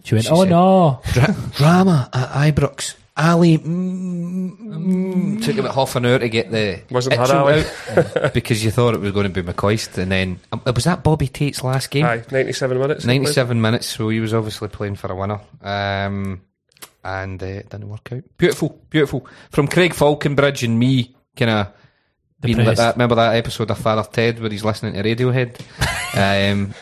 she 0.04 0.14
went, 0.14 0.24
She 0.26 0.30
oh 0.32 0.40
said- 0.42 0.50
no. 0.50 1.00
Dra- 1.12 1.36
drama 1.56 2.08
at 2.12 2.54
Ibrox. 2.54 2.94
Ali 3.16 3.58
mm, 3.58 4.56
mm, 4.60 5.44
took 5.44 5.56
about 5.58 5.74
half 5.74 5.96
an 5.96 6.06
hour 6.06 6.20
to 6.20 6.28
get 6.28 6.52
the 6.52 6.82
Wasn't 6.88 7.16
her, 7.16 7.34
Ali? 7.36 7.64
out 7.96 8.32
because 8.32 8.64
you 8.64 8.70
thought 8.70 8.94
it 8.94 9.00
was 9.00 9.10
going 9.10 9.32
to 9.32 9.42
be 9.42 9.52
McCoist, 9.52 9.98
and 9.98 10.12
then 10.12 10.38
um, 10.52 10.62
was 10.72 10.84
that 10.84 11.02
Bobby 11.02 11.26
Tait's 11.26 11.64
last 11.64 11.90
game? 11.90 12.04
Aye, 12.04 12.22
97 12.30 12.78
minutes. 12.78 13.04
97 13.04 13.60
minutes, 13.60 13.86
so 13.88 14.08
he 14.08 14.20
was 14.20 14.32
obviously 14.32 14.68
playing 14.68 14.94
for 14.94 15.10
a 15.10 15.16
winner. 15.16 15.40
Um, 15.62 16.42
and 17.02 17.42
uh, 17.42 17.46
it 17.46 17.70
didn't 17.70 17.88
work 17.88 18.08
out. 18.12 18.22
Beautiful, 18.36 18.80
beautiful. 18.88 19.26
From 19.50 19.66
Craig 19.66 19.94
Faulconbridge 19.94 20.62
and 20.62 20.78
me, 20.78 21.12
kind 21.36 21.50
of 21.50 21.72
being 22.40 22.64
like 22.64 22.76
that. 22.76 22.94
Remember 22.94 23.14
that 23.16 23.34
episode 23.36 23.70
of 23.70 23.78
Father 23.78 24.08
Ted 24.10 24.40
where 24.40 24.50
he's 24.50 24.64
listening 24.64 24.94
to 24.94 25.02
Radiohead? 25.02 25.60
um, 26.52 26.74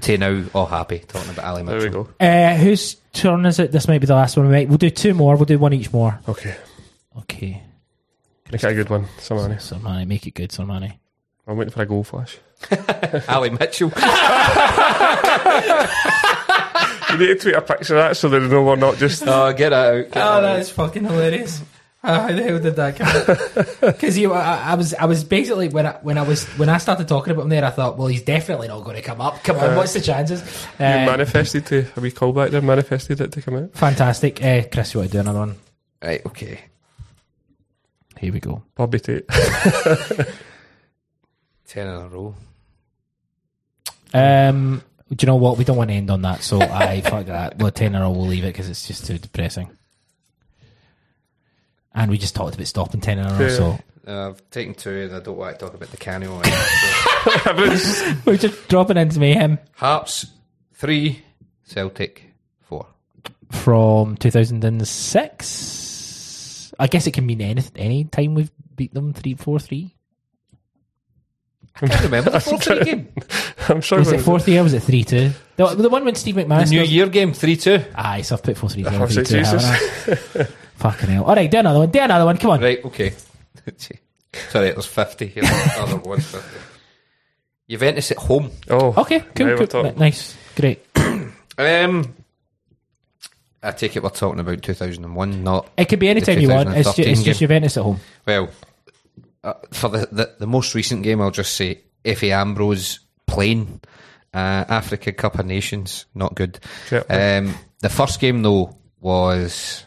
to 0.00 0.18
now, 0.18 0.44
all 0.54 0.66
happy, 0.66 0.98
talking 1.00 1.30
about 1.30 1.44
Ali 1.44 1.62
Mitchell. 1.62 1.78
There 1.80 1.88
Mitchell. 1.88 2.02
we 2.04 2.26
go. 2.26 2.26
Uh, 2.26 2.54
whose 2.56 2.94
turn 3.12 3.46
is 3.46 3.58
it? 3.58 3.72
This 3.72 3.86
might 3.88 4.00
be 4.00 4.06
the 4.06 4.14
last 4.14 4.36
one 4.36 4.46
we 4.46 4.52
make. 4.52 4.68
We'll 4.68 4.78
do 4.78 4.90
two 4.90 5.14
more. 5.14 5.36
We'll 5.36 5.44
do 5.44 5.58
one 5.58 5.72
each 5.72 5.92
more. 5.92 6.18
Okay, 6.28 6.56
Okay. 7.18 7.62
make 8.50 8.62
it 8.62 8.70
a 8.70 8.74
good 8.74 8.90
one. 8.90 9.06
Somebody. 9.18 9.54
Sormani, 9.54 10.06
make 10.06 10.26
it 10.26 10.34
good, 10.34 10.50
Sormani. 10.50 10.98
I'm 11.46 11.56
waiting 11.56 11.72
for 11.72 11.82
a 11.82 11.86
goal 11.86 12.02
flash. 12.04 12.38
Ali 13.28 13.50
Mitchell. 13.50 13.92
You 17.10 17.18
need 17.20 17.26
to 17.28 17.34
tweet 17.36 17.54
a 17.54 17.60
picture 17.62 17.96
of 17.96 18.02
that 18.08 18.16
so 18.16 18.28
they 18.28 18.40
know 18.40 18.64
we're 18.64 18.74
not 18.74 18.96
just. 18.96 19.22
oh, 19.26 19.52
get 19.52 19.72
out. 19.72 20.04
Get 20.06 20.14
that 20.14 20.44
out. 20.44 20.66
fucking 20.66 21.04
hilarious. 21.04 21.62
How 22.04 22.30
the 22.30 22.42
hell 22.42 22.58
did 22.58 22.76
that 22.76 22.96
come? 22.96 23.66
Because 23.80 24.18
you, 24.22 24.34
I, 24.34 24.72
I 24.72 24.74
was, 24.74 24.92
I 24.94 25.06
was 25.06 25.24
basically 25.24 25.68
when 25.68 25.86
I 25.86 25.92
when 26.02 26.18
I 26.18 26.22
was 26.22 26.44
when 26.58 26.68
I 26.68 26.76
started 26.78 27.08
talking 27.08 27.32
about 27.32 27.44
him 27.44 27.48
there, 27.48 27.64
I 27.64 27.70
thought, 27.70 27.96
well, 27.96 28.08
he's 28.08 28.22
definitely 28.22 28.68
not 28.68 28.84
going 28.84 28.96
to 28.96 29.02
come 29.02 29.22
up. 29.22 29.42
Come 29.42 29.56
on, 29.58 29.74
what's 29.74 29.94
the 29.94 30.00
chances? 30.02 30.42
You 30.78 30.84
Uh, 30.84 31.06
manifested 31.06 31.64
to 31.66 31.86
a 31.96 32.00
wee 32.00 32.12
callback 32.12 32.50
there, 32.50 32.60
manifested 32.60 33.20
it 33.22 33.32
to 33.32 33.40
come 33.42 33.56
out. 33.56 33.72
fantastic, 33.72 34.44
uh, 34.44 34.62
Chris. 34.70 34.92
You 34.92 35.00
want 35.00 35.12
to 35.12 35.16
do 35.16 35.20
another 35.20 35.38
one? 35.38 35.56
Right, 36.02 36.24
okay. 36.26 36.60
Here 38.20 38.32
we 38.32 38.40
go. 38.40 38.62
Bobby 38.74 39.00
Tait. 39.00 39.26
Ten 41.66 41.86
in 41.86 41.94
a 41.94 42.08
row. 42.08 42.34
Um, 44.12 44.82
do 45.10 45.24
you 45.24 45.26
know 45.26 45.36
what? 45.36 45.58
We 45.58 45.64
don't 45.64 45.76
want 45.76 45.90
to 45.90 45.94
end 45.94 46.10
on 46.10 46.22
that, 46.22 46.42
so 46.42 46.60
I 46.60 47.00
fuck 47.00 47.26
that. 47.26 47.58
Well, 47.58 47.70
ten 47.70 47.94
in 47.94 48.00
a 48.00 48.04
row, 48.04 48.10
we'll 48.10 48.26
leave 48.26 48.44
it 48.44 48.48
because 48.48 48.68
it's 48.68 48.86
just 48.86 49.06
too 49.06 49.18
depressing. 49.18 49.70
And 51.94 52.10
we 52.10 52.18
just 52.18 52.34
talked 52.34 52.54
about 52.56 52.66
stopping 52.66 53.00
ten 53.00 53.18
in 53.18 53.26
a 53.26 53.34
row, 53.38 53.48
so 53.48 53.78
Uh, 54.06 54.28
I've 54.30 54.50
taken 54.50 54.74
two 54.74 54.90
and 54.90 55.14
I 55.14 55.20
don't 55.20 55.36
want 55.36 55.58
to 55.58 55.64
talk 55.64 55.74
about 55.74 55.90
the 55.90 55.96
canny 55.96 56.26
one. 56.28 56.44
So, 56.44 58.14
we're 58.26 58.36
just 58.36 58.68
dropping 58.68 58.96
into 58.98 59.18
mayhem 59.20 59.58
Hearts, 59.76 60.26
three. 60.74 61.22
Celtic, 61.66 62.24
four. 62.62 62.86
from 63.50 64.16
2006. 65.24 66.74
I 66.78 66.86
guess 66.88 67.06
it 67.06 67.12
can 67.14 67.24
mean 67.26 67.40
any 67.40 67.62
any 67.76 68.04
time 68.04 68.34
we've 68.34 68.50
beat 68.76 68.92
them 68.92 69.12
three 69.14 69.34
four 69.34 69.58
three. 69.60 69.94
I 71.80 71.86
can't 71.86 72.02
remember 72.02 72.30
the 72.30 72.40
fourth 72.44 72.64
three 72.64 72.84
game. 72.84 73.08
I'm 73.68 73.80
sure 73.80 73.98
Was 74.00 74.12
it 74.12 74.20
four 74.20 74.38
three 74.40 74.58
or 74.58 74.62
was 74.64 74.74
it 74.74 74.82
three 74.82 75.04
two? 75.04 75.30
The, 75.56 75.66
the 75.74 75.88
one 75.88 76.04
when 76.04 76.14
Steve 76.16 76.34
The 76.34 76.44
McManus. 76.44 76.70
New 76.70 76.80
goes- 76.80 76.90
Year 76.92 77.06
game, 77.08 77.32
3 77.32 77.56
2. 77.56 77.84
Aye, 77.94 78.22
so 78.22 78.34
I've 78.34 78.42
put 78.42 78.56
four 78.58 78.68
three 78.70 78.84
Oh, 78.84 78.90
zero 78.90 79.06
three 79.06 79.24
two. 79.24 79.38
Jesus. 79.38 79.64
haven't 79.64 80.40
I? 80.40 80.44
Fucking 80.76 81.08
hell! 81.08 81.24
All 81.24 81.34
right, 81.36 81.48
do 81.50 81.58
another 81.58 81.78
one. 81.78 81.90
Do 81.90 82.00
another 82.00 82.24
one. 82.24 82.36
Come 82.36 82.50
on. 82.50 82.60
Right, 82.60 82.84
okay. 82.84 83.12
Sorry, 84.50 84.70
there's 84.72 84.86
50 84.86 85.26
here. 85.28 85.44
Other 85.78 85.96
one's 85.98 86.26
50. 86.26 86.48
Juventus 87.70 88.10
at 88.10 88.16
home. 88.18 88.50
Oh, 88.68 88.92
Okay, 89.02 89.20
cool, 89.34 89.46
Now 89.46 89.56
cool. 89.56 89.66
talking. 89.68 89.98
nice, 89.98 90.36
great. 90.56 90.84
Um, 91.56 92.12
I 93.62 93.70
take 93.70 93.94
it 93.96 94.02
we're 94.02 94.08
talking 94.10 94.40
about 94.40 94.60
2001, 94.60 95.44
not. 95.44 95.70
It 95.78 95.84
could 95.88 96.00
be 96.00 96.08
any 96.08 96.20
time 96.20 96.40
you 96.40 96.48
want. 96.48 96.68
It's, 96.70 96.94
ju- 96.96 97.04
2013 97.04 97.12
it's 97.12 97.22
just. 97.22 97.38
Juventus 97.40 97.76
at 97.76 97.84
home. 97.84 98.00
Well, 98.26 98.50
uh, 99.44 99.54
for 99.70 99.88
the, 99.88 100.08
the, 100.10 100.34
the 100.40 100.46
most 100.48 100.74
recent 100.74 101.04
game, 101.04 101.20
I'll 101.20 101.30
just 101.30 101.54
say 101.54 101.80
Efe 102.04 102.30
Ambrose 102.30 102.98
playing 103.28 103.80
uh, 104.34 104.64
Africa 104.68 105.12
Cup 105.12 105.38
of 105.38 105.46
Nations. 105.46 106.06
Not 106.14 106.34
good. 106.34 106.58
Um, 107.08 107.54
the 107.80 107.88
first 107.88 108.20
game, 108.20 108.42
though, 108.42 108.76
was. 109.00 109.84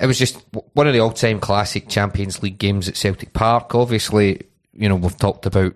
It 0.00 0.06
was 0.06 0.18
just 0.18 0.44
one 0.74 0.86
of 0.86 0.92
the 0.92 1.00
all 1.00 1.12
time 1.12 1.40
classic 1.40 1.88
Champions 1.88 2.42
League 2.42 2.58
games 2.58 2.88
at 2.88 2.96
Celtic 2.96 3.32
Park. 3.32 3.74
Obviously, 3.74 4.42
you 4.74 4.88
know, 4.88 4.96
we've 4.96 5.16
talked 5.16 5.46
about 5.46 5.74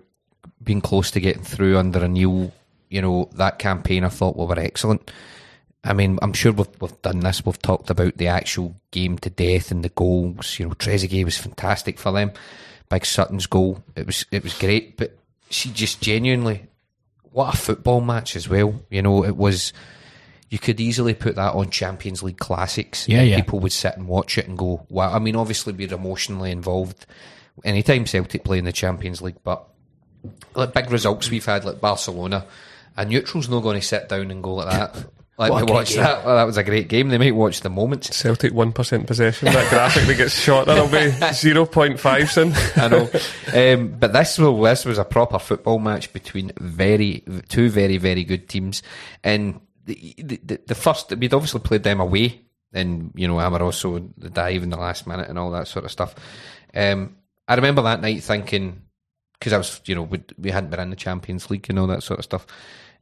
being 0.63 0.81
close 0.81 1.11
to 1.11 1.19
getting 1.19 1.43
through 1.43 1.77
under 1.77 2.03
a 2.03 2.07
new, 2.07 2.51
you 2.89 3.01
know, 3.01 3.29
that 3.33 3.59
campaign 3.59 4.03
I 4.03 4.09
thought 4.09 4.37
we 4.37 4.45
were 4.45 4.59
excellent. 4.59 5.09
I 5.83 5.93
mean, 5.93 6.17
I'm 6.21 6.33
sure 6.33 6.53
we've, 6.53 6.67
we've 6.79 7.01
done 7.01 7.19
this. 7.19 7.45
We've 7.45 7.61
talked 7.61 7.89
about 7.89 8.17
the 8.17 8.27
actual 8.27 8.75
game 8.91 9.17
to 9.19 9.29
death 9.29 9.71
and 9.71 9.83
the 9.83 9.89
goals. 9.89 10.57
You 10.57 10.67
know, 10.67 10.73
Trezeguet 10.73 11.25
was 11.25 11.37
fantastic 11.37 11.99
for 11.99 12.11
them. 12.11 12.31
Big 12.89 13.05
Sutton's 13.05 13.47
goal, 13.47 13.83
it 13.95 14.05
was 14.05 14.25
it 14.31 14.43
was 14.43 14.53
great. 14.53 14.97
But 14.97 15.17
she 15.49 15.71
just 15.71 16.01
genuinely, 16.01 16.67
what 17.33 17.53
a 17.53 17.57
football 17.57 18.01
match 18.01 18.35
as 18.35 18.47
well. 18.47 18.81
You 18.89 19.01
know, 19.01 19.23
it 19.23 19.35
was. 19.35 19.73
You 20.49 20.59
could 20.59 20.79
easily 20.79 21.15
put 21.15 21.35
that 21.35 21.55
on 21.55 21.71
Champions 21.71 22.21
League 22.21 22.37
classics. 22.37 23.09
Yeah, 23.09 23.23
yeah. 23.23 23.37
People 23.37 23.59
would 23.61 23.71
sit 23.71 23.97
and 23.97 24.07
watch 24.07 24.37
it 24.37 24.47
and 24.47 24.55
go, 24.55 24.85
"Wow!" 24.89 25.11
I 25.11 25.17
mean, 25.17 25.35
obviously 25.35 25.73
we're 25.73 25.91
emotionally 25.91 26.51
involved 26.51 27.07
anytime 27.63 28.05
Celtic 28.05 28.43
play 28.43 28.57
in 28.57 28.65
the 28.65 28.71
Champions 28.71 29.21
League, 29.21 29.37
but 29.43 29.67
like 30.55 30.73
big 30.73 30.89
results 30.91 31.29
we've 31.29 31.45
had, 31.45 31.65
like 31.65 31.81
Barcelona, 31.81 32.45
a 32.95 33.05
neutral's 33.05 33.49
not 33.49 33.61
going 33.61 33.79
to 33.79 33.85
sit 33.85 34.09
down 34.09 34.31
and 34.31 34.43
go 34.43 34.55
like 34.55 34.69
that. 34.69 35.05
Like 35.35 35.51
What 35.51 35.63
a 35.63 35.65
we 35.65 35.67
great 35.67 35.75
watched 35.75 35.95
that. 35.95 36.25
Well, 36.25 36.35
that 36.35 36.43
was 36.43 36.57
a 36.57 36.63
great 36.63 36.89
game. 36.89 37.09
They 37.09 37.17
might 37.17 37.33
watch 37.33 37.61
the 37.61 37.69
moments. 37.69 38.15
Celtic 38.15 38.53
one 38.53 38.71
percent 38.71 39.07
possession. 39.07 39.47
That 39.51 39.67
graphic 39.69 40.05
that 40.05 40.15
gets 40.17 40.39
shot, 40.39 40.67
that'll 40.67 40.87
be 40.87 41.09
zero 41.33 41.65
point 41.65 41.99
five 41.99 42.31
soon. 42.31 42.53
I 42.75 42.87
know. 42.87 43.09
um, 43.53 43.87
but 43.99 44.13
this 44.13 44.37
was 44.37 44.63
this 44.69 44.85
was 44.85 44.97
a 44.99 45.05
proper 45.05 45.39
football 45.39 45.79
match 45.79 46.13
between 46.13 46.51
very 46.59 47.23
two 47.49 47.69
very 47.69 47.97
very 47.97 48.23
good 48.23 48.47
teams, 48.47 48.83
and 49.23 49.59
the 49.85 50.13
the, 50.19 50.39
the, 50.43 50.61
the 50.67 50.75
first 50.75 51.09
we'd 51.15 51.33
obviously 51.33 51.61
played 51.61 51.81
them 51.81 51.99
away, 51.99 52.39
and 52.71 53.11
you 53.15 53.27
know 53.27 53.39
Amoroso 53.39 54.07
the 54.17 54.29
dive 54.29 54.61
in 54.61 54.69
the 54.69 54.77
last 54.77 55.07
minute 55.07 55.29
and 55.29 55.39
all 55.39 55.49
that 55.51 55.67
sort 55.67 55.85
of 55.85 55.91
stuff. 55.91 56.13
Um, 56.75 57.15
I 57.47 57.55
remember 57.55 57.81
that 57.81 58.01
night 58.01 58.21
thinking 58.21 58.83
because 59.39 59.51
I 59.51 59.57
was 59.57 59.81
you 59.85 59.95
know 59.95 60.03
we, 60.03 60.23
we 60.37 60.51
hadn't 60.51 60.69
been 60.69 60.79
in 60.79 60.89
the 60.91 60.95
Champions 60.95 61.49
League 61.49 61.65
and 61.69 61.79
all 61.79 61.87
that 61.87 62.03
sort 62.03 62.19
of 62.19 62.23
stuff, 62.23 62.45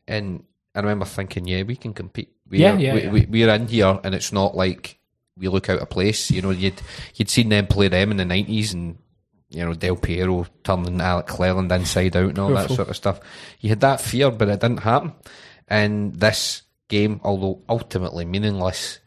and 0.08 0.46
I 0.74 0.80
remember 0.80 1.06
thinking, 1.06 1.48
yeah, 1.48 1.64
we 1.64 1.76
can 1.76 1.94
compete. 1.94 2.34
We're, 2.50 2.62
yeah, 2.62 2.76
we, 2.76 2.84
yeah. 2.84 3.12
We, 3.12 3.26
we're 3.26 3.50
in 3.50 3.68
here, 3.68 4.00
and 4.04 4.16
it's 4.16 4.32
not 4.32 4.56
like 4.56 5.00
we 5.38 5.48
look 5.48 5.70
out 5.70 5.80
of 5.80 5.90
place. 5.90 6.32
You 6.32 6.42
know, 6.42 6.52
you'd 6.52 6.82
you'd 7.16 7.30
seen 7.30 7.50
them 7.50 7.68
play 7.68 7.88
them 7.88 8.12
in 8.12 8.18
the 8.18 8.26
nineties, 8.26 8.74
and 8.74 8.98
you 9.50 9.66
know 9.66 9.74
Del 9.74 9.96
Piero 9.96 10.46
turning 10.64 11.02
Alec 11.02 11.28
Cleland 11.28 11.72
inside 11.72 12.16
out 12.16 12.30
and 12.30 12.40
all 12.40 12.54
that 12.54 12.70
sort 12.70 12.90
of 12.90 12.96
stuff. 12.96 13.20
You 13.60 13.70
had 13.70 13.82
that 13.82 14.02
fear, 14.02 14.32
but 14.32 14.48
it 14.50 14.62
didn't 14.62 14.78
happen. 14.78 15.14
And 15.68 16.16
this 16.16 16.64
game, 16.90 17.22
although 17.24 17.62
ultimately 17.70 18.26
meaningless, 18.26 19.00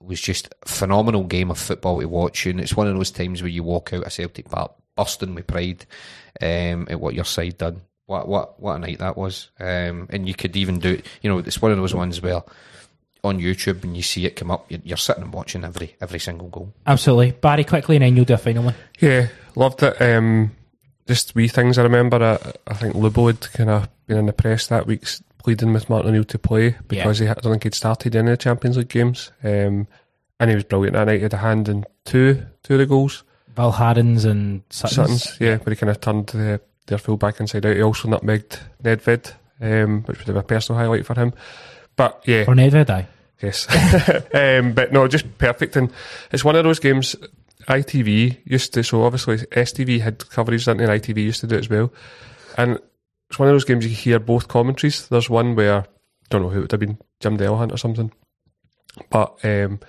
was 0.00 0.20
just 0.20 0.48
a 0.62 0.68
phenomenal 0.68 1.24
game 1.24 1.50
of 1.50 1.58
football 1.58 2.00
to 2.00 2.06
watch. 2.06 2.46
And 2.46 2.60
it's 2.60 2.76
one 2.76 2.86
of 2.86 2.94
those 2.94 3.10
times 3.10 3.42
where 3.42 3.50
you 3.50 3.62
walk 3.62 3.92
out 3.92 4.04
of 4.04 4.12
Celtic 4.12 4.48
Park 4.48 4.72
bursting 4.96 5.34
with 5.34 5.46
pride 5.46 5.84
um, 6.40 6.86
at 6.88 7.00
what 7.00 7.14
your 7.14 7.24
side 7.24 7.58
done. 7.58 7.82
What 8.06 8.28
what 8.28 8.60
what 8.60 8.76
a 8.76 8.78
night 8.78 8.98
that 8.98 9.16
was! 9.16 9.50
Um, 9.58 10.06
and 10.10 10.28
you 10.28 10.34
could 10.34 10.56
even 10.56 10.78
do 10.78 10.94
it. 10.94 11.06
You 11.22 11.30
know, 11.30 11.38
it's 11.38 11.60
one 11.60 11.72
of 11.72 11.78
those 11.78 11.94
ones 11.94 12.22
where 12.22 12.42
on 13.24 13.40
YouTube 13.40 13.82
and 13.82 13.96
you 13.96 14.02
see 14.02 14.24
it 14.26 14.36
come 14.36 14.50
up, 14.50 14.70
you're, 14.70 14.80
you're 14.84 14.96
sitting 14.96 15.24
and 15.24 15.32
watching 15.32 15.64
every 15.64 15.96
every 16.00 16.18
single 16.18 16.48
goal. 16.48 16.72
Absolutely. 16.86 17.32
Barry, 17.32 17.64
quickly, 17.64 17.96
and 17.96 18.04
then 18.04 18.16
you'll 18.16 18.24
do 18.24 18.34
a 18.34 18.38
final 18.38 18.64
one. 18.64 18.74
Yeah, 19.00 19.28
loved 19.54 19.82
it. 19.82 20.00
Um, 20.00 20.52
just 21.06 21.34
wee 21.34 21.48
things 21.48 21.78
I 21.78 21.82
remember. 21.82 22.22
I, 22.22 22.52
I 22.70 22.74
think 22.74 22.94
Lubo 22.94 23.26
had 23.26 23.52
kind 23.52 23.70
of 23.70 23.88
been 24.06 24.18
in 24.18 24.26
the 24.26 24.32
press 24.32 24.68
that 24.68 24.86
week 24.86 25.04
pleading 25.38 25.72
with 25.72 25.88
Martin 25.88 26.10
O'Neill 26.10 26.24
to 26.24 26.38
play 26.38 26.76
because 26.88 27.18
he 27.18 27.28
I 27.28 27.34
don't 27.34 27.52
think 27.52 27.64
he'd 27.64 27.74
started 27.74 28.16
any 28.16 28.30
of 28.30 28.38
the 28.38 28.42
Champions 28.42 28.76
League 28.76 28.88
games. 28.88 29.30
Um, 29.44 29.86
and 30.38 30.50
he 30.50 30.54
was 30.54 30.64
brilliant 30.64 30.94
that 30.94 31.04
night. 31.04 31.16
He 31.16 31.22
had 31.22 31.32
a 31.34 31.38
hand 31.38 31.68
in 31.68 31.84
two 32.04 32.44
two 32.62 32.74
of 32.74 32.78
the 32.80 32.86
goals. 32.86 33.24
Valgaeren's 33.56 34.24
and 34.24 34.62
Sutton's. 34.68 35.22
Sutton's, 35.22 35.40
yeah, 35.40 35.56
where 35.58 35.72
he 35.72 35.76
kind 35.76 35.90
of 35.90 36.00
turned 36.00 36.26
the, 36.26 36.60
their 36.86 36.98
full 36.98 37.16
back 37.16 37.40
inside 37.40 37.66
out. 37.66 37.76
He 37.76 37.82
also 37.82 38.08
nutmegged 38.08 38.60
Nedved, 38.82 39.34
um, 39.60 40.02
which 40.02 40.18
would 40.18 40.26
have 40.26 40.34
been 40.34 40.36
a 40.36 40.42
personal 40.42 40.78
highlight 40.78 41.06
for 41.06 41.14
him. 41.14 41.32
But 41.96 42.22
yeah, 42.26 42.44
For 42.44 42.54
Nedved, 42.54 42.90
aye. 42.90 43.08
Yes. 43.42 43.66
um, 44.34 44.72
but 44.72 44.92
no, 44.92 45.08
just 45.08 45.38
perfect. 45.38 45.76
And 45.76 45.92
it's 46.32 46.44
one 46.44 46.56
of 46.56 46.64
those 46.64 46.78
games 46.78 47.16
ITV 47.68 48.38
used 48.44 48.72
to, 48.74 48.82
so 48.82 49.02
obviously 49.02 49.38
STV 49.38 50.00
had 50.00 50.28
coverage, 50.30 50.64
didn't? 50.64 50.80
And 50.80 50.90
ITV 50.90 51.18
used 51.18 51.40
to 51.40 51.46
do 51.46 51.56
it 51.56 51.60
as 51.60 51.70
well. 51.70 51.92
And 52.56 52.78
it's 53.28 53.38
one 53.38 53.48
of 53.48 53.54
those 53.54 53.64
games 53.64 53.84
you 53.84 53.94
hear 53.94 54.18
both 54.18 54.48
commentaries. 54.48 55.08
There's 55.08 55.28
one 55.28 55.54
where, 55.54 55.80
I 55.80 55.84
don't 56.30 56.42
know 56.42 56.48
who 56.48 56.60
it 56.60 56.62
would 56.62 56.72
have 56.72 56.80
been, 56.80 56.98
Jim 57.20 57.36
Delahunt 57.36 57.72
or 57.72 57.76
something. 57.76 58.12
But 59.10 59.44
um, 59.44 59.80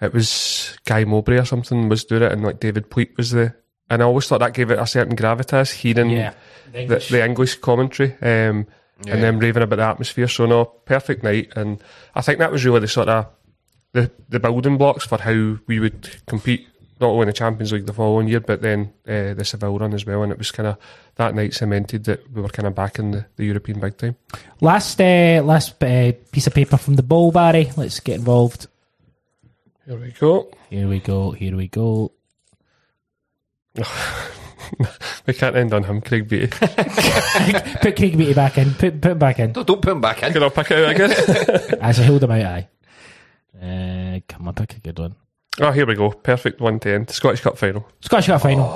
it 0.00 0.12
was 0.12 0.78
Guy 0.84 1.04
Mowbray 1.04 1.38
or 1.38 1.44
something 1.44 1.88
was 1.88 2.04
doing 2.04 2.22
it, 2.22 2.32
and 2.32 2.42
like 2.42 2.60
David 2.60 2.90
Pleat 2.90 3.16
was 3.16 3.30
the. 3.30 3.54
And 3.90 4.02
I 4.02 4.06
always 4.06 4.26
thought 4.26 4.38
that 4.38 4.54
gave 4.54 4.70
it 4.70 4.78
a 4.78 4.86
certain 4.86 5.14
gravitas, 5.16 5.72
hearing 5.72 6.10
Yeah. 6.10 6.32
the, 6.72 7.04
the 7.10 7.24
English 7.24 7.56
commentary 7.56 8.12
um, 8.22 8.66
and 9.06 9.22
then 9.22 9.38
raving 9.38 9.62
about 9.62 9.76
the 9.76 9.82
atmosphere. 9.84 10.28
So 10.28 10.46
no, 10.46 10.64
perfect 10.64 11.22
night, 11.22 11.52
and 11.56 11.82
I 12.14 12.22
think 12.22 12.38
that 12.38 12.50
was 12.52 12.64
really 12.64 12.80
the 12.80 12.88
sort 12.88 13.08
of 13.08 13.26
the 13.92 14.10
the 14.28 14.40
building 14.40 14.78
blocks 14.78 15.04
for 15.06 15.18
how 15.20 15.58
we 15.66 15.78
would 15.80 16.16
compete. 16.26 16.66
Not 17.00 17.08
only 17.08 17.22
in 17.22 17.26
the 17.26 17.32
Champions 17.32 17.72
League 17.72 17.86
the 17.86 17.92
following 17.92 18.28
year, 18.28 18.38
but 18.40 18.62
then 18.62 18.92
uh, 19.06 19.34
the 19.34 19.44
Seville 19.44 19.78
run 19.80 19.92
as 19.94 20.06
well. 20.06 20.22
And 20.22 20.30
it 20.30 20.38
was 20.38 20.52
kind 20.52 20.68
of 20.68 20.78
that 21.16 21.34
night 21.34 21.52
cemented 21.52 22.04
that 22.04 22.32
we 22.32 22.40
were 22.40 22.48
kind 22.48 22.68
of 22.68 22.74
back 22.76 23.00
in 23.00 23.10
the, 23.10 23.26
the 23.34 23.44
European 23.44 23.80
big 23.80 23.96
time. 23.98 24.14
Last, 24.60 25.00
uh, 25.00 25.42
last 25.44 25.82
uh, 25.82 26.12
piece 26.30 26.46
of 26.46 26.54
paper 26.54 26.76
from 26.76 26.94
the 26.94 27.02
ball, 27.02 27.32
Barry. 27.32 27.72
Let's 27.76 27.98
get 27.98 28.20
involved. 28.20 28.68
Here 29.86 29.98
we 29.98 30.12
go. 30.12 30.50
Here 30.70 30.88
we 30.88 31.00
go. 31.00 31.32
Here 31.32 31.56
we 31.56 31.66
go. 31.66 32.12
We 35.26 35.34
can't 35.34 35.56
end 35.56 35.72
on 35.72 35.84
him, 35.84 36.00
Craig 36.00 36.28
Beattie. 36.28 36.46
Put 36.58 37.96
Craig 37.96 38.16
Beattie 38.16 38.34
back 38.34 38.58
in. 38.58 38.74
Put, 38.74 39.00
put 39.00 39.12
him 39.12 39.18
back 39.18 39.38
in. 39.38 39.52
Don't, 39.52 39.66
don't 39.66 39.80
put 39.82 39.92
him 39.92 40.00
back 40.00 40.22
in. 40.22 40.32
Can 40.32 40.42
I 40.42 40.48
pick 40.48 40.70
it 40.70 40.84
out 40.84 40.90
again? 40.90 41.78
As 41.80 42.00
I 42.00 42.04
hold 42.04 42.22
him 42.24 42.30
out, 42.30 42.44
aye. 42.44 42.68
Uh, 43.60 44.20
come 44.28 44.48
on, 44.48 44.54
pick 44.54 44.76
a 44.76 44.80
good 44.80 44.98
one. 44.98 45.14
oh, 45.60 45.70
here 45.70 45.86
we 45.86 45.94
go. 45.94 46.10
Perfect 46.10 46.60
one 46.60 46.80
to 46.80 46.94
end. 46.94 47.10
Scottish 47.10 47.40
Cup 47.40 47.56
final. 47.56 47.86
Scottish 48.00 48.26
Cup 48.26 48.42
final. 48.42 48.68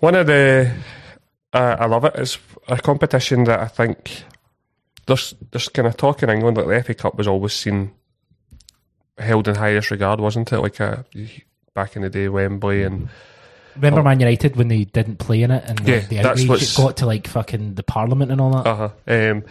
One 0.00 0.14
of 0.14 0.26
the, 0.26 0.72
uh, 1.52 1.76
I 1.78 1.86
love 1.86 2.04
it. 2.04 2.14
It's 2.16 2.38
a 2.68 2.76
competition 2.76 3.44
that 3.44 3.60
I 3.60 3.68
think 3.68 4.24
there's 5.06 5.34
there's 5.50 5.68
kind 5.68 5.88
of 5.88 5.96
talk 5.96 6.22
in 6.22 6.30
England 6.30 6.56
that 6.56 6.66
the 6.66 6.82
FA 6.82 6.94
Cup 6.94 7.16
was 7.16 7.28
always 7.28 7.52
seen 7.52 7.92
held 9.18 9.46
in 9.48 9.54
highest 9.56 9.90
regard, 9.90 10.20
wasn't 10.20 10.52
it? 10.52 10.60
Like 10.60 10.80
uh 10.80 11.02
back 11.74 11.96
in 11.96 12.02
the 12.02 12.10
day, 12.10 12.28
Wembley 12.28 12.82
and 12.82 13.08
Remember 13.76 14.02
Man 14.02 14.20
United 14.20 14.56
when 14.56 14.68
they 14.68 14.84
didn't 14.84 15.16
play 15.16 15.42
in 15.42 15.50
it 15.50 15.64
and 15.66 15.80
Yeah, 15.86 16.00
the, 16.00 16.18
the 16.18 16.28
outrage 16.28 16.62
it 16.62 16.74
got 16.76 16.96
to 16.98 17.06
like 17.06 17.26
fucking 17.26 17.74
the 17.74 17.82
Parliament 17.82 18.30
and 18.30 18.40
all 18.40 18.50
that? 18.52 18.66
uh 18.66 18.76
huh. 18.76 18.90
Um, 19.06 19.44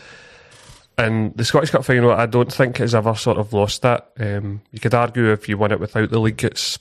and 0.97 1.35
the 1.35 1.45
Scottish 1.45 1.71
Cup 1.71 1.83
final, 1.85 2.11
I 2.11 2.25
don't 2.27 2.51
think 2.51 2.77
has 2.77 2.93
ever 2.93 3.15
sort 3.15 3.37
of 3.37 3.53
lost 3.53 3.81
that. 3.81 4.11
Um, 4.19 4.61
you 4.71 4.79
could 4.79 4.93
argue 4.93 5.31
if 5.31 5.49
you 5.49 5.57
win 5.57 5.71
it 5.71 5.79
without 5.79 6.09
the 6.11 6.19
league, 6.19 6.43
it's 6.43 6.77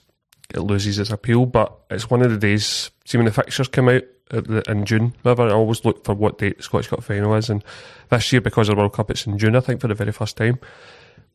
it 0.53 0.59
loses 0.59 0.99
its 0.99 1.09
appeal. 1.09 1.45
But 1.45 1.73
it's 1.89 2.09
one 2.09 2.21
of 2.21 2.29
the 2.29 2.37
days. 2.37 2.91
See 3.05 3.17
when 3.17 3.25
the 3.25 3.31
fixtures 3.31 3.67
come 3.69 3.89
out 3.89 4.03
at 4.29 4.45
the, 4.47 4.63
in 4.69 4.85
June. 4.85 5.13
Whatever, 5.23 5.47
I 5.47 5.53
always 5.53 5.83
look 5.85 6.05
for 6.05 6.13
what 6.13 6.37
date 6.37 6.57
the 6.57 6.63
Scottish 6.63 6.89
Cup 6.89 7.03
final 7.03 7.33
is, 7.35 7.49
and 7.49 7.63
this 8.09 8.31
year 8.31 8.41
because 8.41 8.69
of 8.69 8.75
the 8.75 8.79
World 8.79 8.93
Cup, 8.93 9.09
it's 9.09 9.25
in 9.25 9.37
June. 9.39 9.55
I 9.55 9.61
think 9.61 9.81
for 9.81 9.87
the 9.87 9.95
very 9.95 10.11
first 10.11 10.37
time. 10.37 10.59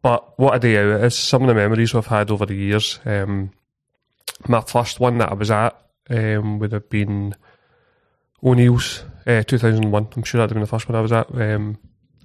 But 0.03 0.39
what 0.39 0.55
a 0.55 0.59
day 0.61 0.77
out 0.77 1.01
it 1.01 1.05
is! 1.07 1.17
Some 1.17 1.43
of 1.43 1.49
the 1.49 1.55
memories 1.55 1.93
we've 1.95 2.07
had 2.07 2.31
over 2.31 2.47
the 2.47 2.55
years. 2.55 3.01
Um, 3.05 3.51
my 4.47 4.61
first 4.61 5.01
one 5.01 5.19
that 5.19 5.31
I 5.31 5.35
was 5.35 5.51
at 5.51 5.77
um, 6.11 6.59
would 6.59 6.73
have 6.73 6.89
been 6.89 7.35
O'Neill's 8.43 9.05
uh, 9.27 9.43
2001. 9.43 10.09
I'm 10.17 10.23
sure 10.23 10.39
that'd 10.39 10.51
have 10.51 10.55
been 10.55 10.61
the 10.61 10.67
first 10.67 10.89
one 10.89 10.97
I 10.97 11.01
was 11.01 11.13
at. 11.13 11.31
Um, 11.35 11.79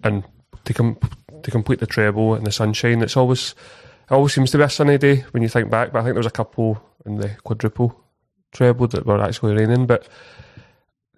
and 0.04 0.24
to 0.66 0.74
com- 0.74 0.98
to 1.44 1.52
complete 1.52 1.80
the 1.80 1.88
treble 1.88 2.36
and 2.36 2.46
the 2.46 2.52
sunshine, 2.52 3.02
it's 3.02 3.18
always 3.18 3.56
it 4.10 4.12
always 4.14 4.34
seems 4.34 4.52
to 4.52 4.58
be 4.58 4.64
a 4.64 4.70
sunny 4.70 4.98
day 4.98 5.26
when 5.32 5.44
you 5.44 5.50
think 5.50 5.70
back. 5.70 5.92
But 5.92 6.00
I 6.00 6.02
think 6.04 6.14
there 6.16 6.20
was 6.20 6.26
a 6.26 6.32
couple 6.32 6.82
in 7.06 7.18
the 7.18 7.30
quadruple 7.44 8.00
treble 8.52 8.88
that 8.88 9.06
were 9.06 9.22
actually 9.22 9.56
raining. 9.56 9.86
But 9.88 10.08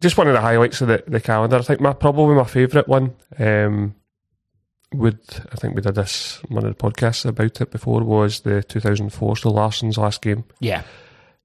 just 0.01 0.17
one 0.17 0.27
of 0.27 0.33
the 0.33 0.41
highlights 0.41 0.81
of 0.81 0.87
the, 0.89 1.03
the 1.07 1.19
calendar. 1.21 1.57
I 1.57 1.61
think 1.61 1.81
my 1.81 1.93
probably 1.93 2.35
my 2.35 2.43
favourite 2.45 2.87
one. 2.87 3.15
Um, 3.39 3.95
would 4.93 5.19
I 5.51 5.55
think 5.55 5.73
we 5.75 5.81
did 5.81 5.95
this 5.95 6.39
one 6.49 6.63
of 6.63 6.77
the 6.77 6.83
podcasts 6.83 7.25
about 7.25 7.59
it 7.59 7.71
before 7.71 8.03
was 8.03 8.41
the 8.41 8.61
2004 8.61 9.37
so 9.37 9.49
Larsson's 9.49 9.97
last 9.97 10.21
game 10.21 10.43
Yeah. 10.59 10.83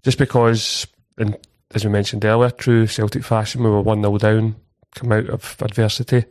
just 0.03 0.19
because, 0.19 0.87
and 1.19 1.37
as 1.75 1.85
we 1.85 1.91
mentioned 1.91 2.25
earlier, 2.25 2.51
true 2.51 2.87
Celtic 2.87 3.25
fashion, 3.25 3.63
we 3.63 3.71
were 3.71 3.83
1 3.83 4.03
0 4.03 4.19
down, 4.19 4.57
come 4.95 5.13
out 5.13 5.29
of 5.29 5.57
adversity. 5.61 6.25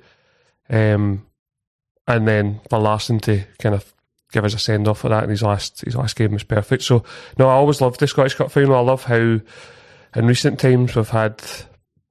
Um, 0.69 1.25
and 2.07 2.27
then 2.27 2.61
for 2.69 2.79
Larsson 2.79 3.19
to 3.21 3.43
kind 3.59 3.75
of 3.75 3.93
give 4.31 4.45
us 4.45 4.53
a 4.53 4.59
send 4.59 4.87
off 4.87 4.99
for 4.99 5.09
that 5.09 5.23
in 5.23 5.29
his 5.29 5.43
last 5.43 5.81
his 5.81 5.95
last 5.95 6.15
game 6.15 6.33
was 6.33 6.43
perfect. 6.43 6.83
So, 6.83 7.03
no, 7.37 7.47
I 7.47 7.53
always 7.53 7.81
loved 7.81 7.99
the 7.99 8.07
Scottish 8.07 8.35
Cup 8.35 8.51
final. 8.51 8.75
I 8.75 8.79
love 8.79 9.03
how 9.03 9.15
in 10.15 10.25
recent 10.25 10.59
times 10.59 10.95
we've 10.95 11.09
had, 11.09 11.41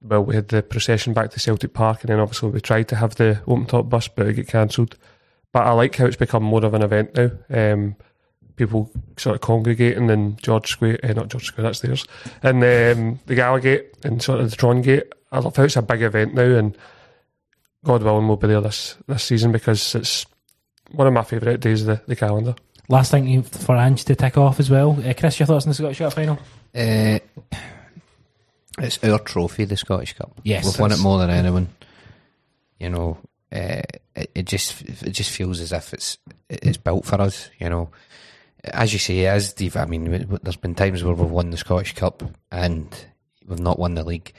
well, 0.01 0.23
we 0.23 0.35
had 0.35 0.47
the 0.47 0.63
procession 0.63 1.13
back 1.13 1.31
to 1.31 1.39
Celtic 1.39 1.73
Park, 1.73 2.01
and 2.01 2.09
then 2.09 2.19
obviously 2.19 2.49
we 2.49 2.61
tried 2.61 2.87
to 2.89 2.95
have 2.95 3.15
the 3.15 3.41
open 3.47 3.65
top 3.65 3.89
bus, 3.89 4.07
but 4.07 4.27
it 4.27 4.33
got 4.33 4.47
cancelled. 4.47 4.95
But 5.51 5.65
I 5.65 5.71
like 5.71 5.95
how 5.95 6.05
it's 6.05 6.15
become 6.15 6.43
more 6.43 6.63
of 6.63 6.73
an 6.73 6.83
event 6.83 7.15
now. 7.15 7.31
Um, 7.49 7.95
people 8.57 8.91
sort 9.15 9.35
of 9.35 9.41
congregating 9.41 10.09
in 10.09 10.35
George 10.37 10.67
Square, 10.67 10.99
eh, 11.03 11.13
not 11.13 11.29
George 11.29 11.45
Square, 11.45 11.63
that's 11.63 11.79
theirs, 11.79 12.05
and 12.43 12.57
um, 12.57 13.19
the 13.25 13.35
Gallowgate 13.35 14.03
and 14.03 14.21
sort 14.21 14.41
of 14.41 14.51
the 14.51 14.57
Trongate. 14.57 15.11
I 15.31 15.39
love 15.39 15.55
how 15.55 15.63
it's 15.63 15.75
a 15.75 15.81
big 15.81 16.01
event 16.01 16.33
now, 16.33 16.41
and 16.41 16.77
God 17.85 18.03
willing, 18.03 18.27
we'll 18.27 18.37
be 18.37 18.47
there 18.47 18.61
this, 18.61 18.95
this 19.07 19.23
season 19.23 19.51
because 19.51 19.95
it's 19.95 20.25
one 20.91 21.07
of 21.07 21.13
my 21.13 21.23
favourite 21.23 21.59
days 21.59 21.81
of 21.81 21.87
the, 21.87 22.01
the 22.07 22.15
calendar. 22.15 22.55
Last 22.89 23.11
thing 23.11 23.43
for 23.43 23.75
Ange 23.75 24.05
to 24.05 24.15
tick 24.15 24.37
off 24.37 24.59
as 24.59 24.69
well. 24.69 24.97
Uh, 25.05 25.13
Chris, 25.13 25.39
your 25.39 25.47
thoughts 25.47 25.65
on 25.65 25.69
the 25.69 25.75
Scottish 25.75 25.97
Cup 25.97 26.13
final? 26.13 26.39
Uh, 26.73 27.19
it's 28.79 29.03
our 29.03 29.19
trophy, 29.19 29.65
the 29.65 29.75
Scottish 29.75 30.13
Cup. 30.13 30.39
Yes, 30.43 30.65
we've 30.65 30.79
won 30.79 30.91
it 30.91 30.99
more 30.99 31.19
than 31.19 31.29
anyone. 31.29 31.67
You 32.79 32.89
know, 32.89 33.17
uh, 33.51 33.81
it, 34.15 34.31
it 34.35 34.45
just 34.45 34.81
it 34.83 35.11
just 35.11 35.31
feels 35.31 35.59
as 35.59 35.73
if 35.73 35.93
it's 35.93 36.17
it's 36.49 36.77
built 36.77 37.05
for 37.05 37.19
us. 37.19 37.49
You 37.59 37.69
know, 37.69 37.89
as 38.63 38.93
you 38.93 38.99
say, 38.99 39.25
as 39.25 39.49
Steve. 39.49 39.77
I 39.77 39.85
mean, 39.85 40.39
there's 40.41 40.55
been 40.55 40.75
times 40.75 41.03
where 41.03 41.13
we've 41.13 41.29
won 41.29 41.51
the 41.51 41.57
Scottish 41.57 41.93
Cup 41.93 42.23
and 42.51 42.87
we've 43.47 43.59
not 43.59 43.79
won 43.79 43.95
the 43.95 44.03
league, 44.03 44.33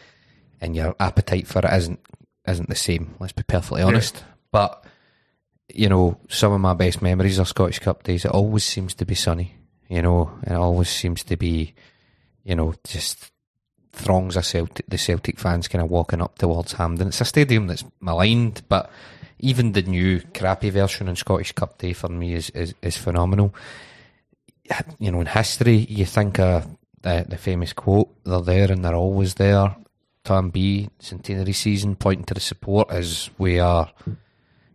and 0.61 0.75
your 0.75 0.95
appetite 1.01 1.47
for 1.47 1.61
it 1.61 1.73
isn't 1.73 2.01
isn't 2.47 2.69
the 2.69 2.75
same. 2.75 3.15
Let's 3.19 3.33
be 3.33 3.43
perfectly 3.43 3.83
honest. 3.83 4.25
But 4.51 4.85
you 5.73 5.89
know, 5.89 6.19
some 6.29 6.53
of 6.53 6.61
my 6.61 6.75
best 6.75 7.03
memories 7.03 7.39
are 7.39 7.45
Scottish 7.45 7.79
Cup 7.79 8.03
days. 8.03 8.25
It 8.25 8.31
always 8.31 8.65
seems 8.65 8.95
to 8.95 9.05
be 9.05 9.15
sunny. 9.15 9.55
You 9.89 10.03
know, 10.03 10.31
and 10.43 10.55
it 10.55 10.59
always 10.59 10.91
seems 10.91 11.25
to 11.25 11.37
be, 11.37 11.75
you 12.45 12.55
know, 12.55 12.75
just 12.85 13.33
throngs 13.93 14.37
of 14.37 14.45
Celtic, 14.45 14.87
the 14.87 14.99
Celtic 14.99 15.39
fans 15.39 15.67
kind 15.67 15.83
of 15.83 15.91
walking 15.91 16.21
up 16.21 16.39
towards 16.39 16.73
Hampden. 16.73 17.09
It's 17.09 17.23
a 17.23 17.25
stadium 17.25 17.67
that's 17.67 17.85
maligned, 18.01 18.63
but 18.69 18.91
even 19.39 19.73
the 19.73 19.83
new 19.83 20.21
crappy 20.35 20.71
version 20.71 21.09
on 21.09 21.17
Scottish 21.17 21.53
Cup 21.53 21.79
Day 21.79 21.95
for 21.95 22.09
me 22.09 22.35
is, 22.35 22.51
is, 22.51 22.75
is 22.83 22.97
phenomenal. 22.99 23.55
You 24.99 25.13
know, 25.13 25.21
in 25.21 25.27
history, 25.27 25.77
you 25.77 26.05
think 26.05 26.39
of 26.39 26.67
the, 27.03 27.27
the 27.29 27.39
famous 27.39 27.73
quote, 27.73 28.11
they're 28.25 28.41
there 28.41 28.73
and 28.73 28.85
they're 28.85 28.95
always 28.95 29.35
there. 29.35 29.75
Plan 30.25 30.51
B, 30.51 30.91
centenary 30.99 31.53
season, 31.53 31.97
pointing 31.97 32.25
to 32.27 32.35
the 32.35 32.41
support 32.41 32.91
as 32.91 33.31
we 33.39 33.59
are, 33.61 33.91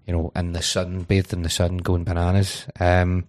you 0.08 0.14
know, 0.14 0.32
in 0.36 0.54
the 0.54 0.62
sun, 0.62 1.04
bathed 1.04 1.34
in 1.34 1.44
the 1.44 1.50
sun, 1.50 1.78
going 1.78 2.04
bananas. 2.04 2.66
Um, 2.80 3.26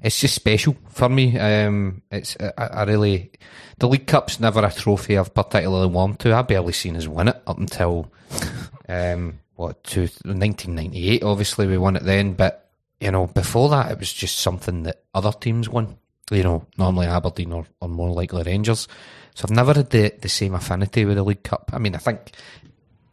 it's 0.00 0.20
just 0.20 0.34
special 0.34 0.76
for 0.90 1.08
me. 1.08 1.38
Um, 1.38 2.02
it's 2.10 2.36
I, 2.40 2.52
I, 2.64 2.82
really 2.84 3.32
the 3.78 3.88
League 3.88 4.06
Cup's 4.06 4.38
never 4.38 4.64
a 4.64 4.70
trophy 4.70 5.18
I've 5.18 5.34
particularly 5.34 5.88
warmed 5.88 6.20
to. 6.20 6.34
I 6.34 6.42
barely 6.42 6.72
seen 6.72 6.96
us 6.96 7.08
win 7.08 7.28
it 7.28 7.42
up 7.46 7.58
until 7.58 8.12
um, 8.88 9.40
what 9.56 9.82
to 9.84 10.02
1998. 10.02 11.22
Obviously, 11.22 11.66
we 11.66 11.78
won 11.78 11.96
it 11.96 12.04
then, 12.04 12.34
but 12.34 12.65
you 13.00 13.10
know 13.10 13.26
before 13.26 13.68
that 13.70 13.92
it 13.92 13.98
was 13.98 14.12
just 14.12 14.38
something 14.38 14.84
that 14.84 15.02
other 15.14 15.32
teams 15.32 15.68
won. 15.68 15.98
You 16.30 16.42
know, 16.42 16.66
normally 16.76 17.06
Aberdeen 17.06 17.52
or, 17.52 17.66
or 17.80 17.88
more 17.88 18.10
likely 18.10 18.42
Rangers. 18.42 18.88
So 19.34 19.44
I've 19.44 19.54
never 19.54 19.74
had 19.74 19.90
the, 19.90 20.12
the 20.20 20.28
same 20.28 20.54
affinity 20.54 21.04
with 21.04 21.16
the 21.16 21.22
League 21.22 21.44
Cup. 21.44 21.70
I 21.72 21.78
mean, 21.78 21.94
I 21.94 21.98
think 21.98 22.32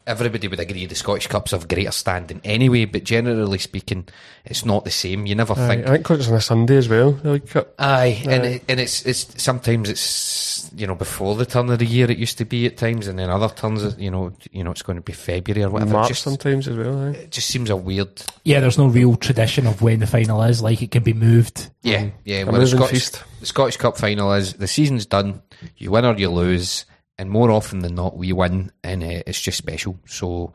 everybody 0.05 0.47
would 0.47 0.59
agree 0.59 0.85
the 0.85 0.95
Scottish 0.95 1.27
Cups 1.27 1.51
have 1.51 1.67
greater 1.67 1.91
standing 1.91 2.41
anyway, 2.43 2.85
but 2.85 3.03
generally 3.03 3.57
speaking, 3.57 4.07
it's 4.45 4.65
not 4.65 4.83
the 4.83 4.91
same. 4.91 5.25
You 5.25 5.35
never 5.35 5.53
Aye, 5.53 5.67
think. 5.67 5.87
I 5.87 5.91
think 5.91 6.05
'cause 6.05 6.19
it's 6.19 6.29
on 6.29 6.35
a 6.35 6.41
Sunday 6.41 6.77
as 6.77 6.89
well. 6.89 7.11
The 7.11 7.31
League 7.31 7.47
Cup. 7.47 7.73
Aye, 7.79 8.23
and 8.27 8.45
it, 8.45 8.63
and 8.67 8.79
it's 8.79 9.05
it's 9.05 9.41
sometimes 9.41 9.89
it's 9.89 10.69
you 10.75 10.87
know 10.87 10.95
before 10.95 11.35
the 11.35 11.45
turn 11.45 11.69
of 11.69 11.79
the 11.79 11.85
year 11.85 12.09
it 12.09 12.17
used 12.17 12.37
to 12.39 12.45
be 12.45 12.65
at 12.65 12.77
times, 12.77 13.07
and 13.07 13.17
then 13.17 13.29
other 13.29 13.49
turns 13.49 13.95
you 13.97 14.11
know 14.11 14.33
you 14.51 14.63
know 14.63 14.71
it's 14.71 14.81
going 14.81 14.97
to 14.97 15.01
be 15.01 15.13
February 15.13 15.63
or 15.63 15.69
whatever. 15.69 15.91
It 15.91 15.93
March 15.93 16.07
just, 16.09 16.23
sometimes 16.23 16.67
as 16.67 16.77
well. 16.77 17.07
Aye. 17.07 17.11
it 17.11 17.31
just 17.31 17.47
seems 17.47 17.69
a 17.69 17.75
weird. 17.75 18.23
Yeah, 18.43 18.59
there's 18.59 18.77
no 18.77 18.87
real 18.87 19.15
tradition 19.15 19.67
of 19.67 19.81
when 19.81 19.99
the 19.99 20.07
final 20.07 20.41
is. 20.43 20.61
Like 20.61 20.81
it 20.81 20.91
can 20.91 21.03
be 21.03 21.13
moved. 21.13 21.69
Yeah, 21.81 22.03
mm. 22.03 22.11
yeah. 22.25 22.39
A 22.41 22.45
Where 22.45 22.59
the 22.59 22.67
Scottish, 22.67 23.09
the 23.09 23.45
Scottish 23.45 23.77
Cup 23.77 23.97
final 23.97 24.33
is 24.33 24.53
the 24.53 24.67
season's 24.67 25.05
done. 25.05 25.41
You 25.77 25.91
win 25.91 26.05
or 26.05 26.15
you 26.15 26.29
lose, 26.29 26.85
and 27.17 27.29
more 27.29 27.51
often 27.51 27.79
than 27.79 27.95
not, 27.95 28.17
we 28.17 28.31
win, 28.33 28.71
and 28.83 29.03
uh, 29.03 29.23
it's 29.27 29.41
just 29.41 29.57
special. 29.57 29.99
So, 30.05 30.53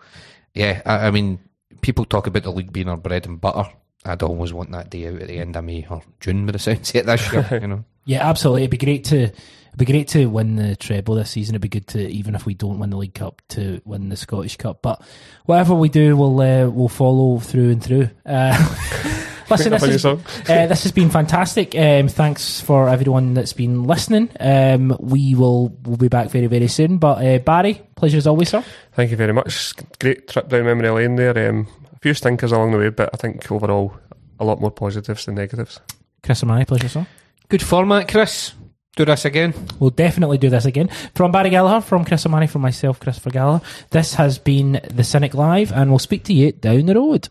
yeah, 0.55 0.83
I, 0.85 1.07
I 1.07 1.11
mean, 1.11 1.39
people 1.81 2.05
talk 2.05 2.27
about 2.27 2.43
the 2.43 2.53
league 2.53 2.73
being 2.73 2.89
our 2.89 2.97
bread 2.97 3.27
and 3.27 3.41
butter. 3.41 3.71
I'd 4.05 4.23
always 4.23 4.53
want 4.53 4.73
that 4.73 4.91
day 4.91 5.09
out 5.09 5.21
at 5.21 5.29
the 5.29 5.39
end 5.39 5.57
of 5.57 5.65
May 5.65 5.87
or 5.89 6.03
June, 6.21 6.47
with 6.47 6.55
the 6.55 6.59
sounds 6.59 6.95
of 6.95 7.07
this 7.07 7.33
year. 7.33 7.59
You 7.61 7.67
know, 7.67 7.85
Yeah, 8.09 8.27
absolutely. 8.27 8.63
It'd 8.63 8.71
be 8.71 8.79
great 8.79 9.05
to 9.05 9.25
it'd 9.25 9.77
be 9.77 9.85
great 9.85 10.09
to 10.09 10.25
win 10.27 10.57
the 10.57 10.77
treble 10.77 11.15
this 11.15 11.31
season. 11.31 11.55
It'd 11.55 11.61
be 11.61 11.69
good 11.69 11.87
to 11.89 12.09
even 12.09 12.35
if 12.35 12.47
we 12.47 12.55
don't 12.55 12.79
win 12.79 12.89
the 12.89 12.97
League 12.97 13.13
Cup 13.13 13.43
to 13.51 13.83
win 13.85 14.09
the 14.09 14.17
Scottish 14.17 14.57
Cup. 14.57 14.81
But 14.81 15.03
whatever 15.45 15.75
we 15.75 15.91
do, 15.91 16.17
we'll 16.17 16.41
uh, 16.41 16.71
we'll 16.71 16.89
follow 16.89 17.39
through 17.39 17.71
and 17.73 17.85
through. 17.85 18.09
Uh, 18.25 18.57
listen, 19.51 19.73
this 19.73 19.83
is, 19.83 20.05
uh, 20.05 20.17
this 20.47 20.83
has 20.83 20.93
been 20.93 21.11
fantastic. 21.11 21.75
Um, 21.75 22.09
thanks 22.09 22.61
for 22.61 22.89
everyone 22.89 23.35
that's 23.35 23.53
been 23.53 23.85
listening. 23.85 24.31
Um, 24.41 24.97
we 25.01 25.35
will 25.35 25.69
we'll 25.85 25.97
be 25.97 26.09
back 26.09 26.31
very 26.31 26.47
very 26.47 26.69
soon. 26.69 26.99
But 26.99 27.25
uh, 27.25 27.39
Barry, 27.39 27.81
pleasure 27.97 28.19
as 28.19 28.27
always, 28.27 28.49
sir. 28.51 28.65
Thank 28.93 29.11
you 29.11 29.17
very 29.17 29.33
much. 29.33 29.75
Great 29.99 30.29
trip 30.29 30.49
down 30.49 30.65
memory 30.65 30.91
lane 30.91 31.17
there. 31.17 31.49
Um, 31.49 31.67
a 31.95 31.99
few 31.99 32.15
stinkers 32.15 32.53
along 32.53 32.73
the 32.73 32.79
way, 32.79 32.91
but 32.91 33.11
I 33.13 33.17
think 33.17 33.51
overall 33.51 33.95
a 34.39 34.45
lot 34.45 34.61
more 34.61 34.71
positives 34.71 35.27
than 35.27 35.35
negatives. 35.35 35.81
Chris 36.23 36.43
and 36.43 36.53
I, 36.53 36.65
pleasure, 36.65 36.89
sir. 36.89 37.07
good 37.49 37.63
format, 37.63 38.09
Chris. 38.09 38.55
Do 38.97 39.05
this 39.05 39.25
again. 39.25 39.55
We'll 39.79 39.91
definitely 39.91 40.39
do 40.39 40.51
this 40.51 40.65
again. 40.65 40.89
From 41.15 41.31
Barry 41.31 41.51
Gallagher, 41.51 41.81
from 41.81 42.05
Chris 42.05 42.27
O'Mani, 42.27 42.49
from 42.49 42.63
myself, 42.63 42.99
Christopher 42.99 43.31
Gallagher. 43.31 43.65
This 43.91 44.15
has 44.15 44.39
been 44.39 44.81
the 44.91 45.05
Cynic 45.05 45.35
Live, 45.35 45.71
and 45.73 45.91
we'll 45.91 46.01
speak 46.01 46.25
to 46.25 46.33
you 46.33 46.51
down 46.51 46.87
the 46.87 46.97
road. 46.97 47.29